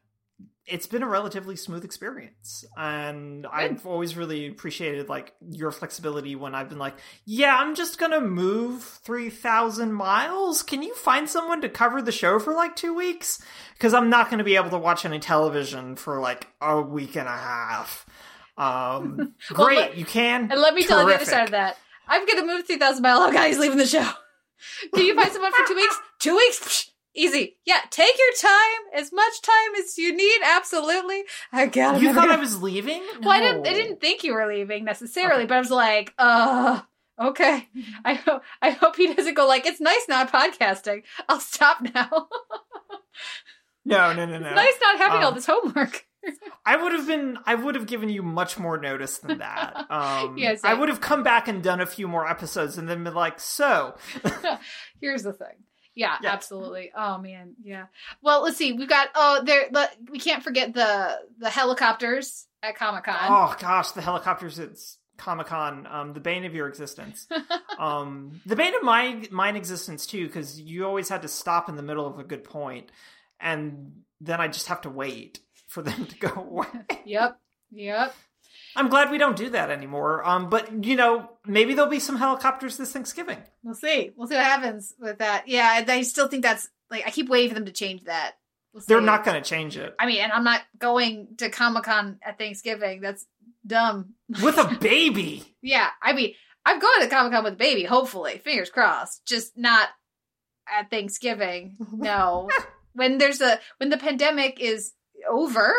it's 0.65 0.85
been 0.87 1.01
a 1.01 1.07
relatively 1.07 1.55
smooth 1.55 1.83
experience, 1.83 2.63
and 2.77 3.47
I've 3.47 3.85
always 3.87 4.15
really 4.15 4.47
appreciated 4.47 5.09
like 5.09 5.33
your 5.49 5.71
flexibility 5.71 6.35
when 6.35 6.53
I've 6.53 6.69
been 6.69 6.77
like, 6.77 6.95
yeah, 7.25 7.55
I'm 7.57 7.73
just 7.75 7.97
gonna 7.99 8.21
move 8.21 8.83
3,000 9.03 9.91
miles. 9.93 10.61
Can 10.63 10.83
you 10.83 10.93
find 10.95 11.27
someone 11.29 11.61
to 11.61 11.69
cover 11.69 12.01
the 12.01 12.11
show 12.11 12.37
for 12.39 12.53
like 12.53 12.75
two 12.75 12.93
weeks? 12.93 13.41
Because 13.73 13.93
I'm 13.95 14.09
not 14.11 14.29
gonna 14.29 14.43
be 14.43 14.55
able 14.57 14.69
to 14.71 14.77
watch 14.77 15.05
any 15.05 15.19
television 15.19 15.95
for 15.95 16.19
like 16.19 16.47
a 16.61 16.79
week 16.81 17.15
and 17.15 17.27
a 17.27 17.31
half. 17.31 18.05
Um, 18.57 19.33
Well, 19.55 19.67
great, 19.67 19.77
let- 19.79 19.97
you 19.97 20.05
can. 20.05 20.51
And 20.51 20.61
let 20.61 20.73
me 20.75 20.83
tell 20.85 21.01
you 21.01 21.07
the 21.09 21.15
other 21.15 21.25
side 21.25 21.45
of 21.45 21.51
that. 21.51 21.77
I'm 22.07 22.25
gonna 22.27 22.45
move 22.45 22.65
three 22.67 22.77
thousand 22.77 23.01
mile. 23.03 23.19
Oh, 23.19 23.31
guys, 23.31 23.57
leaving 23.57 23.77
the 23.77 23.85
show. 23.87 24.07
Can 24.93 25.05
you 25.05 25.15
find 25.15 25.31
someone 25.31 25.51
for 25.53 25.65
two 25.67 25.75
weeks? 25.75 25.95
Two 26.19 26.35
weeks, 26.35 26.88
easy. 27.15 27.57
Yeah, 27.65 27.79
take 27.89 28.13
your 28.17 28.33
time, 28.51 28.81
as 29.01 29.11
much 29.11 29.41
time 29.41 29.75
as 29.79 29.97
you 29.97 30.15
need. 30.15 30.39
Absolutely. 30.43 31.23
I 31.51 31.65
got. 31.67 32.01
You 32.01 32.13
thought 32.13 32.29
I 32.29 32.35
was 32.37 32.61
leaving? 32.61 33.01
Well, 33.21 33.31
I 33.31 33.39
didn't. 33.41 33.67
I 33.67 33.73
didn't 33.73 34.01
think 34.01 34.23
you 34.23 34.33
were 34.33 34.47
leaving 34.47 34.85
necessarily, 34.85 35.43
Okay. 35.43 35.47
but 35.47 35.55
I 35.55 35.59
was 35.59 35.71
like, 35.71 36.13
uh, 36.17 36.81
okay. 37.19 37.67
I 38.05 38.13
hope. 38.15 38.43
I 38.61 38.71
hope 38.71 38.95
he 38.95 39.13
doesn't 39.13 39.33
go 39.33 39.47
like 39.47 39.65
it's 39.65 39.81
nice 39.81 40.05
not 40.07 40.31
podcasting. 40.31 41.03
I'll 41.27 41.39
stop 41.39 41.81
now. 41.93 42.27
No, 43.85 44.13
no, 44.13 44.25
no, 44.25 44.39
no. 44.39 44.53
nice 44.53 44.73
not 44.81 44.97
having 44.97 45.21
all 45.23 45.29
Um, 45.29 45.35
this 45.35 45.45
homework. 45.45 46.05
I 46.65 46.75
would 46.75 46.91
have 46.91 47.07
been. 47.07 47.37
I 47.45 47.55
would 47.55 47.75
have 47.75 47.85
given 47.87 48.09
you 48.09 48.21
much 48.21 48.59
more 48.59 48.77
notice 48.77 49.19
than 49.19 49.37
that. 49.39 49.85
Um, 49.89 50.37
Yes, 50.37 50.63
I 50.65 50.71
I- 50.71 50.73
would 50.73 50.89
have 50.89 50.99
come 51.01 51.23
back 51.23 51.47
and 51.47 51.63
done 51.63 51.79
a 51.79 51.85
few 51.85 52.07
more 52.07 52.27
episodes, 52.27 52.77
and 52.77 52.89
then 52.89 53.03
been 53.05 53.13
like, 53.13 53.39
"So, 53.39 53.95
Here's 55.01 55.23
the 55.23 55.31
thing. 55.33 55.63
Yeah, 55.95 56.15
Yeah. 56.21 56.31
absolutely. 56.31 56.91
Oh 56.95 57.17
man, 57.17 57.55
yeah. 57.63 57.85
Well, 58.21 58.43
let's 58.43 58.57
see. 58.57 58.73
We've 58.73 58.87
got 58.89 59.09
oh 59.15 59.41
there. 59.43 59.67
The, 59.71 59.89
we 60.09 60.19
can't 60.19 60.43
forget 60.43 60.73
the 60.73 61.19
the 61.39 61.49
helicopters 61.49 62.47
at 62.63 62.75
Comic 62.75 63.05
Con. 63.05 63.15
oh 63.19 63.55
gosh, 63.59 63.91
the 63.91 64.01
helicopters 64.01 64.59
at 64.59 64.71
Comic 65.17 65.47
Con, 65.47 65.87
um, 65.89 66.13
the 66.13 66.19
bane 66.21 66.45
of 66.45 66.53
your 66.55 66.67
existence, 66.67 67.27
um, 67.79 68.39
the 68.45 68.55
bane 68.55 68.73
of 68.75 68.83
my 68.83 69.27
mine 69.31 69.55
existence 69.55 70.05
too, 70.05 70.25
because 70.27 70.59
you 70.59 70.85
always 70.85 71.09
had 71.09 71.23
to 71.23 71.27
stop 71.27 71.67
in 71.69 71.75
the 71.75 71.83
middle 71.83 72.07
of 72.07 72.19
a 72.19 72.23
good 72.23 72.43
point, 72.43 72.91
and 73.39 73.91
then 74.21 74.39
I 74.39 74.47
just 74.47 74.67
have 74.67 74.81
to 74.81 74.89
wait 74.89 75.39
for 75.67 75.81
them 75.81 76.05
to 76.05 76.17
go 76.17 76.29
away. 76.35 76.67
Yep. 77.05 77.39
Yep. 77.71 78.15
I'm 78.75 78.89
glad 78.89 79.11
we 79.11 79.17
don't 79.17 79.35
do 79.35 79.49
that 79.51 79.69
anymore. 79.69 80.27
Um, 80.27 80.49
but 80.49 80.85
you 80.85 80.95
know, 80.95 81.29
maybe 81.45 81.73
there'll 81.73 81.89
be 81.89 81.99
some 81.99 82.17
helicopters 82.17 82.77
this 82.77 82.91
Thanksgiving. 82.91 83.39
We'll 83.63 83.75
see. 83.75 84.11
We'll 84.15 84.27
see 84.27 84.35
what 84.35 84.43
happens 84.43 84.93
with 84.99 85.19
that. 85.19 85.47
Yeah, 85.47 85.79
and 85.79 85.89
I 85.89 86.01
still 86.03 86.27
think 86.27 86.43
that's 86.43 86.69
like 86.89 87.05
I 87.05 87.11
keep 87.11 87.29
waiting 87.29 87.49
for 87.49 87.55
them 87.55 87.65
to 87.65 87.71
change 87.71 88.03
that. 88.03 88.33
We'll 88.73 88.83
They're 88.87 89.01
not 89.01 89.23
going 89.23 89.41
to 89.41 89.49
change 89.49 89.77
it 89.77 89.95
I 89.99 90.05
mean, 90.05 90.21
and 90.21 90.31
I'm 90.31 90.43
not 90.43 90.61
going 90.77 91.29
to 91.37 91.49
Comic 91.49 91.83
Con 91.83 92.19
at 92.21 92.37
Thanksgiving. 92.37 93.01
That's 93.01 93.25
dumb. 93.65 94.13
with 94.43 94.57
a 94.57 94.77
baby. 94.79 95.55
Yeah, 95.61 95.89
I 96.01 96.13
mean, 96.13 96.33
I'm 96.65 96.79
going 96.79 97.01
to 97.01 97.07
Comic 97.07 97.33
Con 97.33 97.43
with 97.43 97.53
a 97.53 97.57
baby. 97.57 97.83
Hopefully, 97.83 98.37
fingers 98.43 98.69
crossed. 98.69 99.25
Just 99.25 99.57
not 99.57 99.89
at 100.67 100.89
Thanksgiving. 100.89 101.77
No, 101.91 102.47
when 102.93 103.17
there's 103.17 103.41
a 103.41 103.59
when 103.77 103.89
the 103.89 103.97
pandemic 103.97 104.59
is 104.59 104.93
over, 105.29 105.73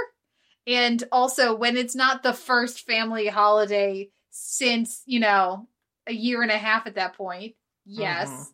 and 0.67 1.03
also 1.13 1.55
when 1.55 1.77
it's 1.77 1.95
not 1.95 2.23
the 2.23 2.33
first 2.33 2.87
family 2.87 3.27
holiday 3.29 4.11
since 4.31 5.03
you 5.07 5.21
know 5.21 5.69
a 6.07 6.13
year 6.13 6.43
and 6.43 6.51
a 6.51 6.59
half 6.59 6.87
at 6.87 6.95
that 6.97 7.15
point. 7.15 7.55
Yes, 7.85 8.31
Mhm. 8.31 8.47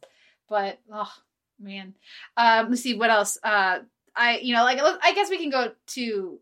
but 0.48 0.78
oh 0.92 1.12
man, 1.58 1.94
um, 2.36 2.70
let's 2.70 2.82
see 2.82 2.94
what 2.94 3.10
else. 3.10 3.38
Uh, 3.42 3.80
I 4.14 4.38
you 4.38 4.54
know 4.54 4.64
like 4.64 4.78
I 4.80 5.12
guess 5.14 5.30
we 5.30 5.38
can 5.38 5.50
go 5.50 5.72
to 5.88 6.40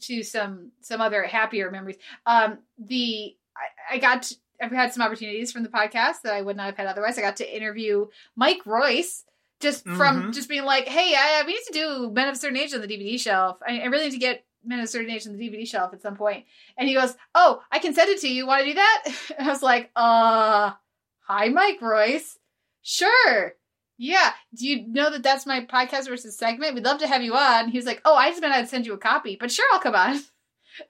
to 0.00 0.22
some 0.22 0.72
some 0.80 1.00
other 1.00 1.22
happier 1.24 1.70
memories. 1.70 1.96
Um, 2.26 2.58
the 2.78 3.36
I, 3.56 3.94
I 3.96 3.98
got 3.98 4.22
to, 4.24 4.36
I've 4.62 4.70
had 4.70 4.92
some 4.92 5.02
opportunities 5.02 5.50
from 5.52 5.62
the 5.62 5.68
podcast 5.68 6.22
that 6.22 6.32
I 6.34 6.42
would 6.42 6.56
not 6.56 6.66
have 6.66 6.76
had 6.76 6.86
otherwise. 6.86 7.18
I 7.18 7.22
got 7.22 7.36
to 7.36 7.56
interview 7.56 8.06
Mike 8.36 8.64
Royce 8.66 9.24
just 9.60 9.84
from 9.84 10.22
Mhm. 10.24 10.32
just 10.34 10.48
being 10.48 10.64
like, 10.64 10.86
hey, 10.86 11.14
I, 11.16 11.42
we 11.46 11.52
need 11.54 11.62
to 11.66 11.72
do 11.72 12.10
Men 12.10 12.28
of 12.28 12.34
a 12.34 12.38
Certain 12.38 12.56
Age 12.56 12.72
on 12.72 12.80
the 12.80 12.86
DVD 12.86 13.18
shelf. 13.20 13.58
I, 13.66 13.80
I 13.80 13.86
really 13.86 14.04
need 14.04 14.12
to 14.12 14.18
get 14.18 14.44
Men 14.64 14.78
of 14.80 14.84
a 14.84 14.88
Certain 14.88 15.10
Age 15.10 15.26
on 15.26 15.36
the 15.36 15.38
DVD 15.48 15.66
shelf 15.66 15.92
at 15.94 16.02
some 16.02 16.16
point. 16.16 16.44
And 16.76 16.88
he 16.88 16.94
goes, 16.94 17.14
oh, 17.34 17.62
I 17.72 17.78
can 17.78 17.94
send 17.94 18.10
it 18.10 18.20
to 18.20 18.28
you. 18.28 18.46
Want 18.46 18.62
to 18.62 18.68
do 18.68 18.74
that? 18.74 19.04
And 19.38 19.48
I 19.48 19.50
was 19.52 19.62
like, 19.62 19.90
uh, 19.96 20.72
hi, 21.20 21.48
Mike 21.48 21.80
Royce. 21.80 22.38
Sure. 22.82 23.54
Yeah. 23.98 24.32
Do 24.54 24.66
you 24.66 24.86
know 24.88 25.10
that 25.10 25.22
that's 25.22 25.46
my 25.46 25.64
podcast 25.66 26.08
versus 26.08 26.36
segment? 26.38 26.74
We'd 26.74 26.84
love 26.84 26.98
to 27.00 27.06
have 27.06 27.22
you 27.22 27.34
on. 27.34 27.68
He 27.68 27.78
was 27.78 27.86
like, 27.86 28.00
oh, 28.04 28.14
I 28.16 28.30
just 28.30 28.40
meant 28.40 28.54
I'd 28.54 28.68
send 28.68 28.86
you 28.86 28.94
a 28.94 28.98
copy, 28.98 29.36
but 29.38 29.50
sure, 29.50 29.66
I'll 29.72 29.80
come 29.80 29.94
on. 29.94 30.20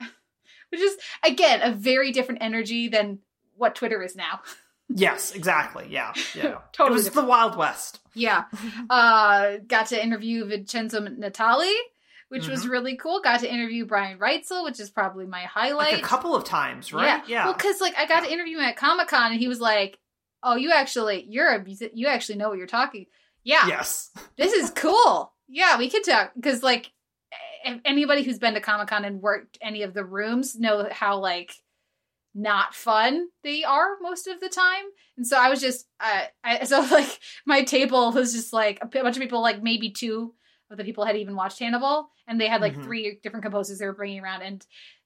Which 0.71 0.81
is, 0.81 0.97
again, 1.25 1.61
a 1.63 1.73
very 1.73 2.13
different 2.13 2.43
energy 2.43 2.89
than 2.89 3.19
what 3.57 3.75
Twitter 3.75 4.03
is 4.03 4.17
now. 4.17 4.41
Yes, 4.93 5.31
exactly. 5.37 5.87
Yeah, 5.89 6.13
yeah. 6.35 6.59
Totally 6.73 6.91
It 6.91 6.95
was 6.95 7.05
different. 7.05 7.27
the 7.27 7.31
Wild 7.31 7.57
West. 7.57 8.01
Yeah. 8.13 8.47
Uh, 8.91 9.59
got 9.69 9.87
to 9.91 10.03
interview 10.03 10.45
Vincenzo 10.47 11.01
Natali, 11.01 11.73
which 12.31 12.49
was 12.49 12.65
Mhm. 12.65 12.71
really 12.71 12.97
cool. 12.97 13.21
Got 13.21 13.41
to 13.41 13.53
interview 13.53 13.85
Brian 13.85 14.19
Reitzell, 14.19 14.65
which 14.65 14.81
is 14.81 14.89
probably 14.91 15.27
my 15.27 15.43
highlight. 15.43 15.93
Like 15.93 16.03
a 16.03 16.07
couple 16.07 16.35
of 16.35 16.45
times, 16.45 16.93
right? 16.93 17.23
Yeah. 17.29 17.45
Well, 17.45 17.55
because 17.55 17.81
like 17.81 17.97
I 17.99 18.07
got 18.07 18.25
to 18.25 18.33
interview 18.33 18.57
him 18.59 18.65
at 18.65 18.77
Comic 18.77 19.09
Con, 19.09 19.33
and 19.33 19.41
he 19.41 19.49
was 19.49 19.61
like, 19.61 19.99
"Oh, 20.43 20.57
you 20.57 20.71
actually, 20.73 21.27
you're 21.29 21.49
a. 21.49 21.65
You 21.93 22.07
actually 22.07 22.39
know 22.39 22.49
what 22.49 22.59
you're 22.59 22.67
talking. 22.67 23.07
Yeah, 23.45 23.67
yes. 23.67 24.11
this 24.37 24.53
is 24.53 24.71
cool. 24.71 25.35
Yeah, 25.49 25.77
we 25.79 25.91
could 25.91 26.05
talk 26.05 26.33
because 26.35 26.63
like 26.63 26.91
anybody 27.85 28.23
who's 28.23 28.39
been 28.39 28.55
to 28.55 28.61
Comic 28.61 28.89
Con 28.89 29.05
and 29.05 29.21
worked 29.21 29.59
any 29.61 29.83
of 29.83 29.93
the 29.93 30.05
rooms 30.05 30.59
know 30.59 30.89
how 30.91 31.19
like 31.19 31.53
not 32.35 32.75
fun 32.75 33.27
they 33.43 33.65
are 33.65 33.97
most 34.01 34.27
of 34.29 34.41
the 34.41 34.49
time. 34.49 34.85
And 35.17 35.27
so 35.27 35.37
I 35.37 35.49
was 35.51 35.61
just, 35.61 35.87
uh, 35.99 36.23
I 36.45 36.65
so 36.65 36.81
like 36.91 37.19
my 37.45 37.63
table 37.65 38.13
was 38.13 38.33
just 38.33 38.53
like 38.53 38.79
a 38.83 38.87
bunch 38.87 39.17
of 39.17 39.23
people, 39.23 39.43
like 39.43 39.63
maybe 39.63 39.91
two 39.91 40.35
of 40.71 40.77
the 40.77 40.85
people 40.85 41.05
had 41.05 41.17
even 41.17 41.35
watched 41.37 41.59
Hannibal, 41.59 42.11
and 42.29 42.41
they 42.41 42.47
had 42.49 42.61
like 42.61 42.75
Mhm. 42.77 42.85
three 42.85 43.19
different 43.23 43.43
composers 43.45 43.79
they 43.79 43.87
were 43.87 43.93
bringing 43.93 44.21
around, 44.21 44.43
and 44.43 44.65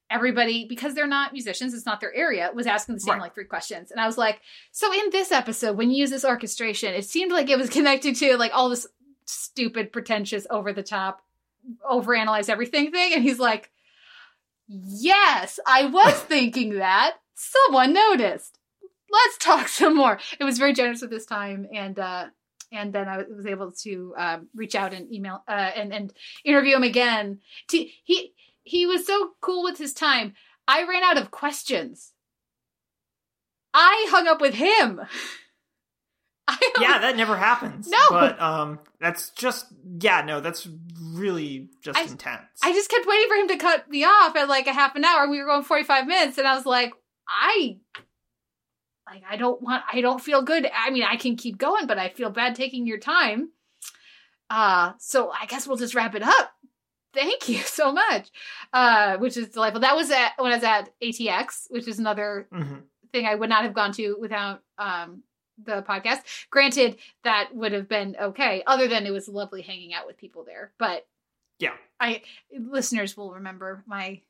everybody 0.09 0.65
because 0.67 0.93
they're 0.93 1.07
not 1.07 1.33
musicians, 1.33 1.73
it's 1.73 1.85
not 1.85 1.99
their 1.99 2.13
area, 2.13 2.51
was 2.53 2.67
asking 2.67 2.93
the 2.95 3.01
same 3.01 3.13
Right. 3.15 3.21
like 3.23 3.33
three 3.35 3.45
questions, 3.45 3.89
and 3.91 3.99
I 3.99 4.05
was 4.05 4.17
like, 4.17 4.41
so 4.71 4.93
in 4.93 5.09
this 5.11 5.31
episode 5.31 5.77
when 5.77 5.89
you 5.89 5.97
use 5.97 6.11
this 6.11 6.23
orchestration, 6.25 6.93
it 6.93 7.05
seemed 7.05 7.31
like 7.31 7.49
it 7.49 7.57
was 7.57 7.69
connected 7.69 8.15
to 8.17 8.37
like 8.37 8.51
all 8.53 8.69
this 8.69 8.85
stupid, 9.25 9.91
pretentious, 9.91 10.45
over 10.51 10.71
the 10.71 10.83
top, 10.83 11.23
overanalyze 11.89 12.49
everything 12.49 12.91
thing, 12.91 13.13
and 13.13 13.23
he's 13.23 13.39
like. 13.39 13.71
Yes, 14.67 15.59
I 15.67 15.85
was 15.85 16.13
thinking 16.21 16.75
that. 16.79 17.17
someone 17.35 17.93
noticed. 17.93 18.57
Let's 19.11 19.37
talk 19.37 19.67
some 19.67 19.95
more. 19.95 20.17
It 20.39 20.43
was 20.43 20.57
very 20.57 20.73
generous 20.73 21.03
at 21.03 21.09
this 21.11 21.25
time, 21.27 21.67
and 21.71 21.99
uh, 21.99 22.27
and 22.71 22.93
then 22.93 23.07
I 23.07 23.23
was 23.29 23.45
able 23.45 23.71
to 23.83 24.13
um, 24.17 24.47
reach 24.55 24.75
out 24.75 24.93
and 24.93 25.11
email 25.11 25.43
uh, 25.47 25.51
and 25.51 25.93
and 25.93 26.13
interview 26.43 26.75
him 26.75 26.83
again. 26.83 27.39
To, 27.69 27.85
he 28.03 28.33
he 28.63 28.85
was 28.85 29.05
so 29.05 29.31
cool 29.41 29.63
with 29.63 29.77
his 29.77 29.93
time. 29.93 30.33
I 30.67 30.83
ran 30.83 31.03
out 31.03 31.17
of 31.17 31.31
questions. 31.31 32.11
I 33.73 34.07
hung 34.09 34.27
up 34.27 34.41
with 34.41 34.55
him. 34.55 35.01
Yeah, 36.79 36.99
that 36.99 37.15
never 37.15 37.35
happens. 37.35 37.87
No. 37.87 37.97
But 38.09 38.39
um 38.39 38.79
that's 38.99 39.29
just 39.31 39.65
yeah, 39.99 40.21
no, 40.21 40.41
that's 40.41 40.67
really 41.01 41.69
just 41.81 41.97
I- 41.97 42.03
intense. 42.03 42.43
I 42.63 42.71
just 42.71 42.89
kept 42.89 43.07
waiting 43.07 43.27
for 43.27 43.35
him 43.35 43.47
to 43.47 43.57
cut 43.57 43.89
me 43.89 44.03
off 44.03 44.35
at 44.35 44.47
like 44.47 44.67
a 44.67 44.73
half 44.73 44.95
an 44.95 45.03
hour. 45.05 45.27
We 45.27 45.39
were 45.39 45.47
going 45.47 45.63
45 45.63 46.05
minutes 46.05 46.37
and 46.37 46.47
I 46.47 46.55
was 46.55 46.65
like, 46.65 46.93
I 47.27 47.77
like 49.07 49.23
I 49.29 49.37
don't 49.37 49.61
want 49.61 49.83
I 49.91 50.01
don't 50.01 50.21
feel 50.21 50.41
good. 50.41 50.69
I 50.75 50.89
mean, 50.89 51.03
I 51.03 51.15
can 51.17 51.35
keep 51.35 51.57
going, 51.57 51.87
but 51.87 51.97
I 51.99 52.09
feel 52.09 52.29
bad 52.29 52.55
taking 52.55 52.85
your 52.87 52.97
time. 52.99 53.49
Uh 54.49 54.93
so 54.99 55.31
I 55.31 55.45
guess 55.45 55.67
we'll 55.67 55.77
just 55.77 55.95
wrap 55.95 56.15
it 56.15 56.23
up. 56.23 56.51
Thank 57.13 57.49
you 57.49 57.57
so 57.59 57.91
much. 57.91 58.29
Uh 58.73 59.17
which 59.17 59.37
is 59.37 59.49
delightful. 59.49 59.81
That 59.81 59.95
was 59.95 60.11
at 60.11 60.33
when 60.37 60.51
I 60.51 60.55
was 60.55 60.63
at 60.63 60.89
ATX, 61.01 61.65
which 61.69 61.87
is 61.87 61.99
another 61.99 62.47
Mhm. 62.53 62.83
thing 63.11 63.25
I 63.25 63.35
would 63.35 63.49
not 63.49 63.63
have 63.63 63.73
gone 63.73 63.91
to 63.93 64.15
without 64.19 64.61
um 64.77 65.23
the 65.63 65.81
podcast. 65.83 66.19
Granted, 66.49 66.97
that 67.23 67.49
would 67.55 67.71
have 67.71 67.87
been 67.87 68.15
okay, 68.19 68.61
other 68.67 68.87
than 68.87 69.05
it 69.05 69.11
was 69.11 69.27
lovely 69.29 69.61
hanging 69.61 69.93
out 69.93 70.05
with 70.05 70.17
people 70.17 70.43
there. 70.43 70.73
But 70.77 71.07
Yeah. 71.59 71.75
I 71.99 72.23
listeners 72.51 73.15
will 73.15 73.33
remember 73.35 73.83
my 73.87 74.21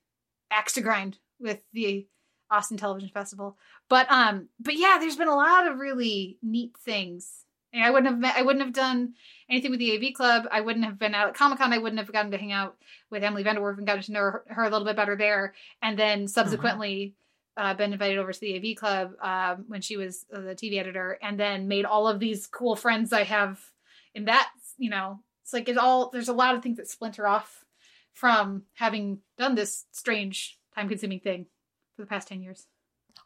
axe 0.52 0.74
to 0.74 0.82
grind 0.82 1.18
with 1.40 1.60
the 1.74 2.08
Austin 2.50 2.78
Television 2.78 3.10
Festival. 3.10 3.58
But 3.90 4.12
um, 4.12 4.50
but 4.60 4.78
yeah, 4.78 4.98
there's 5.00 5.16
been 5.16 5.28
a 5.28 5.36
lot 5.36 5.68
of 5.68 5.80
really 5.80 6.38
neat 6.42 6.76
things. 6.78 7.46
And 7.74 7.84
I 7.84 7.90
wouldn't 7.90 8.10
have 8.10 8.20
met, 8.20 8.36
I 8.38 8.42
wouldn't 8.42 8.64
have 8.64 8.74
done 8.74 9.16
anything 9.50 9.70
with 9.70 9.82
the 9.82 9.98
AV 9.98 10.14
Club. 10.14 10.46
I 10.50 10.62
wouldn't 10.62 10.86
have 10.86 10.98
been 10.98 11.14
out 11.14 11.28
at 11.28 11.36
Comic 11.36 11.58
Con. 11.58 11.74
I 11.74 11.78
wouldn't 11.78 12.00
have 12.00 12.12
gotten 12.12 12.32
to 12.32 12.38
hang 12.38 12.54
out 12.54 12.78
with 13.10 13.22
Emily 13.22 13.44
VanDerWerff 13.44 13.78
and 13.78 13.86
gotten 13.86 14.04
to 14.04 14.12
know 14.14 14.22
her, 14.22 14.44
her 14.48 14.64
a 14.64 14.70
little 14.70 14.86
bit 14.86 14.96
better 14.96 15.18
there. 15.18 15.54
And 15.82 16.00
then 16.00 16.30
subsequently, 16.30 17.16
uh, 17.58 17.74
been 17.74 17.92
invited 17.92 18.18
over 18.18 18.32
to 18.32 18.40
the 18.40 18.72
AV 18.72 18.78
Club 18.78 19.14
um, 19.22 19.66
when 19.68 19.82
she 19.82 19.98
was 19.98 20.26
uh, 20.34 20.40
the 20.40 20.56
TV 20.56 20.78
editor, 20.78 21.18
and 21.22 21.40
then 21.40 21.68
made 21.68 21.86
all 21.86 22.08
of 22.08 22.20
these 22.20 22.48
cool 22.48 22.76
friends 22.76 23.12
I 23.12 23.24
have 23.24 23.60
in 24.14 24.26
that. 24.26 24.50
You 24.78 24.90
know, 24.90 25.20
it's 25.44 25.54
like 25.54 25.68
it 25.68 25.78
all. 25.78 26.10
There's 26.10 26.30
a 26.30 26.34
lot 26.34 26.56
of 26.56 26.64
things 26.64 26.78
that 26.78 26.90
splinter 26.90 27.28
off 27.28 27.64
from 28.14 28.64
having 28.74 29.20
done 29.38 29.56
this 29.56 29.86
strange, 29.92 30.58
time-consuming 30.76 31.20
thing 31.20 31.48
for 31.96 32.02
the 32.04 32.08
past 32.08 32.28
ten 32.28 32.42
years. 32.42 32.66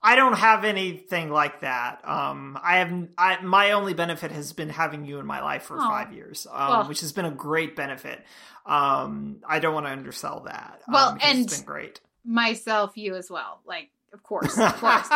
I 0.02 0.16
don't 0.16 0.34
have 0.38 0.64
anything 0.64 1.30
like 1.30 1.62
that. 1.62 2.08
Um, 2.08 2.58
I 2.64 2.78
have 2.78 3.08
I, 3.18 3.42
my 3.42 3.72
only 3.72 3.94
benefit 3.94 4.32
has 4.32 4.54
been 4.54 4.70
having 4.70 5.04
you 5.06 5.20
in 5.20 5.26
my 5.26 5.42
life 5.42 5.64
for 5.64 5.78
Aw. 5.78 5.90
five 5.90 6.14
years, 6.14 6.48
um, 6.52 6.70
Well- 6.70 6.88
which 6.88 7.02
has 7.02 7.12
been 7.12 7.26
a 7.26 7.32
great 7.32 7.76
benefit. 7.76 8.24
Um, 8.66 9.38
I 9.48 9.60
don't 9.60 9.74
want 9.74 9.88
to 9.88 9.92
undersell 9.92 10.42
that. 10.46 10.82
um, 10.88 10.94
Well, 10.94 11.18
and- 11.22 11.40
it's 11.46 11.58
been 11.58 11.66
great. 11.66 12.02
Myself, 12.24 12.92
you 12.98 13.16
as 13.16 13.30
well. 13.32 13.62
Like, 13.66 13.90
of 14.14 14.22
course, 14.24 14.58
of 14.58 14.76
course. 14.80 15.08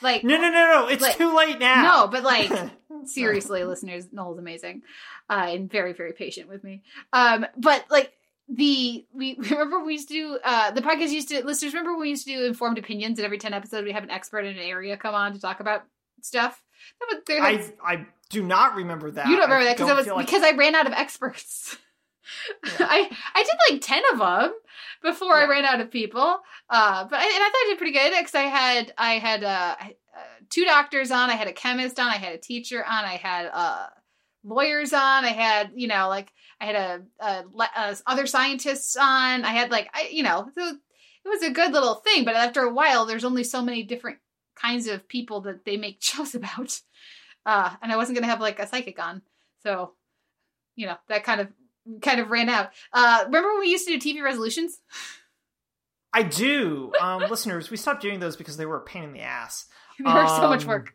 Like, 0.00 0.22
no, 0.24 0.36
no, 0.36 0.48
no, 0.50 0.72
no! 0.72 0.88
It's 0.88 1.02
like- 1.02 1.16
too 1.16 1.34
late 1.36 1.58
now. 1.58 1.82
No, 1.82 2.08
but 2.08 2.22
like 2.22 2.50
seriously, 3.06 3.64
listeners, 3.64 4.06
Noel's 4.12 4.38
amazing, 4.38 4.82
uh, 5.28 5.46
and 5.48 5.70
very, 5.70 5.92
very 5.92 6.12
patient 6.12 6.48
with 6.48 6.62
me. 6.62 6.82
Um, 7.12 7.46
but 7.56 7.84
like 7.90 8.12
the 8.48 9.06
we 9.12 9.36
remember 9.38 9.82
we 9.84 9.92
used 9.94 10.08
to 10.08 10.14
do 10.14 10.38
uh 10.44 10.70
the 10.70 10.82
podcast 10.82 11.10
used 11.10 11.28
to 11.28 11.44
listeners 11.44 11.72
remember 11.72 11.92
when 11.92 12.02
we 12.02 12.08
used 12.10 12.26
to 12.26 12.32
do 12.34 12.44
informed 12.44 12.76
opinions 12.78 13.18
and 13.18 13.24
every 13.24 13.38
10 13.38 13.54
episodes 13.54 13.84
we 13.84 13.92
have 13.92 14.02
an 14.04 14.10
expert 14.10 14.40
in 14.40 14.56
an 14.56 14.62
area 14.62 14.96
come 14.96 15.14
on 15.14 15.32
to 15.32 15.40
talk 15.40 15.60
about 15.60 15.84
stuff 16.20 16.62
that 17.26 17.52
was 17.52 17.72
I 17.84 17.94
I 17.94 18.06
do 18.30 18.42
not 18.42 18.74
remember 18.76 19.10
that. 19.12 19.26
you 19.28 19.36
don't 19.36 19.44
remember 19.48 19.62
I 19.62 19.64
that 19.64 19.76
because 19.76 19.90
I 19.90 19.94
was 19.94 20.06
like- 20.06 20.26
because 20.26 20.42
I 20.42 20.52
ran 20.52 20.74
out 20.74 20.86
of 20.86 20.92
experts. 20.92 21.76
I 22.64 23.10
I 23.34 23.42
did 23.42 23.72
like 23.72 23.80
ten 23.82 24.02
of 24.12 24.18
them 24.18 24.52
before 25.02 25.34
I 25.34 25.46
ran 25.46 25.64
out 25.64 25.80
of 25.80 25.90
people. 25.90 26.38
Uh, 26.70 27.04
but 27.04 27.16
I, 27.18 27.22
and 27.22 27.32
I 27.34 27.50
thought 27.50 27.52
I 27.54 27.66
did 27.68 27.78
pretty 27.78 27.92
good 27.92 28.12
because 28.18 28.34
I 28.34 28.42
had 28.42 28.92
I 28.98 29.12
had 29.14 29.44
uh, 29.44 29.76
uh, 29.80 29.84
two 30.50 30.64
doctors 30.64 31.10
on, 31.10 31.30
I 31.30 31.34
had 31.34 31.48
a 31.48 31.52
chemist 31.52 32.00
on, 32.00 32.06
I 32.08 32.16
had 32.16 32.34
a 32.34 32.38
teacher 32.38 32.82
on, 32.84 33.04
I 33.04 33.16
had 33.16 33.46
uh 33.52 33.86
lawyers 34.44 34.92
on, 34.92 35.24
I 35.24 35.28
had 35.32 35.72
you 35.74 35.88
know 35.88 36.08
like 36.08 36.32
I 36.60 36.66
had 36.66 36.76
a, 36.76 37.02
a, 37.20 37.44
uh 37.76 37.94
other 38.06 38.26
scientists 38.26 38.96
on, 38.96 39.44
I 39.44 39.50
had 39.50 39.70
like 39.70 39.88
I 39.94 40.08
you 40.12 40.22
know 40.22 40.48
so 40.56 40.68
it 40.68 41.28
was 41.28 41.42
a 41.42 41.50
good 41.50 41.72
little 41.72 41.94
thing. 41.96 42.24
But 42.24 42.36
after 42.36 42.62
a 42.62 42.72
while, 42.72 43.06
there's 43.06 43.24
only 43.24 43.44
so 43.44 43.62
many 43.62 43.82
different 43.82 44.18
kinds 44.54 44.86
of 44.86 45.08
people 45.08 45.40
that 45.42 45.64
they 45.64 45.76
make 45.76 45.96
shows 46.02 46.34
about. 46.34 46.80
Uh, 47.46 47.70
and 47.82 47.90
I 47.92 47.96
wasn't 47.96 48.16
gonna 48.16 48.30
have 48.30 48.40
like 48.40 48.58
a 48.58 48.66
psychic 48.66 48.98
on, 49.02 49.22
so 49.62 49.92
you 50.76 50.86
know 50.86 50.96
that 51.08 51.24
kind 51.24 51.40
of 51.40 51.48
kind 52.00 52.20
of 52.20 52.30
ran 52.30 52.48
out. 52.48 52.70
Uh, 52.92 53.22
remember 53.26 53.50
when 53.52 53.60
we 53.60 53.68
used 53.70 53.86
to 53.86 53.98
do 53.98 54.14
TV 54.14 54.22
resolutions? 54.22 54.80
I 56.12 56.22
do. 56.22 56.92
Um, 57.00 57.22
listeners, 57.30 57.70
we 57.70 57.76
stopped 57.76 58.00
doing 58.02 58.20
those 58.20 58.36
because 58.36 58.56
they 58.56 58.66
were 58.66 58.76
a 58.78 58.84
pain 58.84 59.04
in 59.04 59.12
the 59.12 59.20
ass. 59.20 59.66
they 59.98 60.04
were 60.04 60.26
so 60.28 60.48
much 60.48 60.62
Um, 60.62 60.68
work. 60.68 60.94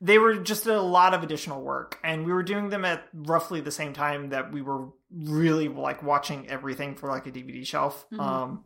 They 0.00 0.18
were 0.18 0.36
just 0.36 0.66
a 0.66 0.80
lot 0.80 1.14
of 1.14 1.22
additional 1.22 1.60
work, 1.62 1.98
and 2.02 2.24
we 2.24 2.32
were 2.32 2.42
doing 2.42 2.68
them 2.70 2.84
at 2.84 3.06
roughly 3.12 3.60
the 3.60 3.70
same 3.70 3.92
time 3.92 4.30
that 4.30 4.52
we 4.52 4.62
were 4.62 4.88
really 5.14 5.68
like 5.68 6.02
watching 6.02 6.48
everything 6.48 6.94
for 6.94 7.08
like 7.08 7.26
a 7.26 7.30
DVD 7.30 7.66
shelf. 7.66 8.06
Mhm. 8.12 8.20
Um, 8.20 8.64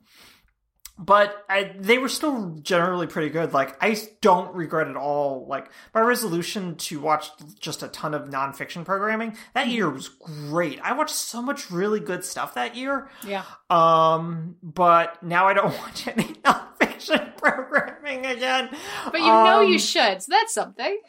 but 0.98 1.44
I, 1.48 1.74
they 1.78 1.98
were 1.98 2.08
still 2.08 2.50
generally 2.62 3.06
pretty 3.06 3.30
good. 3.30 3.52
Like 3.52 3.76
I 3.82 3.96
don't 4.20 4.54
regret 4.54 4.88
at 4.88 4.96
all. 4.96 5.46
Like 5.48 5.70
my 5.94 6.00
resolution 6.00 6.76
to 6.76 7.00
watch 7.00 7.30
just 7.58 7.82
a 7.82 7.88
ton 7.88 8.14
of 8.14 8.28
nonfiction 8.28 8.84
programming 8.84 9.36
that 9.54 9.68
year 9.68 9.88
was 9.90 10.08
great. 10.08 10.78
I 10.82 10.92
watched 10.92 11.14
so 11.14 11.40
much 11.42 11.70
really 11.70 11.98
good 12.00 12.24
stuff 12.24 12.54
that 12.54 12.76
year. 12.76 13.08
Yeah, 13.26 13.44
Um, 13.70 14.56
but 14.62 15.22
now 15.22 15.46
I 15.48 15.54
don't 15.54 15.76
watch 15.78 16.06
any 16.06 16.24
nonfiction 16.24 17.36
programming 17.36 18.26
again. 18.26 18.68
but 19.10 19.20
you 19.20 19.26
know 19.26 19.60
you 19.62 19.74
Um, 19.74 19.78
should. 19.78 20.22
So 20.22 20.26
that's 20.30 20.54
something. 20.54 21.00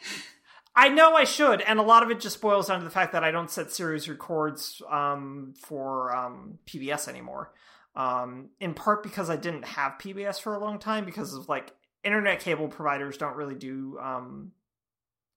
I 0.76 0.88
know 0.88 1.14
I 1.14 1.22
should, 1.22 1.60
and 1.60 1.78
a 1.78 1.82
lot 1.82 2.02
of 2.02 2.10
it 2.10 2.18
just 2.18 2.40
boils 2.40 2.66
down 2.66 2.80
to 2.80 2.84
the 2.84 2.90
fact 2.90 3.12
that 3.12 3.22
I 3.22 3.30
don't 3.30 3.48
set 3.48 3.70
series 3.70 4.08
records 4.08 4.82
um, 4.90 5.54
for 5.56 6.12
um, 6.16 6.58
PBS 6.66 7.06
anymore. 7.06 7.52
Um, 7.96 8.50
in 8.58 8.74
part 8.74 9.02
because 9.02 9.30
I 9.30 9.36
didn't 9.36 9.64
have 9.64 9.98
PBS 10.00 10.40
for 10.40 10.54
a 10.54 10.58
long 10.58 10.78
time 10.80 11.04
because 11.04 11.32
of 11.32 11.48
like 11.48 11.72
internet 12.02 12.40
cable 12.40 12.68
providers 12.68 13.16
don't 13.16 13.36
really 13.36 13.54
do 13.54 13.98
um, 14.02 14.50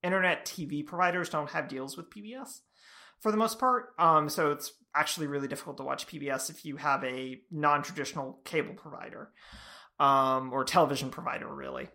internet 0.04 0.46
TV 0.46 0.86
providers 0.86 1.30
don't 1.30 1.52
have 1.52 1.68
deals 1.68 1.96
with 1.96 2.10
PBS 2.10 2.62
for 3.20 3.32
the 3.32 3.38
most 3.38 3.60
part. 3.60 3.90
Um, 4.00 4.30
so 4.30 4.52
it's 4.52 4.74
actually 4.96 5.28
really 5.28 5.48
difficult 5.48 5.78
to 5.78 5.84
watch 5.84 6.08
PBS 6.08 6.50
if 6.50 6.66
you 6.66 6.78
have 6.78 7.04
a 7.04 7.42
non-traditional 7.52 8.40
cable 8.44 8.74
provider 8.74 9.30
um, 10.00 10.52
or 10.54 10.64
television 10.64 11.10
provider, 11.10 11.54
really. 11.54 11.90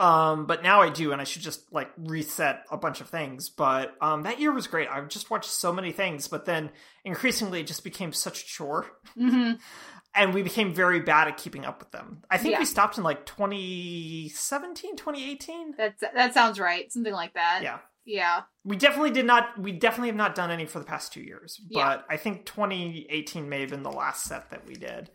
Um, 0.00 0.46
but 0.46 0.62
now 0.64 0.80
I 0.82 0.88
do, 0.88 1.12
and 1.12 1.20
I 1.20 1.24
should 1.24 1.42
just 1.42 1.72
like 1.72 1.90
reset 1.96 2.64
a 2.70 2.76
bunch 2.76 3.00
of 3.00 3.08
things. 3.08 3.48
But 3.50 3.94
um, 4.00 4.22
that 4.24 4.40
year 4.40 4.52
was 4.52 4.66
great. 4.66 4.88
I 4.88 5.00
just 5.02 5.30
watched 5.30 5.50
so 5.50 5.72
many 5.72 5.92
things, 5.92 6.26
but 6.28 6.44
then 6.44 6.70
increasingly 7.04 7.60
it 7.60 7.66
just 7.68 7.84
became 7.84 8.12
such 8.12 8.42
a 8.42 8.46
chore, 8.46 8.86
hmm 9.14 9.52
and 10.14 10.34
we 10.34 10.42
became 10.42 10.74
very 10.74 11.00
bad 11.00 11.28
at 11.28 11.36
keeping 11.38 11.64
up 11.64 11.78
with 11.80 11.90
them. 11.92 12.22
I 12.30 12.36
think 12.36 12.52
Yeah. 12.52 12.58
we 12.58 12.64
stopped 12.66 12.98
in 12.98 13.04
like 13.04 13.24
2017, 13.26 14.96
2018. 14.96 15.74
That's 15.76 16.02
that 16.14 16.34
sounds 16.34 16.58
right. 16.58 16.90
Something 16.92 17.12
like 17.14 17.34
that. 17.34 17.60
Yeah. 17.62 17.78
Yeah. 18.04 18.42
We 18.64 18.76
definitely 18.76 19.10
did 19.12 19.26
not. 19.26 19.58
We 19.58 19.72
definitely 19.72 20.08
have 20.08 20.16
not 20.16 20.34
done 20.34 20.50
any 20.50 20.66
for 20.66 20.78
the 20.80 20.84
past 20.84 21.12
two 21.12 21.20
years. 21.22 21.60
But 21.70 21.78
Yeah. 21.78 22.00
I 22.10 22.16
think 22.16 22.44
2018 22.46 23.48
may 23.48 23.60
have 23.60 23.70
been 23.70 23.82
the 23.84 23.92
last 23.92 24.24
set 24.24 24.50
that 24.50 24.66
we 24.66 24.74
did, 24.74 25.10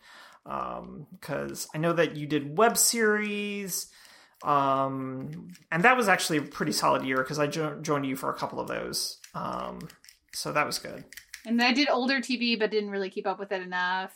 because 0.46 1.68
I 1.76 1.78
know 1.78 1.94
that 1.94 2.16
you 2.16 2.26
did 2.28 2.58
web 2.58 2.78
series, 2.78 3.88
um, 4.44 5.50
and 5.72 5.84
that 5.84 5.98
was 5.98 6.08
actually 6.08 6.38
a 6.38 6.42
pretty 6.44 6.72
solid 6.72 7.04
year 7.04 7.18
because 7.18 7.40
I 7.40 7.48
jo- 7.48 7.80
joined 7.82 8.06
you 8.06 8.16
for 8.16 8.30
a 8.30 8.34
couple 8.34 8.60
of 8.60 8.68
those. 8.68 9.20
Um, 9.34 9.80
so 10.34 10.52
that 10.52 10.66
was 10.66 10.80
good. 10.80 11.04
And 11.46 11.62
I 11.62 11.72
did 11.74 11.90
older 11.90 12.20
TV, 12.20 12.58
but 12.60 12.72
didn't 12.72 12.90
really 12.90 13.10
keep 13.10 13.26
up 13.26 13.40
with 13.40 13.52
it 13.52 13.62
enough. 13.62 14.14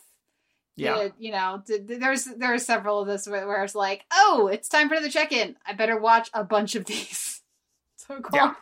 Yeah. 0.76 0.94
Did, 0.96 1.12
you 1.18 1.32
know, 1.32 1.62
did, 1.66 1.88
there's 1.88 2.24
there 2.24 2.54
are 2.54 2.58
several 2.58 3.00
of 3.00 3.06
this 3.06 3.26
where, 3.28 3.46
where 3.46 3.62
it's 3.64 3.74
like, 3.74 4.04
oh, 4.12 4.48
it's 4.52 4.68
time 4.68 4.88
for 4.88 5.00
the 5.00 5.10
check-in. 5.10 5.56
I 5.66 5.74
better 5.74 5.98
watch 5.98 6.30
a 6.34 6.44
bunch 6.44 6.74
of 6.74 6.84
these. 6.86 7.40
So 7.96 8.16
it 8.16 8.24
Yeah. 8.34 8.54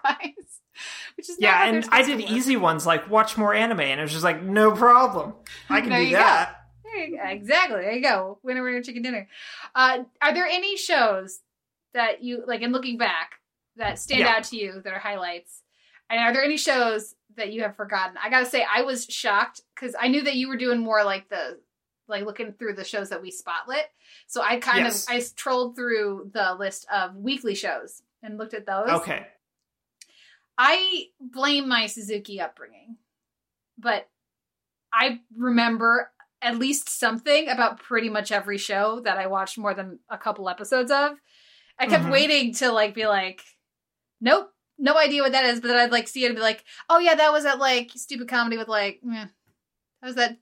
Which 1.17 1.31
is 1.31 1.39
not 1.39 1.47
Yeah, 1.47 1.65
and 1.67 1.89
I 1.91 2.03
did 2.03 2.21
easy 2.21 2.57
ones 2.59 2.85
like 2.85 3.09
watch 3.09 3.39
more 3.39 3.55
anime, 3.55 3.81
and 3.81 3.99
it 3.99 4.03
was 4.03 4.13
just 4.13 4.25
like 4.25 4.43
no 4.43 4.73
problem. 4.73 5.33
I 5.71 5.81
can 5.81 5.89
There 5.89 5.99
do 5.99 6.05
you 6.05 6.11
go. 6.11 6.19
that. 6.19 6.57
There 6.85 6.97
you 7.07 7.17
go. 7.17 7.23
Exactly. 7.27 7.81
There 7.81 7.93
you 7.93 8.03
go. 8.03 8.39
Winner, 8.43 8.63
winner, 8.63 8.83
chicken 8.83 9.03
dinner. 9.03 9.29
Uh, 9.75 10.01
are 10.21 10.35
there 10.35 10.47
any 10.47 10.77
shows 10.77 11.41
that 11.95 12.23
you 12.23 12.45
like 12.47 12.63
in 12.63 12.73
looking 12.73 12.99
back 12.99 13.33
that 13.77 13.99
stand 13.99 14.21
Yeah. 14.21 14.35
out 14.37 14.45
to 14.45 14.57
you 14.57 14.81
that 14.83 14.93
are 14.93 14.99
highlights? 14.99 15.63
And 16.09 16.19
are 16.21 16.33
there 16.33 16.43
any 16.45 16.57
shows 16.57 17.15
that 17.37 17.53
you 17.53 17.63
have 17.63 17.77
forgotten? 17.77 18.17
I 18.23 18.31
gotta 18.31 18.47
say, 18.47 18.65
I 18.69 18.83
was 18.83 19.07
shocked 19.07 19.61
because 19.75 19.95
I 19.99 20.09
knew 20.09 20.23
that 20.23 20.35
you 20.35 20.49
were 20.49 20.57
doing 20.57 20.81
more 20.81 21.05
like 21.05 21.29
the 21.29 21.61
like 22.09 22.25
looking 22.25 22.53
through 22.53 22.75
the 22.75 22.83
shows 22.85 23.11
that 23.11 23.23
we 23.23 23.31
spotlit. 23.31 23.85
So 24.27 24.43
I 24.43 24.59
kind 24.59 24.79
Yes. 24.81 25.05
of 25.09 25.15
I 25.15 25.23
trolled 25.37 25.77
through 25.77 26.31
the 26.35 26.55
list 26.59 26.87
of 26.93 27.15
weekly 27.15 27.55
shows 27.55 28.03
and 28.23 28.37
looked 28.37 28.55
at 28.55 28.67
those. 28.67 28.89
Okay. 29.01 29.27
I 30.59 31.07
blame 31.21 31.69
my 31.69 31.87
Suzuki 31.87 32.41
upbringing, 32.41 32.97
but 33.79 34.09
I 34.93 35.21
remember 35.37 36.11
at 36.43 36.59
least 36.59 36.89
something 36.89 37.49
about 37.49 37.79
pretty 37.81 38.09
much 38.09 38.33
every 38.33 38.59
show 38.59 39.01
that 39.01 39.17
I 39.17 39.27
watched 39.27 39.57
more 39.59 39.75
than 39.75 40.01
a 40.09 40.19
couple 40.19 40.49
episodes 40.49 40.91
of. 40.91 41.13
I 41.81 41.87
kept 41.87 42.05
Mhm. 42.05 42.13
waiting 42.13 42.55
to 42.55 42.71
like 42.71 42.95
be 42.95 43.07
like, 43.07 43.43
nope, 44.21 44.53
no 44.79 44.97
idea 44.97 45.23
what 45.23 45.33
that 45.33 45.45
is. 45.47 45.61
But 45.61 45.69
then 45.69 45.79
I'd 45.79 45.91
like 45.93 46.07
see 46.09 46.25
it 46.25 46.29
and 46.29 46.37
be 46.37 46.43
like, 46.43 46.63
oh 46.89 46.99
yeah, 46.99 47.15
that 47.17 47.33
was 47.33 47.45
that 47.45 47.59
like 47.59 47.91
stupid 47.97 48.29
comedy 48.29 48.57
with 48.59 48.69
like, 48.69 49.01
eh, 49.05 49.25
that 50.03 50.07
was 50.07 50.15
that 50.17 50.37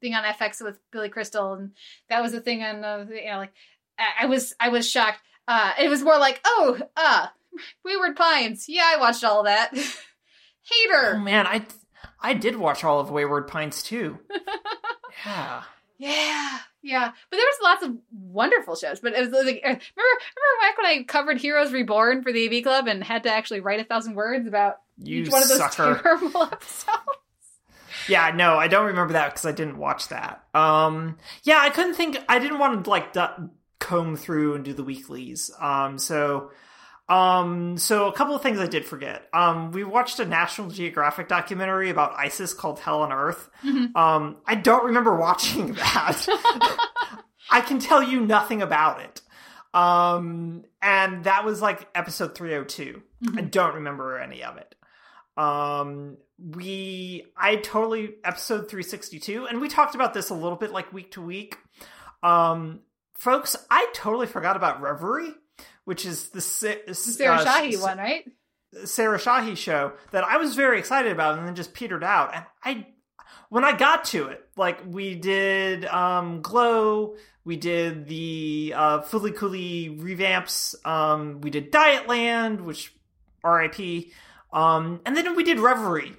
thing 0.00 0.14
on 0.14 0.24
FX 0.24 0.62
with 0.62 0.78
Billy 0.92 1.08
Crystal, 1.08 1.52
and 1.54 1.72
that 2.08 2.22
was 2.22 2.32
the 2.32 2.40
thing 2.40 2.62
on 2.62 2.84
uh, 2.84 3.04
you 3.10 3.26
know 3.30 3.38
like 3.38 3.52
I, 3.98 4.22
I 4.24 4.26
was 4.26 4.54
I 4.60 4.68
was 4.70 4.88
shocked. 4.88 5.20
Uh, 5.46 5.72
it 5.78 5.88
was 5.90 6.02
more 6.02 6.18
like, 6.18 6.40
oh, 6.46 6.78
uh, 6.96 7.26
Wayward 7.84 8.16
Pines. 8.16 8.66
Yeah, 8.68 8.84
I 8.94 8.96
watched 8.98 9.22
all 9.24 9.40
of 9.40 9.46
that. 9.46 9.70
Hater. 10.62 11.14
Oh 11.16 11.18
man, 11.18 11.46
I 11.46 11.66
I 12.20 12.34
did 12.34 12.56
watch 12.56 12.82
all 12.84 12.98
of 13.00 13.10
Wayward 13.10 13.46
Pines 13.48 13.82
too. 13.82 14.18
yeah. 15.26 15.64
Yeah, 15.98 16.58
yeah. 16.82 17.12
But 17.30 17.36
there 17.36 17.46
was 17.46 17.58
lots 17.62 17.84
of 17.84 17.96
wonderful 18.12 18.76
shows. 18.76 19.00
But 19.00 19.14
it 19.14 19.20
was 19.20 19.30
like, 19.32 19.60
uh, 19.64 19.68
remember, 19.68 19.80
remember 19.96 20.60
back 20.60 20.78
when 20.78 20.86
I 20.86 21.02
covered 21.04 21.40
Heroes 21.40 21.72
Reborn 21.72 22.22
for 22.22 22.32
the 22.32 22.58
AV 22.58 22.64
Club 22.64 22.88
and 22.88 23.02
had 23.02 23.22
to 23.24 23.30
actually 23.30 23.60
write 23.60 23.80
a 23.80 23.84
thousand 23.84 24.14
words 24.14 24.46
about 24.48 24.76
You 24.98 25.22
each 25.22 25.30
one 25.30 25.42
of 25.42 25.48
those 25.48 25.58
sucker. 25.58 25.98
terrible 26.02 26.42
episodes. 26.42 26.98
Yeah, 28.08 28.32
no, 28.34 28.56
I 28.56 28.68
don't 28.68 28.86
remember 28.86 29.14
that 29.14 29.30
because 29.30 29.46
I 29.46 29.52
didn't 29.52 29.78
watch 29.78 30.08
that. 30.08 30.44
Um, 30.52 31.16
yeah, 31.44 31.58
I 31.60 31.70
couldn't 31.70 31.94
think. 31.94 32.18
I 32.28 32.38
didn't 32.38 32.58
want 32.58 32.84
to 32.84 32.90
like 32.90 33.14
comb 33.78 34.16
through 34.16 34.54
and 34.54 34.64
do 34.64 34.74
the 34.74 34.84
weeklies. 34.84 35.50
Um, 35.60 35.98
so, 35.98 36.50
um, 37.08 37.76
so 37.76 38.06
a 38.08 38.12
couple 38.12 38.34
of 38.34 38.42
things 38.42 38.58
I 38.58 38.66
did 38.66 38.84
forget. 38.84 39.28
Um, 39.32 39.72
we 39.72 39.84
watched 39.84 40.18
a 40.20 40.24
National 40.24 40.68
Geographic 40.70 41.28
documentary 41.28 41.90
about 41.90 42.14
ISIS 42.18 42.54
called 42.54 42.78
Hell 42.80 43.02
on 43.02 43.12
Earth. 43.12 43.50
Mhm. 43.62 43.94
Um, 43.94 44.36
I 44.46 44.54
don't 44.54 44.84
remember 44.86 45.14
watching 45.16 45.72
that. 45.74 46.26
I 47.50 47.60
can 47.60 47.78
tell 47.78 48.02
you 48.02 48.20
nothing 48.20 48.62
about 48.62 49.00
it. 49.00 49.20
Um, 49.74 50.64
and 50.80 51.24
that 51.24 51.44
was 51.44 51.60
like 51.60 51.88
episode 51.94 52.34
302. 52.34 53.02
I 53.36 53.40
don't 53.42 53.74
remember 53.76 54.18
any 54.18 54.42
of 54.44 54.56
it. 54.56 54.74
Um, 55.36 56.16
we, 56.38 57.26
I 57.36 57.56
totally, 57.56 58.14
episode 58.24 58.68
362, 58.70 59.46
and 59.46 59.60
we 59.60 59.68
talked 59.68 59.94
about 59.94 60.14
this 60.14 60.30
a 60.30 60.34
little 60.34 60.56
bit 60.56 60.70
like 60.72 60.92
week 60.92 61.12
to 61.12 61.22
week. 61.22 61.58
Um, 62.22 62.80
folks, 63.14 63.56
I 63.70 63.88
totally 63.94 64.26
forgot 64.26 64.56
about 64.56 64.80
Reverie, 64.80 65.34
which 65.84 66.06
is 66.06 66.28
the 66.30 66.40
Sa- 66.40 66.92
Sarah 66.92 67.36
uh, 67.36 67.44
Shahi 67.44 67.80
one, 67.80 67.98
right? 67.98 68.24
Sarah 68.84 69.18
Shahi 69.18 69.56
show 69.56 69.92
that 70.10 70.24
I 70.24 70.36
was 70.36 70.54
very 70.54 70.78
excited 70.78 71.12
about 71.12 71.38
and 71.38 71.46
then 71.46 71.54
just 71.54 71.74
petered 71.74 72.02
out. 72.02 72.34
And 72.34 72.44
I, 72.64 72.86
when 73.48 73.64
I 73.64 73.76
got 73.76 74.04
to 74.06 74.26
it, 74.28 74.44
like 74.56 74.80
we 74.86 75.14
did 75.14 75.84
um, 75.86 76.42
Glow, 76.42 77.16
we 77.44 77.56
did 77.56 78.06
the 78.06 78.72
uh, 78.76 79.00
Fooly 79.02 79.34
Cooly 79.34 79.90
revamps, 79.90 80.74
um, 80.86 81.40
we 81.40 81.50
did 81.50 81.70
Dietland, 81.70 82.62
which 82.62 82.94
RIP, 83.44 84.08
um, 84.52 85.00
and 85.04 85.16
then 85.16 85.36
we 85.36 85.44
did 85.44 85.60
Reverie. 85.60 86.16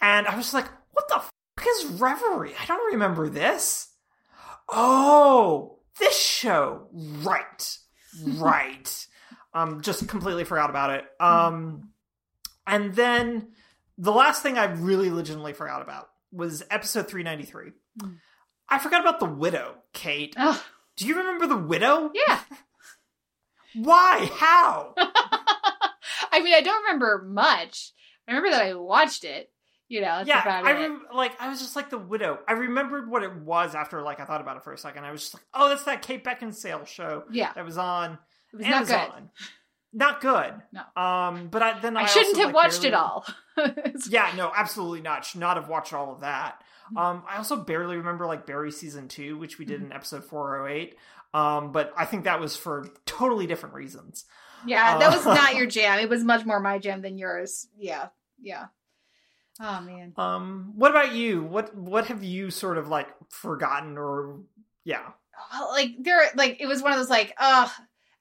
And 0.00 0.26
I 0.26 0.36
was 0.36 0.54
like, 0.54 0.68
what 0.92 1.08
the 1.08 1.16
fuck 1.16 1.66
is 1.66 1.86
Reverie? 2.00 2.54
I 2.60 2.66
don't 2.66 2.92
remember 2.92 3.28
this. 3.28 3.88
Oh, 4.68 5.78
this 5.98 6.18
show. 6.18 6.88
Right. 6.92 7.78
Right. 8.24 9.06
um, 9.54 9.80
just 9.82 10.08
completely 10.08 10.44
forgot 10.44 10.70
about 10.70 10.90
it. 10.90 11.04
Um, 11.20 11.90
and 12.66 12.94
then 12.94 13.48
the 13.98 14.12
last 14.12 14.42
thing 14.42 14.58
I 14.58 14.64
really 14.72 15.10
legitimately 15.10 15.52
forgot 15.52 15.82
about 15.82 16.08
was 16.32 16.62
episode 16.70 17.08
393. 17.08 17.72
Mm. 18.00 18.16
I 18.68 18.78
forgot 18.78 19.00
about 19.02 19.20
the 19.20 19.26
widow, 19.26 19.74
Kate. 19.92 20.34
Oh, 20.38 20.62
Do 20.96 21.06
you 21.06 21.16
remember 21.18 21.46
the 21.46 21.58
widow? 21.58 22.10
yeah. 22.14 22.40
Why? 23.74 24.30
How? 24.34 24.94
I 24.98 26.40
mean, 26.42 26.54
I 26.54 26.60
don't 26.62 26.82
remember 26.84 27.24
much. 27.28 27.92
I 28.26 28.32
remember 28.32 28.50
that 28.50 28.62
I 28.62 28.74
watched 28.74 29.24
it. 29.24 29.50
You 29.92 30.00
know, 30.00 30.06
that's 30.16 30.28
yeah, 30.28 30.40
about 30.40 30.64
I 30.64 30.70
it. 30.70 30.74
rem- 30.88 31.02
like 31.14 31.38
I 31.38 31.50
was 31.50 31.60
just 31.60 31.76
like 31.76 31.90
the 31.90 31.98
widow. 31.98 32.38
I 32.48 32.52
remembered 32.54 33.10
what 33.10 33.22
it 33.22 33.34
was 33.36 33.74
after 33.74 34.00
like 34.00 34.20
I 34.20 34.24
thought 34.24 34.40
about 34.40 34.56
it 34.56 34.64
for 34.64 34.72
a 34.72 34.78
second. 34.78 35.04
I 35.04 35.10
was 35.12 35.20
just 35.20 35.34
like, 35.34 35.42
oh, 35.52 35.68
that's 35.68 35.84
that 35.84 36.00
Kate 36.00 36.24
Beckinsale 36.24 36.86
show 36.86 37.24
yeah, 37.30 37.52
that 37.52 37.62
was 37.64 37.76
on 37.76 38.18
it 38.52 38.56
was 38.56 38.66
not 38.66 38.86
good. 38.86 39.28
Not 39.92 40.20
good. 40.22 40.54
No. 40.72 41.02
Um, 41.02 41.48
but 41.48 41.62
I, 41.62 41.78
then 41.80 41.98
I, 41.98 42.04
I 42.04 42.06
shouldn't 42.06 42.36
also, 42.36 42.46
have 42.46 42.54
like, 42.54 42.64
watched 42.64 42.84
it 42.84 42.94
all. 42.94 43.26
Yeah, 44.08 44.32
no, 44.34 44.50
absolutely 44.56 45.02
not. 45.02 45.26
Should 45.26 45.40
not 45.40 45.58
have 45.58 45.68
watched 45.68 45.92
all 45.92 46.14
of 46.14 46.20
that. 46.20 46.62
Mm-hmm. 46.86 46.96
Um, 46.96 47.22
I 47.28 47.36
also 47.36 47.56
barely 47.56 47.96
remember 47.98 48.24
like 48.24 48.46
Barry 48.46 48.72
season 48.72 49.08
two, 49.08 49.36
which 49.36 49.58
we 49.58 49.66
did 49.66 49.80
Mm-hmm. 49.82 49.90
in 49.90 49.92
episode 49.92 50.24
four 50.24 50.62
oh 50.62 50.66
eight. 50.66 50.96
Um, 51.34 51.70
but 51.72 51.92
I 51.98 52.06
think 52.06 52.24
that 52.24 52.40
was 52.40 52.56
for 52.56 52.88
totally 53.04 53.46
different 53.46 53.74
reasons. 53.74 54.24
Yeah, 54.66 54.96
that 54.96 55.14
was 55.14 55.26
Uh, 55.26 55.34
not 55.34 55.54
your 55.54 55.66
jam. 55.76 55.98
It 55.98 56.08
was 56.08 56.24
much 56.24 56.46
more 56.46 56.60
my 56.60 56.78
jam 56.78 57.02
than 57.02 57.18
yours. 57.18 57.68
Yeah, 57.76 58.08
yeah. 58.40 58.66
Oh 59.60 59.80
man. 59.80 60.12
Um, 60.16 60.72
what 60.76 60.90
about 60.90 61.12
you? 61.14 61.42
What 61.42 61.74
what 61.74 62.06
have 62.06 62.24
you 62.24 62.50
sort 62.50 62.78
of 62.78 62.88
like 62.88 63.08
forgotten 63.28 63.98
or 63.98 64.40
yeah? 64.84 65.02
Well, 65.52 65.70
like 65.70 65.90
there, 66.00 66.20
like 66.34 66.60
it 66.60 66.66
was 66.66 66.82
one 66.82 66.92
of 66.92 66.98
those 66.98 67.10
like, 67.10 67.34
uh, 67.38 67.68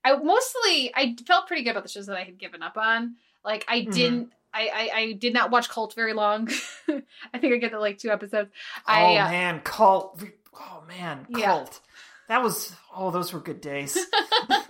I 0.04 0.16
mostly 0.18 0.92
I 0.96 1.16
felt 1.28 1.48
pretty 1.48 1.64
good 1.64 1.72
about 1.72 1.84
the 1.84 1.90
shows 1.90 2.08
that 2.08 2.18
I 2.18 2.24
had 2.24 2.38
given 2.38 2.62
up 2.64 2.78
on. 2.78 3.16
Like 3.46 3.66
I 3.68 3.82
Mhm. 3.82 3.94
didn't. 3.94 4.34
I, 4.54 4.68
I, 4.94 4.98
I 5.00 5.12
did 5.14 5.34
not 5.34 5.50
watch 5.50 5.70
Cult 5.70 5.94
very 5.96 6.12
long. 6.12 6.50
I 6.90 7.38
think 7.40 7.54
I 7.54 7.58
get 7.58 7.72
to 7.72 7.80
like 7.80 7.98
two 8.00 8.10
episodes. 8.10 8.52
oh 8.78 8.82
I 8.86 9.16
uh, 9.16 9.30
man, 9.30 9.62
cult. 9.62 10.22
Oh 10.54 10.84
man, 10.88 11.26
Yeah. 11.30 11.46
cult. 11.48 11.80
That 12.28 12.44
was 12.44 12.74
oh, 12.94 13.12
those 13.12 13.32
were 13.32 13.40
good 13.40 13.62
days. 13.62 13.98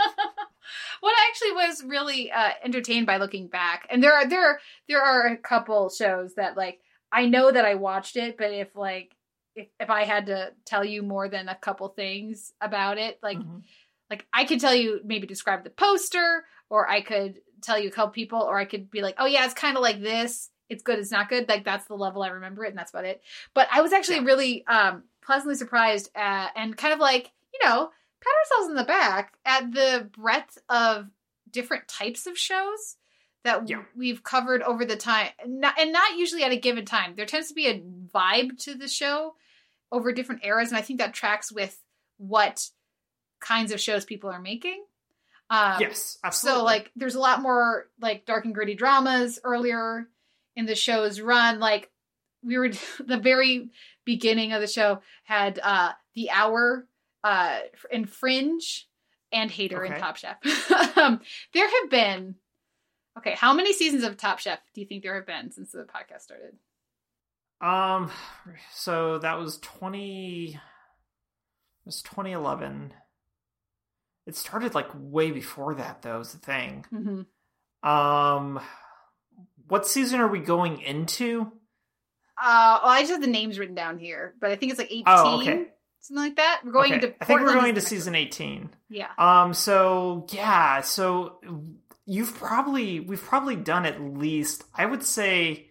what 1.01 1.11
I 1.11 1.27
actually 1.29 1.51
was 1.51 1.83
really 1.83 2.31
uh, 2.31 2.51
entertained 2.63 3.05
by 3.07 3.17
looking 3.17 3.47
back, 3.47 3.85
and 3.89 4.01
there 4.01 4.13
are 4.13 4.25
there 4.27 4.59
there 4.87 5.01
are 5.01 5.27
a 5.27 5.37
couple 5.37 5.89
shows 5.89 6.35
that 6.35 6.55
like 6.55 6.79
I 7.11 7.25
know 7.25 7.51
that 7.51 7.65
I 7.65 7.75
watched 7.75 8.15
it, 8.15 8.37
but 8.37 8.51
if 8.53 8.75
like 8.75 9.15
if, 9.55 9.67
if 9.79 9.89
I 9.89 10.05
had 10.05 10.27
to 10.27 10.53
tell 10.65 10.85
you 10.85 11.03
more 11.03 11.27
than 11.27 11.49
a 11.49 11.55
couple 11.55 11.89
things 11.89 12.53
about 12.61 12.97
it, 12.97 13.19
like 13.21 13.37
Mhm. 13.39 13.63
like 14.09 14.25
I 14.31 14.45
could 14.45 14.59
tell 14.61 14.75
you 14.75 15.01
maybe 15.03 15.27
describe 15.27 15.63
the 15.63 15.69
poster, 15.69 16.45
or 16.69 16.89
I 16.89 17.01
could 17.01 17.41
tell 17.61 17.77
you 17.77 17.89
a 17.89 17.91
couple 17.91 18.11
people, 18.11 18.39
or 18.41 18.57
I 18.57 18.65
could 18.65 18.89
be 18.89 19.01
like, 19.01 19.15
oh 19.17 19.25
yeah, 19.25 19.43
it's 19.45 19.53
kind 19.53 19.75
of 19.77 19.83
like 19.83 20.01
this. 20.01 20.49
It's 20.69 20.83
good. 20.83 20.99
It's 20.99 21.11
not 21.11 21.27
good. 21.29 21.49
Like 21.49 21.65
that's 21.65 21.85
the 21.87 21.95
level 21.95 22.23
I 22.23 22.29
remember 22.29 22.63
it, 22.63 22.69
and 22.69 22.77
that's 22.77 22.91
about 22.91 23.05
it. 23.05 23.21
But 23.53 23.67
I 23.71 23.81
was 23.81 23.91
actually 23.91 24.17
Yeah. 24.19 24.25
really 24.25 24.65
um, 24.67 25.03
pleasantly 25.21 25.55
surprised 25.55 26.09
at, 26.15 26.51
and 26.55 26.77
kind 26.77 26.93
of 26.93 26.99
like 26.99 27.31
you 27.53 27.59
know 27.67 27.89
pat 28.21 28.33
ourselves 28.43 28.69
in 28.69 28.75
the 28.75 28.83
back 28.83 29.33
at 29.45 29.71
the 29.73 30.09
breadth 30.17 30.57
of 30.69 31.09
different 31.49 31.87
types 31.87 32.27
of 32.27 32.37
shows 32.37 32.97
that 33.43 33.67
Yeah. 33.67 33.83
we've 33.95 34.23
covered 34.23 34.61
over 34.61 34.85
the 34.85 34.95
time, 34.95 35.29
not, 35.45 35.79
and 35.79 35.91
not 35.91 36.17
usually 36.17 36.43
at 36.43 36.51
a 36.51 36.57
given 36.57 36.85
time. 36.85 37.15
There 37.15 37.25
tends 37.25 37.47
to 37.49 37.53
be 37.55 37.67
a 37.67 37.79
vibe 37.79 38.57
to 38.65 38.75
the 38.75 38.87
show 38.87 39.35
over 39.91 40.11
different 40.11 40.45
eras, 40.45 40.69
and 40.69 40.77
I 40.77 40.81
think 40.81 40.99
that 40.99 41.13
tracks 41.13 41.51
with 41.51 41.81
what 42.17 42.69
kinds 43.39 43.71
of 43.71 43.81
shows 43.81 44.05
people 44.05 44.29
are 44.29 44.39
making. 44.41 44.83
Um, 45.49 45.81
yes, 45.81 46.17
absolutely. 46.23 46.59
so 46.59 46.63
like 46.63 46.91
there's 46.95 47.15
a 47.15 47.19
lot 47.19 47.41
more 47.41 47.89
like 47.99 48.25
dark 48.25 48.45
and 48.45 48.53
gritty 48.55 48.75
dramas 48.75 49.39
earlier 49.43 50.07
in 50.55 50.65
the 50.65 50.75
show's 50.75 51.19
run. 51.19 51.59
Like 51.59 51.89
we 52.43 52.57
were 52.57 52.69
the 53.05 53.17
very 53.17 53.69
beginning 54.05 54.53
of 54.53 54.61
the 54.61 54.67
show 54.67 55.01
had 55.23 55.59
uh 55.61 55.91
the 56.15 56.29
hour 56.29 56.87
uh 57.23 57.59
in 57.91 58.05
Fringe 58.05 58.87
and 59.31 59.49
Hater 59.49 59.83
in 59.83 59.93
Okay. 59.93 60.01
Top 60.01 60.17
Chef. 60.17 60.37
um, 60.97 61.21
there 61.53 61.69
have 61.69 61.89
been 61.89 62.35
okay, 63.17 63.35
how 63.35 63.53
many 63.53 63.73
seasons 63.73 64.03
of 64.03 64.17
Top 64.17 64.39
Chef 64.39 64.59
do 64.73 64.81
you 64.81 64.87
think 64.87 65.03
there 65.03 65.15
have 65.15 65.27
been 65.27 65.51
since 65.51 65.71
the 65.71 65.83
podcast 65.83 66.21
started? 66.21 66.55
Um, 67.61 68.09
so 68.73 69.19
that 69.19 69.37
was 69.37 69.57
twenty. 69.59 70.53
It 70.55 71.85
was 71.85 72.01
twenty 72.01 72.31
eleven. 72.31 72.93
It 74.27 74.35
started 74.35 74.75
like 74.75 74.89
way 74.93 75.31
before 75.31 75.75
that, 75.75 76.01
though. 76.01 76.19
Is 76.19 76.31
the 76.33 76.39
thing. 76.39 76.85
Mm-hmm. 76.93 77.89
Um, 77.89 78.59
what 79.67 79.87
season 79.87 80.19
are 80.19 80.27
we 80.27 80.39
going 80.39 80.81
into? 80.81 81.51
Uh, 82.41 82.79
well, 82.83 82.91
I 82.91 83.01
just 83.01 83.11
have 83.11 83.21
the 83.21 83.27
names 83.27 83.59
written 83.59 83.75
down 83.75 83.97
here, 83.99 84.33
but 84.39 84.51
I 84.51 84.55
think 84.55 84.71
it's 84.71 84.79
like 84.79 84.91
18, 84.91 85.03
Oh, 85.07 85.41
okay. 85.41 85.67
Something 86.01 86.23
like 86.23 86.35
that. 86.35 86.61
We're 86.63 86.71
going 86.71 86.93
Okay, 86.93 87.05
into 87.07 87.15
I 87.21 87.25
think 87.25 87.41
we're 87.41 87.53
going 87.53 87.75
to 87.75 87.81
season 87.81 88.15
eighteen. 88.15 88.69
Yeah. 88.89 89.07
Um, 89.17 89.53
so 89.53 90.27
yeah, 90.31 90.81
so 90.81 91.39
you've 92.05 92.35
probably 92.35 92.99
we've 92.99 93.21
probably 93.21 93.55
done 93.55 93.85
at 93.85 94.01
least 94.01 94.63
I 94.75 94.85
would 94.85 95.03
say 95.03 95.67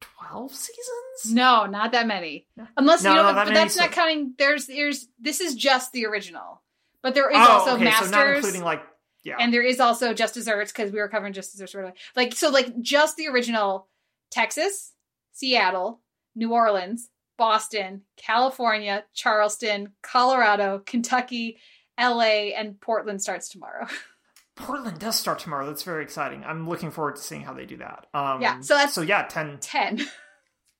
12 0.00 0.54
seasons? 0.54 1.34
No, 1.34 1.66
not 1.66 1.92
that 1.92 2.06
many. 2.06 2.46
Unless 2.76 3.02
No, 3.04 3.10
you 3.10 3.16
know, 3.16 3.22
no, 3.22 3.28
that 3.28 3.34
but 3.34 3.44
many 3.52 3.54
that's 3.54 3.76
not 3.76 3.90
so- 3.90 3.94
counting. 3.94 4.34
There's, 4.38 4.66
there's. 4.66 5.06
This 5.20 5.40
is 5.40 5.54
just 5.54 5.92
the 5.92 6.06
original, 6.06 6.62
but 7.02 7.14
there 7.14 7.30
is 7.30 7.36
oh, 7.36 7.50
also 7.50 7.74
okay, 7.74 7.84
Masters, 7.84 8.10
so 8.10 8.16
not 8.16 8.36
including 8.36 8.62
like 8.64 8.82
yeah. 9.24 9.36
and 9.38 9.52
there 9.52 9.62
is 9.62 9.78
also 9.78 10.14
Just 10.14 10.34
Desserts 10.34 10.72
because 10.72 10.90
we 10.90 10.98
were 10.98 11.08
covering 11.08 11.32
Just 11.32 11.52
Desserts. 11.52 11.74
Right 11.74 11.82
away. 11.84 11.92
Like 12.16 12.34
so, 12.34 12.48
like 12.50 12.80
just 12.80 13.16
the 13.16 13.28
original. 13.28 13.88
Texas, 14.30 14.92
Seattle, 15.32 16.00
New 16.34 16.52
Orleans, 16.52 17.08
Boston, 17.38 18.02
California, 18.16 19.04
Charleston, 19.14 19.92
Colorado, 20.02 20.82
Kentucky, 20.84 21.58
L.A., 21.98 22.54
and 22.54 22.80
Portland 22.80 23.20
starts 23.22 23.48
tomorrow. 23.48 23.86
Portland 24.56 24.98
does 24.98 25.16
start 25.16 25.38
tomorrow. 25.38 25.66
That's 25.66 25.82
very 25.82 26.02
exciting. 26.02 26.44
I'm 26.44 26.68
looking 26.68 26.90
forward 26.90 27.16
to 27.16 27.22
seeing 27.22 27.42
how 27.42 27.54
they 27.54 27.64
do 27.66 27.78
that. 27.78 28.06
Um, 28.14 28.42
Yeah, 28.42 28.60
so 28.60 28.74
that's- 28.74 28.94
so 28.94 29.00
yeah, 29.02 29.22
ten. 29.24 29.58
Ten. 29.60 30.00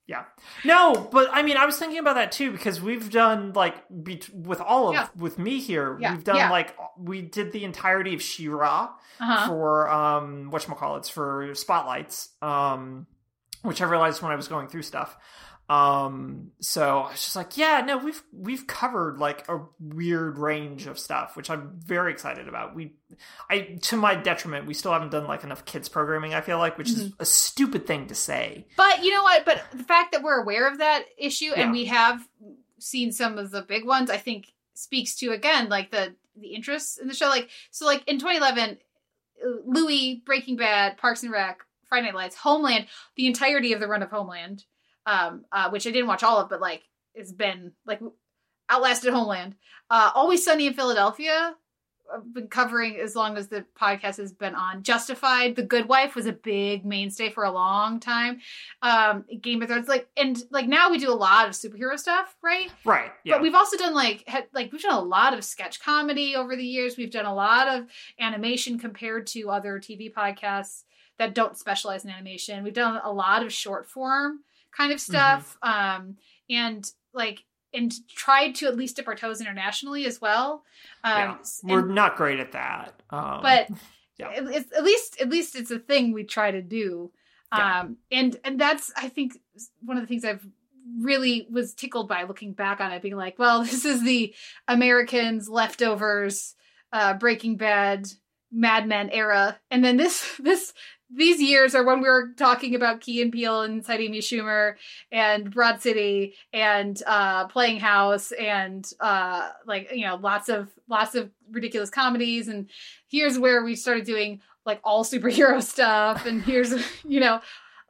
Yeah, 0.04 0.24
no, 0.64 1.08
but 1.12 1.28
I 1.32 1.42
mean, 1.44 1.56
I 1.56 1.64
was 1.64 1.78
thinking 1.78 2.00
about 2.00 2.16
that 2.16 2.32
too 2.32 2.50
because 2.50 2.80
we've 2.82 3.08
done 3.08 3.52
like 3.54 3.76
be- 4.02 4.20
with 4.34 4.60
all 4.60 4.88
of 4.88 4.94
Yeah. 4.94 5.06
with 5.16 5.38
me 5.38 5.60
here. 5.60 5.96
Yeah, 6.00 6.14
We've 6.14 6.24
done 6.24 6.36
yeah. 6.36 6.50
like 6.50 6.76
we 6.98 7.22
did 7.22 7.52
the 7.52 7.64
entirety 7.64 8.12
of 8.12 8.20
She-Ra 8.20 8.90
Uh-huh. 9.20 9.46
for 9.46 9.88
um 9.88 10.50
whatchamacallits 10.50 11.08
for 11.08 11.54
spotlights. 11.54 12.30
Um, 12.42 13.06
which 13.62 13.80
I 13.80 13.86
realized 13.86 14.22
when 14.22 14.32
I 14.32 14.36
was 14.36 14.48
going 14.48 14.68
through 14.68 14.82
stuff. 14.82 15.16
Um, 15.68 16.51
so 16.60 16.98
I 17.01 17.10
was 17.12 17.20
just 17.22 17.36
like, 17.36 17.56
yeah, 17.56 17.82
no, 17.86 17.97
we've 17.97 18.22
we've 18.32 18.66
covered 18.66 19.18
like 19.18 19.48
a 19.48 19.60
weird 19.80 20.36
range 20.36 20.86
of 20.86 20.98
stuff, 20.98 21.36
which 21.36 21.48
I'm 21.48 21.78
very 21.78 22.12
excited 22.12 22.47
about. 22.48 22.74
We, 22.74 22.93
I 23.48 23.78
to 23.82 23.97
my 23.97 24.14
detriment, 24.14 24.66
we 24.66 24.74
still 24.74 24.93
haven't 24.93 25.10
done 25.12 25.26
like 25.26 25.44
enough 25.44 25.64
kids 25.64 25.89
programming. 25.89 26.34
I 26.34 26.40
feel 26.43 26.59
like, 26.59 26.76
which 26.76 26.90
is 26.90 27.05
Mm-hmm. 27.05 27.22
a 27.22 27.24
stupid 27.24 27.86
thing 27.86 28.09
to 28.09 28.14
say. 28.14 28.66
But 28.76 29.02
you 29.02 29.12
know 29.12 29.22
what? 29.22 29.44
But 29.47 29.62
the 29.72 29.84
fact 29.84 30.12
that 30.12 30.22
we're 30.22 30.43
aware 30.43 30.68
of 30.70 30.78
that 30.78 31.05
issue 31.16 31.47
Yeah. 31.47 31.62
and 31.62 31.72
we 31.72 31.86
have 31.86 32.26
seen 32.78 33.12
some 33.12 33.39
of 33.39 33.51
the 33.51 33.62
big 33.62 33.86
ones, 33.86 34.10
I 34.10 34.18
think 34.18 34.52
speaks 34.74 35.14
to 35.16 35.30
again 35.30 35.68
like 35.68 35.90
the 35.90 36.14
the 36.36 36.48
interest 36.48 36.98
in 37.01 37.09
the 37.09 37.14
show. 37.14 37.28
Like 37.28 37.48
so, 37.70 37.86
like 37.86 38.06
in 38.09 38.18
2011, 38.18 38.78
uh, 39.43 39.48
Louie, 39.64 40.22
Breaking 40.26 40.56
Bad, 40.56 40.98
Parks 40.98 41.22
and 41.22 41.32
Rec, 41.32 41.60
Friday 41.93 42.06
Night 42.06 42.14
Lights, 42.14 42.36
Homeland, 42.36 42.86
the 43.16 43.27
entirety 43.27 43.74
of 43.74 43.81
the 43.81 43.86
run 43.86 44.02
of 44.02 44.09
Homeland, 44.09 44.64
um, 45.05 45.44
uh, 45.52 45.69
which 45.69 45.86
I 45.86 45.90
didn't 45.90 46.06
watch 46.06 46.23
all 46.23 46.39
of, 46.39 46.48
but 46.48 46.59
like 46.59 46.85
it's 47.14 47.32
been 47.32 47.73
like 47.85 48.01
outlasted 48.70 49.12
Homeland. 49.12 49.56
Uh, 49.90 50.10
Always 50.14 50.43
Sunny 50.43 50.66
in 50.66 50.73
Philadelphia. 50.73 51.55
I've 52.10 52.32
been 52.32 52.48
covering 52.48 52.97
as 52.97 53.14
long 53.14 53.36
as 53.36 53.48
the 53.48 53.66
podcast 53.78 54.16
has 54.16 54.32
been 54.32 54.55
on. 54.55 54.82
Justified, 54.82 55.55
The 55.55 55.64
Good 55.64 55.86
Wife 55.86 56.14
was 56.14 56.24
a 56.24 56.32
big 56.32 56.86
mainstay 56.86 57.28
for 57.28 57.44
a 57.44 57.52
long 57.52 58.01
time. 58.01 58.40
Um, 58.81 59.27
Game 59.43 59.60
of 59.60 59.69
Thrones, 59.69 59.86
like, 59.86 60.09
and 60.16 60.43
like 60.51 60.66
now 60.66 60.90
we 60.90 60.97
do 60.97 61.10
a 61.10 61.14
lot 61.14 61.47
of 61.47 61.52
superhero 61.52 61.98
stuff, 61.98 62.35
right? 62.43 62.70
Right? 62.86 63.12
Yeah. 63.23 63.35
But 63.35 63.43
we've 63.43 63.55
also 63.55 63.77
done 63.77 63.93
like 63.93 64.27
had, 64.27 64.47
like 64.55 64.73
we've 64.73 64.81
done 64.81 64.97
a 64.97 65.01
lot 65.05 65.35
of 65.35 65.44
sketch 65.44 65.78
comedy 65.82 66.36
over 66.36 66.56
the 66.56 66.64
years. 66.64 66.97
We've 66.97 67.10
done 67.10 67.27
a 67.27 67.35
lot 67.35 67.69
of 67.69 67.85
animation 68.19 68.78
compared 68.78 69.27
to 69.28 69.51
other 69.51 69.78
TV 69.78 70.10
podcasts 70.10 70.85
that 71.18 71.34
don't 71.34 71.56
specialize 71.56 72.05
in 72.05 72.10
animation. 72.10 72.64
We've 72.64 72.72
done 72.74 73.01
a 73.05 73.12
lot 73.12 73.43
of 73.44 73.52
short 73.52 73.89
form 73.89 74.40
kind 74.76 74.93
of 74.93 75.01
stuff, 75.01 75.56
um, 75.62 76.16
and 76.48 76.89
like 77.12 77.44
and 77.74 77.93
tried 78.09 78.55
to 78.56 78.66
at 78.66 78.76
least 78.76 78.97
dip 78.97 79.09
our 79.09 79.14
toes 79.14 79.40
internationally 79.40 80.05
as 80.05 80.20
well. 80.20 80.62
Um, 81.05 81.12
yeah. 81.14 81.36
We're 81.64 81.78
and- 81.80 81.94
not 81.94 82.16
great 82.16 82.39
at 82.40 82.52
that. 82.52 83.02
Um, 83.10 83.40
but 83.43 83.68
yeah. 84.18 84.30
it- 84.34 84.72
at 84.76 84.84
least 84.84 85.20
at 85.20 85.28
least 85.28 85.56
it's 85.56 85.70
a 85.70 85.78
thing 85.78 86.12
we 86.12 86.24
try 86.24 86.51
to 86.51 86.62
do 86.62 87.10
Yeah. 87.55 87.80
um 87.80 87.97
and 88.10 88.36
and 88.44 88.59
that's 88.60 88.93
i 88.97 89.09
think 89.09 89.39
one 89.80 89.97
of 89.97 90.02
the 90.02 90.06
things 90.06 90.24
i've 90.24 90.47
really 91.01 91.47
was 91.51 91.74
tickled 91.74 92.09
by 92.09 92.24
looking 92.24 92.52
back 92.52 92.80
on 92.80 92.93
it 92.93 93.02
being 93.02 93.16
like 93.16 93.39
well 93.39 93.62
this 93.64 93.84
is 93.84 94.02
the 94.02 94.34
americans 94.68 95.48
leftovers 95.48 96.55
uh 96.93 97.14
breaking 97.14 97.56
bad 97.56 98.06
mad 98.51 98.86
men 98.86 99.09
era 99.10 99.59
and 99.70 99.84
then 99.84 99.97
this 99.97 100.36
this 100.39 100.72
these 101.14 101.40
years 101.40 101.74
are 101.74 101.84
when 101.84 102.01
we 102.01 102.09
were 102.09 102.32
talking 102.36 102.74
about 102.74 103.01
Key 103.01 103.22
and 103.22 103.32
Peele 103.32 103.62
and 103.62 103.84
Amy 103.89 104.20
Schumer 104.20 104.74
and 105.10 105.51
Broad 105.52 105.80
City 105.80 106.34
and 106.52 107.01
uh, 107.06 107.47
Playing 107.48 107.80
House 107.80 108.32
and 108.32 108.90
uh, 109.01 109.51
like 109.66 109.90
you 109.93 110.06
know 110.06 110.16
lots 110.16 110.48
of 110.48 110.70
lots 110.89 111.14
of 111.14 111.30
ridiculous 111.51 111.90
comedies. 111.90 112.48
And 112.48 112.68
here's 113.09 113.39
where 113.39 113.62
we 113.64 113.74
started 113.76 114.06
doing 114.06 114.40
like 114.64 114.80
all 114.84 115.05
superhero 115.05 115.62
stuff. 115.62 116.24
And 116.26 116.43
here's 116.43 116.72
you 117.05 117.20
know 117.20 117.40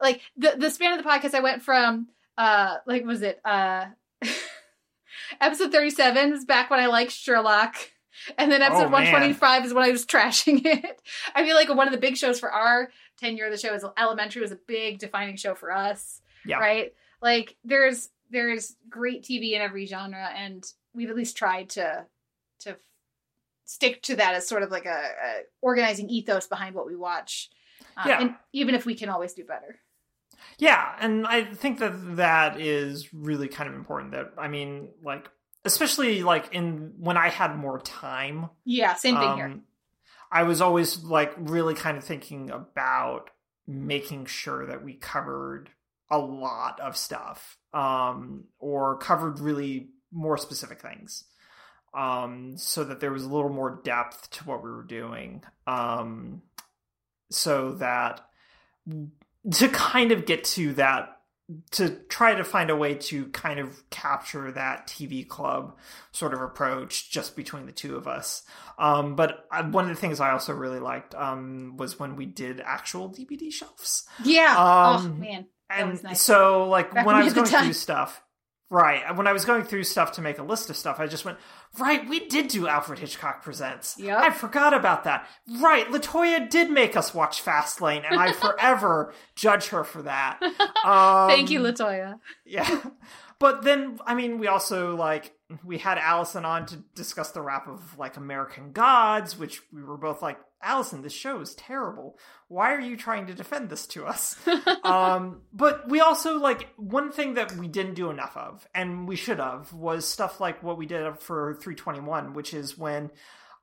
like 0.01 0.21
the 0.35 0.55
the 0.57 0.69
span 0.69 0.97
of 0.97 1.03
the 1.03 1.09
podcast 1.09 1.33
I 1.33 1.39
went 1.41 1.61
from 1.61 2.07
uh 2.37 2.77
like 2.85 3.05
was 3.05 3.21
it 3.21 3.39
uh 3.45 3.85
episode 5.41 5.71
37 5.71 6.33
is 6.33 6.45
back 6.45 6.69
when 6.69 6.79
I 6.79 6.87
liked 6.87 7.11
Sherlock. 7.11 7.75
And 8.37 8.51
then 8.51 8.61
episode 8.61 8.85
Oh, 8.85 8.89
125 8.89 9.65
is 9.65 9.73
when 9.73 9.83
I 9.83 9.91
was 9.91 10.05
trashing 10.05 10.61
it. 10.65 11.01
I 11.35 11.45
feel 11.45 11.55
like 11.55 11.69
one 11.69 11.87
of 11.87 11.91
the 11.93 11.99
big 11.99 12.15
shows 12.15 12.39
for 12.39 12.51
our 12.51 12.89
tenure 13.17 13.45
of 13.45 13.51
the 13.51 13.57
show 13.57 13.73
is 13.73 13.85
Elementary 13.97 14.41
was 14.41 14.51
a 14.51 14.59
big 14.67 14.99
defining 14.99 15.35
show 15.35 15.55
for 15.55 15.71
us. 15.71 16.21
Yeah. 16.45 16.57
Right? 16.57 16.93
Like 17.21 17.55
there's 17.63 18.09
there's 18.29 18.75
great 18.89 19.23
TV 19.23 19.53
in 19.53 19.61
every 19.61 19.85
genre 19.85 20.29
and 20.35 20.65
we've 20.93 21.09
at 21.09 21.15
least 21.15 21.37
tried 21.37 21.69
to 21.69 22.05
to 22.61 22.77
stick 23.65 24.01
to 24.03 24.15
that 24.15 24.35
as 24.35 24.47
sort 24.47 24.63
of 24.63 24.71
like 24.71 24.85
a, 24.85 24.89
a 24.89 25.41
organizing 25.61 26.09
ethos 26.09 26.47
behind 26.47 26.75
what 26.75 26.85
we 26.85 26.95
watch. 26.95 27.49
Um, 27.97 28.09
Yeah. 28.09 28.21
And 28.21 28.35
even 28.51 28.75
if 28.75 28.85
we 28.85 28.95
can 28.95 29.09
always 29.09 29.33
do 29.33 29.43
better. 29.43 29.79
Yeah, 30.57 30.93
and 30.99 31.25
I 31.25 31.43
think 31.45 31.79
that 31.79 32.17
that 32.17 32.59
is 32.59 33.13
really 33.13 33.47
kind 33.47 33.69
of 33.69 33.75
important. 33.75 34.11
That 34.11 34.33
I 34.37 34.47
mean, 34.47 34.89
like 35.03 35.29
especially 35.65 36.23
like 36.23 36.53
in 36.53 36.93
when 36.97 37.17
I 37.17 37.29
had 37.29 37.55
more 37.55 37.79
time. 37.79 38.49
Yeah, 38.65 38.93
same 38.95 39.17
thing 39.17 39.35
here. 39.35 39.59
I 40.33 40.43
was 40.43 40.61
always 40.61 41.03
like 41.03 41.31
really 41.37 41.75
kind 41.75 41.95
of 41.95 42.03
thinking 42.03 42.49
about 42.49 43.29
making 43.67 44.25
sure 44.25 44.65
that 44.65 44.83
we 44.83 44.95
covered 44.95 45.69
a 46.09 46.17
lot 46.17 46.79
of 46.79 46.97
stuff, 46.97 47.57
um, 47.73 48.45
or 48.59 48.97
covered 48.97 49.39
really 49.39 49.89
more 50.11 50.37
specific 50.37 50.81
things, 50.81 51.23
um, 51.93 52.57
so 52.57 52.83
that 52.83 52.99
there 52.99 53.11
was 53.11 53.23
a 53.23 53.29
little 53.29 53.49
more 53.49 53.79
depth 53.83 54.31
to 54.31 54.43
what 54.45 54.63
we 54.63 54.71
were 54.71 54.83
doing, 54.83 55.43
um, 55.67 56.41
so 57.29 57.73
that 57.73 58.25
to 59.51 59.69
kind 59.69 60.11
of 60.11 60.25
get 60.25 60.43
to 60.43 60.73
that 60.73 61.12
to 61.71 61.89
try 62.07 62.33
to 62.35 62.43
find 62.43 62.69
a 62.69 62.75
way 62.75 62.95
to 62.95 63.25
kind 63.27 63.59
of 63.59 63.89
capture 63.89 64.51
that 64.53 64.87
TV 64.87 65.27
club 65.27 65.77
sort 66.11 66.33
of 66.33 66.41
approach 66.41 67.11
just 67.11 67.35
between 67.35 67.65
the 67.65 67.71
two 67.71 67.95
of 67.95 68.07
us. 68.07 68.43
Um, 68.79 69.15
but 69.15 69.45
I, 69.51 69.61
one 69.61 69.89
of 69.89 69.95
the 69.95 69.99
things 69.99 70.19
I 70.19 70.31
also 70.31 70.53
really 70.53 70.79
liked 70.79 71.13
um, 71.15 71.75
was 71.77 71.99
when 71.99 72.15
we 72.15 72.25
did 72.25 72.61
actual 72.61 73.09
DVD 73.09 73.51
shelves. 73.51 74.05
Yeah. 74.23 74.55
oh 74.57 74.95
um, 75.05 75.19
man. 75.19 75.47
That 75.69 75.79
And 75.81 75.91
was 75.91 76.03
nice. 76.03 76.21
so, 76.21 76.69
like, 76.69 76.93
Back 76.93 77.05
when 77.05 77.15
I 77.15 77.23
was 77.23 77.33
going 77.33 77.47
through 77.47 77.73
stuff, 77.73 78.21
right, 78.73 79.15
when 79.15 79.27
I 79.27 79.33
was 79.33 79.45
going 79.45 79.63
through 79.63 79.83
stuff 79.83 80.13
to 80.13 80.21
make 80.21 80.39
a 80.39 80.43
list 80.43 80.69
of 80.71 80.75
stuff, 80.75 80.99
I 80.99 81.05
just 81.05 81.23
went, 81.23 81.37
right, 81.77 82.09
we 82.09 82.27
did 82.27 82.47
do 82.47 82.67
Alfred 82.67 82.97
Hitchcock 82.97 83.43
Presents. 83.43 83.95
Yep. 83.99 84.17
I 84.17 84.29
forgot 84.31 84.73
about 84.73 85.03
that. 85.03 85.27
Right, 85.59 85.87
Latoya 85.89 86.49
did 86.49 86.71
make 86.71 86.97
us 86.97 87.13
watch 87.13 87.45
Fastlane, 87.45 88.03
and 88.09 88.19
I 88.19 88.31
forever 88.33 89.13
judge 89.35 89.67
her 89.67 89.83
for 89.83 90.01
that. 90.01 90.39
Um, 90.83 91.29
Thank 91.29 91.51
you, 91.51 91.59
Latoya. 91.59 92.19
yeah. 92.45 92.81
But 93.39 93.63
then, 93.63 93.99
I 94.05 94.15
mean, 94.15 94.39
we 94.39 94.47
also, 94.47 94.95
like, 94.95 95.35
we 95.65 95.77
had 95.77 95.97
Allison 95.97 96.45
on 96.45 96.65
to 96.67 96.77
discuss 96.95 97.31
the 97.31 97.41
rap 97.41 97.67
of, 97.67 97.97
like, 97.97 98.15
American 98.15 98.71
Gods, 98.71 99.37
which 99.37 99.61
we 99.73 99.83
were 99.83 99.97
both 99.97 100.21
like, 100.21 100.37
Allison, 100.63 101.01
this 101.01 101.13
show 101.13 101.41
is 101.41 101.55
terrible. 101.55 102.17
Why 102.47 102.73
are 102.73 102.79
you 102.79 102.97
trying 102.97 103.27
to 103.27 103.33
defend 103.33 103.69
this 103.69 103.85
to 103.87 104.05
us? 104.05 104.37
um, 104.83 105.41
but 105.51 105.89
we 105.89 105.99
also, 105.99 106.37
like, 106.37 106.69
one 106.77 107.11
thing 107.11 107.35
that 107.35 107.51
we 107.53 107.67
didn't 107.67 107.95
do 107.95 108.09
enough 108.09 108.35
of, 108.37 108.67
and 108.73 109.07
we 109.07 109.15
should 109.15 109.39
have, 109.39 109.73
was 109.73 110.07
stuff 110.07 110.39
like 110.39 110.63
what 110.63 110.77
we 110.77 110.85
did 110.85 111.19
for 111.19 111.55
321, 111.55 112.33
which 112.33 112.53
is 112.53 112.77
when 112.77 113.11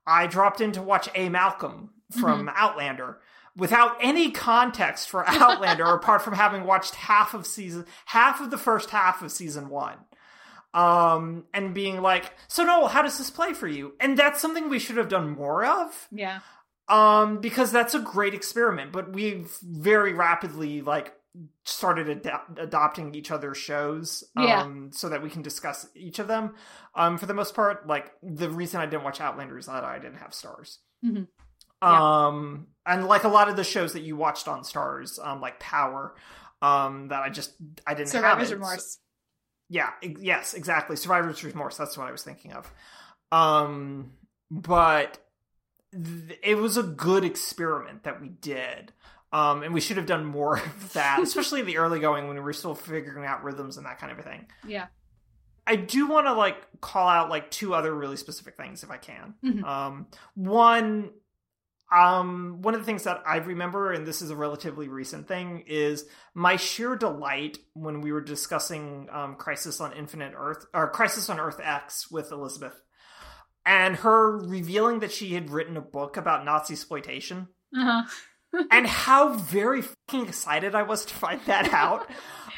I 0.05 0.27
dropped 0.27 0.61
in 0.61 0.71
to 0.73 0.81
watch 0.81 1.09
A. 1.15 1.29
Malcolm 1.29 1.91
from 2.19 2.49
Outlander 2.53 3.19
without 3.55 3.97
any 4.01 4.31
context 4.31 5.09
for 5.09 5.27
Outlander 5.27 5.85
apart 5.93 6.21
from 6.21 6.33
having 6.33 6.65
watched 6.65 6.95
half 6.95 7.33
of 7.33 7.45
season 7.45 7.85
half 8.05 8.41
of 8.41 8.51
the 8.51 8.57
first 8.57 8.89
half 8.89 9.21
of 9.21 9.31
season 9.31 9.69
1 9.69 9.97
um 10.73 11.43
and 11.53 11.73
being 11.73 12.01
like 12.01 12.33
so 12.47 12.63
Noel 12.63 12.87
how 12.87 13.01
does 13.01 13.17
this 13.17 13.29
play 13.29 13.53
for 13.53 13.67
you 13.67 13.93
and 13.99 14.17
that's 14.17 14.41
something 14.41 14.69
we 14.69 14.79
should 14.79 14.97
have 14.97 15.09
done 15.09 15.31
more 15.31 15.65
of 15.65 16.07
Yeah. 16.11 16.39
Um 16.91 17.39
because 17.39 17.71
that's 17.71 17.93
a 17.93 17.99
great 17.99 18.33
experiment 18.33 18.91
but 18.91 19.13
we've 19.13 19.55
very 19.63 20.13
rapidly 20.13 20.81
like 20.81 21.13
started 21.65 22.25
ad- 22.27 22.41
adopting 22.57 23.15
each 23.15 23.31
other's 23.31 23.57
shows 23.57 24.23
um 24.35 24.43
Yeah. 24.45 24.67
so 24.91 25.07
that 25.09 25.23
we 25.23 25.29
can 25.29 25.41
discuss 25.41 25.87
each 25.95 26.19
of 26.19 26.27
them 26.27 26.55
um 26.93 27.17
for 27.17 27.25
the 27.25 27.33
most 27.33 27.55
part 27.55 27.87
like 27.87 28.11
the 28.21 28.49
reason 28.49 28.81
i 28.81 28.85
didn't 28.85 29.03
watch 29.05 29.21
outlander 29.21 29.57
is 29.57 29.67
that 29.67 29.85
i 29.85 29.97
didn't 29.97 30.17
have 30.17 30.31
Starz 30.31 30.79
Mhm. 31.05 31.27
um 31.81 32.67
and 32.85 33.07
like 33.07 33.23
a 33.23 33.29
lot 33.29 33.47
of 33.47 33.55
the 33.55 33.63
shows 33.63 33.93
that 33.93 34.01
you 34.01 34.15
watched 34.17 34.47
on 34.49 34.61
Starz 34.63 35.25
um 35.25 35.39
like 35.41 35.59
power 35.59 36.15
um, 36.63 37.07
that 37.07 37.23
I 37.23 37.29
just 37.29 37.53
I 37.87 37.95
didn't 37.95 38.09
Survivor's 38.09 38.49
have 38.49 38.57
it. 38.59 38.61
remorse. 38.61 38.99
Yeah, 39.67 39.89
ex- 40.03 40.21
yes, 40.21 40.53
exactly. 40.53 40.95
Survivor's 40.95 41.43
remorse. 41.43 41.75
That's 41.75 41.97
what 41.97 42.07
I 42.07 42.11
was 42.11 42.21
thinking 42.21 42.53
of. 42.53 42.71
Um, 43.31 44.11
but 44.51 45.17
it 45.91 46.57
was 46.57 46.77
a 46.77 46.83
good 46.83 47.23
experiment 47.23 48.03
that 48.03 48.21
we 48.21 48.29
did. 48.29 48.93
Um, 49.33 49.63
and 49.63 49.73
we 49.73 49.79
should 49.79 49.95
have 49.97 50.05
done 50.05 50.25
more 50.25 50.57
of 50.57 50.93
that, 50.93 51.21
especially 51.21 51.61
in 51.61 51.65
the 51.65 51.77
early 51.77 51.99
going 51.99 52.27
when 52.27 52.35
we 52.35 52.41
were 52.41 52.53
still 52.53 52.75
figuring 52.75 53.25
out 53.25 53.43
rhythms 53.43 53.77
and 53.77 53.85
that 53.85 53.99
kind 53.99 54.11
of 54.11 54.19
a 54.19 54.23
thing. 54.23 54.47
Yeah. 54.67 54.87
I 55.65 55.75
do 55.77 56.07
want 56.07 56.27
to 56.27 56.33
like 56.33 56.57
call 56.81 57.07
out 57.07 57.29
like 57.29 57.49
two 57.51 57.73
other 57.73 57.93
really 57.93 58.17
specific 58.17 58.57
things 58.57 58.83
if 58.83 58.91
I 58.91 58.97
can. 58.97 59.35
Mhm. 59.43 59.63
Um, 59.63 60.07
one, 60.35 61.11
um, 61.91 62.61
one 62.61 62.73
of 62.73 62.81
the 62.81 62.85
things 62.85 63.03
that 63.03 63.21
I 63.25 63.37
remember, 63.37 63.91
and 63.91 64.05
this 64.05 64.21
is 64.21 64.31
a 64.31 64.35
relatively 64.35 64.87
recent 64.87 65.27
thing, 65.27 65.63
is 65.67 66.05
my 66.33 66.55
sheer 66.55 66.95
delight 66.95 67.57
when 67.73 68.01
we 68.01 68.11
were 68.11 68.21
discussing 68.21 69.07
um, 69.11 69.35
Crisis 69.35 69.79
on 69.81 69.93
Infinite 69.93 70.33
Earth 70.35 70.65
or 70.73 70.89
Crisis 70.89 71.29
on 71.29 71.39
Earth 71.39 71.59
X 71.61 72.09
with 72.09 72.31
Elizabeth, 72.31 72.81
and 73.65 73.97
her 73.97 74.37
revealing 74.37 74.99
that 74.99 75.11
she 75.11 75.33
had 75.33 75.49
written 75.49 75.77
a 75.77 75.81
book 75.81 76.17
about 76.17 76.45
Nazi 76.45 76.73
exploitation 76.73 77.47
Uh-huh. 77.75 78.03
and 78.71 78.87
how 78.87 79.33
very 79.33 79.81
fucking 79.81 80.27
excited 80.27 80.75
I 80.75 80.83
was 80.83 81.05
to 81.05 81.13
find 81.13 81.41
that 81.45 81.73
out. 81.73 82.09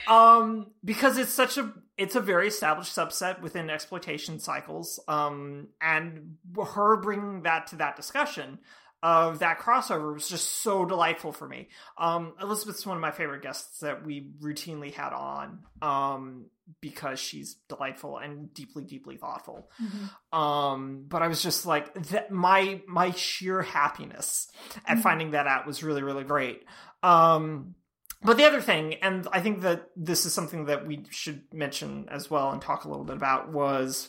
um, 0.07 0.67
because 0.83 1.17
it's 1.17 1.33
such 1.33 1.57
a 1.57 1.71
it's 1.95 2.15
a 2.15 2.19
very 2.19 2.47
established 2.47 2.95
subset 2.95 3.41
within 3.41 3.69
exploitation 3.69 4.39
cycles. 4.39 4.99
Um, 5.07 5.67
and 5.79 6.37
her 6.73 6.97
bringing 6.97 7.43
that 7.43 7.67
to 7.67 7.75
that 7.77 7.95
discussion 7.95 8.57
of 9.03 9.39
that 9.39 9.59
crossover 9.59 10.13
was 10.13 10.27
just 10.27 10.49
so 10.63 10.85
delightful 10.85 11.31
for 11.31 11.47
me. 11.47 11.67
Um, 11.97 12.33
Elizabeth's 12.41 12.85
one 12.85 12.97
of 12.97 13.01
my 13.01 13.11
favorite 13.11 13.43
guests 13.43 13.79
that 13.81 14.03
we 14.05 14.31
routinely 14.41 14.91
had 14.93 15.13
on. 15.13 15.59
Um, 15.81 16.45
because 16.79 17.19
she's 17.19 17.55
delightful 17.67 18.17
and 18.17 18.53
deeply, 18.53 18.85
deeply 18.85 19.17
thoughtful 19.17 19.69
Mhm. 19.83 20.09
um 20.37 21.03
but 21.09 21.21
i 21.21 21.27
was 21.27 21.43
just 21.43 21.65
like 21.65 21.93
that 22.11 22.31
my 22.31 22.81
my 22.87 23.11
sheer 23.11 23.61
happiness 23.61 24.47
at 24.87 24.97
Mhm. 24.97 25.01
finding 25.01 25.31
that 25.31 25.45
out 25.45 25.67
was 25.67 25.83
really 25.83 26.03
really 26.03 26.23
great 26.23 26.65
um 27.03 27.75
but 28.21 28.37
the 28.37 28.45
other 28.45 28.61
thing 28.61 28.93
and 28.93 29.27
i 29.33 29.41
think 29.41 29.59
that 29.63 29.89
this 29.97 30.25
is 30.25 30.33
something 30.33 30.63
that 30.67 30.87
we 30.87 31.05
should 31.09 31.43
mention 31.53 32.07
as 32.07 32.31
well 32.31 32.51
and 32.51 32.61
talk 32.61 32.85
a 32.85 32.89
little 32.89 33.03
bit 33.03 33.17
about 33.17 33.51
was 33.51 34.07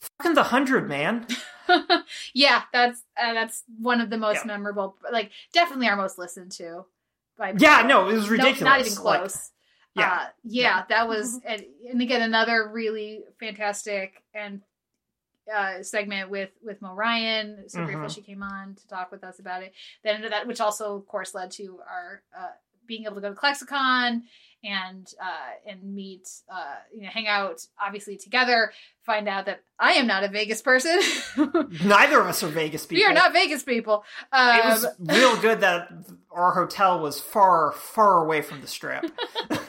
fucking 0.00 0.34
the 0.34 0.42
hundred 0.42 0.88
man 0.88 1.24
yeah, 2.34 2.62
that's 2.72 3.02
uh, 3.20 3.32
that's 3.34 3.64
one 3.78 4.00
of 4.00 4.10
the 4.10 4.18
most 4.18 4.44
Yeah. 4.44 4.46
memorable, 4.46 4.96
like 5.12 5.30
definitely 5.52 5.88
our 5.88 5.96
most 5.96 6.18
listened 6.18 6.52
to. 6.52 6.84
By 7.38 7.54
yeah 7.58 7.82
no 7.86 8.08
it 8.08 8.14
was 8.14 8.24
No, 8.30 8.30
ridiculous 8.30 8.60
not 8.62 8.80
even 8.80 9.04
Like, 9.04 9.20
close. 9.20 9.50
yeah 9.94 10.12
uh, 10.12 10.26
yeah, 10.44 10.84
that 10.88 11.06
was, 11.08 11.38
and, 11.44 11.64
and 11.90 12.00
again 12.00 12.22
another 12.22 12.70
really 12.72 13.24
fantastic 13.38 14.22
and 14.32 14.62
uh, 15.54 15.82
segment 15.82 16.30
with 16.30 16.50
with 16.62 16.80
Mo 16.82 16.94
Ryan. 16.94 17.68
So 17.68 17.84
grateful 17.84 18.08
Mhm. 18.08 18.14
she 18.14 18.22
came 18.22 18.42
on 18.42 18.74
to 18.74 18.88
talk 18.88 19.10
with 19.12 19.22
us 19.22 19.38
about 19.38 19.62
it. 19.62 19.74
Then 20.02 20.22
that, 20.22 20.46
which 20.46 20.60
also 20.60 20.96
of 20.96 21.06
course 21.06 21.34
led 21.34 21.50
to 21.52 21.80
our 21.88 22.22
uh, 22.36 22.48
being 22.86 23.04
able 23.04 23.16
to 23.16 23.20
go 23.20 23.30
to 23.30 23.34
ClexaCon 23.34 24.22
and 24.64 25.12
uh, 25.20 25.70
and 25.70 25.94
meet, 25.94 26.28
uh, 26.52 26.76
you 26.94 27.02
know, 27.02 27.08
hang 27.08 27.28
out 27.28 27.66
obviously 27.80 28.16
together. 28.16 28.72
Find 29.02 29.28
out 29.28 29.46
that 29.46 29.62
I 29.78 29.92
am 29.92 30.06
not 30.06 30.24
a 30.24 30.28
Vegas 30.28 30.62
person. 30.62 30.98
neither 31.84 32.20
of 32.20 32.26
us 32.26 32.42
are 32.42 32.48
vegas 32.48 32.86
people 32.86 33.00
we 33.00 33.04
are 33.04 33.14
not 33.14 33.32
Vegas 33.32 33.62
people. 33.62 34.04
Um, 34.32 34.58
it 34.58 34.64
was 34.64 34.86
real 34.98 35.36
good 35.40 35.60
that 35.60 35.88
our 36.36 36.52
hotel 36.52 37.00
was 37.00 37.18
far 37.18 37.72
far 37.72 38.22
away 38.22 38.42
from 38.42 38.60
the 38.60 38.66
strip 38.66 39.02
but 39.48 39.60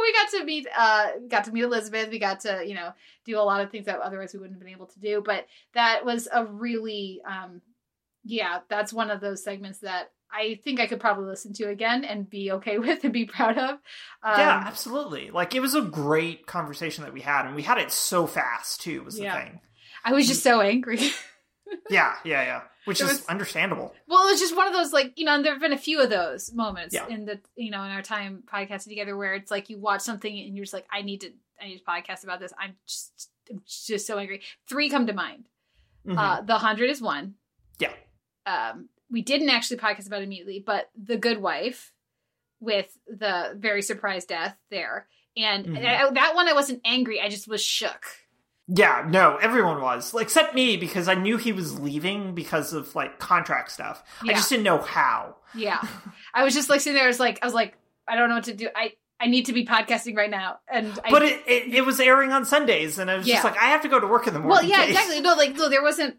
we 0.00 0.12
got 0.12 0.30
to 0.30 0.44
meet 0.44 0.66
uh 0.76 1.08
got 1.28 1.44
to 1.44 1.52
meet 1.52 1.64
elizabeth 1.64 2.08
we 2.08 2.18
got 2.18 2.40
to 2.40 2.62
you 2.64 2.74
know 2.74 2.92
do 3.24 3.36
a 3.36 3.42
lot 3.42 3.60
of 3.60 3.70
things 3.70 3.86
that 3.86 3.98
otherwise 3.98 4.32
we 4.32 4.38
wouldn't 4.38 4.56
have 4.56 4.64
been 4.64 4.74
able 4.74 4.86
to 4.86 5.00
do 5.00 5.22
but 5.24 5.46
that 5.74 6.04
was 6.04 6.28
a 6.32 6.44
really 6.44 7.20
um 7.26 7.60
yeah 8.24 8.60
that's 8.68 8.92
one 8.92 9.10
of 9.10 9.20
those 9.20 9.42
segments 9.42 9.80
that 9.80 10.12
i 10.34 10.58
think 10.64 10.80
i 10.80 10.86
could 10.86 11.00
probably 11.00 11.26
listen 11.26 11.52
to 11.54 11.68
again 11.68 12.04
and 12.04 12.28
be 12.28 12.50
okay 12.52 12.78
with 12.84 13.04
and 13.04 13.12
be 13.12 13.24
proud 13.24 13.56
of 13.56 13.70
um, 14.22 14.38
yeah, 14.38 14.64
absolutely. 14.66 15.30
Like 15.30 15.54
it 15.54 15.60
was 15.60 15.74
a 15.74 15.82
great 15.82 16.46
conversation 16.46 17.04
that 17.04 17.12
we 17.12 17.20
had, 17.20 17.44
and 17.46 17.54
we 17.54 17.62
had 17.62 17.76
it 17.78 17.90
so 17.92 18.26
fast 18.26 18.80
too. 18.80 19.02
Was 19.04 19.16
the 19.16 19.24
Yeah. 19.24 19.38
thing. 19.42 19.60
i 20.04 20.12
was 20.12 20.26
just 20.26 20.42
so 20.42 20.60
angry 20.60 20.98
Yeah, 21.90 22.14
yeah, 22.24 22.42
yeah. 22.42 22.60
Which 22.84 23.00
It 23.00 23.04
is 23.04 23.10
was- 23.10 23.26
understandable. 23.26 23.94
well 24.06 24.26
it 24.28 24.32
was 24.32 24.40
just 24.40 24.54
one 24.56 24.66
of 24.66 24.72
those 24.74 24.92
like 24.92 25.12
you 25.18 25.24
know 25.24 25.34
and 25.34 25.44
there 25.44 25.52
have 25.52 25.60
been 25.62 25.72
a 25.72 25.78
few 25.78 26.00
of 26.00 26.10
those 26.10 26.52
moments 26.54 26.94
Yeah. 26.94 27.06
in 27.08 27.24
the 27.26 27.40
you 27.56 27.70
know 27.70 27.82
in 27.84 27.90
our 27.90 28.02
time 28.02 28.42
podcasting 28.50 28.88
together 28.88 29.16
where 29.16 29.34
it's 29.34 29.50
like 29.50 29.70
you 29.70 29.78
watch 29.78 30.00
something 30.02 30.32
and 30.38 30.54
you're 30.56 30.64
just 30.64 30.74
like 30.74 30.86
i 30.92 31.02
need 31.02 31.20
to 31.22 31.30
i 31.60 31.66
need 31.68 31.78
to 31.78 31.84
podcast 31.84 32.24
about 32.24 32.40
this 32.40 32.52
i'm 32.58 32.74
just 32.86 33.30
i'm 33.50 33.62
just 33.66 34.06
so 34.06 34.18
angry 34.18 34.40
three 34.68 34.88
come 34.90 35.06
to 35.06 35.12
mind 35.14 35.44
Mhm. 36.06 36.18
Uh, 36.18 36.42
the 36.42 36.58
hundred 36.58 36.90
is 36.90 37.00
one. 37.00 37.34
Yeah. 37.78 37.92
Um, 38.44 38.90
we 39.14 39.22
didn't 39.22 39.48
actually 39.48 39.76
podcast 39.78 40.06
about 40.08 40.20
it 40.20 40.24
immediately, 40.24 40.62
but 40.66 40.90
the 41.00 41.16
Good 41.16 41.40
Wife 41.40 41.92
with 42.60 42.86
the 43.06 43.54
very 43.56 43.80
surprise 43.80 44.24
death 44.24 44.56
there, 44.70 45.06
and 45.36 45.64
Mhm. 45.66 45.78
I- 45.86 46.10
that 46.10 46.34
one 46.34 46.48
I 46.48 46.52
wasn't 46.52 46.80
angry. 46.84 47.20
I 47.20 47.28
just 47.28 47.46
was 47.48 47.62
shook. 47.64 48.04
yeah, 48.66 49.04
no, 49.08 49.36
everyone 49.36 49.80
was 49.82 50.14
except 50.14 50.54
me 50.54 50.76
because 50.78 51.06
I 51.06 51.14
knew 51.14 51.36
he 51.36 51.52
was 51.52 51.78
leaving 51.78 52.34
because 52.34 52.72
of 52.72 52.94
like 52.94 53.18
contract 53.18 53.70
stuff. 53.70 54.02
I 54.22 54.32
just 54.32 54.48
didn't 54.48 54.64
know 54.64 54.78
how. 54.78 55.36
Yeah, 55.54 55.80
I 56.32 56.42
was 56.44 56.54
just 56.54 56.68
like 56.70 56.80
sitting 56.80 56.96
there. 56.96 57.04
I 57.04 57.08
was 57.08 57.20
like, 57.20 57.38
I 57.42 57.46
was 57.46 57.54
like, 57.54 57.76
I 58.08 58.16
don't 58.16 58.28
know 58.30 58.34
what 58.36 58.44
to 58.44 58.54
do. 58.54 58.68
I 58.74 58.94
I 59.24 59.28
need 59.28 59.46
to 59.46 59.52
be 59.52 59.64
podcasting 59.64 60.16
right 60.16 60.30
now, 60.30 60.58
and 60.70 60.86
I, 61.04 61.10
But 61.10 61.22
it, 61.22 61.42
it 61.46 61.74
it 61.76 61.86
was 61.86 61.98
airing 62.00 62.30
on 62.32 62.44
Sundays, 62.44 62.98
and 62.98 63.10
I 63.10 63.16
was 63.16 63.26
Yeah. 63.26 63.36
just 63.36 63.44
like, 63.44 63.56
I 63.56 63.66
have 63.66 63.80
to 63.82 63.88
go 63.88 63.98
to 63.98 64.06
work 64.06 64.26
in 64.26 64.34
the 64.34 64.40
morning. 64.40 64.50
well, 64.56 64.64
yeah, 64.64 64.82
Kate. 64.84 64.90
exactly. 64.90 65.20
No, 65.20 65.34
like 65.34 65.54
no, 65.56 65.68
there 65.68 65.82
wasn't 65.82 66.16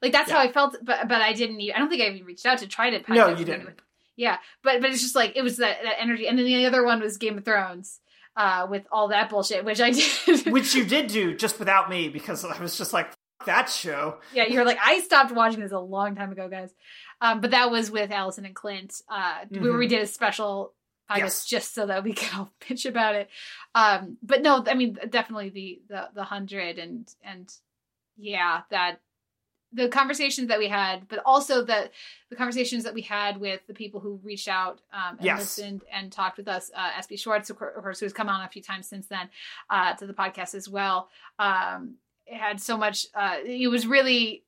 like 0.00 0.12
that's 0.12 0.30
how 0.30 0.38
I 0.38 0.52
felt, 0.52 0.76
but 0.82 1.08
but 1.08 1.20
I 1.20 1.32
didn't. 1.32 1.60
Even, 1.60 1.74
I 1.76 1.78
don't 1.80 1.88
think 1.88 2.02
I 2.02 2.06
even 2.08 2.24
reached 2.24 2.46
out 2.46 2.58
to 2.58 2.66
try 2.68 2.90
to. 2.90 3.00
Podcast 3.00 3.14
No, 3.14 3.28
you 3.30 3.36
didn't. 3.44 3.54
anyone. 3.54 3.74
Yeah, 4.16 4.36
but 4.62 4.80
but 4.80 4.90
it's 4.90 5.02
just 5.02 5.16
like 5.16 5.32
it 5.36 5.42
was 5.42 5.56
that 5.56 5.78
that 5.82 6.00
energy, 6.00 6.28
and 6.28 6.38
then 6.38 6.46
the 6.46 6.66
other 6.66 6.84
one 6.84 7.00
was 7.00 7.16
Game 7.18 7.36
of 7.38 7.44
Thrones. 7.44 8.00
Uh, 8.36 8.66
with 8.68 8.82
all 8.90 9.08
that 9.08 9.30
bullshit, 9.30 9.64
which 9.64 9.80
I 9.80 9.90
did. 10.26 10.46
Which 10.52 10.74
you 10.74 10.84
did 10.84 11.06
do 11.06 11.36
just 11.36 11.58
without 11.60 11.88
me 11.88 12.08
because 12.08 12.44
I 12.44 12.60
was 12.60 12.76
just 12.76 12.92
like, 12.92 13.12
that 13.46 13.68
show. 13.70 14.18
yeah, 14.32 14.46
you're 14.48 14.64
like, 14.64 14.78
I 14.84 15.00
stopped 15.02 15.30
watching 15.32 15.60
this 15.60 15.70
a 15.70 15.78
long 15.78 16.16
time 16.16 16.32
ago, 16.32 16.48
guys. 16.48 16.74
Um, 17.20 17.40
but 17.40 17.52
that 17.52 17.70
was 17.70 17.92
with 17.92 18.10
Allison 18.10 18.44
and 18.44 18.52
Clint. 18.52 18.92
Uh, 19.08 19.44
where 19.50 19.72
Mhm. 19.74 19.78
we 19.78 19.86
did 19.86 20.02
a 20.02 20.06
special 20.08 20.74
podcast 21.10 21.18
Yes. 21.18 21.46
just 21.46 21.74
so 21.74 21.86
that 21.86 22.04
we 22.04 22.12
can 22.20 22.38
all 22.40 22.50
bitch 22.60 22.86
about 22.88 23.14
it. 23.14 23.28
Um, 23.74 24.16
but 24.22 24.42
no, 24.42 24.64
I 24.66 24.74
mean, 24.74 24.98
definitely 25.10 25.50
the 25.50 25.82
the 25.88 26.08
the 26.14 26.24
hundred 26.24 26.78
and 26.78 27.12
and 27.22 27.52
yeah, 28.16 28.62
that 28.70 29.00
the 29.72 29.88
conversations 29.88 30.48
that 30.48 30.60
we 30.60 30.68
had, 30.68 31.08
but 31.08 31.18
also 31.26 31.64
the 31.64 31.90
the 32.30 32.36
conversations 32.36 32.84
that 32.84 32.94
we 32.94 33.02
had 33.02 33.38
with 33.38 33.60
the 33.66 33.74
people 33.74 33.98
who 33.98 34.20
reached 34.22 34.46
out 34.46 34.80
um, 34.92 35.16
and 35.16 35.24
Yes. 35.26 35.38
listened 35.40 35.82
and 35.92 36.12
talked 36.12 36.36
with 36.36 36.46
us. 36.46 36.70
Uh, 36.74 36.90
SB 37.00 37.18
Schwartz, 37.18 37.50
of 37.50 37.58
course, 37.58 37.98
who's 37.98 38.12
come 38.12 38.28
on 38.28 38.44
a 38.44 38.48
few 38.48 38.62
times 38.62 38.86
since 38.88 39.08
then 39.08 39.28
uh, 39.70 39.94
to 39.94 40.06
the 40.06 40.12
podcast 40.14 40.54
as 40.54 40.68
well. 40.68 41.08
Um, 41.40 41.96
it 42.26 42.36
had 42.36 42.60
so 42.60 42.76
much. 42.76 43.06
Uh, 43.14 43.38
it 43.44 43.68
was 43.68 43.86
really 43.86 44.44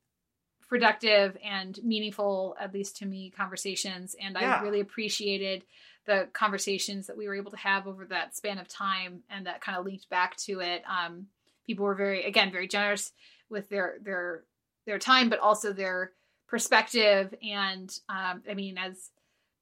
productive 0.69 1.37
and 1.43 1.77
meaningful, 1.83 2.55
at 2.59 2.73
least 2.73 2.97
to 2.97 3.05
me, 3.05 3.29
conversations, 3.35 4.15
and 4.21 4.35
Yeah. 4.39 4.55
I 4.59 4.61
really 4.63 4.79
appreciated 4.79 5.63
the 6.07 6.27
conversations 6.33 7.05
that 7.07 7.17
we 7.17 7.27
were 7.27 7.35
able 7.35 7.51
to 7.51 7.57
have 7.57 7.85
over 7.87 8.05
that 8.05 8.35
span 8.35 8.57
of 8.57 8.67
time, 8.67 9.21
and 9.29 9.45
that 9.45 9.61
kind 9.61 9.77
of 9.77 9.85
linked 9.85 10.09
back 10.09 10.35
to 10.37 10.61
it. 10.61 10.81
Um, 10.89 11.27
people 11.67 11.85
were 11.85 11.95
very, 11.95 12.23
again, 12.23 12.51
very 12.51 12.67
generous 12.67 13.11
with 13.49 13.69
their 13.69 13.97
their 14.01 14.43
their 14.85 14.97
time, 14.97 15.29
but 15.29 15.39
also 15.39 15.73
their 15.73 16.13
perspective. 16.47 17.35
And 17.43 17.95
um, 18.09 18.41
I 18.49 18.53
mean, 18.55 18.77
as 18.77 19.11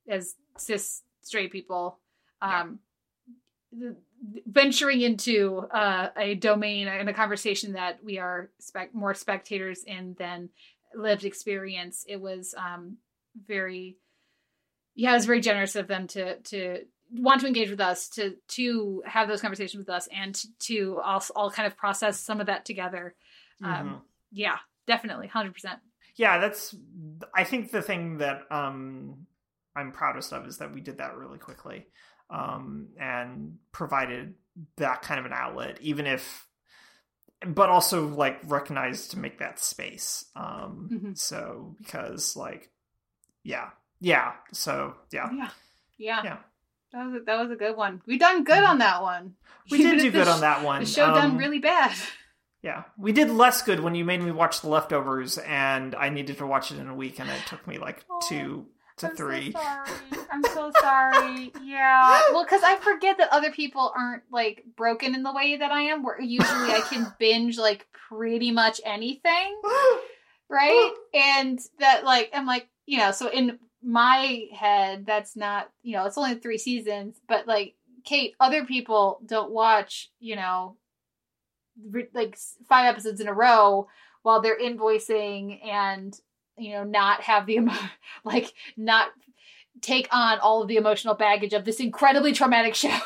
as 0.08 0.36
cis 0.58 1.02
straight 1.22 1.52
people, 1.52 1.98
um, 2.42 2.80
the- 3.72 3.98
venturing 4.48 5.02
into 5.02 5.60
uh, 5.72 6.10
a 6.18 6.36
domain 6.36 6.88
and 6.88 7.10
a 7.10 7.14
conversation 7.14 7.74
that 7.74 8.04
we 8.04 8.18
are 8.18 8.50
spec- 8.60 8.94
more 8.94 9.14
spectators 9.14 9.84
in 9.84 10.16
than 10.18 10.50
lived 10.96 11.26
experience, 11.26 12.06
it 12.08 12.20
was 12.20 12.56
um, 12.58 12.98
very, 13.48 13.98
yeah, 14.96 15.12
it 15.12 15.16
was 15.16 15.26
very 15.26 15.42
generous 15.42 15.76
of 15.76 15.88
them 15.88 16.08
to 16.08 16.38
to 16.40 16.80
want 17.12 17.42
to 17.42 17.48
engage 17.48 17.70
with 17.70 17.80
us, 17.82 18.10
to 18.10 18.36
to 18.50 19.04
have 19.06 19.28
those 19.28 19.42
conversations 19.42 19.78
with 19.78 19.90
us, 19.90 20.08
and 20.12 20.34
to, 20.36 20.48
to 20.60 21.00
all 21.04 21.24
all 21.36 21.52
kind 21.52 21.68
of 21.68 21.78
process 21.78 22.20
some 22.20 22.40
of 22.42 22.48
that 22.48 22.66
together. 22.66 23.14
Um, 23.64 23.70
Mhm. 23.72 24.02
Yeah, 24.32 24.58
definitely, 24.88 25.28
hundred 25.28 25.54
percent. 25.54 25.80
yeah 26.18 26.38
that's 26.40 26.74
i 27.34 27.44
think 27.44 27.72
the 27.72 27.82
thing 27.82 28.20
that 28.20 28.42
um 28.50 29.26
i'm 29.76 29.92
proudest 29.92 30.32
of 30.34 30.46
is 30.48 30.58
that 30.60 30.74
we 30.74 30.80
did 30.82 30.98
that 31.00 31.16
really 31.18 31.38
quickly 31.38 31.88
um 32.30 32.88
and 33.00 33.58
provided 33.74 34.34
that 34.78 35.02
kind 35.02 35.20
of 35.20 35.26
an 35.26 35.34
outlet 35.34 35.78
even 35.82 36.06
if 36.08 36.48
but 37.46 37.70
also 37.70 38.08
like 38.08 38.40
recognized 38.46 39.12
to 39.12 39.20
make 39.20 39.40
that 39.40 39.60
space 39.60 40.26
um 40.36 40.90
Mhm. 40.92 41.18
so 41.18 41.76
because 41.80 42.36
like 42.38 42.70
yeah 43.44 43.70
yeah 44.06 44.34
so 44.54 44.96
yeah 45.12 45.30
Yeah, 45.34 45.50
yeah, 45.98 46.22
Yeah. 46.24 46.38
That 46.94 47.06
was 47.08 47.22
a, 47.22 47.26
that 47.26 47.38
was 47.42 47.52
a 47.52 47.56
good 47.56 47.76
one. 47.76 48.02
We 48.06 48.18
done 48.18 48.44
good 48.46 48.64
on 48.64 48.78
that 48.78 49.02
one. 49.02 49.34
We 49.70 49.80
did 49.80 50.00
do 50.00 50.12
good 50.12 50.28
sh- 50.28 50.36
on 50.36 50.42
that 50.50 50.64
one. 50.64 50.82
The 50.82 50.86
show 50.86 51.08
done 51.08 51.32
Um, 51.32 51.38
really 51.38 51.60
bad. 51.60 51.92
Yeah, 52.62 52.84
we 52.98 53.12
did 53.12 53.30
less 53.30 53.62
good 53.62 53.80
when 53.82 53.96
you 53.96 54.06
made 54.06 54.22
me 54.24 54.32
watch 54.32 54.62
The 54.62 54.70
Leftovers, 54.70 55.38
and 55.40 55.94
I 55.94 56.10
needed 56.10 56.38
to 56.40 56.48
watch 56.48 56.72
it 56.72 56.80
in 56.80 56.88
a 56.88 56.96
week, 56.96 57.20
and 57.20 57.30
it 57.30 57.42
took 57.48 57.68
me 57.68 57.78
like 57.78 58.06
Oh, 58.10 58.20
two 58.30 58.68
to 58.98 59.08
I'm 59.10 59.16
three. 59.16 59.52
So 59.52 59.60
sorry. 59.60 60.26
I'm 60.32 60.44
so 60.54 60.72
sorry. 60.80 61.52
Yeah. 61.64 62.22
Well, 62.32 62.44
because 62.46 62.64
I 62.64 62.76
forget 62.78 63.18
that 63.18 63.30
other 63.32 63.52
people 63.52 63.92
aren't 63.96 64.24
like 64.32 64.64
broken 64.78 65.14
in 65.16 65.22
the 65.24 65.34
way 65.34 65.58
that 65.58 65.72
I 65.72 65.82
am. 65.92 66.02
Where 66.02 66.20
usually 66.22 66.72
I 66.72 66.82
can 66.90 67.14
binge 67.20 67.58
like 67.58 67.86
pretty 68.10 68.52
much 68.52 68.80
anything, 68.86 69.52
right? 70.50 70.94
And 71.14 71.60
that 71.80 72.04
like 72.06 72.30
I'm 72.34 72.46
like 72.46 72.68
you 72.86 73.00
know. 73.00 73.12
So 73.12 73.30
in 73.30 73.60
my 73.86 74.48
head, 74.52 75.06
that's 75.06 75.36
not 75.36 75.70
you 75.84 75.96
know. 75.96 76.06
It's 76.06 76.18
only 76.18 76.36
three 76.36 76.58
seasons, 76.58 77.22
but 77.28 77.48
like 77.48 77.76
Kate, 78.04 78.34
other 78.40 78.66
people 78.66 79.20
don't 79.26 79.52
watch 79.52 80.10
you 80.20 80.36
know 80.36 80.76
re- 81.90 82.10
like 82.14 82.38
five 82.68 82.88
episodes 82.88 83.22
in 83.22 83.28
a 83.28 83.34
row 83.34 83.88
while 84.24 84.42
they're 84.42 84.60
invoicing 84.60 85.64
and 85.66 86.20
you 86.58 86.72
know 86.72 86.84
not 86.84 87.22
have 87.22 87.46
the 87.46 87.56
emo- 87.56 87.74
like 88.24 88.54
not 88.76 89.10
take 89.82 90.08
on 90.12 90.40
all 90.40 90.64
of 90.64 90.68
the 90.68 90.78
emotional 90.78 91.14
baggage 91.14 91.54
of 91.54 91.66
this 91.66 91.80
incredibly 91.80 92.34
traumatic 92.34 92.74
show. 92.76 92.98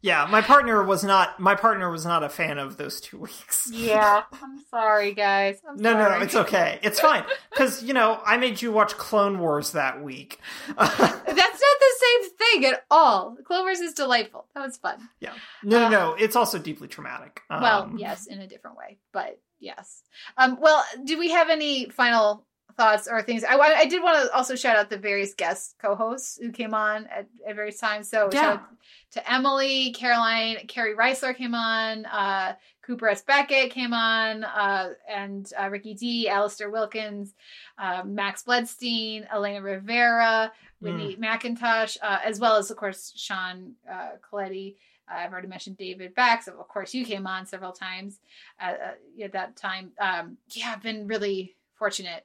Yeah, 0.00 0.28
my 0.30 0.40
partner 0.42 0.82
was 0.84 1.02
not. 1.02 1.40
My 1.40 1.56
partner 1.56 1.90
was 1.90 2.04
not 2.06 2.22
a 2.22 2.28
fan 2.28 2.58
of 2.58 2.76
those 2.76 3.00
two 3.00 3.18
weeks. 3.28 3.68
Yeah, 3.72 4.22
I'm 4.32 4.58
sorry, 4.70 5.12
guys. 5.12 5.60
I'm 5.68 5.76
No, 5.76 5.92
no, 5.94 5.98
sorry. 6.04 6.18
no, 6.18 6.24
it's 6.24 6.34
okay. 6.36 6.78
It's 6.82 7.00
fine 7.00 7.24
because 7.50 7.82
you 7.82 7.92
know 7.94 8.20
I 8.24 8.36
made 8.36 8.62
you 8.62 8.70
watch 8.70 8.96
Clone 8.96 9.38
Wars 9.40 9.72
that 9.72 10.02
week. 10.02 10.38
That's 10.68 10.98
not 10.98 11.18
the 11.26 11.94
same 12.00 12.30
thing 12.30 12.64
at 12.66 12.84
all. 12.90 13.36
Clone 13.44 13.62
Wars 13.64 13.80
is 13.80 13.92
delightful. 13.94 14.46
That 14.54 14.64
was 14.64 14.76
fun. 14.76 15.08
yeah, 15.20 15.32
no, 15.64 15.80
no, 15.80 15.88
no. 15.88 16.14
It's 16.14 16.36
also 16.36 16.58
deeply 16.58 16.88
traumatic. 16.88 17.42
well, 17.50 17.82
Um, 17.82 17.98
yes, 17.98 18.26
in 18.26 18.40
a 18.40 18.46
different 18.46 18.76
way, 18.76 18.98
but 19.12 19.40
yes. 19.58 20.02
Um, 20.36 20.58
well, 20.60 20.84
do 21.04 21.18
we 21.18 21.30
have 21.32 21.50
any 21.50 21.86
final 21.90 22.46
thoughts 22.78 23.08
or 23.10 23.20
things? 23.20 23.44
I, 23.44 23.56
I 23.58 23.84
did 23.86 24.02
want 24.02 24.24
to 24.24 24.34
also 24.34 24.54
shout 24.54 24.76
out 24.76 24.88
the 24.88 24.96
various 24.96 25.34
guest 25.34 25.74
co-hosts 25.82 26.38
who 26.40 26.50
came 26.50 26.72
on 26.72 27.06
at, 27.08 27.26
at 27.46 27.56
various 27.56 27.78
times. 27.78 28.08
So 28.08 28.30
Yeah. 28.32 28.40
shout 28.40 28.56
out 28.60 28.68
to 29.12 29.32
Emily, 29.32 29.92
Caroline, 29.92 30.56
Carrie 30.68 30.94
Reisler 30.96 31.36
came 31.36 31.54
on, 31.54 32.06
uh, 32.06 32.54
Cooper 32.82 33.08
S. 33.08 33.20
Beckett 33.20 33.70
came 33.70 33.92
on, 33.92 34.44
uh, 34.44 34.90
and 35.06 35.52
uh, 35.60 35.68
Ricky 35.68 35.92
D, 35.92 36.28
Alistair 36.28 36.70
Wilkins, 36.70 37.34
uh, 37.76 38.02
Max 38.06 38.44
Bledstein, 38.44 39.26
Elena 39.30 39.60
Rivera, 39.60 40.50
Whitney 40.80 41.16
McIntosh, 41.16 41.98
uh, 42.00 42.20
as 42.24 42.38
well 42.40 42.56
as, 42.56 42.70
of 42.70 42.76
course, 42.78 43.12
Sean 43.16 43.74
uh, 43.90 44.12
Coletti. 44.22 44.76
Uh, 45.10 45.16
I've 45.18 45.32
already 45.32 45.48
mentioned 45.48 45.76
David 45.76 46.14
Bax. 46.14 46.48
Of 46.48 46.56
course, 46.68 46.94
you 46.94 47.04
came 47.04 47.26
on 47.26 47.44
several 47.44 47.72
times 47.72 48.20
at, 48.60 48.80
uh, 48.80 49.24
at 49.24 49.32
that 49.32 49.56
time. 49.56 49.90
Um, 50.00 50.36
yeah, 50.50 50.72
I've 50.72 50.82
been 50.82 51.06
really 51.08 51.56
fortunate 51.74 52.24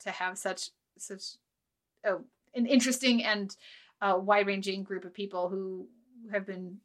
to 0.00 0.10
have 0.10 0.38
such 0.38 0.70
such 0.98 1.22
oh, 2.06 2.22
an 2.54 2.66
interesting 2.66 3.24
and 3.24 3.54
uh, 4.00 4.18
wide 4.20 4.46
ranging 4.46 4.82
group 4.82 5.04
of 5.04 5.14
people 5.14 5.48
who 5.48 5.88
have 6.32 6.46
been 6.46 6.78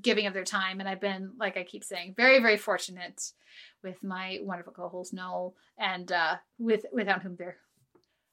giving 0.00 0.26
of 0.26 0.34
their 0.34 0.44
time, 0.44 0.80
and 0.80 0.88
I've 0.88 1.00
been, 1.00 1.32
like 1.38 1.56
I 1.56 1.64
keep 1.64 1.84
saying, 1.84 2.14
very 2.16 2.40
very 2.40 2.56
fortunate 2.56 3.32
with 3.82 4.02
my 4.02 4.38
wonderful 4.42 4.72
co-host 4.72 5.12
Noel, 5.12 5.54
and 5.78 6.10
uh, 6.10 6.36
with 6.58 6.86
without 6.92 7.22
whom 7.22 7.36
there 7.36 7.56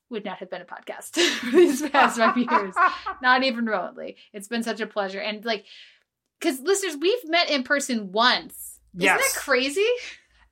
would 0.09 0.25
not 0.25 0.37
have 0.37 0.49
been 0.49 0.61
a 0.61 0.65
podcast 0.65 1.13
these 1.51 1.81
past 1.89 2.17
five 2.17 2.37
years 2.37 2.75
not 3.21 3.43
even 3.43 3.65
remotely. 3.65 4.17
It's 4.33 4.47
been 4.47 4.63
such 4.63 4.79
a 4.79 4.87
pleasure. 4.87 5.19
And 5.19 5.43
like, 5.43 5.65
because 6.39 6.59
listeners, 6.59 6.95
we've 6.95 7.27
met 7.27 7.49
in 7.49 7.63
person 7.63 8.11
once. 8.11 8.79
Yes. 8.93 9.19
Isn't 9.19 9.33
that 9.33 9.41
crazy? 9.41 9.87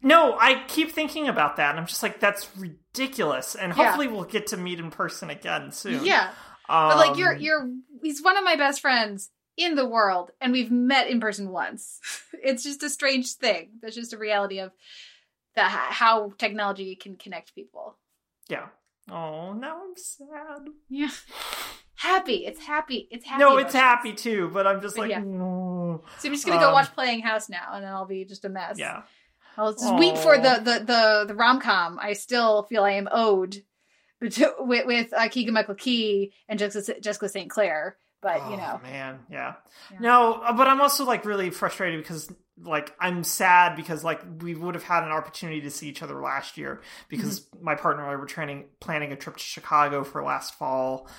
No, 0.01 0.37
I 0.37 0.63
keep 0.67 0.91
thinking 0.91 1.29
about 1.29 1.55
that, 1.57 1.69
and 1.69 1.79
I'm 1.79 1.85
just 1.85 2.03
like, 2.03 2.19
that's 2.19 2.49
ridiculous. 2.57 2.82
And 2.95 3.75
Yeah. 3.75 3.85
hopefully, 3.85 4.07
we'll 4.07 4.23
get 4.23 4.47
to 4.47 4.57
meet 4.57 4.79
in 4.79 4.91
person 4.91 5.29
again 5.29 5.71
soon. 5.71 6.03
Yeah. 6.05 6.31
But 6.67 6.97
like, 6.97 7.17
you're 7.17 7.33
Um, 7.33 7.39
you're 7.41 7.69
he's 8.01 8.21
one 8.23 8.37
of 8.37 8.43
my 8.43 8.55
best 8.55 8.81
friends 8.81 9.31
in 9.57 9.75
the 9.75 9.87
world, 9.87 10.31
and 10.41 10.51
we've 10.53 10.71
met 10.71 11.07
in 11.07 11.19
person 11.19 11.49
once. 11.49 11.99
it's 12.33 12.63
just 12.63 12.81
a 12.83 12.89
strange 12.89 13.33
thing. 13.33 13.71
That's 13.81 13.95
just 13.95 14.13
a 14.13 14.17
reality 14.17 14.59
of 14.59 14.71
the 15.55 15.63
how 15.63 16.31
technology 16.37 16.95
can 16.95 17.15
connect 17.17 17.53
people. 17.55 17.97
yeah. 18.49 18.67
Oh, 19.11 19.51
now 19.51 19.81
I'm 19.83 19.97
sad. 19.97 20.65
Yeah. 20.89 21.09
Happy. 21.95 22.45
It's 22.45 22.61
happy. 22.65 23.09
It's 23.11 23.25
happy. 23.25 23.39
no, 23.43 23.57
it's 23.57 23.73
happy 23.73 24.13
too, 24.13 24.49
but 24.53 24.65
I'm 24.65 24.81
just 24.81 24.95
But 24.95 25.01
like, 25.03 25.11
yeah. 25.11 25.19
no. 25.19 26.03
So 26.19 26.29
I'm 26.29 26.33
just 26.33 26.45
gonna 26.45 26.59
go 26.59 26.67
Um, 26.67 26.73
watch 26.73 26.93
Playing 26.93 27.21
House 27.21 27.49
now, 27.49 27.71
and 27.73 27.83
then 27.83 27.91
I'll 27.91 28.05
be 28.05 28.23
just 28.23 28.45
a 28.45 28.49
mess. 28.49 28.79
Yeah. 28.79 29.03
I'll 29.57 29.73
just 29.73 29.95
weep 29.95 30.17
for 30.17 30.37
the 30.37 30.61
the 30.63 30.83
the, 30.85 31.25
the 31.27 31.35
rom 31.35 31.59
com. 31.61 31.99
I 32.01 32.13
still 32.13 32.63
feel 32.63 32.83
I 32.83 32.91
am 32.91 33.07
owed 33.11 33.63
to, 34.21 34.53
with 34.59 34.85
with 34.85 35.13
uh, 35.13 35.27
Keegan 35.29 35.53
Michael 35.53 35.75
Key 35.75 36.33
and 36.49 36.57
Jessica, 36.59 36.99
Jessica 36.99 37.29
St. 37.29 37.49
Clair. 37.49 37.97
But 38.21 38.37
you 38.49 38.53
Oh, 38.53 38.57
know, 38.57 38.79
man, 38.83 39.19
yeah. 39.29 39.55
Yeah. 39.91 39.97
No, 39.99 40.33
uh, 40.35 40.53
but 40.53 40.67
I'm 40.67 40.79
also 40.79 41.03
like 41.05 41.25
really 41.25 41.49
frustrated 41.49 42.01
because 42.01 42.31
like 42.57 42.95
I'm 42.97 43.23
sad 43.25 43.75
because 43.75 44.01
like 44.03 44.21
we 44.41 44.55
would 44.55 44.75
have 44.75 44.83
had 44.83 45.03
an 45.03 45.11
opportunity 45.11 45.59
to 45.61 45.69
see 45.69 45.89
each 45.89 46.01
other 46.01 46.21
last 46.21 46.57
year 46.57 46.81
because 47.09 47.41
Mm-hmm. 47.41 47.65
my 47.65 47.75
partner 47.75 48.03
and 48.03 48.11
I 48.11 48.15
were 48.15 48.25
training 48.25 48.65
planning 48.79 49.11
a 49.11 49.17
trip 49.17 49.35
to 49.35 49.43
Chicago 49.43 50.05
for 50.05 50.23
last 50.23 50.53
fall 50.55 51.09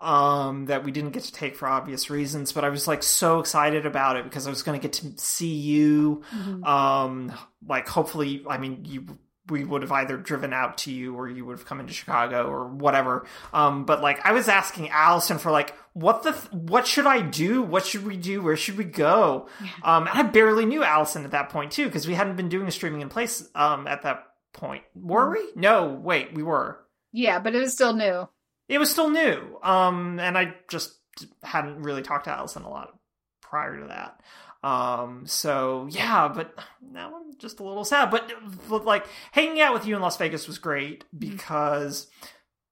um 0.00 0.66
that 0.66 0.84
we 0.84 0.90
didn't 0.92 1.10
get 1.10 1.22
to 1.24 1.32
take 1.32 1.56
for 1.56 1.68
obvious 1.68 2.08
reasons 2.10 2.52
but 2.52 2.64
I 2.64 2.68
was 2.70 2.88
like 2.88 3.02
so 3.02 3.38
excited 3.40 3.84
about 3.86 4.16
it 4.16 4.24
because 4.24 4.46
I 4.46 4.50
was 4.50 4.62
going 4.62 4.80
to 4.80 4.82
get 4.82 4.94
to 4.94 5.12
see 5.22 5.54
you 5.54 6.22
Mm-hmm. 6.34 6.64
um 6.64 7.32
like 7.66 7.88
hopefully 7.88 8.42
I 8.48 8.58
mean 8.58 8.84
you 8.84 9.04
we 9.48 9.64
would 9.64 9.82
have 9.82 9.90
either 9.90 10.16
driven 10.16 10.52
out 10.52 10.78
to 10.78 10.92
you 10.92 11.16
or 11.16 11.28
you 11.28 11.44
would 11.44 11.58
have 11.58 11.66
come 11.66 11.80
into 11.80 11.92
Chicago 11.92 12.46
or 12.48 12.68
whatever. 12.68 13.26
Um, 13.52 13.84
but 13.84 14.00
like 14.00 14.24
I 14.24 14.30
was 14.30 14.46
asking 14.46 14.90
Allison 14.90 15.38
for 15.38 15.50
like 15.50 15.74
what 15.92 16.22
the 16.22 16.30
th- 16.30 16.52
what 16.52 16.86
should 16.86 17.06
I 17.06 17.20
do? 17.20 17.60
What 17.60 17.84
should 17.84 18.06
we 18.06 18.16
do? 18.16 18.42
Where 18.42 18.56
should 18.56 18.78
we 18.78 18.84
go? 18.84 19.48
Um, 19.82 20.06
and 20.06 20.16
I 20.16 20.22
barely 20.22 20.66
knew 20.66 20.84
Allison 20.84 21.24
at 21.24 21.32
that 21.32 21.48
point 21.48 21.72
too 21.72 21.86
because 21.86 22.06
we 22.06 22.14
hadn't 22.14 22.36
been 22.36 22.48
doing 22.48 22.68
a 22.68 22.70
streaming 22.70 23.00
in 23.00 23.08
place 23.08 23.44
um 23.56 23.88
at 23.88 24.02
that 24.02 24.24
point. 24.52 24.84
Were 24.94 25.30
we? 25.30 25.44
No, 25.56 25.98
wait, 26.00 26.32
we 26.32 26.44
were. 26.44 26.78
yeah, 27.10 27.40
but 27.40 27.52
it 27.54 27.58
was 27.58 27.72
still 27.72 27.92
new. 27.92 28.28
It 28.70 28.78
was 28.78 28.88
still 28.88 29.10
new. 29.10 29.58
Um, 29.64 30.20
and 30.20 30.38
I 30.38 30.54
just 30.68 30.96
hadn't 31.42 31.82
really 31.82 32.02
talked 32.02 32.24
to 32.24 32.30
Allison 32.30 32.62
a 32.62 32.70
lot 32.70 32.96
prior 33.42 33.80
to 33.80 33.88
that. 33.88 34.20
Um, 34.62 35.26
so 35.26 35.88
yeah, 35.90 36.28
but 36.28 36.54
now 36.80 37.12
I'm 37.16 37.36
just 37.38 37.58
a 37.58 37.64
little 37.64 37.84
sad. 37.84 38.12
But, 38.12 38.30
but 38.68 38.84
like 38.84 39.06
hanging 39.32 39.60
out 39.60 39.74
with 39.74 39.86
you 39.86 39.96
in 39.96 40.02
Las 40.02 40.16
Vegas 40.18 40.46
was 40.46 40.58
great 40.58 41.04
because 41.18 42.06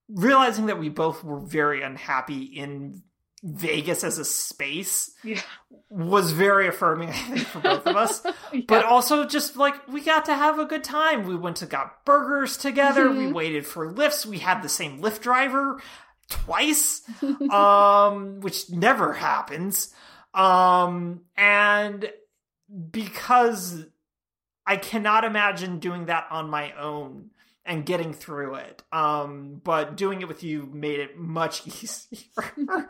realizing 0.07 0.67
that 0.67 0.79
we 0.79 0.87
both 0.87 1.21
were 1.21 1.41
very 1.41 1.83
unhappy 1.83 2.43
in 2.43 3.03
Vegas 3.43 4.03
as 4.03 4.17
a 4.17 4.25
space 4.25 5.11
Yeah. 5.23 5.41
was 5.89 6.31
very 6.33 6.67
affirming, 6.67 7.09
I 7.09 7.13
think, 7.13 7.47
for 7.47 7.59
both 7.59 7.87
of 7.87 7.95
us. 7.95 8.21
But 8.67 8.83
also 8.85 9.25
just 9.25 9.55
like 9.55 9.87
we 9.87 10.01
got 10.01 10.25
to 10.25 10.35
have 10.35 10.59
a 10.59 10.65
good 10.65 10.83
time. 10.83 11.25
We 11.27 11.35
went 11.35 11.57
to 11.57 11.65
got 11.65 12.03
burgers 12.05 12.57
together. 12.57 13.09
We 13.09 13.25
Mhm. 13.27 13.33
waited 13.33 13.65
for 13.65 13.89
lifts. 13.91 14.25
We 14.25 14.39
had 14.39 14.61
the 14.61 14.69
same 14.69 14.99
lift 14.99 15.21
driver 15.23 15.81
twice, 16.29 17.01
um, 17.51 18.41
which 18.41 18.69
never 18.69 19.13
happens. 19.13 19.93
Um, 20.33 21.21
and 21.37 22.11
because 22.91 23.85
I 24.65 24.77
cannot 24.77 25.23
imagine 25.23 25.79
doing 25.79 26.05
that 26.05 26.27
on 26.29 26.49
my 26.49 26.73
own 26.73 27.31
and 27.69 27.85
getting 27.85 28.13
through 28.13 28.55
it. 28.55 28.81
Um, 28.91 29.61
but 29.63 29.95
doing 29.95 30.21
it 30.21 30.27
with 30.27 30.43
you 30.43 30.67
made 30.73 30.99
it 30.99 31.19
much 31.19 31.67
easier. 31.83 32.89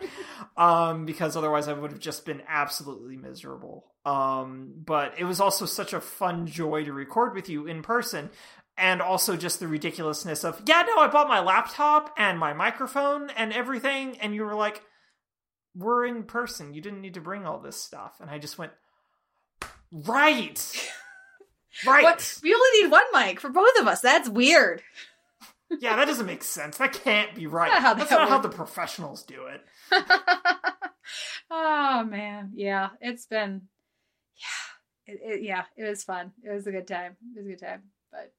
um, 0.56 1.06
because 1.06 1.36
otherwise 1.36 1.68
I 1.68 1.74
would 1.74 1.92
have 1.92 2.00
just 2.00 2.26
been 2.26 2.42
absolutely 2.48 3.18
miserable. 3.18 3.92
Um, 4.06 4.72
but 4.86 5.14
it 5.18 5.26
was 5.26 5.42
also 5.42 5.66
such 5.66 5.92
a 5.92 6.00
fun 6.00 6.48
joy 6.48 6.86
to 6.86 6.94
record 6.94 7.36
with 7.36 7.50
you 7.50 7.68
in 7.68 7.84
person. 7.84 8.30
And 8.78 9.02
also 9.02 9.36
just 9.36 9.60
the 9.60 9.68
ridiculousness 9.68 10.46
of, 10.46 10.62
yeah, 10.66 10.86
no, 10.88 11.02
I 11.02 11.08
bought 11.08 11.28
my 11.28 11.42
laptop 11.42 12.16
and 12.18 12.40
my 12.40 12.54
microphone 12.54 13.30
and 13.32 13.52
everything. 13.52 14.18
And 14.22 14.34
you 14.34 14.46
were 14.46 14.56
like, 14.56 14.82
we're 15.76 16.06
in 16.06 16.24
person. 16.24 16.74
You 16.74 16.80
didn't 16.80 17.02
need 17.02 17.16
to 17.16 17.22
bring 17.22 17.46
all 17.46 17.60
this 17.60 17.76
stuff. 17.76 18.22
And 18.22 18.30
I 18.30 18.38
just 18.38 18.58
went, 18.58 18.72
right. 19.92 20.90
Right. 21.86 22.04
What? 22.04 22.40
We 22.44 22.54
only 22.54 22.82
need 22.82 22.92
one 22.92 23.04
mic 23.14 23.40
for 23.40 23.50
both 23.50 23.80
of 23.80 23.88
us. 23.88 24.02
That's 24.02 24.28
weird. 24.30 24.82
Yeah, 25.80 25.96
that 25.98 26.06
doesn't 26.06 26.26
make 26.26 26.44
sense. 26.44 26.78
That 26.78 26.94
can't 26.94 27.36
be 27.36 27.46
right. 27.48 27.72
Not 27.82 27.98
That's 27.98 28.10
that 28.10 28.20
not 28.20 28.30
how 28.30 28.40
the 28.40 28.50
professionals 28.50 29.24
do 29.24 29.46
it. 29.46 29.64
oh 31.52 32.04
man, 32.04 32.52
yeah, 32.56 32.90
it's 33.02 33.28
been, 33.28 33.62
yeah, 34.36 35.14
it, 35.14 35.20
it, 35.24 35.44
yeah, 35.44 35.64
it 35.78 35.84
was 35.84 36.04
fun. 36.04 36.32
It 36.44 36.52
was 36.52 36.66
a 36.66 36.72
good 36.72 36.88
time. 36.88 37.18
It 37.36 37.40
was 37.40 37.46
a 37.46 37.50
good 37.50 37.60
time. 37.60 37.84
But 38.12 38.34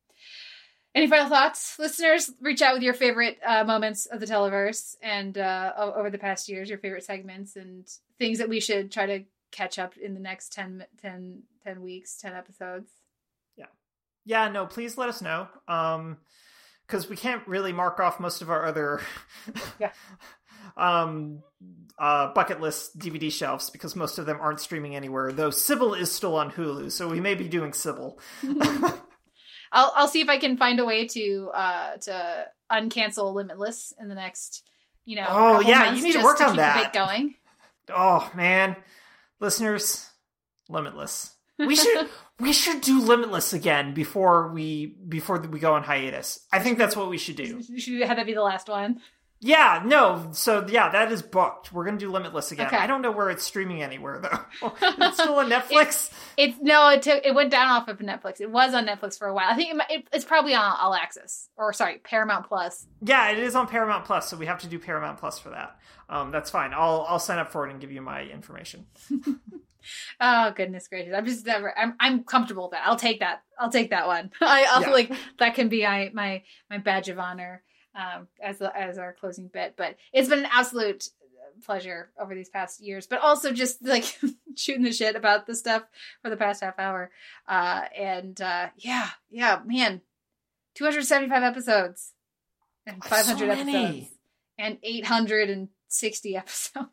Any 0.92 1.06
final 1.06 1.28
thoughts, 1.28 1.78
listeners? 1.78 2.32
Reach 2.40 2.62
out 2.62 2.74
with 2.74 2.82
your 2.82 2.94
favorite 2.94 3.38
uh, 3.46 3.62
moments 3.64 4.06
of 4.06 4.18
the 4.18 4.26
Televerse 4.26 4.96
and 5.00 5.38
uh, 5.38 5.72
over 5.76 6.10
the 6.10 6.18
past 6.18 6.48
years, 6.48 6.68
your 6.68 6.78
favorite 6.78 7.04
segments 7.04 7.54
and 7.54 7.88
things 8.18 8.38
that 8.38 8.48
we 8.48 8.58
should 8.60 8.90
try 8.90 9.06
to 9.06 9.24
catch 9.52 9.78
up 9.78 9.96
in 9.96 10.14
the 10.14 10.20
next 10.20 10.52
10, 10.52 10.84
10, 11.00 11.42
10 11.64 11.80
weeks, 11.80 12.16
10 12.18 12.32
episodes. 12.34 12.90
Yeah, 14.24 14.48
no, 14.48 14.66
please 14.66 14.97
let 14.98 15.09
us 15.09 15.22
know. 15.22 15.48
Um 15.68 16.18
because 16.86 17.09
we 17.09 17.16
can't 17.16 17.47
really 17.47 17.72
mark 17.72 18.01
off 18.01 18.18
most 18.18 18.42
of 18.42 18.51
our 18.51 18.66
other 18.66 19.01
Yeah. 19.78 19.92
um 20.76 21.42
uh 21.98 22.32
bucket 22.32 22.60
list 22.60 22.98
DVD 22.98 23.30
shelves 23.30 23.70
because 23.70 23.94
most 23.97 24.18
of 24.18 24.26
them 24.26 24.38
aren't 24.40 24.60
streaming 24.60 24.97
anywhere, 24.97 25.32
though 25.32 25.51
Sybil 25.51 25.94
is 25.94 26.10
still 26.10 26.36
on 26.36 26.51
Hulu, 26.51 26.90
so 26.90 27.09
we 27.09 27.20
may 27.20 27.34
be 27.34 27.48
doing 27.48 27.72
Sybil. 27.72 28.18
I'll 29.72 29.92
I'll 29.94 30.09
see 30.09 30.20
if 30.20 30.28
I 30.28 30.38
can 30.38 30.56
find 30.56 30.80
a 30.80 30.84
way 30.84 31.06
to 31.09 31.51
uh 31.55 31.97
to 31.98 32.47
uncancel 32.70 33.34
Limitless 33.34 33.92
in 34.01 34.09
the 34.09 34.14
next, 34.14 34.64
you 35.05 35.16
know. 35.16 35.26
Oh, 35.28 35.60
yeah, 35.60 35.92
you 35.92 36.02
need 36.02 36.12
to 36.12 36.22
work 36.22 36.40
on 36.40 36.51
keep 36.51 36.56
that. 36.56 36.92
Going. 36.92 37.34
oh 37.88 38.30
man. 38.34 38.76
Listeners, 39.38 40.09
Limitless. 40.68 41.34
We 41.66 41.76
should 41.76 42.08
we 42.38 42.52
should 42.52 42.80
do 42.80 43.02
Limitless 43.02 43.52
again 43.52 43.94
before 43.94 44.52
we 44.52 44.86
before 45.08 45.38
we 45.40 45.58
go 45.60 45.74
on 45.74 45.82
hiatus. 45.82 46.46
I 46.52 46.58
think 46.58 46.78
that's 46.78 46.96
what 46.96 47.10
we 47.10 47.18
should 47.18 47.36
do. 47.36 47.62
Should 47.78 48.00
have 48.02 48.16
that 48.16 48.26
be 48.26 48.34
the 48.34 48.42
last 48.42 48.68
one? 48.68 49.00
Yeah, 49.42 49.82
no. 49.86 50.28
So 50.32 50.66
yeah, 50.68 50.90
that 50.90 51.10
is 51.10 51.22
booked. 51.22 51.72
We're 51.72 51.86
gonna 51.86 51.96
do 51.96 52.10
Limitless 52.10 52.52
again. 52.52 52.66
Okay. 52.66 52.76
I 52.76 52.86
don't 52.86 53.00
know 53.00 53.10
where 53.10 53.30
it's 53.30 53.42
streaming 53.42 53.82
anywhere 53.82 54.20
though. 54.20 54.70
it's 54.82 55.16
still 55.16 55.36
on 55.36 55.48
Netflix. 55.48 56.10
It's 56.36 56.58
no, 56.60 56.88
it 56.90 57.00
took 57.00 57.24
it 57.24 57.34
went 57.34 57.50
down 57.50 57.68
off 57.68 57.88
of 57.88 57.98
Netflix. 58.00 58.40
It 58.42 58.50
was 58.50 58.74
on 58.74 58.86
Netflix 58.86 59.18
for 59.18 59.26
a 59.28 59.34
while. 59.34 59.46
I 59.48 59.54
think 59.56 59.74
it, 59.74 59.82
it, 59.88 60.08
it's 60.12 60.26
probably 60.26 60.54
on 60.54 60.76
All 60.78 60.94
Access 60.94 61.48
or 61.56 61.72
sorry, 61.72 61.98
Paramount 62.04 62.46
Plus. 62.48 62.86
yeah, 63.00 63.30
it 63.30 63.38
is 63.38 63.56
on 63.56 63.66
Paramount 63.66 64.04
Plus, 64.04 64.28
so 64.28 64.36
we 64.36 64.44
have 64.44 64.58
to 64.60 64.66
do 64.66 64.78
Paramount 64.78 65.18
Plus 65.18 65.38
for 65.38 65.48
that. 65.50 65.76
Um, 66.10 66.30
that's 66.32 66.50
fine. 66.50 66.72
I'll 66.74 67.06
I'll 67.08 67.18
sign 67.18 67.38
up 67.38 67.50
for 67.50 67.66
it 67.66 67.70
and 67.70 67.80
give 67.80 67.90
you 67.92 68.02
my 68.02 68.22
information. 68.22 68.86
Oh 70.20 70.52
goodness 70.54 70.88
gracious! 70.88 71.14
I'm 71.16 71.24
just 71.24 71.46
never. 71.46 71.76
I'm 71.76 71.94
I'm 71.98 72.22
comfortable 72.24 72.64
with 72.64 72.72
that. 72.72 72.82
I'll 72.86 72.96
take 72.96 73.20
that. 73.20 73.42
I'll 73.58 73.70
take 73.70 73.90
that 73.90 74.06
one. 74.06 74.30
I, 74.40 74.66
I'll 74.70 74.82
Yeah. 74.82 74.90
like 74.90 75.12
that 75.38 75.54
can 75.54 75.70
be 75.70 75.82
my 75.84 76.10
my 76.12 76.42
my 76.68 76.76
badge 76.78 77.08
of 77.08 77.18
honor 77.18 77.62
um, 77.94 78.28
as 78.42 78.58
the, 78.58 78.76
as 78.76 78.98
our 78.98 79.12
closing 79.12 79.48
bit. 79.48 79.74
But 79.76 79.96
it's 80.12 80.28
been 80.28 80.40
an 80.40 80.50
absolute 80.52 81.08
pleasure 81.64 82.10
over 82.18 82.34
these 82.34 82.48
past 82.48 82.80
years. 82.80 83.06
But 83.06 83.20
also 83.20 83.52
just 83.52 83.84
like 83.84 84.18
shooting 84.56 84.82
the 84.82 84.92
shit 84.92 85.16
about 85.16 85.46
the 85.46 85.54
stuff 85.54 85.82
for 86.22 86.30
the 86.30 86.36
past 86.36 86.62
half 86.62 86.78
hour. 86.78 87.10
Uh, 87.46 87.82
and 87.96 88.40
uh, 88.40 88.68
yeah, 88.76 89.08
yeah, 89.30 89.60
man, 89.64 90.00
275 90.74 91.42
episodes 91.42 92.12
and 92.86 93.02
500 93.04 93.48
many. 93.48 93.76
episodes 93.76 94.10
and 94.58 94.78
860 94.82 96.36
episodes. 96.36 96.88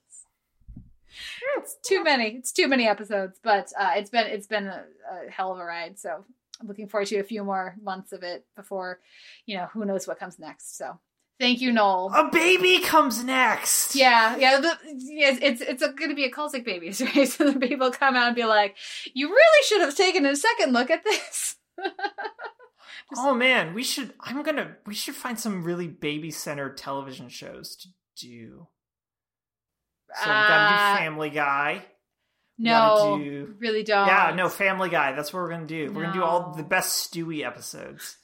It's 1.57 1.77
too 1.83 2.03
many. 2.03 2.35
It's 2.35 2.51
too 2.51 2.67
many 2.67 2.87
episodes, 2.87 3.39
but 3.41 3.71
uh, 3.79 3.93
it's 3.95 4.11
been 4.11 4.27
it's 4.27 4.45
been 4.45 4.67
a, 4.67 4.83
a 5.11 5.31
hell 5.31 5.51
of 5.51 5.59
a 5.59 5.65
ride. 5.65 5.97
So 5.97 6.25
I'm 6.61 6.67
looking 6.67 6.87
forward 6.87 7.07
to 7.07 7.17
a 7.19 7.23
few 7.23 7.43
more 7.43 7.75
months 7.81 8.11
of 8.11 8.23
it 8.23 8.45
before, 8.55 8.99
you 9.45 9.57
know, 9.57 9.65
who 9.73 9.85
knows 9.85 10.07
what 10.07 10.19
comes 10.19 10.39
next. 10.39 10.77
So 10.77 10.99
thank 11.39 11.61
you, 11.61 11.71
Noel. 11.71 12.11
A 12.15 12.29
baby 12.31 12.79
comes 12.79 13.23
next. 13.23 13.95
Yeah, 13.95 14.35
yeah, 14.37 14.59
the, 14.59 14.77
it's 14.85 15.61
it's 15.61 15.81
going 15.81 16.09
to 16.09 16.15
be 16.15 16.25
a 16.25 16.31
Kulzick 16.31 16.65
baby, 16.65 16.87
right? 17.15 17.27
So 17.27 17.51
the 17.51 17.59
people 17.59 17.91
come 17.91 18.15
out 18.15 18.27
and 18.27 18.35
be 18.35 18.45
like, 18.45 18.75
"You 19.13 19.29
really 19.29 19.63
should 19.65 19.81
have 19.81 19.95
taken 19.95 20.25
a 20.25 20.35
second 20.35 20.73
look 20.73 20.89
at 20.89 21.03
this." 21.03 21.55
Oh 23.15 23.33
man, 23.33 23.73
we 23.73 23.83
should. 23.83 24.13
I'm 24.19 24.43
gonna. 24.43 24.75
We 24.85 24.93
should 24.93 25.15
find 25.15 25.39
some 25.39 25.63
really 25.63 25.87
baby 25.87 26.29
centered 26.29 26.75
television 26.75 27.29
shows 27.29 27.77
to 27.77 27.87
do. 28.17 28.67
So 30.13 30.25
we 30.25 30.33
gotta 30.33 30.75
Uh, 30.75 30.93
do 30.93 30.99
Family 30.99 31.29
Guy. 31.29 31.85
No, 32.57 33.19
do- 33.19 33.55
really 33.59 33.83
don't. 33.83 34.07
Yeah, 34.07 34.33
no, 34.35 34.49
Family 34.49 34.89
Guy. 34.89 35.13
That's 35.13 35.31
what 35.31 35.41
we're 35.41 35.49
gonna 35.51 35.67
do. 35.67 35.91
We're 35.91 36.03
gonna 36.03 36.13
do 36.13 36.23
all 36.23 36.53
the 36.55 36.63
best 36.63 37.11
Stewie 37.11 37.45
episodes. 37.45 38.17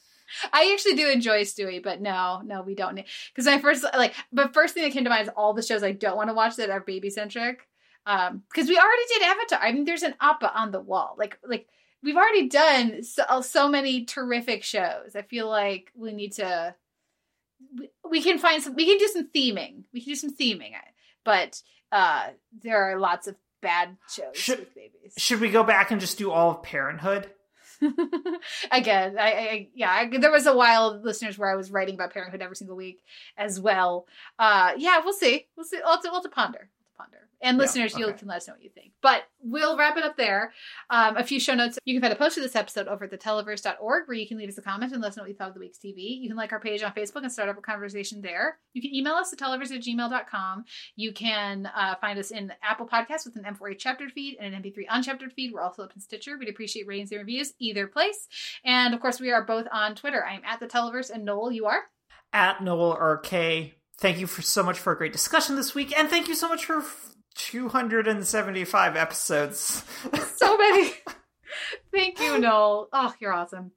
I 0.51 0.72
actually 0.73 0.95
do 0.95 1.10
enjoy 1.10 1.41
Stewie, 1.41 1.84
but 1.84 2.01
no, 2.01 2.41
no, 2.43 2.64
we 2.64 2.73
don't. 2.76 2.95
need 2.95 3.05
Because 3.34 3.47
I 3.47 3.60
first 3.60 3.84
like, 3.84 4.14
but 4.31 4.53
first 4.53 4.73
thing 4.73 4.84
that 4.84 4.91
came 4.91 5.03
to 5.03 5.10
mind 5.10 5.27
is 5.27 5.34
all 5.35 5.53
the 5.53 5.61
shows 5.61 5.84
I 5.84 5.91
don't 5.91 6.18
want 6.18 6.30
to 6.30 6.34
watch 6.34 6.55
that 6.55 6.69
are 6.69 6.80
baby 6.80 7.10
centric. 7.10 7.68
Um, 8.05 8.43
because 8.49 8.68
we 8.68 8.77
already 8.77 9.03
did 9.14 9.22
Avatar. 9.23 9.60
I 9.61 9.72
mean, 9.72 9.85
there's 9.85 10.03
an 10.03 10.15
Appa 10.19 10.51
on 10.57 10.72
the 10.72 10.81
wall. 10.81 11.15
Like, 11.18 11.38
like 11.47 11.68
we've 12.01 12.18
already 12.18 12.49
done 12.49 13.03
so, 13.03 13.41
so 13.41 13.69
many 13.69 14.05
terrific 14.05 14.64
shows. 14.64 15.15
I 15.15 15.22
feel 15.22 15.47
like 15.47 15.91
we 15.95 16.11
need 16.14 16.34
to. 16.34 16.76
We, 17.77 17.89
we 18.10 18.22
can 18.22 18.39
find 18.39 18.61
some. 18.61 18.76
We 18.76 18.85
can 18.85 18.97
do 18.97 19.07
some 19.07 19.30
theming. 19.30 19.84
We 19.93 20.01
can 20.01 20.14
do 20.14 20.15
some 20.15 20.35
theming, 20.35 20.72
but 21.23 21.61
uh, 21.91 22.30
there 22.61 22.91
are 22.91 22.99
lots 22.99 23.27
of 23.27 23.35
bad 23.64 23.98
shows 24.07 24.35
Should- 24.38 24.60
with 24.60 24.76
babies. 24.76 25.14
Should 25.18 25.41
we 25.41 25.49
go 25.49 25.64
back 25.64 25.90
and 25.91 25.99
just 25.99 26.18
do 26.19 26.31
all 26.31 26.52
of 26.52 26.61
Parenthood? 26.64 27.31
Again, 28.72 29.18
I, 29.19 29.31
I 29.31 29.68
yeah, 29.73 29.90
I, 29.91 30.18
there 30.18 30.31
was 30.31 30.45
a 30.45 30.56
while, 30.56 31.02
listeners, 31.03 31.38
where 31.38 31.52
I 31.52 31.56
was 31.56 31.72
writing 31.72 31.95
about 31.95 32.14
parenthood 32.14 32.41
every 32.41 32.56
single 32.56 32.76
week 32.77 33.03
as 33.38 33.60
well. 33.60 34.06
Uh, 34.40 34.72
yeah, 34.77 35.02
we'll 35.03 35.14
see. 35.14 35.48
We'll 35.57 35.65
see. 35.65 35.80
I'll 35.84 35.94
have 35.94 36.02
to, 36.02 36.07
we'll 36.10 36.22
have 36.22 36.23
to 36.23 36.30
ponder. 36.30 36.69
We'll 37.11 37.11
have 37.11 37.11
to 37.11 37.17
ponder. 37.17 37.30
And 37.41 37.57
Yeah, 37.57 37.61
listeners, 37.61 37.97
you 37.97 38.13
can 38.13 38.27
let 38.27 38.38
us 38.38 38.47
know 38.47 38.53
what 38.53 38.63
you 38.63 38.69
think. 38.69 38.93
But 39.01 39.23
we'll 39.41 39.77
wrap 39.77 39.97
it 39.97 40.03
up 40.03 40.15
there. 40.15 40.53
Um, 40.89 41.17
a 41.17 41.23
few 41.23 41.39
show 41.39 41.53
notes. 41.53 41.77
You 41.84 41.93
can 41.93 42.01
find 42.01 42.13
a 42.13 42.17
post 42.17 42.38
of 42.38 42.43
this 42.43 42.55
episode 42.55 42.88
over 42.88 43.03
at 43.03 43.11
theteleverse.org 43.11 44.07
where 44.07 44.17
you 44.17 44.27
can 44.27 44.38
leave 44.38 44.49
us 44.49 44.57
a 44.57 44.61
comment 44.61 44.93
and 44.93 45.01
let 45.01 45.09
us 45.09 45.17
know 45.17 45.23
what 45.23 45.30
you 45.30 45.35
thought 45.35 45.49
of 45.49 45.53
the 45.53 45.59
week's 45.59 45.77
TV. 45.77 46.21
You 46.21 46.30
can 46.30 46.38
like 46.38 46.53
our 46.53 46.59
page 46.59 46.84
on 46.84 46.93
Facebook 46.93 47.23
and 47.23 47.31
start 47.31 47.49
up 47.49 47.57
a 47.57 47.61
conversation 47.61 48.21
there. 48.21 48.59
You 48.73 48.81
can 48.81 48.95
email 48.95 49.13
us 49.13 49.34
at 49.34 49.39
televerse 49.39 49.71
at 49.71 49.81
gmail.com. 49.81 50.63
You 50.95 51.11
can 51.11 51.69
uh, 51.75 51.95
find 51.95 52.17
us 52.17 52.31
in 52.31 52.53
Apple 52.63 52.88
Podcasts 52.88 53.25
with 53.25 53.35
an 53.35 53.43
M4A 53.43 53.77
chaptered 53.77 54.11
feed 54.13 54.38
and 54.39 54.55
an 54.55 54.63
MP3 54.63 54.88
unchaptered 54.89 55.34
feed. 55.34 55.53
We're 55.53 55.61
also 55.61 55.84
up 55.84 55.93
in 55.93 56.01
Stitcher. 56.01 56.38
We'd 56.38 56.49
appreciate 56.49 56.88
ratings 56.88 57.11
and 57.11 57.19
reviews 57.19 57.53
either 57.59 57.88
place. 57.88 58.27
And 58.63 58.93
of 58.93 59.01
course, 59.01 59.19
we 59.19 59.31
are 59.31 59.43
both 59.43 59.67
on 59.71 59.95
Twitter. 59.95 60.23
I'm 60.25 60.41
at 60.45 60.59
the 60.59 60.67
Televerse, 60.67 61.09
and 61.09 61.25
Noel, 61.25 61.51
you 61.51 61.65
are. 61.65 61.84
At 62.31 62.63
Noel 62.63 62.93
RK. 62.93 63.73
Thank 63.99 64.19
you 64.19 64.27
for 64.27 64.41
so 64.41 64.63
much 64.63 64.79
for 64.79 64.91
a 64.93 64.97
great 64.97 65.13
discussion 65.13 65.55
this 65.55 65.75
week, 65.75 65.97
and 65.97 66.09
thank 66.09 66.27
you 66.27 66.35
so 66.35 66.49
much 66.49 66.65
for 66.65 66.83
275 67.35 68.95
episodes. 68.95 69.83
So 70.35 70.57
many. 70.57 70.91
Thank 71.93 72.19
you, 72.19 72.37
Noel. 72.37 72.89
Oh, 72.91 73.13
you're 73.19 73.33
awesome. 73.33 73.71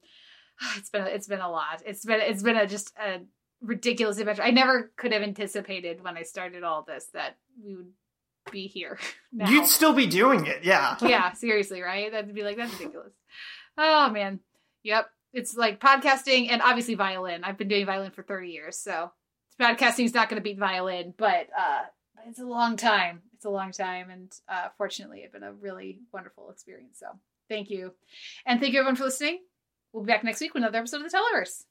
It's 0.77 0.89
been 0.89 1.05
it's 1.07 1.27
been 1.27 1.39
a 1.39 1.49
lot. 1.49 1.83
It's 1.85 2.03
been 2.03 2.19
it's 2.19 2.43
been 2.43 2.57
a 2.57 2.67
just 2.67 2.91
a 2.99 3.19
ridiculous 3.61 4.17
adventure. 4.17 4.41
I 4.41 4.51
never 4.51 4.91
could 4.97 5.13
have 5.13 5.21
anticipated 5.21 6.03
when 6.03 6.17
I 6.17 6.23
started 6.23 6.63
all 6.63 6.83
this 6.83 7.07
that 7.13 7.37
we 7.63 7.75
would 7.75 7.91
be 8.51 8.67
here 8.67 8.99
now. 9.31 9.49
You'd 9.49 9.67
still 9.67 9.93
be 9.93 10.07
doing 10.07 10.45
it, 10.45 10.63
yeah. 10.63 10.97
yeah, 11.01 11.31
seriously, 11.33 11.81
right? 11.81 12.11
That'd 12.11 12.33
be 12.33 12.43
like 12.43 12.57
that's 12.57 12.73
ridiculous. 12.73 13.13
Oh 13.77 14.09
man, 14.09 14.39
yep. 14.83 15.09
It's 15.31 15.55
like 15.55 15.79
podcasting 15.79 16.49
and 16.49 16.61
obviously 16.61 16.95
violin. 16.95 17.43
I've 17.43 17.57
been 17.57 17.67
doing 17.67 17.85
violin 17.85 18.11
for 18.11 18.23
thirty 18.23 18.49
years, 18.49 18.79
so 18.79 19.11
podcasting 19.59 20.05
is 20.05 20.13
not 20.13 20.29
going 20.29 20.41
to 20.41 20.43
beat 20.43 20.57
violin, 20.57 21.13
but 21.17 21.47
uh, 21.57 21.83
it's 22.27 22.39
a 22.39 22.45
long 22.45 22.77
time. 22.77 23.21
It's 23.35 23.45
a 23.45 23.49
long 23.49 23.71
time, 23.71 24.09
and 24.09 24.31
uh, 24.49 24.69
fortunately, 24.77 25.19
it's 25.19 25.33
been 25.33 25.43
a 25.43 25.53
really 25.53 25.99
wonderful 26.11 26.49
experience. 26.49 26.99
So 26.99 27.07
thank 27.49 27.69
you, 27.69 27.93
and 28.45 28.59
thank 28.59 28.73
you 28.73 28.79
everyone 28.79 28.95
for 28.95 29.03
listening. 29.03 29.41
We'll 29.93 30.03
be 30.03 30.11
back 30.11 30.23
next 30.23 30.41
week 30.41 30.53
with 30.53 30.63
another 30.63 30.79
episode 30.79 31.01
of 31.05 31.11
the 31.11 31.17
Televerse. 31.17 31.65